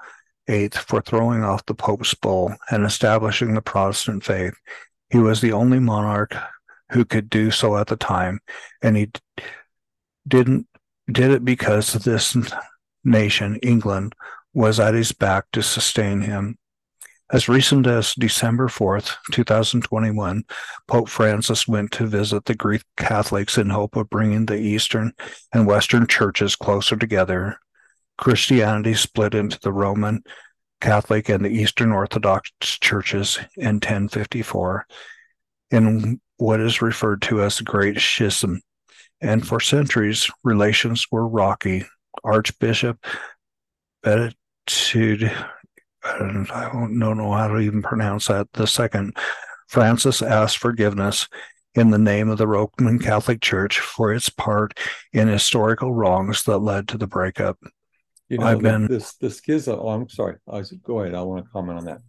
Eighth 0.47 0.77
for 0.77 1.01
throwing 1.01 1.43
off 1.43 1.65
the 1.65 1.75
Pope's 1.75 2.13
bull 2.13 2.55
and 2.69 2.85
establishing 2.85 3.53
the 3.53 3.61
Protestant 3.61 4.23
faith. 4.23 4.53
He 5.09 5.17
was 5.17 5.41
the 5.41 5.53
only 5.53 5.79
monarch 5.79 6.35
who 6.91 7.05
could 7.05 7.29
do 7.29 7.51
so 7.51 7.77
at 7.77 7.87
the 7.87 7.95
time, 7.95 8.39
and 8.81 8.97
he 8.97 9.11
didn't 10.27 10.67
did 11.11 11.31
it 11.31 11.43
because 11.43 11.93
this 11.93 12.37
nation, 13.03 13.55
England, 13.57 14.13
was 14.53 14.79
at 14.79 14.93
his 14.93 15.11
back 15.11 15.45
to 15.53 15.63
sustain 15.63 16.21
him. 16.21 16.57
As 17.31 17.47
recent 17.47 17.85
as 17.85 18.15
December 18.15 18.67
4th, 18.67 19.15
2021, 19.31 20.43
Pope 20.87 21.09
Francis 21.09 21.67
went 21.67 21.91
to 21.91 22.07
visit 22.07 22.45
the 22.45 22.55
Greek 22.55 22.81
Catholics 22.97 23.59
in 23.59 23.69
hope 23.69 23.95
of 23.95 24.09
bringing 24.09 24.47
the 24.47 24.57
Eastern 24.57 25.13
and 25.53 25.67
Western 25.67 26.07
churches 26.07 26.55
closer 26.55 26.95
together. 26.95 27.59
Christianity 28.17 28.95
split 28.95 29.35
into 29.35 29.59
the 29.61 29.71
Roman 29.71 30.23
Catholic 30.81 31.29
and 31.29 31.45
the 31.45 31.49
Eastern 31.49 31.91
Orthodox 31.91 32.51
churches 32.61 33.37
in 33.55 33.75
1054 33.75 34.87
in 35.69 36.19
what 36.37 36.59
is 36.59 36.81
referred 36.81 37.21
to 37.23 37.43
as 37.43 37.57
the 37.57 37.63
Great 37.63 37.99
Schism. 37.99 38.59
And 39.21 39.47
for 39.47 39.59
centuries, 39.59 40.31
relations 40.43 41.05
were 41.11 41.27
rocky 41.27 41.85
Archbishop 42.23 43.05
Beatitude, 44.01 45.31
I 46.03 46.69
don't 46.71 46.97
know 46.97 47.31
how 47.31 47.47
to 47.47 47.59
even 47.59 47.81
pronounce 47.81 48.27
that, 48.27 48.47
the 48.53 48.67
second, 48.67 49.17
Francis 49.67 50.21
asked 50.21 50.57
forgiveness 50.57 51.27
in 51.75 51.91
the 51.91 51.99
name 51.99 52.29
of 52.29 52.37
the 52.37 52.47
Roman 52.47 52.99
Catholic 52.99 53.41
Church 53.41 53.79
for 53.79 54.13
its 54.13 54.29
part 54.29 54.77
in 55.13 55.27
historical 55.27 55.93
wrongs 55.93 56.43
that 56.43 56.59
led 56.59 56.87
to 56.87 56.97
the 56.97 57.07
breakup. 57.07 57.59
You 58.27 58.37
know, 58.37 58.45
I've 58.45 58.61
been 58.61 58.87
this 58.87 59.13
the 59.15 59.29
schism. 59.29 59.79
Oh, 59.79 59.89
I'm 59.89 60.09
sorry. 60.09 60.37
I 60.47 60.57
was, 60.57 60.71
go 60.71 60.99
ahead. 60.99 61.15
I 61.15 61.21
want 61.21 61.45
to 61.45 61.51
comment 61.51 61.79
on 61.79 61.85
that. 61.85 61.99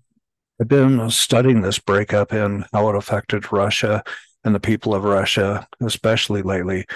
I've 0.60 0.68
been 0.68 1.08
studying 1.10 1.62
this 1.62 1.78
breakup 1.78 2.32
and 2.32 2.66
how 2.72 2.90
it 2.90 2.96
affected 2.96 3.52
Russia 3.52 4.02
and 4.44 4.54
the 4.54 4.60
people 4.60 4.94
of 4.94 5.04
Russia, 5.04 5.66
especially 5.80 6.42
lately. 6.42 6.86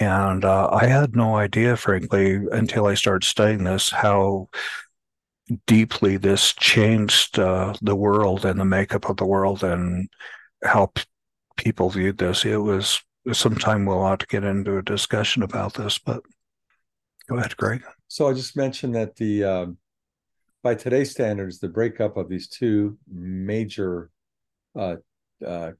And 0.00 0.44
uh, 0.44 0.70
I 0.72 0.86
had 0.86 1.14
no 1.14 1.36
idea, 1.36 1.76
frankly, 1.76 2.40
until 2.50 2.86
I 2.86 2.94
started 2.94 3.24
studying 3.24 3.62
this, 3.62 3.90
how 3.90 4.48
deeply 5.66 6.16
this 6.16 6.52
changed 6.52 7.38
uh, 7.38 7.74
the 7.82 7.96
world 7.96 8.44
and 8.44 8.58
the 8.58 8.64
makeup 8.64 9.08
of 9.08 9.16
the 9.16 9.26
world 9.26 9.62
and 9.62 10.08
how 10.62 10.86
p- 10.86 11.04
people 11.56 11.90
viewed 11.90 12.18
this. 12.18 12.44
It 12.44 12.56
was 12.56 13.00
sometime 13.32 13.86
we'll 13.86 14.06
have 14.06 14.18
to 14.18 14.26
get 14.26 14.44
into 14.44 14.76
a 14.76 14.82
discussion 14.82 15.42
about 15.42 15.74
this, 15.74 15.98
but 15.98 16.22
go 17.28 17.36
ahead, 17.36 17.56
Greg. 17.56 17.82
So 18.08 18.28
I 18.28 18.34
just 18.34 18.56
mentioned 18.56 18.94
that 18.94 19.16
the 19.16 19.44
um, 19.44 19.78
by 20.62 20.74
today's 20.74 21.10
standards, 21.10 21.58
the 21.58 21.68
breakup 21.68 22.16
of 22.16 22.28
these 22.28 22.48
two 22.48 22.96
major 23.06 24.10
uh, 24.74 24.96
uh, 25.46 25.72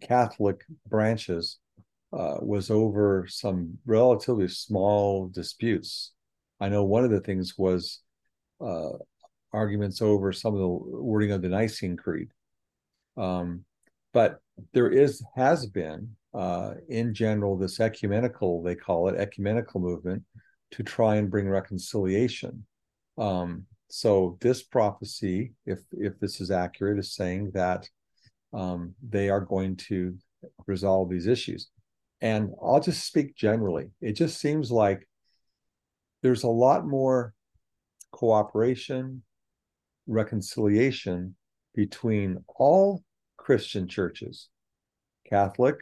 Catholic 0.00 0.64
branches 0.88 1.58
uh, 2.12 2.36
was 2.40 2.70
over 2.70 3.26
some 3.28 3.78
relatively 3.84 4.48
small 4.48 5.28
disputes. 5.28 6.12
I 6.58 6.70
know 6.70 6.84
one 6.84 7.04
of 7.04 7.10
the 7.10 7.20
things 7.20 7.58
was 7.58 8.00
uh, 8.60 8.92
arguments 9.52 10.02
over 10.02 10.32
some 10.32 10.54
of 10.54 10.60
the 10.60 10.68
wording 10.68 11.32
of 11.32 11.42
the 11.42 11.48
Nicene 11.48 11.96
Creed. 11.96 12.28
Um, 13.16 13.64
but 14.12 14.40
there 14.72 14.90
is 14.90 15.24
has 15.34 15.66
been 15.66 16.16
uh, 16.34 16.74
in 16.88 17.14
general 17.14 17.56
this 17.56 17.80
ecumenical 17.80 18.62
they 18.62 18.74
call 18.74 19.08
it 19.08 19.16
ecumenical 19.16 19.80
movement 19.80 20.22
to 20.72 20.82
try 20.82 21.16
and 21.16 21.30
bring 21.30 21.48
reconciliation. 21.48 22.66
Um, 23.18 23.64
so 23.88 24.36
this 24.40 24.62
prophecy, 24.62 25.52
if 25.64 25.80
if 25.92 26.18
this 26.18 26.40
is 26.40 26.50
accurate, 26.50 26.98
is 26.98 27.14
saying 27.14 27.52
that 27.54 27.88
um, 28.52 28.94
they 29.06 29.28
are 29.28 29.40
going 29.40 29.76
to 29.76 30.16
resolve 30.66 31.10
these 31.10 31.26
issues. 31.26 31.68
And 32.20 32.50
I'll 32.62 32.80
just 32.80 33.04
speak 33.06 33.36
generally. 33.36 33.90
It 34.00 34.14
just 34.14 34.40
seems 34.40 34.70
like 34.70 35.06
there's 36.22 36.44
a 36.44 36.48
lot 36.48 36.86
more 36.86 37.34
cooperation, 38.16 39.22
reconciliation 40.06 41.36
between 41.74 42.38
all 42.56 43.02
Christian 43.36 43.86
churches, 43.88 44.48
Catholic, 45.28 45.76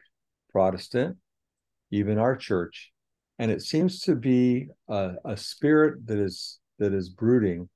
Protestant, 0.51 1.17
even 1.91 2.19
our 2.19 2.37
church. 2.37 2.91
And 3.39 3.51
it 3.51 3.63
seems 3.63 4.01
to 4.01 4.15
be 4.15 4.69
a, 4.89 5.13
a 5.25 5.37
spirit 5.37 6.07
that 6.07 6.19
is 6.19 6.59
that 6.79 6.93
is 6.93 7.09
brooding. 7.09 7.69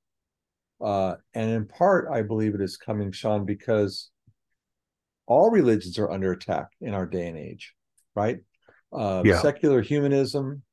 Uh, 0.81 1.15
and 1.33 1.51
in 1.51 1.65
part, 1.65 2.07
I 2.11 2.21
believe 2.21 2.55
it 2.55 2.61
is 2.61 2.77
coming, 2.77 3.11
Sean, 3.11 3.45
because 3.45 4.09
all 5.25 5.49
religions 5.51 5.97
are 5.99 6.11
under 6.11 6.31
attack 6.31 6.67
in 6.81 6.93
our 6.93 7.05
day 7.05 7.27
and 7.27 7.37
age, 7.37 7.73
right? 8.15 8.39
uh, 8.91 9.21
yeah. 9.25 9.41
secular 9.41 9.81
humanism, 9.81 10.63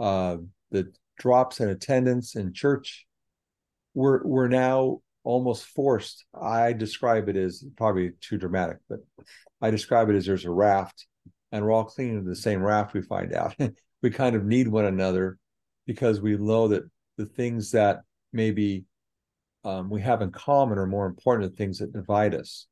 uh, 0.00 0.36
the 0.70 0.92
drops 1.18 1.60
in 1.60 1.68
attendance 1.68 2.36
in 2.36 2.52
church. 2.52 3.06
We're 3.94 4.24
we're 4.24 4.48
now 4.48 5.00
almost 5.24 5.66
forced. 5.66 6.24
I 6.40 6.72
describe 6.72 7.28
it 7.28 7.36
as 7.36 7.64
probably 7.76 8.12
too 8.20 8.38
dramatic, 8.38 8.78
but 8.88 9.00
I 9.60 9.70
describe 9.70 10.08
it 10.10 10.16
as 10.16 10.26
there's 10.26 10.44
a 10.44 10.50
raft, 10.50 11.06
and 11.50 11.64
we're 11.64 11.72
all 11.72 11.84
clinging 11.84 12.22
to 12.22 12.28
the 12.28 12.36
same 12.36 12.62
raft. 12.62 12.94
We 12.94 13.02
find 13.02 13.32
out 13.32 13.54
we 14.02 14.10
kind 14.10 14.36
of 14.36 14.44
need 14.44 14.68
one 14.68 14.86
another 14.86 15.38
because 15.86 16.20
we 16.20 16.36
know 16.36 16.68
that 16.68 16.84
the 17.18 17.26
things 17.26 17.70
that 17.72 18.00
maybe 18.32 18.84
um, 19.64 19.90
we 19.90 20.00
have 20.02 20.22
in 20.22 20.32
common 20.32 20.78
are 20.78 20.86
more 20.86 21.06
important 21.06 21.48
than 21.48 21.56
things 21.56 21.78
that 21.78 21.92
divide 21.92 22.34
us. 22.34 22.66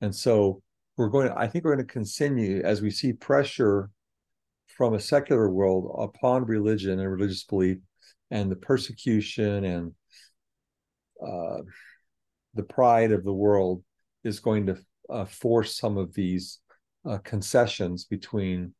And 0.00 0.14
so 0.14 0.62
we're 0.96 1.08
going. 1.08 1.28
To, 1.28 1.38
I 1.38 1.46
think 1.46 1.64
we're 1.64 1.74
going 1.74 1.86
to 1.86 1.92
continue 1.92 2.62
as 2.62 2.82
we 2.82 2.90
see 2.90 3.12
pressure 3.12 3.90
from 4.66 4.94
a 4.94 5.00
secular 5.00 5.48
world 5.50 5.94
upon 5.98 6.44
religion 6.44 6.98
and 6.98 7.10
religious 7.10 7.44
belief 7.44 7.78
and 8.30 8.50
the 8.50 8.56
persecution 8.56 9.64
and 9.64 9.92
uh, 11.24 11.62
the 12.54 12.62
pride 12.62 13.12
of 13.12 13.24
the 13.24 13.32
world 13.32 13.82
is 14.24 14.40
going 14.40 14.66
to 14.66 14.78
uh, 15.10 15.24
force 15.24 15.76
some 15.76 15.96
of 15.96 16.14
these 16.14 16.60
uh, 17.08 17.18
concessions 17.18 18.04
between 18.04 18.74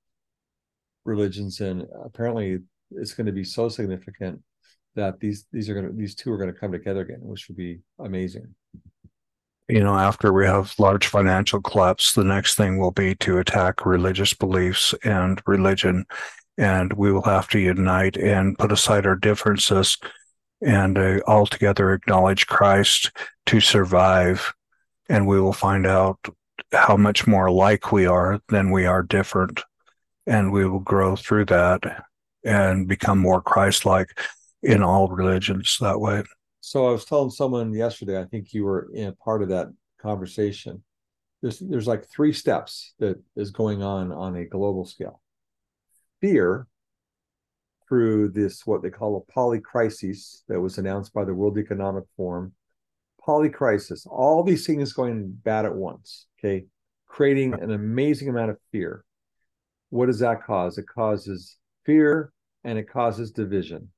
religions 1.05 1.60
and 1.60 1.85
apparently 2.05 2.59
it's 2.93 3.14
going 3.14 3.27
to 3.27 3.32
be 3.32 3.44
so 3.44 3.69
significant 3.69 4.40
that 4.94 5.19
these 5.20 5.47
these 5.52 5.69
are 5.69 5.74
going 5.74 5.86
to 5.86 5.93
these 5.93 6.14
two 6.14 6.31
are 6.31 6.36
going 6.36 6.52
to 6.52 6.59
come 6.59 6.70
together 6.70 7.01
again 7.01 7.19
which 7.20 7.48
would 7.48 7.56
be 7.56 7.81
amazing. 7.98 8.55
You 9.69 9.81
know 9.81 9.94
after 9.94 10.32
we 10.32 10.44
have 10.47 10.74
large 10.78 11.06
financial 11.06 11.60
collapse 11.60 12.12
the 12.12 12.24
next 12.24 12.55
thing 12.55 12.78
will 12.78 12.93
be 12.93 13.14
to 13.16 13.39
attack 13.39 13.85
religious 13.85 14.35
beliefs 14.35 14.94
and 15.02 15.43
religion 15.47 16.05
and 16.59 16.93
we 16.93 17.10
will 17.10 17.23
have 17.23 17.48
to 17.48 17.59
unite 17.59 18.16
and 18.16 18.59
put 18.59 18.70
aside 18.70 19.06
our 19.06 19.16
differences 19.16 19.97
and 20.64 20.98
uh, 20.98 21.20
altogether 21.26 21.93
acknowledge 21.93 22.47
Christ 22.47 23.10
to 23.47 23.60
survive. 23.60 24.52
And 25.09 25.26
we 25.26 25.40
will 25.40 25.52
find 25.52 25.86
out 25.86 26.18
how 26.72 26.97
much 26.97 27.26
more 27.26 27.47
alike 27.47 27.93
we 27.93 28.06
are 28.06 28.40
than 28.48 28.70
we 28.70 28.86
are 28.86 29.02
different. 29.02 29.60
And 30.26 30.52
we 30.52 30.66
will 30.66 30.80
grow 30.80 31.16
through 31.16 31.47
that 31.47 32.05
and 32.44 32.89
become 32.89 33.18
more 33.18 33.43
christ-like 33.43 34.18
in 34.62 34.82
all 34.82 35.09
religions 35.09 35.76
that 35.80 36.01
way. 36.01 36.22
So 36.60 36.86
i 36.86 36.93
was 36.93 37.05
telling 37.05 37.30
someone 37.30 37.72
yesterday 37.72 38.20
i 38.20 38.24
think 38.24 38.52
you 38.52 38.64
were 38.64 38.89
in 38.93 39.14
part 39.14 39.43
of 39.43 39.48
that 39.48 39.68
conversation. 40.02 40.82
There's 41.40 41.60
there's 41.60 41.86
like 41.86 42.06
three 42.09 42.32
steps 42.32 42.94
that 42.98 43.22
is 43.36 43.51
going 43.51 43.82
on 43.82 44.12
on 44.12 44.36
a 44.36 44.44
global 44.44 44.84
scale. 44.84 45.20
Fear 46.20 46.66
through 47.93 48.31
this 48.31 48.66
what 48.66 48.82
they 48.82 48.89
call 48.89 49.19
a 49.19 49.32
polycrisis 49.39 50.44
that 50.48 50.59
was 50.59 50.78
announced 50.78 51.12
by 51.12 51.27
the 51.27 51.35
world 51.35 51.59
economic 51.59 52.05
forum 52.16 52.51
polycrisis, 53.23 54.06
all 54.06 54.43
these 54.43 54.66
things 54.66 54.94
going 54.94 55.31
bad 55.44 55.66
at 55.66 55.74
once, 55.74 56.24
okay, 56.39 56.64
creating 57.06 57.52
an 57.52 57.70
amazing 57.70 58.31
amount 58.31 58.51
of 58.51 58.56
fear. 58.70 59.05
What 59.90 60.06
does 60.06 60.20
that 60.20 60.43
cause? 60.43 60.78
It 60.78 60.86
causes 60.86 61.59
fear 61.85 62.32
and 62.64 62.78
it 62.78 62.89
causes 62.89 63.31
division. 63.31 63.90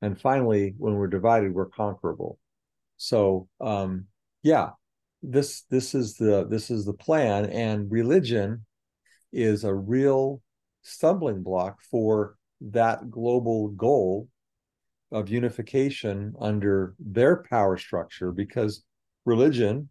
And 0.00 0.16
finally, 0.20 0.76
when 0.78 0.94
we're 0.94 1.08
divided, 1.08 1.52
we're 1.52 1.66
conquerable. 1.66 2.38
So 2.98 3.48
um, 3.60 4.06
yeah, 4.44 4.70
this 5.24 5.62
this 5.70 5.92
is 5.92 6.14
the 6.14 6.46
this 6.48 6.70
is 6.70 6.84
the 6.84 6.94
plan, 6.94 7.46
and 7.46 7.90
religion 7.90 8.64
is 9.32 9.64
a 9.64 9.74
real 9.74 10.40
stumbling 10.82 11.42
block 11.42 11.80
for 11.90 12.36
that 12.60 13.10
global 13.10 13.68
goal 13.68 14.28
of 15.12 15.28
unification 15.28 16.34
under 16.40 16.94
their 16.98 17.44
power 17.48 17.76
structure 17.76 18.32
because 18.32 18.84
religion 19.24 19.88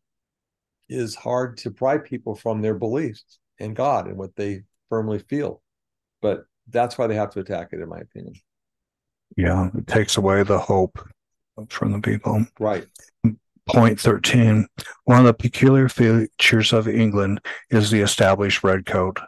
is 0.89 1.15
hard 1.15 1.57
to 1.57 1.71
pry 1.71 1.97
people 1.97 2.35
from 2.35 2.61
their 2.61 2.75
beliefs 2.75 3.39
in 3.57 3.73
God 3.73 4.07
and 4.07 4.17
what 4.17 4.35
they 4.35 4.63
firmly 4.89 5.19
feel. 5.19 5.61
But 6.21 6.45
that's 6.67 6.97
why 6.97 7.07
they 7.07 7.15
have 7.15 7.31
to 7.31 7.39
attack 7.39 7.69
it, 7.71 7.79
in 7.79 7.89
my 7.89 7.99
opinion. 7.99 8.35
Yeah, 9.37 9.69
it 9.75 9.87
takes 9.87 10.17
away 10.17 10.43
the 10.43 10.59
hope 10.59 10.99
from 11.69 11.91
the 11.91 11.99
people. 11.99 12.45
Right. 12.59 12.85
Point 13.65 13.99
13. 13.99 14.67
One 15.05 15.19
of 15.19 15.25
the 15.25 15.33
peculiar 15.33 15.87
features 15.87 16.73
of 16.73 16.87
England 16.87 17.39
is 17.69 17.89
the 17.89 18.01
established 18.01 18.63
red 18.63 18.85
coat, 18.85 19.19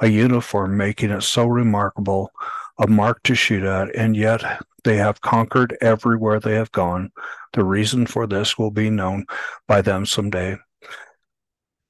a 0.00 0.08
uniform 0.08 0.76
making 0.76 1.10
it 1.10 1.22
so 1.22 1.46
remarkable, 1.46 2.30
a 2.78 2.86
mark 2.86 3.22
to 3.24 3.34
shoot 3.34 3.62
at, 3.62 3.94
and 3.94 4.16
yet 4.16 4.42
they 4.84 4.96
have 4.96 5.20
conquered 5.20 5.76
everywhere 5.80 6.40
they 6.40 6.54
have 6.54 6.72
gone. 6.72 7.12
The 7.52 7.64
reason 7.64 8.06
for 8.06 8.26
this 8.26 8.58
will 8.58 8.70
be 8.70 8.90
known 8.90 9.26
by 9.68 9.82
them 9.82 10.06
someday. 10.06 10.56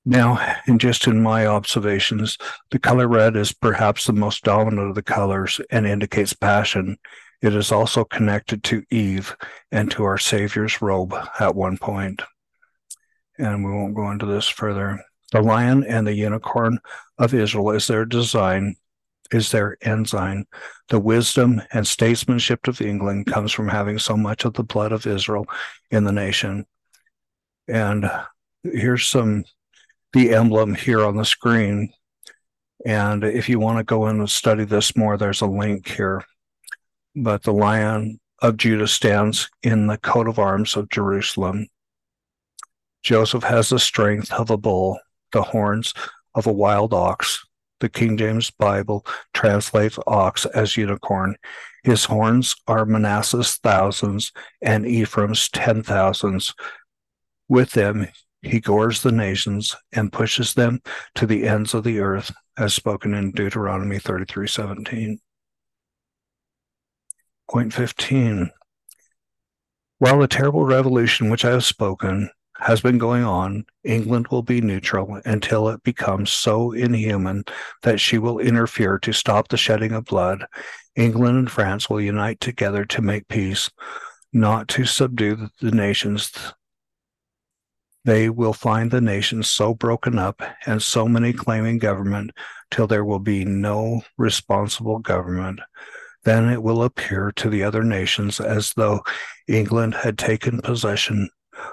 Now, 0.04 0.56
and 0.66 0.80
just 0.80 1.06
in 1.06 1.22
my 1.22 1.46
observations, 1.46 2.36
the 2.70 2.78
color 2.78 3.06
red 3.06 3.36
is 3.36 3.52
perhaps 3.52 4.04
the 4.06 4.12
most 4.12 4.42
dominant 4.42 4.88
of 4.88 4.94
the 4.96 5.02
colors 5.02 5.60
and 5.70 5.86
indicates 5.86 6.32
passion. 6.32 6.98
It 7.40 7.54
is 7.54 7.70
also 7.70 8.04
connected 8.04 8.64
to 8.64 8.84
Eve 8.90 9.36
and 9.70 9.90
to 9.92 10.02
our 10.04 10.18
Savior's 10.18 10.82
robe 10.82 11.14
at 11.38 11.54
one 11.54 11.78
point. 11.78 12.22
And 13.38 13.64
we 13.64 13.70
won't 13.70 13.94
go 13.94 14.10
into 14.10 14.26
this 14.26 14.48
further. 14.48 15.00
The 15.30 15.40
lion 15.40 15.84
and 15.84 16.06
the 16.06 16.14
unicorn 16.14 16.78
of 17.18 17.32
Israel 17.32 17.70
is 17.70 17.86
their 17.86 18.04
design 18.04 18.76
is 19.32 19.50
their 19.50 19.76
ensign. 19.82 20.46
The 20.88 21.00
wisdom 21.00 21.62
and 21.72 21.86
statesmanship 21.86 22.68
of 22.68 22.80
England 22.80 23.26
comes 23.26 23.52
from 23.52 23.68
having 23.68 23.98
so 23.98 24.16
much 24.16 24.44
of 24.44 24.54
the 24.54 24.62
blood 24.62 24.92
of 24.92 25.06
Israel 25.06 25.46
in 25.90 26.04
the 26.04 26.12
nation. 26.12 26.66
And 27.68 28.10
here's 28.62 29.06
some 29.06 29.44
the 30.12 30.34
emblem 30.34 30.74
here 30.74 31.04
on 31.04 31.16
the 31.16 31.24
screen. 31.24 31.92
And 32.84 33.24
if 33.24 33.48
you 33.48 33.58
want 33.58 33.78
to 33.78 33.84
go 33.84 34.08
in 34.08 34.18
and 34.18 34.28
study 34.28 34.64
this 34.64 34.96
more, 34.96 35.16
there's 35.16 35.40
a 35.40 35.46
link 35.46 35.88
here. 35.88 36.22
But 37.14 37.42
the 37.42 37.52
lion 37.52 38.20
of 38.40 38.56
Judah 38.56 38.88
stands 38.88 39.48
in 39.62 39.86
the 39.86 39.98
coat 39.98 40.28
of 40.28 40.38
arms 40.38 40.76
of 40.76 40.90
Jerusalem. 40.90 41.68
Joseph 43.02 43.44
has 43.44 43.70
the 43.70 43.78
strength 43.78 44.32
of 44.32 44.50
a 44.50 44.56
bull, 44.56 44.98
the 45.32 45.42
horns 45.42 45.94
of 46.34 46.46
a 46.46 46.52
wild 46.52 46.92
ox, 46.92 47.44
the 47.82 47.88
King 47.88 48.16
James 48.16 48.50
Bible 48.50 49.04
translates 49.34 49.98
ox 50.06 50.46
as 50.46 50.76
unicorn. 50.76 51.36
His 51.82 52.04
horns 52.04 52.54
are 52.68 52.86
Manasseh's 52.86 53.56
thousands 53.56 54.32
and 54.62 54.86
Ephraim's 54.86 55.48
ten 55.48 55.82
thousands. 55.82 56.54
With 57.48 57.72
them, 57.72 58.06
he 58.40 58.60
gores 58.60 59.02
the 59.02 59.10
nations 59.10 59.74
and 59.92 60.12
pushes 60.12 60.54
them 60.54 60.80
to 61.16 61.26
the 61.26 61.46
ends 61.46 61.74
of 61.74 61.82
the 61.82 61.98
earth, 61.98 62.32
as 62.56 62.72
spoken 62.72 63.14
in 63.14 63.32
Deuteronomy 63.32 63.98
33 63.98 64.46
17. 64.46 65.18
Point 67.50 67.74
15. 67.74 68.50
While 69.98 70.20
the 70.20 70.28
terrible 70.28 70.64
revolution 70.64 71.30
which 71.30 71.44
I 71.44 71.50
have 71.50 71.64
spoken 71.64 72.30
has 72.62 72.80
been 72.80 72.98
going 72.98 73.24
on, 73.24 73.64
England 73.82 74.28
will 74.28 74.42
be 74.42 74.60
neutral 74.60 75.20
until 75.24 75.68
it 75.68 75.82
becomes 75.82 76.30
so 76.30 76.70
inhuman 76.70 77.44
that 77.82 77.98
she 77.98 78.18
will 78.18 78.38
interfere 78.38 79.00
to 79.00 79.12
stop 79.12 79.48
the 79.48 79.56
shedding 79.56 79.90
of 79.90 80.04
blood. 80.04 80.46
England 80.94 81.38
and 81.38 81.50
France 81.50 81.90
will 81.90 82.00
unite 82.00 82.40
together 82.40 82.84
to 82.84 83.02
make 83.02 83.26
peace, 83.26 83.68
not 84.32 84.68
to 84.68 84.84
subdue 84.84 85.48
the 85.60 85.72
nations. 85.72 86.32
They 88.04 88.28
will 88.28 88.52
find 88.52 88.92
the 88.92 89.00
nations 89.00 89.48
so 89.48 89.74
broken 89.74 90.16
up 90.16 90.40
and 90.64 90.80
so 90.80 91.08
many 91.08 91.32
claiming 91.32 91.78
government 91.78 92.30
till 92.70 92.86
there 92.86 93.04
will 93.04 93.18
be 93.18 93.44
no 93.44 94.02
responsible 94.16 95.00
government. 95.00 95.58
Then 96.22 96.48
it 96.48 96.62
will 96.62 96.84
appear 96.84 97.32
to 97.36 97.50
the 97.50 97.64
other 97.64 97.82
nations 97.82 98.38
as 98.38 98.72
though 98.74 99.00
England 99.48 99.94
had 99.94 100.16
taken 100.16 100.60
possession 100.60 101.28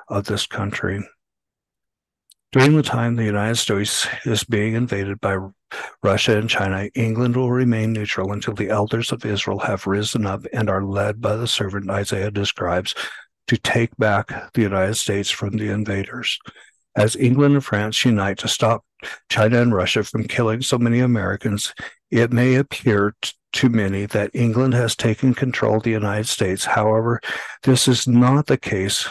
of 0.07 0.25
this 0.25 0.45
country. 0.45 1.01
During 2.51 2.75
the 2.75 2.83
time 2.83 3.15
the 3.15 3.25
United 3.25 3.57
States 3.57 4.07
is 4.25 4.43
being 4.43 4.73
invaded 4.73 5.21
by 5.21 5.37
Russia 6.01 6.37
and 6.37 6.49
China, 6.49 6.89
England 6.95 7.35
will 7.35 7.51
remain 7.51 7.93
neutral 7.93 8.31
until 8.31 8.55
the 8.55 8.69
elders 8.69 9.11
of 9.11 9.23
Israel 9.23 9.59
have 9.59 9.85
risen 9.85 10.25
up 10.25 10.45
and 10.51 10.67
are 10.67 10.83
led 10.83 11.21
by 11.21 11.35
the 11.35 11.47
servant 11.47 11.91
Isaiah 11.91 12.31
describes 12.31 12.95
to 13.47 13.57
take 13.57 13.95
back 13.97 14.51
the 14.53 14.63
United 14.63 14.95
States 14.95 15.29
from 15.29 15.57
the 15.57 15.69
invaders. 15.69 16.39
As 16.95 17.15
England 17.15 17.53
and 17.53 17.63
France 17.63 18.03
unite 18.03 18.39
to 18.39 18.47
stop 18.47 18.83
China 19.29 19.61
and 19.61 19.73
Russia 19.73 20.03
from 20.03 20.27
killing 20.27 20.63
so 20.63 20.79
many 20.79 20.99
Americans, 20.99 21.73
it 22.09 22.33
may 22.33 22.55
appear 22.55 23.15
to 23.53 23.69
many 23.69 24.05
that 24.07 24.31
England 24.33 24.73
has 24.73 24.95
taken 24.95 25.33
control 25.33 25.77
of 25.77 25.83
the 25.83 25.91
United 25.91 26.27
States. 26.27 26.65
However, 26.65 27.21
this 27.63 27.87
is 27.87 28.07
not 28.07 28.47
the 28.47 28.57
case 28.57 29.07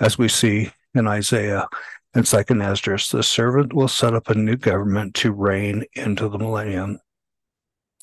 as 0.00 0.18
we 0.18 0.28
see 0.28 0.70
in 0.94 1.06
Isaiah 1.06 1.68
and 2.14 2.26
Second 2.26 2.62
Esdras, 2.62 3.10
the 3.10 3.22
servant 3.22 3.72
will 3.72 3.88
set 3.88 4.14
up 4.14 4.30
a 4.30 4.34
new 4.34 4.56
government 4.56 5.14
to 5.16 5.32
reign 5.32 5.84
into 5.94 6.28
the 6.28 6.38
millennium. 6.38 6.98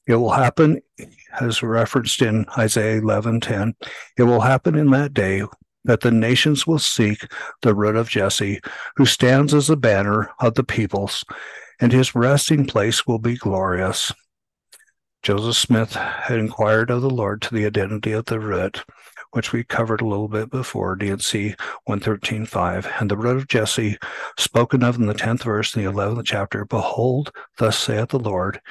It 0.05 0.15
will 0.15 0.31
happen, 0.31 0.81
as 1.39 1.63
referenced 1.63 2.21
in 2.21 2.45
Isaiah 2.57 3.01
11:10. 3.01 3.75
It 4.17 4.23
will 4.23 4.41
happen 4.41 4.75
in 4.75 4.91
that 4.91 5.13
day 5.13 5.43
that 5.85 6.01
the 6.01 6.11
nations 6.11 6.67
will 6.67 6.79
seek 6.79 7.25
the 7.61 7.73
root 7.73 7.95
of 7.95 8.09
Jesse, 8.09 8.61
who 8.95 9.05
stands 9.05 9.53
as 9.53 9.69
a 9.69 9.75
banner 9.75 10.29
of 10.39 10.55
the 10.55 10.63
peoples, 10.63 11.23
and 11.79 11.91
his 11.91 12.15
resting 12.15 12.65
place 12.65 13.07
will 13.07 13.19
be 13.19 13.35
glorious. 13.35 14.11
Joseph 15.23 15.55
Smith 15.55 15.93
had 15.93 16.37
inquired 16.37 16.89
of 16.91 17.01
the 17.01 17.09
Lord 17.09 17.41
to 17.43 17.53
the 17.53 17.65
identity 17.65 18.11
of 18.11 18.25
the 18.25 18.39
root 18.39 18.83
which 19.33 19.51
we 19.51 19.63
covered 19.63 20.01
a 20.01 20.05
little 20.05 20.27
bit 20.27 20.49
before, 20.49 20.95
D&C 20.95 21.55
113.5. 21.87 23.01
And 23.01 23.11
the 23.11 23.17
root 23.17 23.37
of 23.37 23.47
Jesse, 23.47 23.97
spoken 24.37 24.83
of 24.83 24.95
in 24.95 25.07
the 25.07 25.13
10th 25.13 25.43
verse 25.43 25.75
in 25.75 25.83
the 25.83 25.91
11th 25.91 26.23
chapter, 26.25 26.65
Behold, 26.65 27.31
thus 27.57 27.77
saith 27.77 28.09
the 28.09 28.19
Lord, 28.19 28.61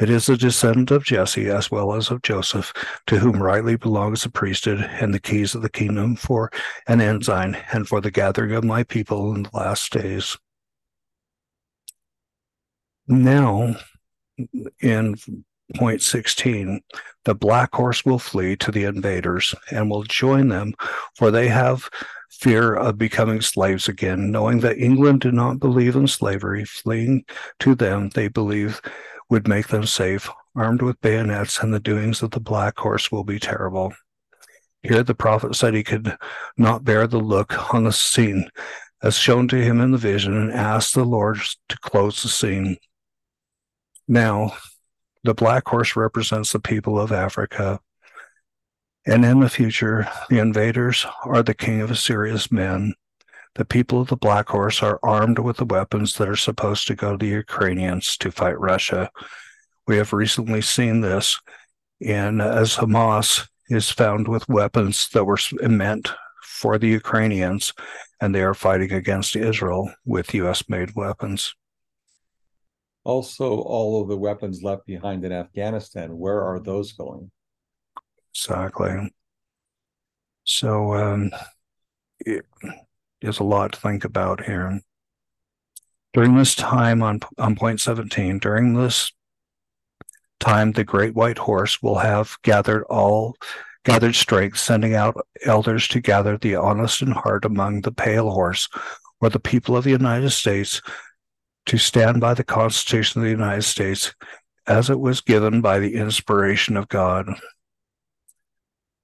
It 0.00 0.08
is 0.10 0.28
a 0.28 0.36
descendant 0.36 0.90
of 0.90 1.04
Jesse 1.04 1.48
as 1.48 1.70
well 1.70 1.94
as 1.94 2.10
of 2.10 2.22
Joseph, 2.22 2.72
to 3.06 3.18
whom 3.18 3.42
rightly 3.42 3.76
belongs 3.76 4.22
the 4.22 4.30
priesthood 4.30 4.80
and 4.80 5.12
the 5.12 5.20
keys 5.20 5.54
of 5.54 5.62
the 5.62 5.68
kingdom 5.68 6.16
for 6.16 6.50
an 6.86 7.00
ensign 7.00 7.56
and 7.72 7.86
for 7.86 8.00
the 8.00 8.10
gathering 8.10 8.52
of 8.52 8.64
my 8.64 8.82
people 8.84 9.34
in 9.34 9.42
the 9.42 9.50
last 9.52 9.92
days. 9.92 10.36
Now, 13.06 13.76
in 14.80 15.16
point 15.74 16.02
16, 16.02 16.80
the 17.24 17.34
black 17.34 17.74
horse 17.74 18.04
will 18.04 18.18
flee 18.18 18.56
to 18.56 18.70
the 18.70 18.84
invaders 18.84 19.54
and 19.70 19.90
will 19.90 20.02
join 20.02 20.48
them, 20.48 20.74
for 21.16 21.30
they 21.30 21.48
have 21.48 21.88
fear 22.30 22.74
of 22.74 22.98
becoming 22.98 23.40
slaves 23.40 23.88
again, 23.88 24.30
knowing 24.30 24.60
that 24.60 24.78
England 24.78 25.20
did 25.20 25.34
not 25.34 25.60
believe 25.60 25.96
in 25.96 26.06
slavery. 26.06 26.64
Fleeing 26.64 27.24
to 27.60 27.74
them, 27.74 28.10
they 28.10 28.28
believe 28.28 28.80
would 29.30 29.48
make 29.48 29.68
them 29.68 29.86
safe. 29.86 30.28
Armed 30.56 30.82
with 30.82 31.00
bayonets, 31.00 31.58
and 31.60 31.74
the 31.74 31.80
doings 31.80 32.22
of 32.22 32.30
the 32.30 32.40
black 32.40 32.78
horse 32.78 33.10
will 33.10 33.24
be 33.24 33.40
terrible. 33.40 33.92
Here 34.82 35.02
the 35.02 35.14
prophet 35.14 35.56
said 35.56 35.74
he 35.74 35.82
could 35.82 36.16
not 36.58 36.84
bear 36.84 37.06
the 37.06 37.18
look 37.18 37.74
on 37.74 37.84
the 37.84 37.92
scene 37.92 38.50
as 39.02 39.16
shown 39.16 39.48
to 39.48 39.56
him 39.56 39.80
in 39.80 39.90
the 39.90 39.98
vision 39.98 40.36
and 40.36 40.52
asked 40.52 40.94
the 40.94 41.04
Lord 41.04 41.38
to 41.68 41.78
close 41.78 42.22
the 42.22 42.28
scene. 42.28 42.76
Now, 44.06 44.56
the 45.24 45.34
black 45.34 45.66
horse 45.66 45.96
represents 45.96 46.52
the 46.52 46.60
people 46.60 47.00
of 47.00 47.10
Africa. 47.10 47.80
And 49.06 49.24
in 49.24 49.40
the 49.40 49.48
future, 49.48 50.06
the 50.28 50.38
invaders 50.38 51.06
are 51.24 51.42
the 51.42 51.54
king 51.54 51.80
of 51.80 51.90
Assyria's 51.90 52.52
men. 52.52 52.94
The 53.54 53.64
people 53.64 54.00
of 54.00 54.08
the 54.08 54.16
black 54.16 54.48
horse 54.48 54.82
are 54.82 55.00
armed 55.02 55.38
with 55.38 55.56
the 55.56 55.64
weapons 55.64 56.16
that 56.16 56.28
are 56.28 56.36
supposed 56.36 56.86
to 56.88 56.94
go 56.94 57.12
to 57.12 57.18
the 57.18 57.32
Ukrainians 57.32 58.16
to 58.18 58.30
fight 58.30 58.58
Russia. 58.60 59.10
We 59.86 59.96
have 59.96 60.12
recently 60.12 60.60
seen 60.60 61.00
this 61.00 61.40
in 62.00 62.40
as 62.40 62.76
Hamas 62.76 63.48
is 63.68 63.90
found 63.90 64.28
with 64.28 64.48
weapons 64.48 65.08
that 65.10 65.24
were 65.24 65.38
meant 65.62 66.12
for 66.42 66.78
the 66.78 66.88
Ukrainians, 66.88 67.72
and 68.20 68.34
they 68.34 68.42
are 68.42 68.54
fighting 68.54 68.92
against 68.92 69.36
Israel 69.36 69.92
with 70.04 70.34
US 70.34 70.68
made 70.68 70.94
weapons. 70.94 71.54
Also, 73.04 73.60
all 73.60 74.00
of 74.00 74.08
the 74.08 74.16
weapons 74.16 74.62
left 74.62 74.86
behind 74.86 75.24
in 75.24 75.32
Afghanistan, 75.32 76.16
where 76.16 76.42
are 76.42 76.58
those 76.58 76.92
going? 76.92 77.30
Exactly. 78.32 79.12
So 80.44 80.94
um, 80.94 81.30
it, 82.20 82.46
there's 83.20 83.40
a 83.40 83.44
lot 83.44 83.72
to 83.72 83.80
think 83.80 84.04
about 84.04 84.44
here. 84.44 84.80
During 86.14 86.36
this 86.36 86.54
time 86.54 87.02
on, 87.02 87.20
on 87.38 87.56
point 87.56 87.80
17, 87.80 88.38
during 88.38 88.74
this 88.74 89.12
time, 90.40 90.72
the 90.72 90.84
great 90.84 91.14
white 91.14 91.38
horse 91.38 91.82
will 91.82 91.98
have 91.98 92.36
gathered 92.42 92.84
all 92.84 93.36
gathered 93.84 94.14
strength, 94.14 94.58
sending 94.58 94.94
out 94.94 95.26
elders 95.44 95.86
to 95.88 96.00
gather 96.00 96.38
the 96.38 96.56
honest 96.56 97.02
in 97.02 97.10
heart 97.10 97.44
among 97.44 97.82
the 97.82 97.92
pale 97.92 98.30
horse, 98.30 98.68
or 99.20 99.28
the 99.28 99.38
people 99.38 99.76
of 99.76 99.84
the 99.84 99.90
United 99.90 100.30
States 100.30 100.80
to 101.66 101.78
stand 101.78 102.20
by 102.20 102.34
the 102.34 102.44
Constitution 102.44 103.20
of 103.20 103.24
the 103.24 103.30
United 103.30 103.62
States 103.62 104.14
as 104.66 104.90
it 104.90 105.00
was 105.00 105.20
given 105.20 105.60
by 105.60 105.78
the 105.78 105.94
inspiration 105.94 106.76
of 106.76 106.88
God. 106.88 107.28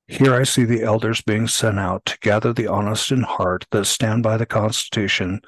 Here 0.06 0.34
I 0.34 0.42
see 0.42 0.64
the 0.64 0.82
elders 0.82 1.20
being 1.20 1.46
sent 1.46 1.78
out 1.78 2.04
to 2.06 2.18
gather 2.20 2.52
the 2.52 2.66
honest 2.66 3.12
in 3.12 3.22
heart 3.22 3.66
that 3.70 3.84
stand 3.84 4.22
by 4.22 4.36
the 4.36 4.46
Constitution. 4.46 5.40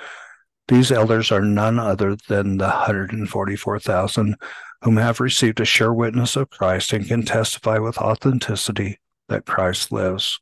These 0.68 0.92
elders 0.92 1.32
are 1.32 1.42
none 1.42 1.78
other 1.78 2.16
than 2.28 2.58
the 2.58 2.66
144,000 2.66 4.36
whom 4.82 4.96
have 4.96 5.20
received 5.20 5.60
a 5.60 5.64
sure 5.64 5.92
witness 5.92 6.36
of 6.36 6.50
Christ 6.50 6.92
and 6.92 7.06
can 7.06 7.24
testify 7.24 7.78
with 7.78 7.98
authenticity 7.98 8.98
that 9.28 9.46
Christ 9.46 9.90
lives. 9.92 10.40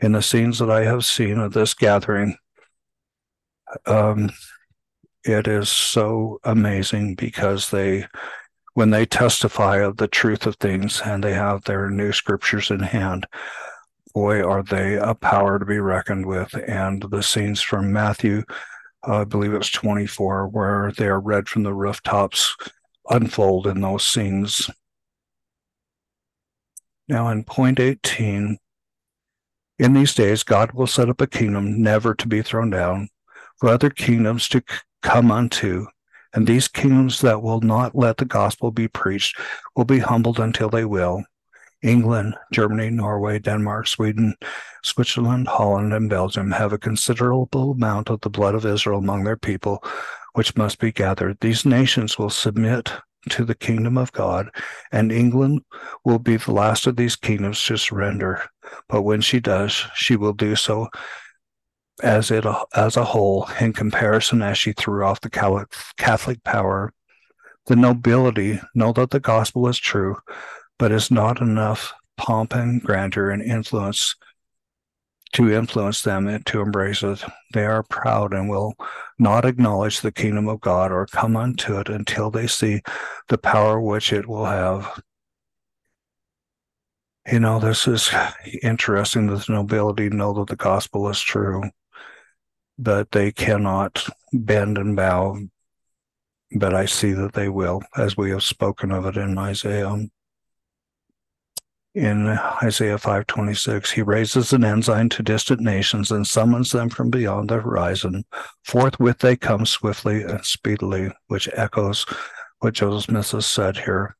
In 0.00 0.12
the 0.12 0.22
scenes 0.22 0.58
that 0.58 0.70
I 0.70 0.84
have 0.84 1.04
seen 1.04 1.38
of 1.38 1.52
this 1.52 1.74
gathering, 1.74 2.36
um, 3.86 4.30
it 5.24 5.46
is 5.46 5.68
so 5.68 6.40
amazing 6.44 7.14
because 7.14 7.70
they 7.70 8.06
when 8.74 8.90
they 8.90 9.04
testify 9.04 9.76
of 9.76 9.98
the 9.98 10.08
truth 10.08 10.46
of 10.46 10.56
things 10.56 11.02
and 11.04 11.22
they 11.22 11.34
have 11.34 11.62
their 11.64 11.90
new 11.90 12.10
scriptures 12.10 12.70
in 12.70 12.80
hand 12.80 13.26
boy 14.14 14.42
are 14.42 14.62
they 14.62 14.96
a 14.96 15.14
power 15.14 15.58
to 15.58 15.64
be 15.64 15.78
reckoned 15.78 16.26
with. 16.26 16.54
And 16.68 17.02
the 17.02 17.22
scenes 17.22 17.60
from 17.60 17.92
matthew 17.92 18.42
i 19.04 19.24
believe 19.24 19.52
it's 19.52 19.70
24 19.70 20.48
where 20.48 20.92
they 20.92 21.06
are 21.06 21.20
read 21.20 21.48
from 21.48 21.64
the 21.64 21.74
rooftops 21.74 22.56
unfold 23.10 23.66
in 23.66 23.80
those 23.80 24.06
scenes. 24.06 24.70
Now 27.08 27.28
in 27.28 27.42
point 27.44 27.80
18 27.80 28.58
in 29.78 29.92
these 29.92 30.14
days 30.14 30.42
god 30.44 30.72
will 30.72 30.86
set 30.86 31.08
up 31.08 31.20
a 31.20 31.26
kingdom 31.26 31.82
never 31.82 32.14
to 32.14 32.28
be 32.28 32.42
thrown 32.42 32.70
down 32.70 33.08
for 33.58 33.68
other 33.68 33.90
kingdoms 33.90 34.48
to 34.48 34.62
come 35.02 35.30
unto. 35.30 35.86
And 36.34 36.46
these 36.46 36.68
kingdoms 36.68 37.20
that 37.20 37.42
will 37.42 37.60
not 37.60 37.94
let 37.94 38.16
the 38.16 38.24
gospel 38.24 38.70
be 38.70 38.88
preached 38.88 39.38
will 39.76 39.84
be 39.84 39.98
humbled 39.98 40.40
until 40.40 40.70
they 40.70 40.84
will. 40.84 41.24
England, 41.82 42.36
Germany, 42.52 42.90
Norway, 42.90 43.38
Denmark, 43.38 43.88
Sweden, 43.88 44.34
Switzerland, 44.84 45.48
Holland, 45.48 45.92
and 45.92 46.08
Belgium 46.08 46.52
have 46.52 46.72
a 46.72 46.78
considerable 46.78 47.72
amount 47.72 48.08
of 48.08 48.20
the 48.20 48.30
blood 48.30 48.54
of 48.54 48.64
Israel 48.64 49.00
among 49.00 49.24
their 49.24 49.36
people, 49.36 49.82
which 50.34 50.56
must 50.56 50.78
be 50.78 50.92
gathered. 50.92 51.38
These 51.40 51.66
nations 51.66 52.18
will 52.18 52.30
submit 52.30 52.92
to 53.30 53.44
the 53.44 53.54
kingdom 53.54 53.98
of 53.98 54.12
God, 54.12 54.48
and 54.90 55.12
England 55.12 55.62
will 56.04 56.18
be 56.18 56.36
the 56.36 56.52
last 56.52 56.86
of 56.86 56.96
these 56.96 57.16
kingdoms 57.16 57.62
to 57.64 57.76
surrender. 57.76 58.42
But 58.88 59.02
when 59.02 59.20
she 59.20 59.40
does, 59.40 59.84
she 59.94 60.16
will 60.16 60.32
do 60.32 60.56
so 60.56 60.88
as 62.02 62.30
it 62.30 62.44
as 62.74 62.96
a 62.96 63.04
whole 63.04 63.48
in 63.60 63.72
comparison 63.72 64.42
as 64.42 64.58
she 64.58 64.72
threw 64.72 65.04
off 65.04 65.20
the 65.20 65.30
Catholic 65.96 66.44
power. 66.44 66.92
The 67.66 67.76
nobility 67.76 68.60
know 68.74 68.92
that 68.92 69.10
the 69.10 69.20
gospel 69.20 69.68
is 69.68 69.78
true, 69.78 70.16
but 70.78 70.90
is 70.90 71.10
not 71.10 71.40
enough 71.40 71.94
pomp 72.16 72.54
and 72.54 72.82
grandeur 72.82 73.30
and 73.30 73.40
influence 73.40 74.16
to 75.34 75.50
influence 75.50 76.02
them 76.02 76.26
and 76.26 76.44
to 76.46 76.60
embrace 76.60 77.02
it. 77.02 77.24
They 77.54 77.64
are 77.64 77.84
proud 77.84 78.34
and 78.34 78.50
will 78.50 78.74
not 79.18 79.44
acknowledge 79.44 80.00
the 80.00 80.12
kingdom 80.12 80.48
of 80.48 80.60
God 80.60 80.92
or 80.92 81.06
come 81.06 81.36
unto 81.36 81.78
it 81.78 81.88
until 81.88 82.30
they 82.30 82.46
see 82.46 82.82
the 83.28 83.38
power 83.38 83.80
which 83.80 84.12
it 84.12 84.28
will 84.28 84.44
have. 84.44 85.00
You 87.30 87.38
know, 87.40 87.60
this 87.60 87.86
is 87.86 88.10
interesting 88.62 89.28
that 89.28 89.46
the 89.46 89.52
nobility 89.52 90.10
know 90.10 90.32
that 90.34 90.48
the 90.48 90.56
gospel 90.56 91.08
is 91.08 91.20
true 91.20 91.62
but 92.78 93.10
they 93.12 93.32
cannot 93.32 94.06
bend 94.32 94.78
and 94.78 94.96
bow. 94.96 95.38
But 96.54 96.74
I 96.74 96.86
see 96.86 97.12
that 97.12 97.32
they 97.32 97.48
will, 97.48 97.82
as 97.96 98.16
we 98.16 98.30
have 98.30 98.42
spoken 98.42 98.92
of 98.92 99.06
it 99.06 99.16
in 99.16 99.38
Isaiah. 99.38 100.06
In 101.94 102.26
Isaiah 102.62 102.98
5:26, 102.98 103.90
he 103.90 104.02
raises 104.02 104.52
an 104.52 104.64
ensign 104.64 105.10
to 105.10 105.22
distant 105.22 105.60
nations 105.60 106.10
and 106.10 106.26
summons 106.26 106.72
them 106.72 106.88
from 106.88 107.10
beyond 107.10 107.50
the 107.50 107.60
horizon. 107.60 108.24
Forthwith 108.64 109.18
they 109.18 109.36
come 109.36 109.66
swiftly 109.66 110.22
and 110.22 110.44
speedily, 110.44 111.12
which 111.26 111.48
echoes 111.52 112.06
what 112.60 112.74
Joseph 112.74 113.10
Smith 113.10 113.30
has 113.32 113.46
said 113.46 113.76
here. 113.76 114.16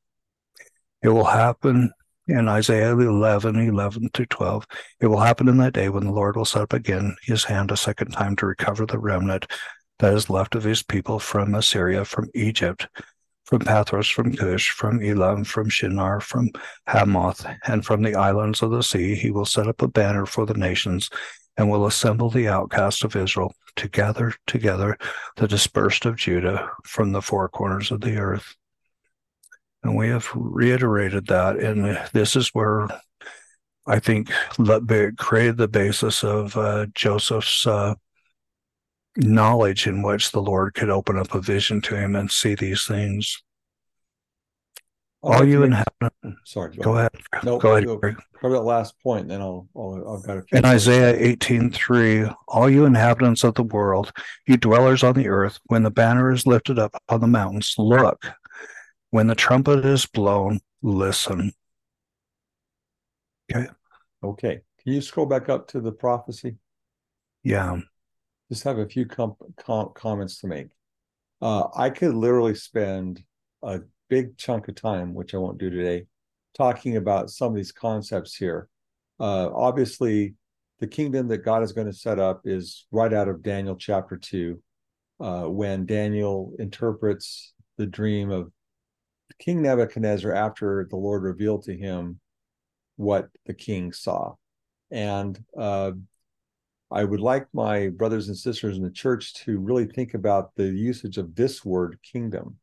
It 1.03 1.09
will 1.09 1.25
happen 1.25 1.93
in 2.33 2.49
Isaiah 2.49 2.93
11, 2.93 3.57
11 3.57 4.11
to 4.15 4.27
12. 4.27 4.67
It 5.01 5.07
will 5.07 5.21
happen 5.21 5.49
in 5.49 5.59
that 5.59 5.75
day 5.75 5.89
when 5.89 6.05
the 6.05 6.13
Lord 6.13 6.37
will 6.37 6.45
set 6.45 6.63
up 6.63 6.73
again 6.73 7.17
his 7.23 7.45
hand 7.45 7.71
a 7.71 7.77
second 7.77 8.13
time 8.13 8.37
to 8.37 8.47
recover 8.47 8.87
the 8.87 8.99
remnant 8.99 9.47
that 9.99 10.15
is 10.15 10.31
left 10.31 10.55
of 10.55 10.65
his 10.65 10.83
people 10.83 11.19
from 11.19 11.55
Assyria, 11.55 12.05
from 12.05 12.29
Egypt, 12.35 12.89
from 13.45 13.61
Pathros, 13.61 14.13
from 14.13 14.35
Cush, 14.35 14.71
from 14.71 15.03
Elam, 15.03 15.45
from 15.45 15.69
Shinar, 15.69 16.21
from 16.21 16.51
Hamath, 16.87 17.47
and 17.67 17.85
from 17.85 18.03
the 18.03 18.15
islands 18.15 18.63
of 18.63 18.71
the 18.71 18.83
sea. 18.83 19.15
He 19.15 19.31
will 19.31 19.45
set 19.45 19.69
up 19.69 19.83
a 19.83 19.89
banner 19.89 20.27
for 20.27 20.47
the 20.47 20.55
nations 20.55 21.11
and 21.57 21.71
will 21.71 21.87
assemble 21.87 22.31
the 22.31 22.49
outcasts 22.49 23.05
of 23.05 23.15
Israel 23.15 23.55
to 23.77 23.89
gather 23.89 24.35
together 24.47 24.97
the 25.37 25.47
dispersed 25.47 26.07
of 26.07 26.17
Judah 26.17 26.71
from 26.85 27.13
the 27.13 27.23
four 27.23 27.49
corners 27.49 27.91
of 27.91 28.01
the 28.01 28.17
earth. 28.17 28.57
And 29.83 29.97
we 29.97 30.09
have 30.09 30.29
reiterated 30.35 31.27
that. 31.27 31.57
And 31.57 31.99
this 32.13 32.37
is 32.37 32.51
where 32.51 32.89
I 33.87 33.99
think 33.99 34.31
created 35.19 35.57
the 35.57 35.69
basis 35.69 36.23
of 36.23 36.57
uh, 36.57 36.87
Joseph's 36.95 37.67
uh, 37.67 37.95
knowledge 39.17 39.87
in 39.87 40.03
which 40.03 40.31
the 40.31 40.41
Lord 40.41 40.75
could 40.75 40.89
open 40.89 41.19
up 41.19 41.35
a 41.35 41.41
vision 41.41 41.81
to 41.83 41.97
him 41.97 42.15
and 42.15 42.31
see 42.31 42.55
these 42.55 42.85
things. 42.85 43.43
All 45.25 45.45
you 45.45 45.63
inhabitants. 45.63 46.41
Sorry, 46.45 46.75
go, 46.75 46.83
go 46.83 46.97
ahead. 46.97 47.11
No, 47.45 47.59
go 47.59 47.77
ahead. 47.77 47.87
Go, 47.87 47.99
cover 48.41 48.55
that 48.55 48.63
last 48.63 48.99
point, 49.05 49.29
then 49.29 49.41
I'll, 49.41 49.69
I'll, 49.77 50.05
I'll 50.05 50.21
got 50.21 50.39
a 50.39 50.43
few. 50.43 50.59
In 50.59 50.65
Isaiah 50.65 51.15
eighteen 51.17 51.71
three, 51.71 52.27
all 52.49 52.69
you 52.69 52.87
inhabitants 52.87 53.45
of 53.45 53.55
the 53.55 53.63
world, 53.63 54.13
you 54.49 54.57
dwellers 54.57 55.05
on 55.05 55.15
the 55.15 55.29
earth, 55.29 55.61
when 55.67 55.85
the 55.85 55.93
banner 55.93 56.33
is 56.33 56.45
lifted 56.45 56.81
up 56.81 57.01
on 57.09 57.21
the 57.21 57.29
mountains, 57.29 57.77
look, 57.79 58.27
When 59.13 59.27
the 59.27 59.35
trumpet 59.35 59.85
is 59.85 60.07
blown, 60.07 60.61
listen. 60.81 61.53
Okay. 63.55 63.67
Okay. 64.25 64.61
Can 64.83 64.93
you 64.95 65.03
scroll 65.03 65.27
back 65.27 65.51
up 65.51 65.69
to 65.69 65.83
the 65.83 65.93
prophecy? 65.93 66.57
Yeah. 67.43 67.81
Just 68.51 68.65
have 68.65 68.79
a 68.79 68.89
few 68.89 69.05
com- 69.05 69.37
com- 69.59 69.91
comments 69.95 70.41
to 70.41 70.47
make. 70.47 70.69
Uh, 71.43 71.65
I 71.77 71.91
could 71.91 72.15
literally 72.15 72.55
spend 72.55 73.23
a 73.63 73.81
big 74.09 74.39
chunk 74.39 74.69
of 74.69 74.77
time, 74.77 75.13
which 75.13 75.35
I 75.35 75.37
won't 75.37 75.59
do 75.59 75.69
today, 75.69 76.07
talking 76.57 76.97
about 76.97 77.29
some 77.29 77.49
of 77.49 77.57
these 77.57 77.71
concepts 77.71 78.35
here. 78.35 78.71
Uh, 79.21 79.51
obviously, 79.55 80.37
the 80.81 80.87
kingdom 80.87 81.29
that 81.29 81.45
God 81.45 81.63
is 81.63 81.73
going 81.73 81.87
to 81.87 81.93
set 81.93 82.19
up 82.19 82.47
is 82.47 82.87
right 82.91 83.13
out 83.13 83.29
of 83.29 83.43
Daniel 83.43 83.77
chapter 83.77 84.17
2, 84.17 84.59
uh, 85.21 85.43
when 85.43 85.85
Daniel 85.85 86.55
interprets 86.59 87.53
the 87.77 87.85
dream 87.85 88.31
of 88.31 88.51
King 89.39 89.63
Nebuchadnezzar 89.63 90.33
after 90.33 90.87
the 90.89 90.97
Lord 90.97 91.23
revealed 91.23 91.65
to 91.65 91.77
him 91.77 92.21
what 92.97 93.29
the 93.47 93.55
king 93.55 93.93
saw. 93.93 94.35
And 94.91 95.43
uh, 95.57 95.93
I 96.91 97.05
would 97.05 97.21
like 97.21 97.47
my 97.53 97.89
brothers 97.89 98.29
and 98.29 98.37
sisters 98.37 98.77
in 98.77 98.83
the 98.83 98.91
church 98.91 99.35
to 99.45 99.59
really 99.59 99.87
think 99.87 100.15
about 100.15 100.55
the 100.55 100.67
usage 100.67 101.17
of 101.19 101.35
this 101.35 101.65
word 101.65 101.99
kingdom. 102.03 102.59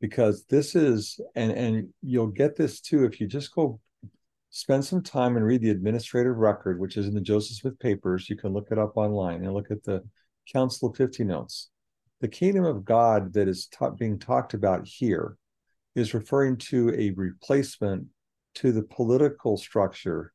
Because 0.00 0.44
this 0.44 0.74
is 0.74 1.20
and 1.34 1.52
and 1.52 1.88
you'll 2.00 2.28
get 2.28 2.56
this 2.56 2.80
too 2.80 3.04
if 3.04 3.20
you 3.20 3.26
just 3.26 3.54
go 3.54 3.80
spend 4.48 4.84
some 4.84 5.02
time 5.02 5.36
and 5.36 5.44
read 5.44 5.60
the 5.60 5.70
administrative 5.70 6.36
record 6.36 6.80
which 6.80 6.96
is 6.96 7.06
in 7.06 7.14
the 7.14 7.20
joseph 7.20 7.58
smith 7.58 7.78
papers. 7.78 8.30
You 8.30 8.36
can 8.36 8.54
look 8.54 8.68
it 8.70 8.78
up 8.78 8.96
online 8.96 9.44
and 9.44 9.52
look 9.52 9.70
at 9.70 9.84
the 9.84 10.02
council 10.50 10.88
of 10.88 10.96
50 10.96 11.24
notes. 11.24 11.68
The 12.20 12.28
kingdom 12.28 12.64
of 12.64 12.84
god 12.84 13.34
that 13.34 13.46
is 13.46 13.66
ta- 13.66 13.90
being 13.90 14.18
talked 14.18 14.54
about 14.54 14.86
here 14.86 15.36
is 15.94 16.14
referring 16.14 16.56
to 16.56 16.94
a 16.96 17.10
replacement 17.10 18.06
to 18.54 18.72
the 18.72 18.82
political 18.82 19.56
structure 19.56 20.32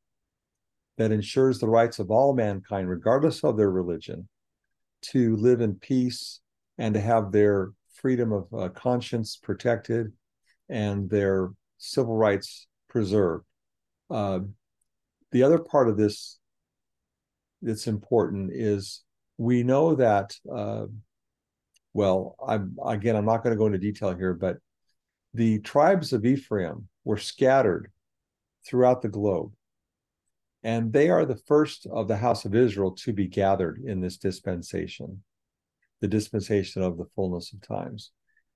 that 0.97 1.11
ensures 1.11 1.59
the 1.59 1.67
rights 1.67 1.99
of 1.99 2.11
all 2.11 2.33
mankind 2.33 2.89
regardless 2.89 3.43
of 3.43 3.57
their 3.57 3.71
religion 3.71 4.27
to 5.01 5.35
live 5.35 5.61
in 5.61 5.75
peace 5.75 6.39
and 6.77 6.93
to 6.93 7.01
have 7.01 7.31
their 7.31 7.71
freedom 7.93 8.31
of 8.31 8.47
uh, 8.53 8.69
conscience 8.69 9.37
protected 9.37 10.11
and 10.69 11.09
their 11.09 11.51
civil 11.77 12.15
rights 12.15 12.67
preserved. 12.89 13.45
Uh, 14.09 14.39
the 15.31 15.43
other 15.43 15.59
part 15.59 15.89
of 15.89 15.97
this 15.97 16.39
that's 17.61 17.87
important 17.87 18.51
is 18.53 19.03
we 19.37 19.63
know 19.63 19.95
that, 19.95 20.35
uh, 20.53 20.85
well, 21.93 22.35
I'm 22.45 22.77
again, 22.85 23.15
I'm 23.15 23.25
not 23.25 23.43
going 23.43 23.53
to 23.53 23.57
go 23.57 23.65
into 23.65 23.77
detail 23.77 24.15
here, 24.15 24.33
but 24.33 24.57
the 25.35 25.59
tribes 25.59 26.13
of 26.13 26.25
Ephraim 26.25 26.87
were 27.03 27.17
scattered 27.17 27.91
throughout 28.65 29.01
the 29.01 29.09
globe. 29.09 29.53
And 30.63 30.91
they 30.91 31.09
are 31.09 31.25
the 31.25 31.35
first 31.35 31.85
of 31.85 32.07
the 32.07 32.17
house 32.17 32.45
of 32.45 32.55
Israel 32.55 32.91
to 32.91 33.13
be 33.13 33.27
gathered 33.27 33.81
in 33.85 34.01
this 34.01 34.17
dispensation 34.17 35.23
the 36.01 36.07
dispensation 36.07 36.81
of 36.81 36.97
the 36.97 37.05
fullness 37.15 37.53
of 37.53 37.61
times. 37.61 38.11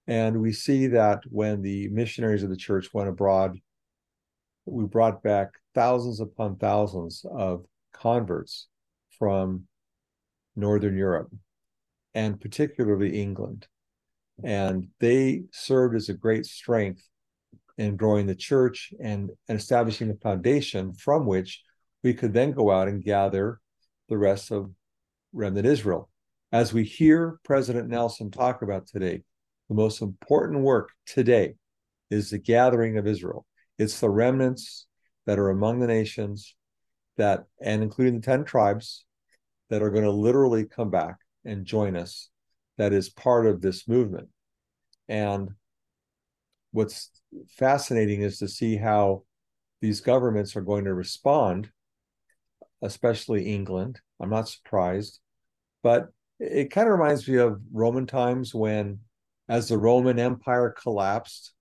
And 0.07 0.41
we 0.41 0.51
see 0.51 0.87
that 0.87 1.23
when 1.29 1.61
the 1.61 1.87
missionaries 1.87 2.43
of 2.43 2.49
the 2.49 2.57
church 2.57 2.93
went 2.93 3.09
abroad, 3.09 3.57
we 4.65 4.85
brought 4.85 5.23
back 5.23 5.49
thousands 5.73 6.19
upon 6.19 6.57
thousands 6.57 7.25
of 7.31 7.65
converts 7.93 8.67
from 9.17 9.63
Northern 10.55 10.97
Europe 10.97 11.31
and 12.13 12.39
particularly 12.39 13.21
England. 13.21 13.67
And 14.43 14.87
they 14.99 15.43
served 15.51 15.95
as 15.95 16.09
a 16.09 16.13
great 16.13 16.45
strength 16.45 17.07
in 17.77 17.95
growing 17.95 18.25
the 18.25 18.35
church 18.35 18.93
and, 19.01 19.31
and 19.47 19.57
establishing 19.57 20.09
a 20.09 20.15
foundation 20.15 20.93
from 20.93 21.25
which 21.25 21.61
we 22.03 22.13
could 22.13 22.33
then 22.33 22.51
go 22.51 22.71
out 22.71 22.87
and 22.87 23.03
gather 23.03 23.59
the 24.09 24.17
rest 24.17 24.51
of 24.51 24.71
remnant 25.33 25.65
Israel. 25.65 26.09
As 26.51 26.73
we 26.73 26.83
hear 26.83 27.39
President 27.43 27.87
Nelson 27.89 28.31
talk 28.31 28.61
about 28.61 28.87
today, 28.87 29.23
the 29.69 29.75
most 29.75 30.01
important 30.01 30.61
work 30.61 30.89
today 31.05 31.55
is 32.09 32.31
the 32.31 32.39
gathering 32.39 32.97
of 32.97 33.05
Israel. 33.05 33.45
It's 33.77 33.99
the 33.99 34.09
remnants 34.09 34.87
that 35.25 35.39
are 35.39 35.49
among 35.49 35.79
the 35.79 35.87
nations 35.87 36.55
that, 37.17 37.45
and 37.61 37.83
including 37.83 38.15
the 38.15 38.25
10 38.25 38.45
tribes, 38.45 39.05
that 39.69 39.83
are 39.83 39.91
going 39.91 40.03
to 40.03 40.11
literally 40.11 40.65
come 40.65 40.89
back 40.89 41.17
and 41.45 41.65
join 41.65 41.95
us, 41.95 42.29
that 42.79 42.93
is 42.93 43.09
part 43.09 43.45
of 43.45 43.61
this 43.61 43.87
movement. 43.89 44.29
And 45.09 45.49
what's 46.71 47.09
fascinating 47.49 48.21
is 48.21 48.39
to 48.39 48.47
see 48.47 48.77
how 48.77 49.23
these 49.81 49.99
governments 49.99 50.55
are 50.55 50.61
going 50.61 50.85
to 50.85 50.93
respond, 50.93 51.69
especially 52.81 53.53
England. 53.53 53.99
I'm 54.21 54.29
not 54.29 54.47
surprised, 54.47 55.19
but 55.83 56.07
it 56.39 56.71
kind 56.71 56.87
of 56.87 56.97
reminds 56.97 57.27
me 57.27 57.35
of 57.35 57.59
Roman 57.71 58.07
times 58.07 58.55
when, 58.55 58.99
as 59.49 59.67
the 59.67 59.77
Roman 59.77 60.17
Empire 60.17 60.73
collapsed, 60.81 61.51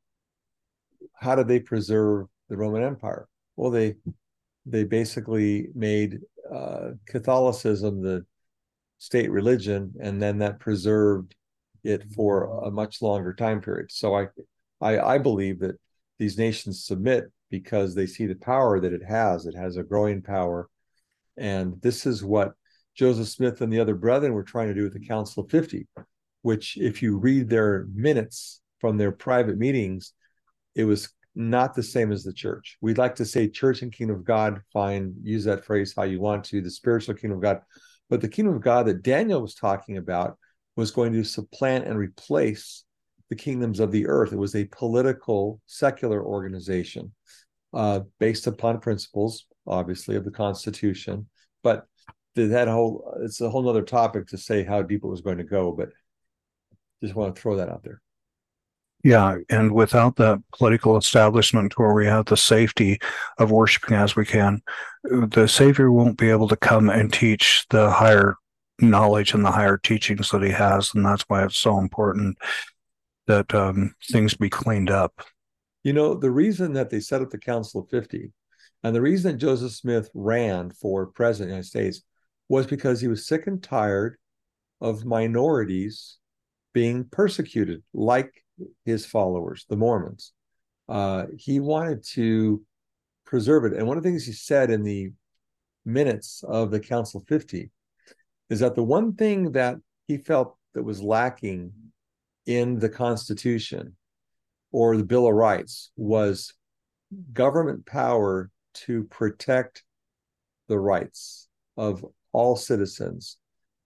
how 1.15 1.35
did 1.35 1.49
they 1.49 1.59
preserve 1.59 2.29
the 2.49 2.57
Roman 2.57 2.85
Empire? 2.85 3.27
Well, 3.57 3.73
they 3.73 3.97
they 4.67 4.85
basically 4.85 5.69
made 5.75 6.21
uh, 6.55 6.91
Catholicism 7.07 8.03
the 8.03 8.25
state 8.99 9.31
religion, 9.31 9.95
and 10.01 10.21
then 10.21 10.39
that 10.39 10.61
preserved 10.61 11.35
it 11.85 12.05
for 12.15 12.49
mm-hmm. 12.49 12.67
a 12.67 12.71
much 12.71 13.01
longer 13.03 13.33
time 13.33 13.61
period. 13.61 13.91
So 13.91 14.17
I, 14.17 14.27
I, 14.81 14.99
I 14.99 15.19
believe 15.19 15.61
that 15.61 15.79
these 16.19 16.37
nations 16.37 16.85
submit 16.85 17.31
because 17.51 17.95
they 17.95 18.07
see 18.07 18.27
the 18.27 18.35
power 18.35 18.81
that 18.81 18.93
it 18.93 19.03
has. 19.07 19.47
It 19.47 19.55
has 19.55 19.77
a 19.77 19.83
growing 19.83 20.23
power, 20.23 20.69
and 21.37 21.81
this 21.81 22.07
is 22.07 22.25
what 22.25 22.53
Joseph 22.95 23.29
Smith 23.29 23.61
and 23.61 23.73
the 23.73 23.81
other 23.81 23.95
brethren 23.95 24.33
were 24.33 24.43
trying 24.43 24.69
to 24.69 24.75
do 24.75 24.83
with 24.83 24.93
the 24.93 25.07
Council 25.07 25.45
of 25.45 25.51
50, 25.51 25.87
which, 26.43 26.77
if 26.77 27.01
you 27.01 27.17
read 27.17 27.49
their 27.49 27.87
minutes 27.95 28.61
from 28.81 28.97
their 28.97 29.13
private 29.13 29.57
meetings, 29.57 30.13
it 30.75 30.85
was 30.85 31.09
not 31.37 31.75
the 31.75 31.83
same 31.83 32.11
as 32.11 32.25
the 32.25 32.33
church. 32.33 32.77
We'd 32.81 32.99
like 32.99 33.15
to 33.17 33.25
say 33.25 33.49
church 33.49 33.83
and 33.83 33.93
kingdom 33.93 34.17
of 34.17 34.25
God, 34.25 34.61
fine, 34.73 35.15
use 35.23 35.45
that 35.45 35.65
phrase 35.65 35.95
how 35.97 36.03
you 36.03 36.21
want 36.21 36.45
to, 36.47 36.61
the 36.61 36.71
spiritual 36.71 37.15
kingdom 37.15 37.39
of 37.39 37.43
God. 37.43 37.61
But 38.09 38.21
the 38.21 38.29
kingdom 38.29 38.55
of 38.55 38.63
God 38.63 38.87
that 38.87 39.03
Daniel 39.03 39.43
was 39.43 39.55
talking 39.55 39.97
about 39.97 40.39
was 40.77 40.91
going 40.91 41.13
to 41.13 41.25
supplant 41.25 41.87
and 41.87 41.99
replace 41.99 42.85
the 43.29 43.37
kingdoms 43.37 43.81
of 43.81 43.93
the 43.93 44.07
earth. 44.07 44.33
It 44.33 44.39
was 44.39 44.55
a 44.55 44.65
political, 44.67 45.61
secular 45.67 46.25
organization 46.25 47.13
uh, 47.75 48.01
based 48.19 48.47
upon 48.47 48.81
principles, 48.81 49.47
obviously, 49.67 50.17
of 50.17 50.25
the 50.25 50.31
Constitution, 50.31 51.29
but 51.63 51.87
that 52.35 52.69
whole 52.69 53.19
it's 53.23 53.41
a 53.41 53.51
whole 53.51 53.69
other 53.69 53.83
topic 53.83 54.29
to 54.29 54.39
say 54.39 54.63
how 54.63 54.81
deep 54.81 55.03
it 55.03 55.09
was 55.09 55.21
going 55.21 55.39
to 55.39 55.45
go, 55.45 55.73
but 55.73 55.89
just 57.03 57.15
want 57.15 57.35
to 57.35 57.41
throw 57.41 57.57
that 57.57 57.69
out 57.69 57.83
there. 57.83 58.01
Yeah, 59.09 59.39
and 59.49 59.73
without 59.73 60.17
that 60.17 60.43
political 60.53 60.99
establishment 60.99 61.79
where 61.79 61.95
we 61.95 62.05
have 62.05 62.27
the 62.27 62.37
safety 62.37 62.99
of 63.39 63.51
worshiping 63.51 63.97
as 63.97 64.15
we 64.15 64.27
can, 64.27 64.61
the 65.03 65.47
Savior 65.49 65.91
won't 65.91 66.19
be 66.19 66.29
able 66.29 66.47
to 66.49 66.57
come 66.57 66.91
and 66.91 67.11
teach 67.11 67.65
the 67.71 67.91
higher 67.91 68.37
knowledge 68.83 69.33
and 69.33 69.43
the 69.43 69.51
higher 69.51 69.79
teachings 69.79 70.31
that 70.31 70.43
he 70.43 70.51
has, 70.51 70.93
and 70.95 71.07
that's 71.07 71.25
why 71.27 71.43
it's 71.43 71.57
so 71.57 71.79
important 71.79 72.37
that 73.27 73.55
um, 73.55 73.95
things 74.11 74.35
be 74.35 74.51
cleaned 74.51 74.91
up. 74.91 75.23
You 75.85 75.95
know, 75.95 76.13
the 76.13 76.31
reason 76.31 76.75
that 76.75 76.91
they 76.91 77.01
set 77.01 77.23
up 77.23 77.31
the 77.31 77.39
Council 77.39 77.81
of 77.81 77.89
50 77.89 78.31
and 78.85 78.95
the 78.95 79.01
reason 79.01 79.39
Joseph 79.39 79.73
Smith 79.73 80.11
ran 80.13 80.71
for 80.71 81.07
president 81.07 81.45
of 81.45 81.49
the 81.49 81.55
United 81.55 81.95
States 81.95 82.03
was 82.51 82.67
because 82.67 83.01
he 83.01 83.09
was 83.09 83.27
sick 83.27 83.47
and 83.47 83.63
tired 83.63 84.19
of 84.83 85.07
minorities 85.07 86.19
being 86.75 87.07
persecuted, 87.07 87.83
like 87.95 88.45
his 88.85 89.07
followers, 89.07 89.67
the 89.69 89.77
Mormons. 89.77 90.33
Uh, 90.89 91.27
he 91.37 91.61
wanted 91.61 92.03
to 92.15 92.63
preserve 93.25 93.65
it. 93.65 93.75
And 93.75 93.87
one 93.87 93.97
of 93.97 94.03
the 94.03 94.09
things 94.09 94.25
he 94.25 94.33
said 94.33 94.71
in 94.71 94.83
the 94.83 95.13
minutes 95.85 96.43
of 96.47 96.71
the 96.71 96.81
Council 96.81 97.25
50 97.29 97.71
is 98.51 98.61
that 98.61 98.75
the 98.75 98.83
one 98.83 99.15
thing 99.15 99.53
that 99.53 99.77
he 100.07 100.17
felt 100.17 100.57
that 100.75 100.83
was 100.83 101.03
lacking 101.03 101.73
in 102.47 102.79
the 102.79 102.89
Constitution 102.89 103.97
or 104.73 104.97
the 104.97 105.05
Bill 105.05 105.27
of 105.27 105.35
Rights 105.35 105.91
was 105.97 106.55
government 107.33 107.87
power 107.87 108.51
to 108.75 109.05
protect 109.05 109.85
the 110.69 110.79
rights 110.79 111.49
of 111.77 112.05
all 112.33 112.57
citizens. 112.57 113.39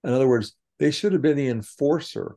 In 0.04 0.12
other 0.12 0.28
words, 0.28 0.54
they 0.78 0.90
should 0.90 1.12
have 1.12 1.22
been 1.22 1.36
the 1.36 1.48
enforcer 1.48 2.36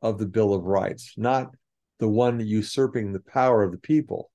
of 0.00 0.18
the 0.18 0.26
Bill 0.26 0.54
of 0.54 0.64
Rights, 0.64 1.14
not 1.16 1.54
the 2.02 2.08
one 2.08 2.40
usurping 2.40 3.12
the 3.12 3.20
power 3.20 3.62
of 3.62 3.70
the 3.70 3.78
people 3.78 4.28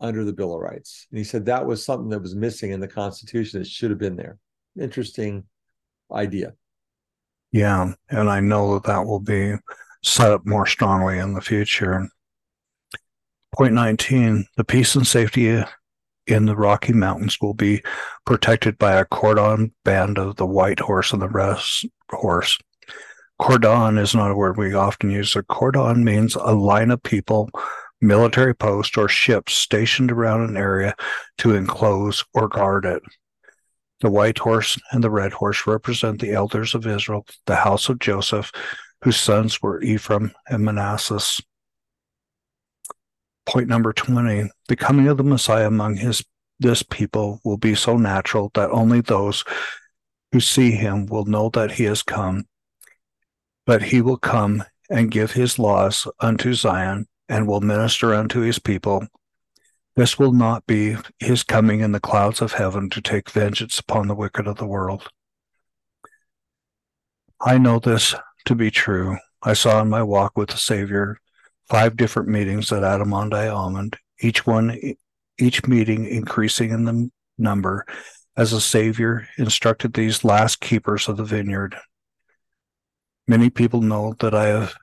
under 0.00 0.24
the 0.24 0.32
Bill 0.32 0.54
of 0.54 0.62
Rights. 0.62 1.06
And 1.10 1.18
he 1.18 1.24
said 1.24 1.44
that 1.44 1.66
was 1.66 1.84
something 1.84 2.08
that 2.08 2.22
was 2.22 2.34
missing 2.34 2.70
in 2.70 2.80
the 2.80 2.88
Constitution 2.88 3.60
that 3.60 3.68
should 3.68 3.90
have 3.90 3.98
been 3.98 4.16
there. 4.16 4.38
Interesting 4.80 5.44
idea. 6.10 6.54
Yeah. 7.52 7.92
And 8.08 8.30
I 8.30 8.40
know 8.40 8.72
that 8.72 8.84
that 8.84 9.04
will 9.04 9.20
be 9.20 9.56
set 10.02 10.32
up 10.32 10.46
more 10.46 10.64
strongly 10.64 11.18
in 11.18 11.34
the 11.34 11.42
future. 11.42 12.08
Point 13.54 13.74
19 13.74 14.46
The 14.56 14.64
peace 14.64 14.94
and 14.94 15.06
safety 15.06 15.62
in 16.26 16.46
the 16.46 16.56
Rocky 16.56 16.94
Mountains 16.94 17.36
will 17.42 17.52
be 17.52 17.82
protected 18.24 18.78
by 18.78 18.94
a 18.94 19.04
cordon 19.04 19.74
band 19.84 20.16
of 20.16 20.36
the 20.36 20.46
white 20.46 20.80
horse 20.80 21.12
and 21.12 21.20
the 21.20 21.28
rest 21.28 21.84
horse. 22.08 22.58
Cordon 23.38 23.98
is 23.98 24.14
not 24.14 24.30
a 24.30 24.34
word 24.34 24.56
we 24.56 24.74
often 24.74 25.10
use. 25.10 25.36
A 25.36 25.42
cordon 25.42 26.04
means 26.04 26.34
a 26.34 26.54
line 26.54 26.90
of 26.90 27.02
people, 27.02 27.48
military 28.00 28.54
post, 28.54 28.98
or 28.98 29.08
ships 29.08 29.54
stationed 29.54 30.10
around 30.10 30.48
an 30.48 30.56
area 30.56 30.94
to 31.38 31.54
enclose 31.54 32.24
or 32.34 32.48
guard 32.48 32.84
it. 32.84 33.02
The 34.00 34.10
white 34.10 34.38
horse 34.38 34.78
and 34.92 35.02
the 35.02 35.10
red 35.10 35.32
horse 35.32 35.66
represent 35.66 36.20
the 36.20 36.32
elders 36.32 36.74
of 36.74 36.86
Israel, 36.86 37.26
the 37.46 37.56
house 37.56 37.88
of 37.88 37.98
Joseph, 37.98 38.52
whose 39.02 39.16
sons 39.16 39.62
were 39.62 39.82
Ephraim 39.82 40.32
and 40.48 40.64
Manasseh. 40.64 41.42
Point 43.46 43.68
number 43.68 43.92
20 43.92 44.50
the 44.68 44.76
coming 44.76 45.08
of 45.08 45.16
the 45.16 45.24
Messiah 45.24 45.66
among 45.66 45.96
his 45.96 46.22
this 46.60 46.82
people 46.82 47.40
will 47.44 47.56
be 47.56 47.74
so 47.74 47.96
natural 47.96 48.50
that 48.54 48.70
only 48.70 49.00
those 49.00 49.44
who 50.32 50.40
see 50.40 50.72
him 50.72 51.06
will 51.06 51.24
know 51.24 51.48
that 51.50 51.72
he 51.72 51.84
has 51.84 52.02
come. 52.02 52.44
But 53.68 53.84
he 53.84 54.00
will 54.00 54.16
come 54.16 54.64
and 54.90 55.12
give 55.12 55.32
his 55.32 55.60
laws 55.60 56.08
unto 56.18 56.54
Zion 56.54 57.06
and 57.28 57.46
will 57.46 57.60
minister 57.60 58.12
unto 58.14 58.40
his 58.40 58.58
people 58.58 59.06
this 59.98 60.16
will 60.16 60.30
not 60.32 60.64
be 60.64 60.96
his 61.18 61.42
coming 61.42 61.80
in 61.80 61.90
the 61.90 61.98
clouds 61.98 62.40
of 62.40 62.52
heaven 62.52 62.88
to 62.90 63.00
take 63.00 63.28
vengeance 63.28 63.80
upon 63.80 64.06
the 64.06 64.14
wicked 64.14 64.46
of 64.46 64.56
the 64.56 64.64
world. 64.64 65.08
I 67.40 67.58
know 67.58 67.80
this 67.80 68.14
to 68.44 68.54
be 68.54 68.70
true. 68.70 69.18
I 69.42 69.54
saw 69.54 69.82
in 69.82 69.88
my 69.88 70.04
walk 70.04 70.38
with 70.38 70.50
the 70.50 70.56
Savior 70.56 71.18
five 71.68 71.96
different 71.96 72.28
meetings 72.28 72.70
at 72.70 72.84
Adam-ondi-Ahman, 72.84 73.90
each 74.20 74.46
one, 74.46 74.78
each 75.36 75.66
meeting 75.66 76.06
increasing 76.06 76.70
in 76.70 76.84
the 76.84 77.10
number 77.36 77.84
as 78.36 78.52
the 78.52 78.60
Savior 78.60 79.26
instructed 79.36 79.94
these 79.94 80.22
last 80.22 80.60
keepers 80.60 81.08
of 81.08 81.16
the 81.16 81.24
vineyard. 81.24 81.74
Many 83.28 83.50
people 83.50 83.82
know 83.82 84.14
that 84.20 84.34
I 84.34 84.46
have 84.46 84.74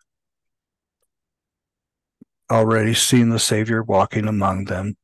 already 2.52 2.94
seen 2.94 3.30
the 3.30 3.40
Savior 3.40 3.82
walking 3.82 4.28
among 4.28 4.66
them 4.66 4.98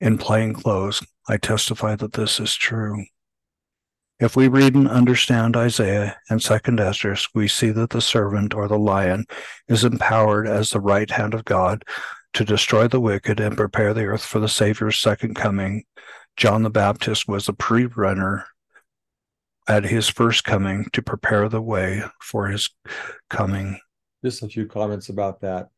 in 0.00 0.18
plain 0.18 0.54
clothes. 0.54 1.02
I 1.28 1.36
testify 1.36 1.96
that 1.96 2.12
this 2.12 2.38
is 2.38 2.54
true. 2.54 3.06
If 4.20 4.36
we 4.36 4.46
read 4.46 4.76
and 4.76 4.88
understand 4.88 5.56
Isaiah 5.56 6.16
and 6.30 6.40
Second 6.40 6.78
Esdras, 6.78 7.26
we 7.34 7.48
see 7.48 7.70
that 7.70 7.90
the 7.90 8.00
servant 8.00 8.54
or 8.54 8.68
the 8.68 8.78
lion 8.78 9.24
is 9.66 9.82
empowered 9.82 10.46
as 10.46 10.70
the 10.70 10.80
right 10.80 11.10
hand 11.10 11.34
of 11.34 11.44
God 11.44 11.84
to 12.34 12.44
destroy 12.44 12.86
the 12.86 13.00
wicked 13.00 13.40
and 13.40 13.56
prepare 13.56 13.92
the 13.92 14.04
earth 14.04 14.24
for 14.24 14.38
the 14.38 14.48
Savior's 14.48 15.00
second 15.00 15.34
coming. 15.34 15.82
John 16.36 16.62
the 16.62 16.70
Baptist 16.70 17.26
was 17.26 17.48
a 17.48 17.52
pre-runner 17.52 18.46
at 19.66 19.84
his 19.84 20.08
first 20.08 20.44
coming 20.44 20.86
to 20.92 21.02
prepare 21.02 21.48
the 21.48 21.62
way 21.62 22.02
for 22.20 22.48
his 22.48 22.70
coming. 23.30 23.78
Just 24.24 24.42
a 24.42 24.48
few 24.48 24.66
comments 24.66 25.08
about 25.08 25.40
that. 25.40 25.68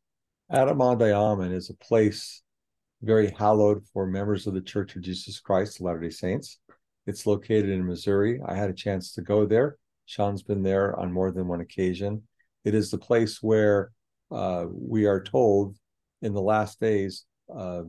Adam-ondi-Ahman 0.51 1.53
is 1.53 1.71
a 1.71 1.75
place 1.75 2.43
very 3.03 3.31
hallowed 3.31 3.85
for 3.93 4.07
members 4.07 4.47
of 4.47 4.55
the 4.55 4.61
Church 4.61 4.97
of 4.97 5.03
Jesus 5.03 5.39
Christ, 5.41 5.81
Latter 5.81 6.01
day 6.01 6.11
Saints. 6.11 6.59
It's 7.07 7.27
located 7.27 7.71
in 7.71 7.87
Missouri. 7.87 8.41
I 8.45 8.55
had 8.57 8.71
a 8.71 8.75
chance 8.75 9.13
to 9.13 9.23
go 9.23 9.47
there. 9.47 9.77
Sean's 10.07 10.43
been 10.43 10.63
there 10.63 10.99
on 10.99 11.13
more 11.13 11.31
than 11.31 11.47
one 11.47 11.61
occasion. 11.61 12.23
It 12.65 12.75
is 12.75 12.91
the 12.91 12.99
place 12.99 13.43
where 13.43 13.93
uh, 14.31 14.67
we 14.73 15.07
are 15.07 15.23
told 15.23 15.77
in 16.23 16.33
the 16.33 16.41
last 16.43 16.81
days, 16.81 17.25
uh, 17.55 17.83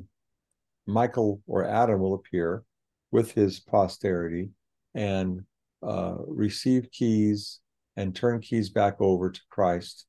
Michael 0.86 1.41
or 1.48 1.65
Adam 1.65 1.99
will 1.99 2.14
appear 2.14 2.64
with 3.11 3.32
his 3.32 3.60
posterity 3.60 4.49
and 4.94 5.44
uh, 5.84 6.16
receive 6.28 6.91
keys 6.91 7.60
and 7.95 8.16
turn 8.16 8.41
keys 8.41 8.70
back 8.70 8.95
over 8.99 9.32
to 9.32 9.41
Christ. 9.49 10.06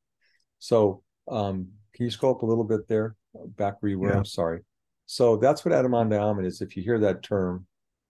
So, 0.59 1.03
um, 1.29 1.69
can 1.95 2.05
you 2.05 2.11
scroll 2.11 2.35
up 2.35 2.43
a 2.43 2.47
little 2.47 2.65
bit 2.65 2.87
there, 2.89 3.17
back 3.57 3.77
where 3.81 3.91
you 3.91 3.99
were? 3.99 4.11
Yeah. 4.11 4.19
I'm 4.19 4.25
sorry. 4.25 4.61
So 5.07 5.37
that's 5.37 5.65
what 5.65 5.75
Adam-ondi-Ahman 5.75 6.45
is. 6.45 6.61
If 6.61 6.77
you 6.77 6.83
hear 6.83 6.99
that 7.01 7.23
term, 7.23 7.67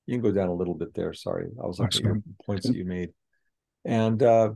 you 0.07 0.15
can 0.15 0.23
go 0.23 0.33
down 0.33 0.49
a 0.49 0.55
little 0.55 0.75
bit 0.75 0.95
there. 0.95 1.13
Sorry, 1.13 1.47
I 1.63 1.67
was 1.67 1.79
looking 1.79 1.99
at 2.01 2.05
your 2.05 2.23
points 2.45 2.67
that 2.67 2.75
you 2.77 2.85
made. 2.85 3.11
And 3.85 4.23
uh, 4.23 4.53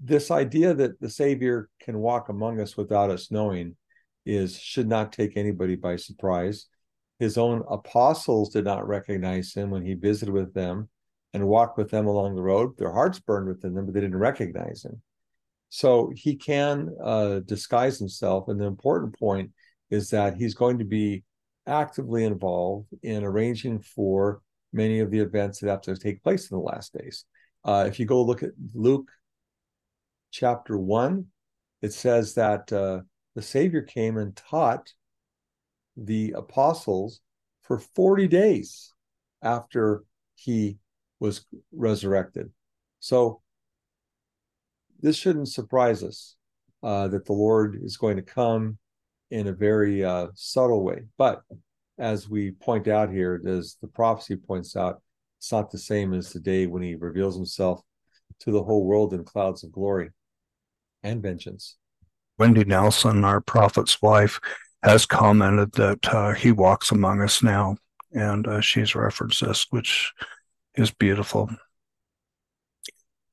this 0.00 0.30
idea 0.30 0.74
that 0.74 1.00
the 1.00 1.08
Savior 1.08 1.68
can 1.80 1.98
walk 1.98 2.28
among 2.28 2.60
us 2.60 2.76
without 2.76 3.10
us 3.10 3.30
knowing 3.30 3.76
is 4.26 4.58
should 4.58 4.88
not 4.88 5.12
take 5.12 5.36
anybody 5.36 5.76
by 5.76 5.96
surprise. 5.96 6.66
His 7.18 7.38
own 7.38 7.62
apostles 7.70 8.50
did 8.50 8.64
not 8.64 8.88
recognize 8.88 9.54
him 9.54 9.70
when 9.70 9.84
he 9.84 9.94
visited 9.94 10.32
with 10.32 10.52
them 10.52 10.88
and 11.34 11.48
walked 11.48 11.76
with 11.76 11.90
them 11.90 12.06
along 12.06 12.36
the 12.36 12.42
road. 12.42 12.78
Their 12.78 12.92
hearts 12.92 13.18
burned 13.18 13.48
within 13.48 13.74
them, 13.74 13.84
but 13.84 13.92
they 13.92 14.00
didn't 14.00 14.16
recognize 14.16 14.84
him. 14.84 15.02
So 15.68 16.12
he 16.14 16.36
can 16.36 16.94
uh, 17.02 17.40
disguise 17.40 17.98
himself. 17.98 18.46
And 18.46 18.60
the 18.60 18.66
important 18.66 19.18
point 19.18 19.50
is 19.90 20.10
that 20.10 20.36
he's 20.36 20.54
going 20.54 20.78
to 20.78 20.84
be 20.84 21.24
actively 21.66 22.24
involved 22.24 22.88
in 23.02 23.24
arranging 23.24 23.80
for 23.80 24.40
many 24.72 25.00
of 25.00 25.10
the 25.10 25.18
events 25.18 25.58
that 25.58 25.68
have 25.68 25.80
to 25.82 25.96
take 25.96 26.22
place 26.22 26.50
in 26.50 26.56
the 26.56 26.62
last 26.62 26.94
days. 26.94 27.24
Uh, 27.64 27.84
if 27.88 27.98
you 27.98 28.06
go 28.06 28.22
look 28.22 28.44
at 28.44 28.50
Luke 28.72 29.10
chapter 30.30 30.78
1, 30.78 31.26
it 31.82 31.92
says 31.92 32.34
that 32.34 32.72
uh, 32.72 33.00
the 33.34 33.42
Savior 33.42 33.82
came 33.82 34.18
and 34.18 34.36
taught 34.36 34.92
the 35.96 36.32
apostles 36.36 37.20
for 37.62 37.78
40 37.78 38.28
days 38.28 38.92
after 39.42 40.04
he 40.36 40.78
was 41.24 41.46
resurrected. 41.72 42.50
So 43.00 43.40
this 45.00 45.16
shouldn't 45.16 45.48
surprise 45.48 46.02
us 46.04 46.36
uh, 46.82 47.08
that 47.08 47.24
the 47.24 47.32
Lord 47.32 47.80
is 47.82 47.96
going 47.96 48.16
to 48.16 48.22
come 48.22 48.76
in 49.30 49.46
a 49.46 49.52
very 49.52 50.04
uh, 50.04 50.26
subtle 50.34 50.84
way. 50.84 51.04
But 51.16 51.40
as 51.98 52.28
we 52.28 52.50
point 52.50 52.88
out 52.88 53.10
here, 53.10 53.40
as 53.46 53.78
the 53.80 53.88
prophecy 53.88 54.36
points 54.36 54.76
out, 54.76 55.00
it's 55.38 55.50
not 55.50 55.70
the 55.70 55.78
same 55.78 56.12
as 56.12 56.30
the 56.30 56.40
day 56.40 56.66
when 56.66 56.82
he 56.82 56.94
reveals 56.94 57.36
himself 57.36 57.80
to 58.40 58.50
the 58.50 58.62
whole 58.62 58.84
world 58.84 59.14
in 59.14 59.24
clouds 59.24 59.64
of 59.64 59.72
glory 59.72 60.10
and 61.02 61.22
vengeance. 61.22 61.76
Wendy 62.38 62.64
Nelson, 62.64 63.24
our 63.24 63.40
prophet's 63.40 64.02
wife, 64.02 64.40
has 64.82 65.06
commented 65.06 65.72
that 65.72 66.06
uh, 66.14 66.34
he 66.34 66.52
walks 66.52 66.90
among 66.90 67.22
us 67.22 67.42
now, 67.42 67.76
and 68.12 68.46
uh, 68.46 68.60
she's 68.60 68.94
referenced 68.94 69.40
this, 69.42 69.66
which 69.70 70.12
is 70.76 70.90
beautiful. 70.90 71.50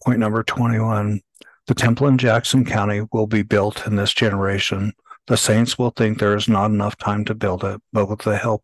Point 0.04 0.20
number 0.20 0.44
21 0.44 1.22
The 1.68 1.76
temple 1.76 2.08
in 2.08 2.18
Jackson 2.18 2.66
County 2.66 3.02
will 3.12 3.28
be 3.28 3.44
built 3.44 3.86
in 3.86 3.96
this 3.96 4.14
generation 4.14 4.94
the 5.28 5.38
saints 5.38 5.78
will 5.78 5.92
think 5.92 6.20
there 6.20 6.36
is 6.36 6.50
not 6.50 6.72
enough 6.72 6.98
time 6.98 7.26
to 7.26 7.36
build 7.36 7.64
it, 7.64 7.82
but 7.94 8.10
with 8.10 8.20
the 8.20 8.38
help 8.38 8.64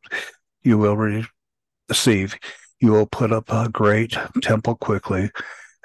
you 0.64 0.78
will 0.78 0.98
receive, 1.90 2.36
you 2.82 2.92
will 2.92 3.06
put 3.06 3.32
up 3.32 3.46
a 3.50 3.70
great 3.70 4.16
temple 4.42 4.76
quickly, 4.76 5.32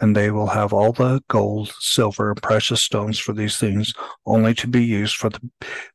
and 0.01 0.17
they 0.17 0.31
will 0.31 0.49
have 0.49 0.73
all 0.73 0.93
the 0.93 1.23
gold, 1.29 1.73
silver, 1.79 2.31
and 2.31 2.43
precious 2.43 2.83
stones 2.83 3.19
for 3.19 3.33
these 3.33 3.59
things, 3.59 3.93
only 4.27 4.55
to 4.55 4.67
be 4.67 4.85
used 4.85 5.17
for 5.17 5.29
the 5.29 5.41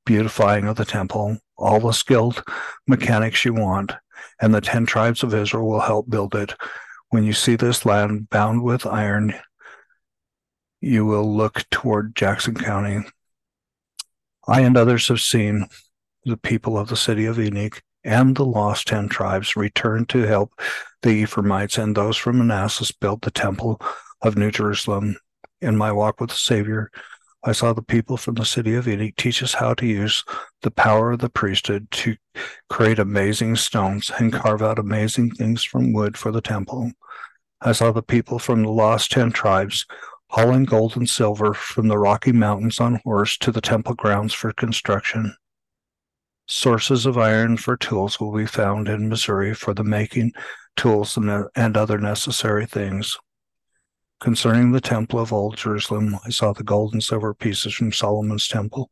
beautifying 0.06 0.68
of 0.68 0.78
the 0.78 0.86
temple. 0.86 1.38
All 1.57 1.80
the 1.80 1.91
skilled 1.91 2.44
mechanics 2.88 3.44
you 3.44 3.53
want, 3.53 3.91
and 4.40 4.53
the 4.53 4.61
ten 4.61 4.86
tribes 4.86 5.24
of 5.24 5.34
Israel 5.34 5.68
will 5.68 5.82
help 5.82 6.10
build 6.10 6.36
it. 6.36 6.53
When 7.10 7.24
you 7.24 7.34
see 7.34 7.56
this 7.56 7.86
land 7.86 8.30
bound 8.30 8.64
with 8.64 8.86
iron, 8.86 9.34
you 10.82 11.06
will 11.06 11.36
look 11.36 11.64
toward 11.70 12.16
Jackson 12.16 12.54
County 12.54 13.04
I 14.48 14.62
and 14.62 14.78
others 14.78 15.10
have 15.10 15.20
seen 15.20 15.68
the 16.24 16.38
people 16.38 16.78
of 16.78 16.88
the 16.88 16.96
city 16.96 17.26
of 17.26 17.38
Enoch 17.38 17.82
and 18.04 18.36
the 18.36 18.46
lost 18.46 18.88
ten 18.88 19.10
tribes 19.10 19.58
return 19.58 20.06
to 20.06 20.20
help 20.20 20.54
the 21.02 21.10
Ephraimites 21.10 21.78
and 21.78 21.96
those 21.96 22.16
from 22.16 22.38
Manasseh 22.38 22.94
build 23.02 23.22
the 23.22 23.32
temple 23.32 23.82
of 24.22 24.38
New 24.38 24.50
Jerusalem. 24.50 25.18
In 25.60 25.76
my 25.76 25.92
walk 25.92 26.22
with 26.22 26.30
the 26.30 26.36
Savior, 26.36 26.92
I 27.44 27.52
saw 27.52 27.74
the 27.74 27.84
people 27.84 28.18
from 28.18 28.36
the 28.36 28.46
city 28.46 28.76
of 28.76 28.88
Enoch 28.88 29.16
teach 29.16 29.44
us 29.44 29.54
how 29.54 29.74
to 29.76 29.86
use 29.86 30.24
the 30.64 30.72
power 30.72 31.12
of 31.12 31.20
the 31.20 31.30
priesthood 31.30 31.90
to 31.92 32.16
create 32.70 33.00
amazing 33.00 33.56
stones 33.56 34.12
and 34.20 34.34
carve 34.34 34.62
out 34.62 34.80
amazing 34.80 35.32
things 35.32 35.64
from 35.64 35.94
wood 35.94 36.18
for 36.18 36.32
the 36.32 36.42
temple. 36.42 36.92
I 37.62 37.72
saw 37.72 37.92
the 37.92 38.04
people 38.04 38.40
from 38.40 38.64
the 38.64 38.70
lost 38.70 39.12
ten 39.12 39.32
tribes 39.32 39.86
hauling 40.30 40.66
gold 40.66 40.98
and 40.98 41.10
silver 41.10 41.54
from 41.54 41.88
the 41.88 41.98
Rocky 41.98 42.32
Mountains 42.32 42.80
on 42.80 43.00
horse 43.04 43.38
to 43.38 43.52
the 43.52 43.62
temple 43.62 43.96
grounds 43.96 44.34
for 44.34 44.52
construction. 44.52 45.36
Sources 46.48 47.06
of 47.06 47.18
iron 47.18 47.58
for 47.58 47.78
tools 47.78 48.20
will 48.20 48.36
be 48.36 48.46
found 48.46 48.88
in 48.88 49.10
Missouri 49.10 49.54
for 49.54 49.74
the 49.74 49.84
making 49.84 50.34
tools 50.76 51.18
and, 51.18 51.46
and 51.56 51.78
other 51.78 51.98
necessary 51.98 52.66
things. 52.66 53.18
Concerning 54.19 54.72
the 54.72 54.81
temple 54.81 55.19
of 55.19 55.31
Old 55.31 55.57
Jerusalem, 55.57 56.18
I 56.26 56.30
saw 56.30 56.52
the 56.52 56.64
gold 56.64 56.94
and 56.94 57.03
silver 57.03 57.34
pieces 57.34 57.73
from 57.73 57.91
Solomon's 57.91 58.48
temple 58.48 58.89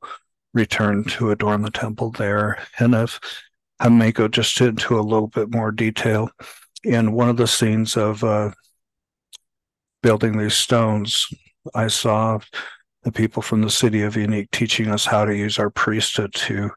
returned 0.53 1.09
to 1.11 1.31
adorn 1.31 1.63
the 1.63 1.71
temple 1.71 2.11
there. 2.11 2.59
And 2.79 2.93
if 2.93 3.19
I 3.79 3.89
may 3.89 4.11
go 4.11 4.27
just 4.27 4.59
into 4.61 4.99
a 4.99 5.01
little 5.01 5.27
bit 5.27 5.51
more 5.51 5.71
detail, 5.71 6.29
in 6.83 7.13
one 7.13 7.29
of 7.29 7.37
the 7.37 7.47
scenes 7.47 7.97
of 7.97 8.23
uh, 8.23 8.51
building 10.03 10.37
these 10.37 10.53
stones, 10.53 11.27
I 11.73 11.87
saw 11.87 12.39
the 13.03 13.11
people 13.11 13.41
from 13.41 13.61
the 13.61 13.69
city 13.69 14.03
of 14.03 14.17
Enoch 14.17 14.47
teaching 14.51 14.89
us 14.89 15.05
how 15.05 15.25
to 15.25 15.35
use 15.35 15.57
our 15.57 15.71
priesthood 15.71 16.33
to 16.33 16.69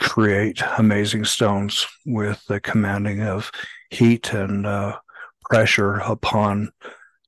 create 0.00 0.60
amazing 0.78 1.24
stones 1.24 1.86
with 2.04 2.44
the 2.46 2.60
commanding 2.60 3.22
of 3.22 3.50
heat 3.90 4.32
and 4.32 4.66
uh, 4.66 4.98
pressure 5.48 5.94
upon 5.94 6.70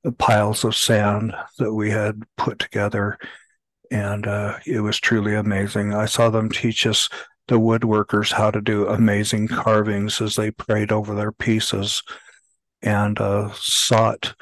the 0.02 0.12
piles 0.12 0.64
of 0.64 0.74
sand 0.74 1.34
that 1.58 1.72
we 1.72 1.90
had 1.90 2.22
put 2.36 2.58
together. 2.58 3.18
And 3.90 4.26
uh, 4.26 4.58
it 4.66 4.80
was 4.80 4.98
truly 4.98 5.34
amazing. 5.34 5.94
I 5.94 6.06
saw 6.06 6.30
them 6.30 6.48
teach 6.48 6.86
us, 6.86 7.08
the 7.48 7.58
woodworkers, 7.58 8.32
how 8.32 8.50
to 8.50 8.60
do 8.60 8.86
amazing 8.86 9.48
carvings 9.48 10.20
as 10.20 10.36
they 10.36 10.52
prayed 10.52 10.92
over 10.92 11.14
their 11.14 11.32
pieces 11.32 12.02
and 12.82 13.20
uh, 13.20 13.50
sought 13.54 14.34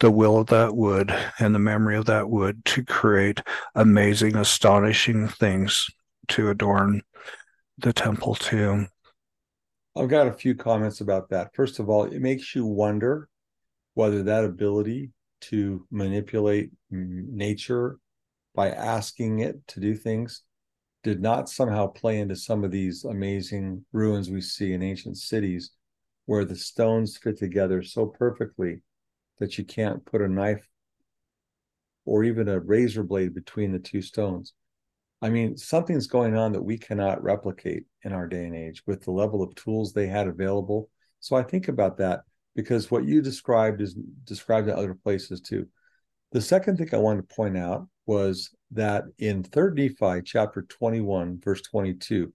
the 0.00 0.10
will 0.10 0.38
of 0.38 0.48
that 0.48 0.74
wood 0.74 1.14
and 1.38 1.54
the 1.54 1.58
memory 1.60 1.96
of 1.96 2.06
that 2.06 2.28
wood 2.28 2.64
to 2.64 2.84
create 2.84 3.40
amazing, 3.74 4.36
astonishing 4.36 5.28
things 5.28 5.88
to 6.28 6.50
adorn 6.50 7.02
the 7.78 7.92
temple 7.92 8.34
too. 8.34 8.86
I've 9.96 10.08
got 10.08 10.26
a 10.26 10.32
few 10.32 10.54
comments 10.54 11.00
about 11.00 11.28
that. 11.30 11.54
First 11.54 11.78
of 11.78 11.88
all, 11.88 12.04
it 12.04 12.20
makes 12.20 12.54
you 12.54 12.66
wonder 12.66 13.28
whether 13.94 14.22
that 14.22 14.44
ability 14.44 15.10
to 15.40 15.86
manipulate 15.90 16.70
nature 16.90 17.98
by 18.54 18.70
asking 18.70 19.40
it 19.40 19.56
to 19.66 19.80
do 19.80 19.94
things 19.94 20.42
did 21.02 21.20
not 21.20 21.48
somehow 21.48 21.86
play 21.86 22.18
into 22.18 22.34
some 22.34 22.64
of 22.64 22.70
these 22.70 23.04
amazing 23.04 23.84
ruins 23.92 24.30
we 24.30 24.40
see 24.40 24.72
in 24.72 24.82
ancient 24.82 25.16
cities 25.18 25.72
where 26.26 26.44
the 26.44 26.56
stones 26.56 27.18
fit 27.18 27.36
together 27.38 27.82
so 27.82 28.06
perfectly 28.06 28.80
that 29.38 29.58
you 29.58 29.64
can't 29.64 30.04
put 30.06 30.22
a 30.22 30.28
knife 30.28 30.66
or 32.06 32.24
even 32.24 32.48
a 32.48 32.60
razor 32.60 33.02
blade 33.02 33.34
between 33.34 33.72
the 33.72 33.78
two 33.78 34.00
stones. 34.00 34.54
I 35.20 35.30
mean, 35.30 35.56
something's 35.56 36.06
going 36.06 36.36
on 36.36 36.52
that 36.52 36.62
we 36.62 36.78
cannot 36.78 37.22
replicate 37.22 37.84
in 38.02 38.12
our 38.12 38.26
day 38.26 38.44
and 38.44 38.54
age 38.54 38.82
with 38.86 39.04
the 39.04 39.10
level 39.10 39.42
of 39.42 39.54
tools 39.54 39.92
they 39.92 40.06
had 40.06 40.26
available. 40.26 40.90
So 41.20 41.36
I 41.36 41.42
think 41.42 41.68
about 41.68 41.98
that 41.98 42.22
because 42.54 42.90
what 42.90 43.04
you 43.04 43.20
described 43.20 43.80
is 43.80 43.94
described 44.24 44.68
in 44.68 44.74
other 44.74 44.94
places 44.94 45.40
too. 45.40 45.66
The 46.32 46.40
second 46.40 46.78
thing 46.78 46.88
I 46.92 46.98
wanted 46.98 47.28
to 47.28 47.34
point 47.34 47.56
out 47.56 47.88
was 48.06 48.50
that 48.72 49.04
in 49.18 49.42
3rd 49.42 49.76
Nephi 49.76 50.22
chapter 50.22 50.62
21, 50.62 51.40
verse 51.42 51.62
22 51.62 52.32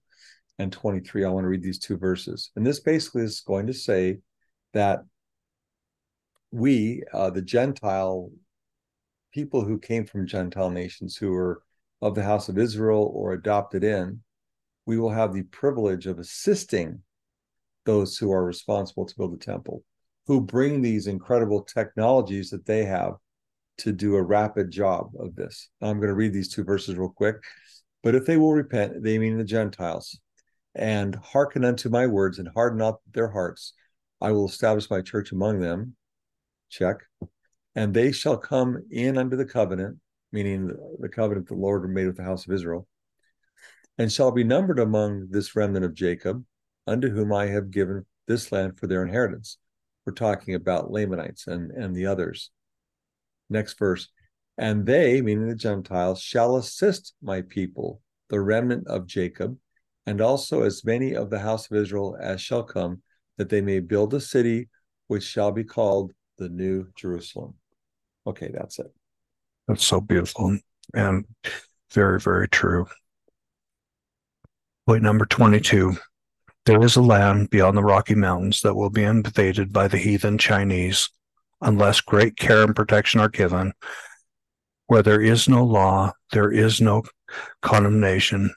and 0.57 0.71
23, 0.71 1.25
I 1.25 1.29
want 1.29 1.43
to 1.45 1.49
read 1.49 1.63
these 1.63 1.79
two 1.79 1.97
verses. 1.97 2.51
And 2.55 2.65
this 2.65 2.79
basically 2.79 3.23
is 3.23 3.41
going 3.41 3.67
to 3.67 3.73
say 3.73 4.19
that 4.73 4.99
we, 6.51 7.03
uh, 7.13 7.29
the 7.29 7.41
Gentile 7.41 8.31
people 9.31 9.63
who 9.63 9.77
came 9.77 10.05
from 10.05 10.25
Gentile 10.25 10.69
nations 10.69 11.15
who 11.15 11.31
were 11.31 11.61
of 12.01 12.15
the 12.15 12.23
house 12.23 12.49
of 12.49 12.57
Israel 12.57 13.11
or 13.13 13.33
adopted 13.33 13.83
in, 13.83 14.21
we 14.85 14.97
will 14.97 15.11
have 15.11 15.33
the 15.33 15.43
privilege 15.43 16.07
of 16.07 16.17
assisting 16.19 17.01
those 17.85 18.17
who 18.17 18.31
are 18.31 18.43
responsible 18.43 19.05
to 19.05 19.15
build 19.15 19.33
the 19.33 19.45
temple 19.45 19.83
who 20.29 20.39
bring 20.39 20.79
these 20.79 21.07
incredible 21.07 21.63
technologies 21.63 22.51
that 22.51 22.63
they 22.63 22.85
have 22.85 23.15
to 23.79 23.91
do 23.91 24.15
a 24.15 24.21
rapid 24.21 24.69
job 24.69 25.09
of 25.17 25.35
this. 25.35 25.69
I'm 25.81 25.97
going 25.97 26.09
to 26.09 26.13
read 26.13 26.33
these 26.33 26.53
two 26.53 26.63
verses 26.63 26.95
real 26.95 27.09
quick. 27.09 27.37
But 28.03 28.13
if 28.13 28.27
they 28.27 28.37
will 28.37 28.53
repent, 28.53 29.01
they 29.01 29.17
mean 29.17 29.39
the 29.39 29.43
Gentiles, 29.43 30.19
and 30.75 31.15
hearken 31.15 31.65
unto 31.65 31.89
my 31.89 32.05
words 32.05 32.37
and 32.37 32.47
harden 32.53 32.77
not 32.77 32.99
their 33.11 33.29
hearts, 33.29 33.73
I 34.21 34.31
will 34.31 34.47
establish 34.47 34.87
my 34.91 35.01
church 35.01 35.31
among 35.31 35.61
them. 35.61 35.95
Check. 36.69 36.97
And 37.73 37.91
they 37.91 38.11
shall 38.11 38.37
come 38.37 38.83
in 38.91 39.17
under 39.17 39.35
the 39.35 39.45
covenant, 39.45 39.97
meaning 40.31 40.67
the, 40.67 40.97
the 40.99 41.09
covenant 41.09 41.47
the 41.47 41.55
Lord 41.55 41.89
made 41.89 42.05
with 42.05 42.17
the 42.17 42.23
house 42.23 42.45
of 42.45 42.53
Israel, 42.53 42.87
and 43.97 44.11
shall 44.11 44.29
be 44.29 44.43
numbered 44.43 44.77
among 44.77 45.29
this 45.31 45.55
remnant 45.55 45.85
of 45.85 45.95
Jacob, 45.95 46.45
unto 46.85 47.09
whom 47.09 47.33
I 47.33 47.47
have 47.47 47.71
given 47.71 48.05
this 48.27 48.51
land 48.51 48.77
for 48.77 48.85
their 48.85 49.01
inheritance 49.01 49.57
we're 50.09 50.13
talking 50.13 50.55
about 50.55 50.89
Lamanites 50.89 51.45
and, 51.45 51.69
and 51.69 51.95
the 51.95 52.07
others. 52.07 52.49
Next 53.47 53.77
verse. 53.77 54.07
And 54.57 54.83
they, 54.83 55.21
meaning 55.21 55.47
the 55.47 55.55
Gentiles, 55.55 56.19
shall 56.19 56.55
assist 56.55 57.13
my 57.21 57.43
people, 57.43 58.01
the 58.29 58.39
remnant 58.39 58.87
of 58.87 59.05
Jacob, 59.05 59.55
and 60.07 60.19
also 60.19 60.63
as 60.63 60.83
many 60.83 61.13
of 61.13 61.29
the 61.29 61.37
house 61.37 61.69
of 61.69 61.77
Israel 61.77 62.17
as 62.19 62.41
shall 62.41 62.63
come, 62.63 63.03
that 63.37 63.49
they 63.49 63.61
may 63.61 63.79
build 63.81 64.15
a 64.15 64.19
city 64.19 64.67
which 65.05 65.23
shall 65.23 65.51
be 65.51 65.63
called 65.63 66.11
the 66.39 66.49
New 66.49 66.87
Jerusalem. 66.95 67.53
Okay, 68.25 68.49
that's 68.51 68.79
it. 68.79 68.91
That's 69.67 69.85
so 69.85 70.01
beautiful 70.01 70.57
and 70.95 71.25
very, 71.91 72.19
very 72.19 72.47
true. 72.49 72.87
Point 74.87 75.03
number 75.03 75.27
22 75.27 75.95
there 76.69 76.83
is 76.83 76.95
a 76.95 77.01
land 77.01 77.49
beyond 77.49 77.75
the 77.75 77.83
Rocky 77.83 78.13
Mountains 78.13 78.61
that 78.61 78.75
will 78.75 78.91
be 78.91 79.01
invaded 79.01 79.73
by 79.73 79.87
the 79.87 79.97
heathen 79.97 80.37
Chinese 80.37 81.09
unless 81.61 81.99
great 81.99 82.37
care 82.37 82.61
and 82.61 82.75
protection 82.75 83.19
are 83.19 83.27
given. 83.27 83.73
Where 84.85 85.01
there 85.01 85.19
is 85.19 85.49
no 85.49 85.63
law, 85.63 86.13
there 86.31 86.51
is 86.51 86.79
no 86.79 87.05
condemnation, 87.63 88.53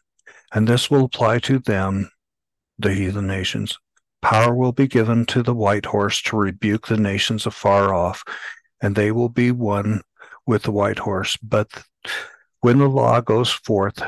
and 0.52 0.68
this 0.68 0.90
will 0.90 1.06
apply 1.06 1.38
to 1.38 1.58
them, 1.58 2.10
the 2.78 2.92
heathen 2.92 3.26
nations. 3.26 3.78
Power 4.20 4.54
will 4.54 4.72
be 4.72 4.86
given 4.86 5.24
to 5.26 5.42
the 5.42 5.54
white 5.54 5.86
horse 5.86 6.20
to 6.24 6.36
rebuke 6.36 6.88
the 6.88 6.98
nations 6.98 7.46
afar 7.46 7.94
off, 7.94 8.24
and 8.82 8.94
they 8.94 9.10
will 9.10 9.30
be 9.30 9.52
one 9.52 10.02
with 10.46 10.64
the 10.64 10.70
white 10.70 10.98
horse. 10.98 11.38
But 11.38 11.82
when 12.60 12.78
the 12.78 12.90
law 12.90 13.22
goes 13.22 13.50
forth, 13.50 14.02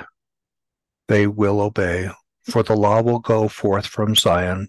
they 1.08 1.26
will 1.26 1.62
obey 1.62 2.10
for 2.44 2.62
the 2.62 2.76
law 2.76 3.02
will 3.02 3.18
go 3.18 3.48
forth 3.48 3.86
from 3.86 4.14
Zion. 4.14 4.68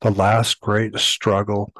The 0.00 0.10
last 0.10 0.60
great 0.60 0.98
struggle 0.98 1.72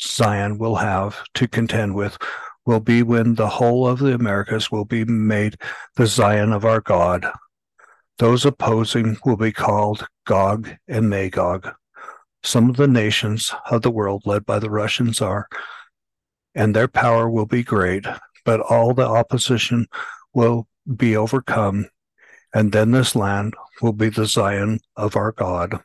Zion 0.00 0.58
will 0.58 0.76
have 0.76 1.22
to 1.34 1.46
contend 1.46 1.94
with 1.94 2.18
will 2.66 2.80
be 2.80 3.02
when 3.02 3.34
the 3.34 3.48
whole 3.48 3.86
of 3.86 3.98
the 3.98 4.14
Americas 4.14 4.70
will 4.70 4.84
be 4.84 5.04
made 5.04 5.56
the 5.96 6.06
Zion 6.06 6.52
of 6.52 6.64
our 6.64 6.80
God. 6.80 7.26
Those 8.18 8.44
opposing 8.44 9.16
will 9.24 9.36
be 9.36 9.52
called 9.52 10.06
Gog 10.26 10.70
and 10.86 11.08
Magog. 11.08 11.72
Some 12.42 12.68
of 12.68 12.76
the 12.76 12.88
nations 12.88 13.54
of 13.70 13.82
the 13.82 13.90
world, 13.90 14.22
led 14.26 14.44
by 14.44 14.58
the 14.58 14.70
Russians, 14.70 15.20
are, 15.20 15.48
and 16.54 16.74
their 16.74 16.88
power 16.88 17.30
will 17.30 17.46
be 17.46 17.62
great, 17.62 18.06
but 18.44 18.60
all 18.60 18.94
the 18.94 19.06
opposition 19.06 19.86
will 20.34 20.66
be 20.96 21.16
overcome 21.16 21.86
and 22.54 22.72
then 22.72 22.90
this 22.90 23.16
land 23.16 23.54
will 23.82 23.92
be 23.92 24.08
the 24.08 24.26
Zion 24.26 24.80
of 24.96 25.16
our 25.16 25.32
God. 25.32 25.80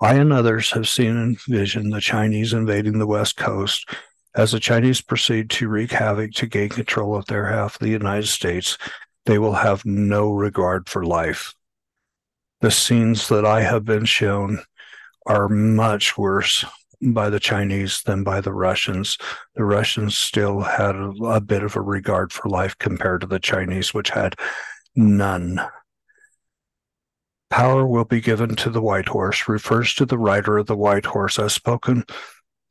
I 0.00 0.14
and 0.14 0.32
others 0.32 0.70
have 0.70 0.88
seen 0.88 1.16
in 1.16 1.36
vision 1.46 1.90
the 1.90 2.00
Chinese 2.00 2.54
invading 2.54 2.98
the 2.98 3.06
West 3.06 3.36
Coast. 3.36 3.90
As 4.34 4.52
the 4.52 4.60
Chinese 4.60 5.00
proceed 5.00 5.50
to 5.50 5.68
wreak 5.68 5.90
havoc 5.90 6.30
to 6.34 6.46
gain 6.46 6.70
control 6.70 7.16
of 7.16 7.26
their 7.26 7.46
half 7.46 7.74
of 7.74 7.80
the 7.80 7.90
United 7.90 8.28
States, 8.28 8.78
they 9.26 9.38
will 9.38 9.54
have 9.54 9.84
no 9.84 10.32
regard 10.32 10.88
for 10.88 11.04
life. 11.04 11.54
The 12.60 12.70
scenes 12.70 13.28
that 13.28 13.44
I 13.44 13.62
have 13.62 13.84
been 13.84 14.04
shown 14.04 14.60
are 15.26 15.48
much 15.48 16.16
worse 16.16 16.64
by 17.02 17.28
the 17.28 17.40
Chinese 17.40 18.02
than 18.02 18.22
by 18.24 18.40
the 18.40 18.52
Russians. 18.52 19.18
The 19.54 19.64
Russians 19.64 20.16
still 20.16 20.60
had 20.60 20.94
a, 20.94 21.10
a 21.24 21.40
bit 21.40 21.62
of 21.62 21.76
a 21.76 21.80
regard 21.80 22.32
for 22.32 22.48
life 22.48 22.76
compared 22.78 23.22
to 23.22 23.26
the 23.26 23.38
Chinese, 23.38 23.92
which 23.92 24.10
had 24.10 24.36
none. 24.94 25.60
Power 27.50 27.84
will 27.86 28.04
be 28.04 28.20
given 28.20 28.54
to 28.56 28.70
the 28.70 28.80
white 28.80 29.08
horse 29.08 29.48
refers 29.48 29.92
to 29.94 30.06
the 30.06 30.18
rider 30.18 30.58
of 30.58 30.66
the 30.66 30.76
white 30.76 31.06
horse 31.06 31.38
as 31.38 31.52
spoken 31.52 32.04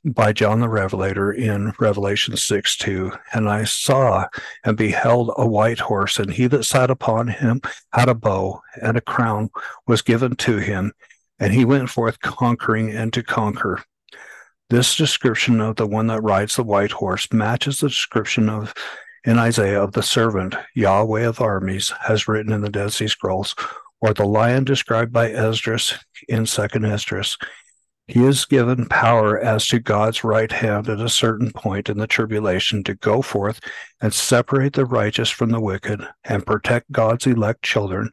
by 0.06 0.31
John 0.31 0.61
the 0.61 0.69
Revelator 0.69 1.31
in 1.34 1.73
Revelation 1.80 2.38
6 2.38 2.77
2. 2.77 3.11
And 3.34 3.49
I 3.49 3.65
saw 3.65 4.27
and 4.64 4.77
beheld 4.77 5.34
a 5.35 5.45
white 5.45 5.80
horse, 5.80 6.18
and 6.18 6.31
he 6.31 6.47
that 6.47 6.64
sat 6.64 6.89
upon 6.89 7.27
him 7.27 7.61
had 7.91 8.07
a 8.07 8.15
bow, 8.15 8.61
and 8.81 8.95
a 8.95 9.01
crown 9.01 9.49
was 9.85 10.01
given 10.01 10.38
to 10.38 10.57
him, 10.57 10.93
and 11.39 11.53
he 11.53 11.65
went 11.65 11.89
forth 11.89 12.22
conquering 12.22 12.91
and 12.91 13.11
to 13.14 13.22
conquer. 13.22 13.84
This 14.69 14.95
description 14.95 15.60
of 15.60 15.76
the 15.76 15.88
one 15.88 16.07
that 16.07 16.22
rides 16.22 16.56
the 16.56 16.64
white 16.64 16.91
horse 16.91 17.31
matches 17.34 17.80
the 17.80 17.89
description 17.89 18.49
of 18.49 18.73
in 19.26 19.38
Isaiah 19.38 19.84
of 19.84 19.91
the 19.91 20.03
servant 20.03 20.56
Yahweh 20.76 21.27
of 21.27 21.41
armies 21.41 21.91
has 22.03 22.30
written 22.30 22.53
in 22.53 22.61
the 22.61 22.69
Dead 22.69 22.93
Sea 22.93 23.07
Scrolls, 23.07 23.53
or 24.01 24.13
the 24.13 24.26
lion 24.26 24.63
described 24.63 25.11
by 25.11 25.31
Esdras 25.31 25.93
in 26.27 26.45
Second 26.45 26.85
Esdras. 26.85 27.38
He 28.07 28.23
is 28.23 28.45
given 28.45 28.88
power 28.88 29.39
as 29.39 29.67
to 29.67 29.80
God's 29.80 30.23
right 30.23 30.51
hand 30.51 30.89
at 30.89 30.99
a 30.99 31.09
certain 31.09 31.51
point 31.51 31.89
in 31.89 31.99
the 31.99 32.07
tribulation 32.07 32.84
to 32.85 32.95
go 32.95 33.21
forth 33.21 33.59
and 34.01 34.11
separate 34.11 34.73
the 34.73 34.85
righteous 34.85 35.30
from 35.30 35.51
the 35.51 35.59
wicked 35.59 36.01
and 36.23 36.43
protect 36.43 36.91
God's 36.91 37.27
elect 37.27 37.61
children 37.61 38.09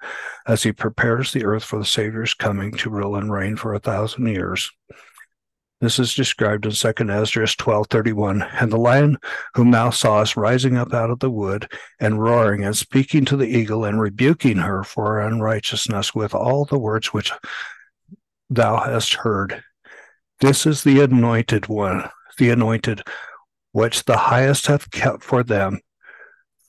as 0.47 0.63
he 0.63 0.73
prepares 0.73 1.33
the 1.33 1.47
earth 1.47 1.65
for 1.65 1.79
the 1.79 1.87
Savior's 1.87 2.35
coming 2.35 2.73
to 2.73 2.91
rule 2.91 3.17
and 3.17 3.33
reign 3.33 3.57
for 3.57 3.73
a 3.73 3.79
thousand 3.79 4.27
years. 4.27 4.71
This 5.81 5.99
is 5.99 6.15
described 6.15 6.65
in 6.65 6.73
2nd 6.73 7.11
Esdras 7.11 7.55
12:31. 7.57 8.43
And 8.61 8.73
the 8.73 8.79
lion 8.79 9.19
whom 9.55 9.71
thou 9.71 9.91
sawest 9.91 10.37
rising 10.37 10.77
up 10.77 10.95
out 10.95 11.11
of 11.11 11.21
the 11.21 11.31
wood 11.31 11.71
and 12.01 12.21
roaring 12.21 12.65
and 12.65 12.77
speaking 12.77 13.25
to 13.27 13.37
the 13.37 13.47
eagle 13.49 13.85
and 13.85 14.01
rebuking 14.01 14.59
her 14.59 14.83
for 14.85 15.15
her 15.15 15.21
unrighteousness 15.21 16.15
with 16.15 16.35
all 16.35 16.65
the 16.65 16.79
words 16.79 17.13
which 17.13 17.33
thou 18.49 18.79
hast 18.79 19.15
heard 19.15 19.63
this 20.41 20.67
is 20.67 20.85
the 20.85 21.01
anointed 21.01 21.67
one, 21.67 22.11
the 22.37 22.51
anointed, 22.51 23.01
which 23.73 24.05
the 24.05 24.19
highest 24.19 24.67
hath 24.67 24.91
kept 24.91 25.23
for 25.25 25.43
them 25.43 25.81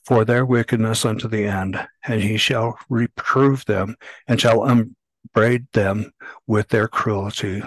for 0.06 0.24
their 0.24 0.46
wickedness 0.46 1.04
unto 1.04 1.28
the 1.28 1.44
end, 1.44 1.86
and 2.06 2.22
he 2.22 2.38
shall 2.38 2.78
reprove 2.88 3.66
them 3.66 3.94
and 4.26 4.40
shall 4.40 4.64
upbraid 4.64 5.66
them 5.74 6.10
with 6.46 6.68
their 6.68 6.88
cruelty. 6.88 7.62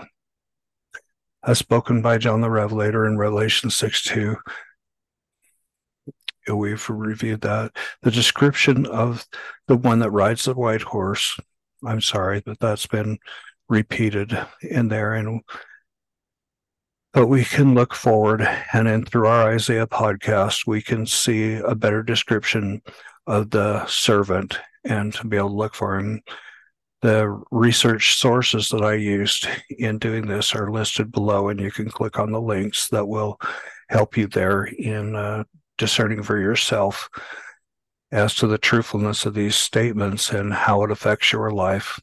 As 1.44 1.58
spoken 1.58 2.02
by 2.02 2.18
John 2.18 2.42
the 2.42 2.50
Revelator 2.50 3.06
in 3.06 3.18
Revelation 3.18 3.70
6 3.70 4.04
2. 4.04 4.36
We've 6.54 6.90
reviewed 6.90 7.42
that. 7.42 7.76
The 8.02 8.12
description 8.12 8.86
of 8.86 9.28
the 9.68 9.76
one 9.76 10.00
that 10.00 10.12
rides 10.12 10.46
the 10.46 10.54
white 10.54 10.82
horse. 10.82 11.40
I'm 11.86 12.02
sorry, 12.02 12.42
but 12.46 12.60
that's 12.60 12.88
been 12.88 13.18
repeated 13.70 14.38
in 14.62 14.90
there. 14.90 15.14
And 15.14 15.42
but 17.14 17.28
we 17.28 17.44
can 17.44 17.74
look 17.74 17.94
forward 17.94 18.48
and 18.74 18.88
then 18.88 19.04
through 19.04 19.28
our 19.28 19.52
Isaiah 19.52 19.88
podcast, 19.88 20.66
we 20.66 20.82
can 20.82 21.06
see 21.06 21.56
a 21.56 21.76
better 21.76 22.04
description 22.04 22.82
of 23.28 23.50
the 23.50 23.86
servant 23.88 24.60
and 24.86 25.14
to 25.16 25.28
be 25.28 25.38
able 25.38 25.50
to 25.50 25.56
look 25.56 25.76
for 25.76 26.00
him. 26.00 26.22
The 27.02 27.42
research 27.50 28.16
sources 28.16 28.70
that 28.70 28.84
I 28.84 28.94
used 28.94 29.48
in 29.70 29.98
doing 29.98 30.28
this 30.28 30.54
are 30.54 30.72
listed 30.72 31.12
below, 31.12 31.50
and 31.50 31.60
you 31.60 31.72
can 31.72 31.90
click 31.90 32.20
on 32.20 32.32
the 32.32 32.42
links 32.42 32.90
that 32.90 33.08
will 33.08 33.40
help 33.90 34.16
you 34.16 34.28
there 34.28 34.66
in 34.66 35.16
uh, 35.16 35.44
discerning 35.78 36.22
for 36.22 36.40
yourself 36.40 37.10
as 38.12 38.36
to 38.36 38.46
the 38.46 38.58
truthfulness 38.58 39.26
of 39.26 39.34
these 39.34 39.56
statements 39.56 40.30
and 40.32 40.54
how 40.54 40.84
it 40.84 40.92
affects 40.92 41.32
your 41.32 41.50
life. 41.50 42.00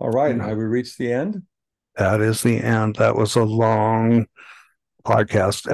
All 0.00 0.10
right. 0.10 0.32
and 0.32 0.42
Have 0.42 0.56
we 0.56 0.64
reached 0.64 0.98
the 0.98 1.12
end? 1.12 1.42
That 1.96 2.20
is 2.20 2.42
the 2.42 2.58
end. 2.58 2.96
That 2.96 3.14
was 3.14 3.36
a 3.36 3.44
long 3.44 4.26
podcast. 5.04 5.68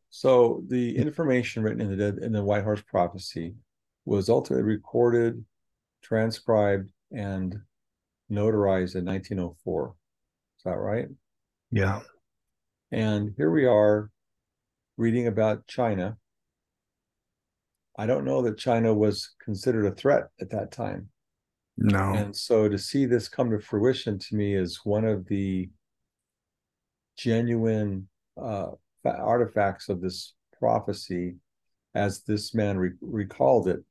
so 0.10 0.62
the 0.68 0.96
information 0.96 1.62
written 1.62 1.80
in 1.80 1.98
the 1.98 2.24
in 2.24 2.32
the 2.32 2.42
White 2.42 2.64
Horse 2.64 2.82
Prophecy 2.86 3.54
was 4.04 4.28
ultimately 4.28 4.64
recorded, 4.64 5.44
transcribed, 6.02 6.90
and 7.12 7.56
notarized 8.30 8.96
in 8.96 9.04
1904. 9.04 9.94
Is 10.58 10.62
that 10.64 10.76
right? 10.76 11.08
Yeah. 11.70 12.00
And 12.92 13.32
here 13.36 13.50
we 13.50 13.66
are 13.66 14.10
reading 14.96 15.26
about 15.26 15.66
China. 15.66 16.16
I 17.98 18.06
don't 18.06 18.24
know 18.24 18.42
that 18.42 18.58
China 18.58 18.94
was 18.94 19.34
considered 19.42 19.86
a 19.86 19.94
threat 19.94 20.24
at 20.40 20.50
that 20.50 20.72
time. 20.72 21.08
No. 21.76 22.12
And 22.14 22.36
so 22.36 22.68
to 22.68 22.78
see 22.78 23.06
this 23.06 23.28
come 23.28 23.50
to 23.50 23.58
fruition 23.58 24.18
to 24.18 24.36
me 24.36 24.54
is 24.54 24.80
one 24.84 25.04
of 25.04 25.26
the 25.26 25.70
genuine 27.16 28.08
uh, 28.40 28.70
artifacts 29.04 29.88
of 29.88 30.00
this 30.00 30.34
prophecy 30.58 31.36
as 31.94 32.22
this 32.22 32.54
man 32.54 32.78
re- 32.78 32.92
recalled 33.00 33.68
it. 33.68 33.82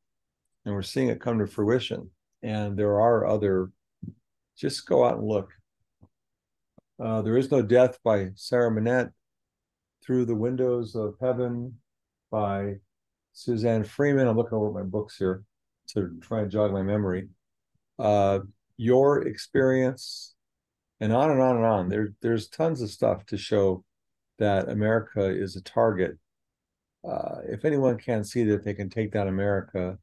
And 0.70 0.76
we're 0.76 0.84
seeing 0.84 1.10
it 1.10 1.20
come 1.20 1.40
to 1.40 1.48
fruition. 1.48 2.12
And 2.44 2.78
there 2.78 3.02
are 3.02 3.26
other, 3.26 3.72
just 4.56 4.86
go 4.86 5.04
out 5.04 5.18
and 5.18 5.28
look. 5.28 5.50
Uh, 7.04 7.24
there 7.24 7.38
is 7.38 7.50
no 7.50 7.64
death 7.64 7.98
by 8.04 8.30
Sarah 8.36 8.72
Menet, 8.72 9.10
Through 10.06 10.26
the 10.26 10.36
Windows 10.36 10.94
of 10.94 11.16
Heaven 11.20 11.80
by 12.30 12.76
Suzanne 13.34 13.84
Freeman. 13.84 14.28
I'm 14.28 14.38
looking 14.38 14.60
over 14.60 14.72
my 14.72 14.84
books 14.84 15.18
here 15.18 15.44
to 15.88 16.16
try 16.22 16.42
and 16.42 16.52
jog 16.52 16.72
my 16.72 16.84
memory 16.84 17.30
uh, 17.98 18.40
your 18.78 19.28
experience, 19.28 20.36
and 21.00 21.12
on 21.12 21.32
and 21.32 21.42
on 21.42 21.58
and 21.58 21.66
on. 21.66 21.90
There, 21.90 22.14
there's 22.22 22.48
tons 22.48 22.82
of 22.82 22.92
stuff 22.92 23.26
to 23.28 23.38
show 23.38 23.84
that 24.38 24.70
America 24.70 25.30
is 25.30 25.56
a 25.56 25.62
target. 25.62 26.18
Uh, 27.04 27.40
if 27.48 27.66
anyone 27.66 27.98
can't 27.98 28.28
see 28.28 28.44
that 28.44 28.64
they 28.64 28.74
can 28.74 28.90
take 28.90 29.12
down 29.12 29.28
America 29.28 29.98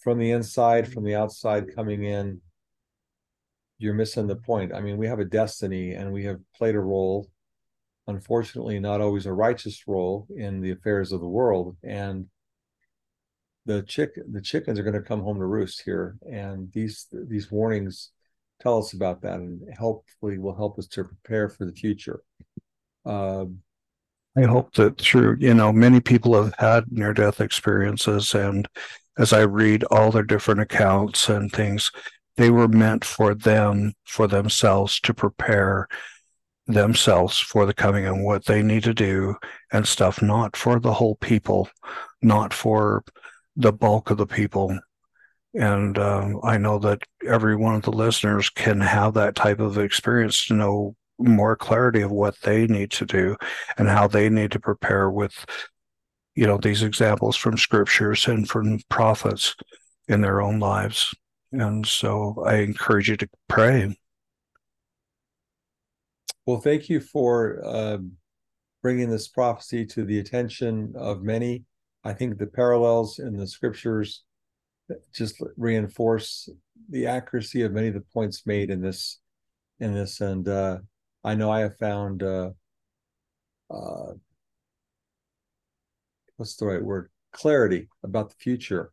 from 0.00 0.18
the 0.18 0.30
inside, 0.30 0.92
from 0.92 1.04
the 1.04 1.14
outside 1.14 1.74
coming 1.74 2.04
in, 2.04 2.40
you're 3.78 3.94
missing 3.94 4.26
the 4.26 4.36
point. 4.36 4.74
I 4.74 4.80
mean, 4.80 4.96
we 4.96 5.06
have 5.06 5.20
a 5.20 5.24
destiny 5.24 5.92
and 5.92 6.12
we 6.12 6.24
have 6.24 6.40
played 6.56 6.74
a 6.74 6.80
role, 6.80 7.28
unfortunately, 8.06 8.78
not 8.78 9.00
always 9.00 9.26
a 9.26 9.32
righteous 9.32 9.84
role 9.86 10.26
in 10.36 10.60
the 10.60 10.70
affairs 10.70 11.12
of 11.12 11.20
the 11.20 11.28
world. 11.28 11.76
And 11.82 12.26
the 13.66 13.82
chick 13.82 14.18
the 14.32 14.40
chickens 14.40 14.78
are 14.78 14.82
going 14.82 14.94
to 14.94 15.02
come 15.02 15.20
home 15.20 15.38
to 15.38 15.46
roost 15.46 15.82
here 15.82 16.16
and 16.30 16.72
these 16.72 17.06
these 17.12 17.50
warnings 17.50 18.10
tell 18.60 18.78
us 18.78 18.92
about 18.94 19.22
that 19.22 19.38
and 19.38 19.60
hopefully 19.78 20.38
will 20.38 20.56
help 20.56 20.78
us 20.78 20.86
to 20.86 21.04
prepare 21.04 21.48
for 21.48 21.66
the 21.66 21.72
future 21.72 22.20
uh, 23.06 23.44
i 24.36 24.42
hope 24.42 24.72
that 24.74 24.98
through 24.98 25.36
you 25.38 25.54
know 25.54 25.72
many 25.72 26.00
people 26.00 26.34
have 26.42 26.54
had 26.58 26.84
near 26.90 27.12
death 27.12 27.40
experiences 27.40 28.34
and 28.34 28.66
as 29.20 29.32
i 29.32 29.40
read 29.40 29.84
all 29.84 30.10
their 30.10 30.24
different 30.24 30.60
accounts 30.60 31.28
and 31.28 31.52
things 31.52 31.92
they 32.36 32.50
were 32.50 32.68
meant 32.68 33.04
for 33.04 33.34
them 33.34 33.92
for 34.04 34.26
themselves 34.26 34.98
to 34.98 35.14
prepare 35.14 35.86
themselves 36.66 37.38
for 37.38 37.66
the 37.66 37.74
coming 37.74 38.06
and 38.06 38.24
what 38.24 38.44
they 38.46 38.62
need 38.62 38.82
to 38.82 38.94
do 38.94 39.34
and 39.72 39.86
stuff 39.86 40.20
not 40.20 40.56
for 40.56 40.80
the 40.80 40.94
whole 40.94 41.16
people 41.16 41.68
not 42.22 42.52
for 42.52 43.04
the 43.56 43.72
bulk 43.72 44.10
of 44.10 44.16
the 44.16 44.26
people. 44.26 44.78
And 45.54 45.98
um, 45.98 46.40
I 46.44 46.58
know 46.58 46.78
that 46.78 47.02
every 47.26 47.56
one 47.56 47.74
of 47.74 47.82
the 47.82 47.92
listeners 47.92 48.48
can 48.50 48.80
have 48.80 49.14
that 49.14 49.34
type 49.34 49.58
of 49.58 49.78
experience 49.78 50.46
to 50.46 50.54
know 50.54 50.96
more 51.18 51.56
clarity 51.56 52.00
of 52.00 52.10
what 52.10 52.40
they 52.42 52.66
need 52.66 52.90
to 52.92 53.04
do 53.04 53.36
and 53.76 53.88
how 53.88 54.06
they 54.06 54.30
need 54.30 54.52
to 54.52 54.60
prepare 54.60 55.10
with, 55.10 55.44
you 56.40 56.46
know, 56.46 56.56
these 56.56 56.82
examples 56.82 57.36
from 57.36 57.58
scriptures 57.58 58.26
and 58.26 58.48
from 58.48 58.80
prophets 58.88 59.54
in 60.08 60.22
their 60.22 60.40
own 60.40 60.58
lives. 60.58 61.14
And 61.52 61.86
so 61.86 62.42
I 62.46 62.60
encourage 62.60 63.10
you 63.10 63.18
to 63.18 63.28
pray. 63.46 63.94
Well, 66.46 66.62
thank 66.62 66.88
you 66.88 67.00
for 67.00 67.60
uh, 67.62 67.98
bringing 68.82 69.10
this 69.10 69.28
prophecy 69.28 69.84
to 69.84 70.06
the 70.06 70.18
attention 70.18 70.94
of 70.96 71.22
many 71.22 71.64
I 72.04 72.14
think 72.14 72.38
the 72.38 72.46
parallels 72.46 73.18
in 73.18 73.36
the 73.36 73.46
scriptures 73.46 74.24
just 75.12 75.36
reinforce 75.58 76.48
the 76.88 77.06
accuracy 77.06 77.60
of 77.60 77.72
many 77.72 77.88
of 77.88 77.94
the 77.94 78.04
points 78.14 78.46
made 78.46 78.70
in 78.70 78.80
this 78.80 79.18
in 79.80 79.92
this 79.92 80.22
and 80.22 80.48
uh, 80.48 80.78
I 81.22 81.34
know 81.34 81.50
I 81.50 81.60
have 81.60 81.76
found 81.76 82.22
uh, 82.22 82.52
uh, 83.70 84.12
what's 86.40 86.56
the 86.56 86.66
right 86.66 86.82
word 86.82 87.10
clarity 87.32 87.88
about 88.02 88.30
the 88.30 88.34
future 88.36 88.90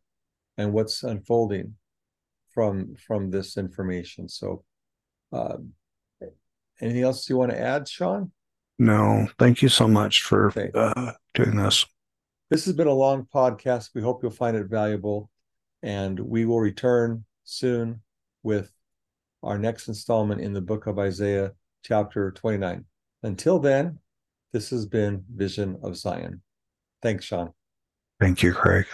and 0.56 0.72
what's 0.72 1.02
unfolding 1.02 1.74
from 2.52 2.94
from 2.94 3.30
this 3.30 3.56
information 3.56 4.28
so 4.28 4.62
uh, 5.32 5.56
anything 6.80 7.02
else 7.02 7.28
you 7.28 7.36
want 7.36 7.50
to 7.50 7.58
add 7.58 7.88
sean 7.88 8.30
no 8.78 9.26
thank 9.38 9.62
you 9.62 9.68
so 9.68 9.88
much 9.88 10.22
for 10.22 10.52
uh, 10.74 11.12
doing 11.34 11.56
this 11.56 11.84
this 12.50 12.64
has 12.64 12.74
been 12.74 12.86
a 12.86 12.94
long 12.94 13.26
podcast. 13.32 13.90
We 13.94 14.00
hope 14.00 14.22
you'll 14.22 14.30
find 14.32 14.56
it 14.56 14.68
valuable. 14.68 15.30
And 15.82 16.18
we 16.18 16.46
will 16.46 16.60
return 16.60 17.24
soon 17.44 18.00
with 18.42 18.72
our 19.42 19.58
next 19.58 19.88
installment 19.88 20.40
in 20.40 20.54
the 20.54 20.60
book 20.60 20.86
of 20.86 20.98
Isaiah, 20.98 21.52
chapter 21.84 22.32
29. 22.32 22.84
Until 23.22 23.58
then, 23.58 23.98
this 24.52 24.70
has 24.70 24.86
been 24.86 25.24
Vision 25.32 25.78
of 25.82 25.96
Zion. 25.96 26.42
Thanks, 27.02 27.24
Sean. 27.24 27.52
Thank 28.20 28.42
you, 28.42 28.52
Craig. 28.52 28.86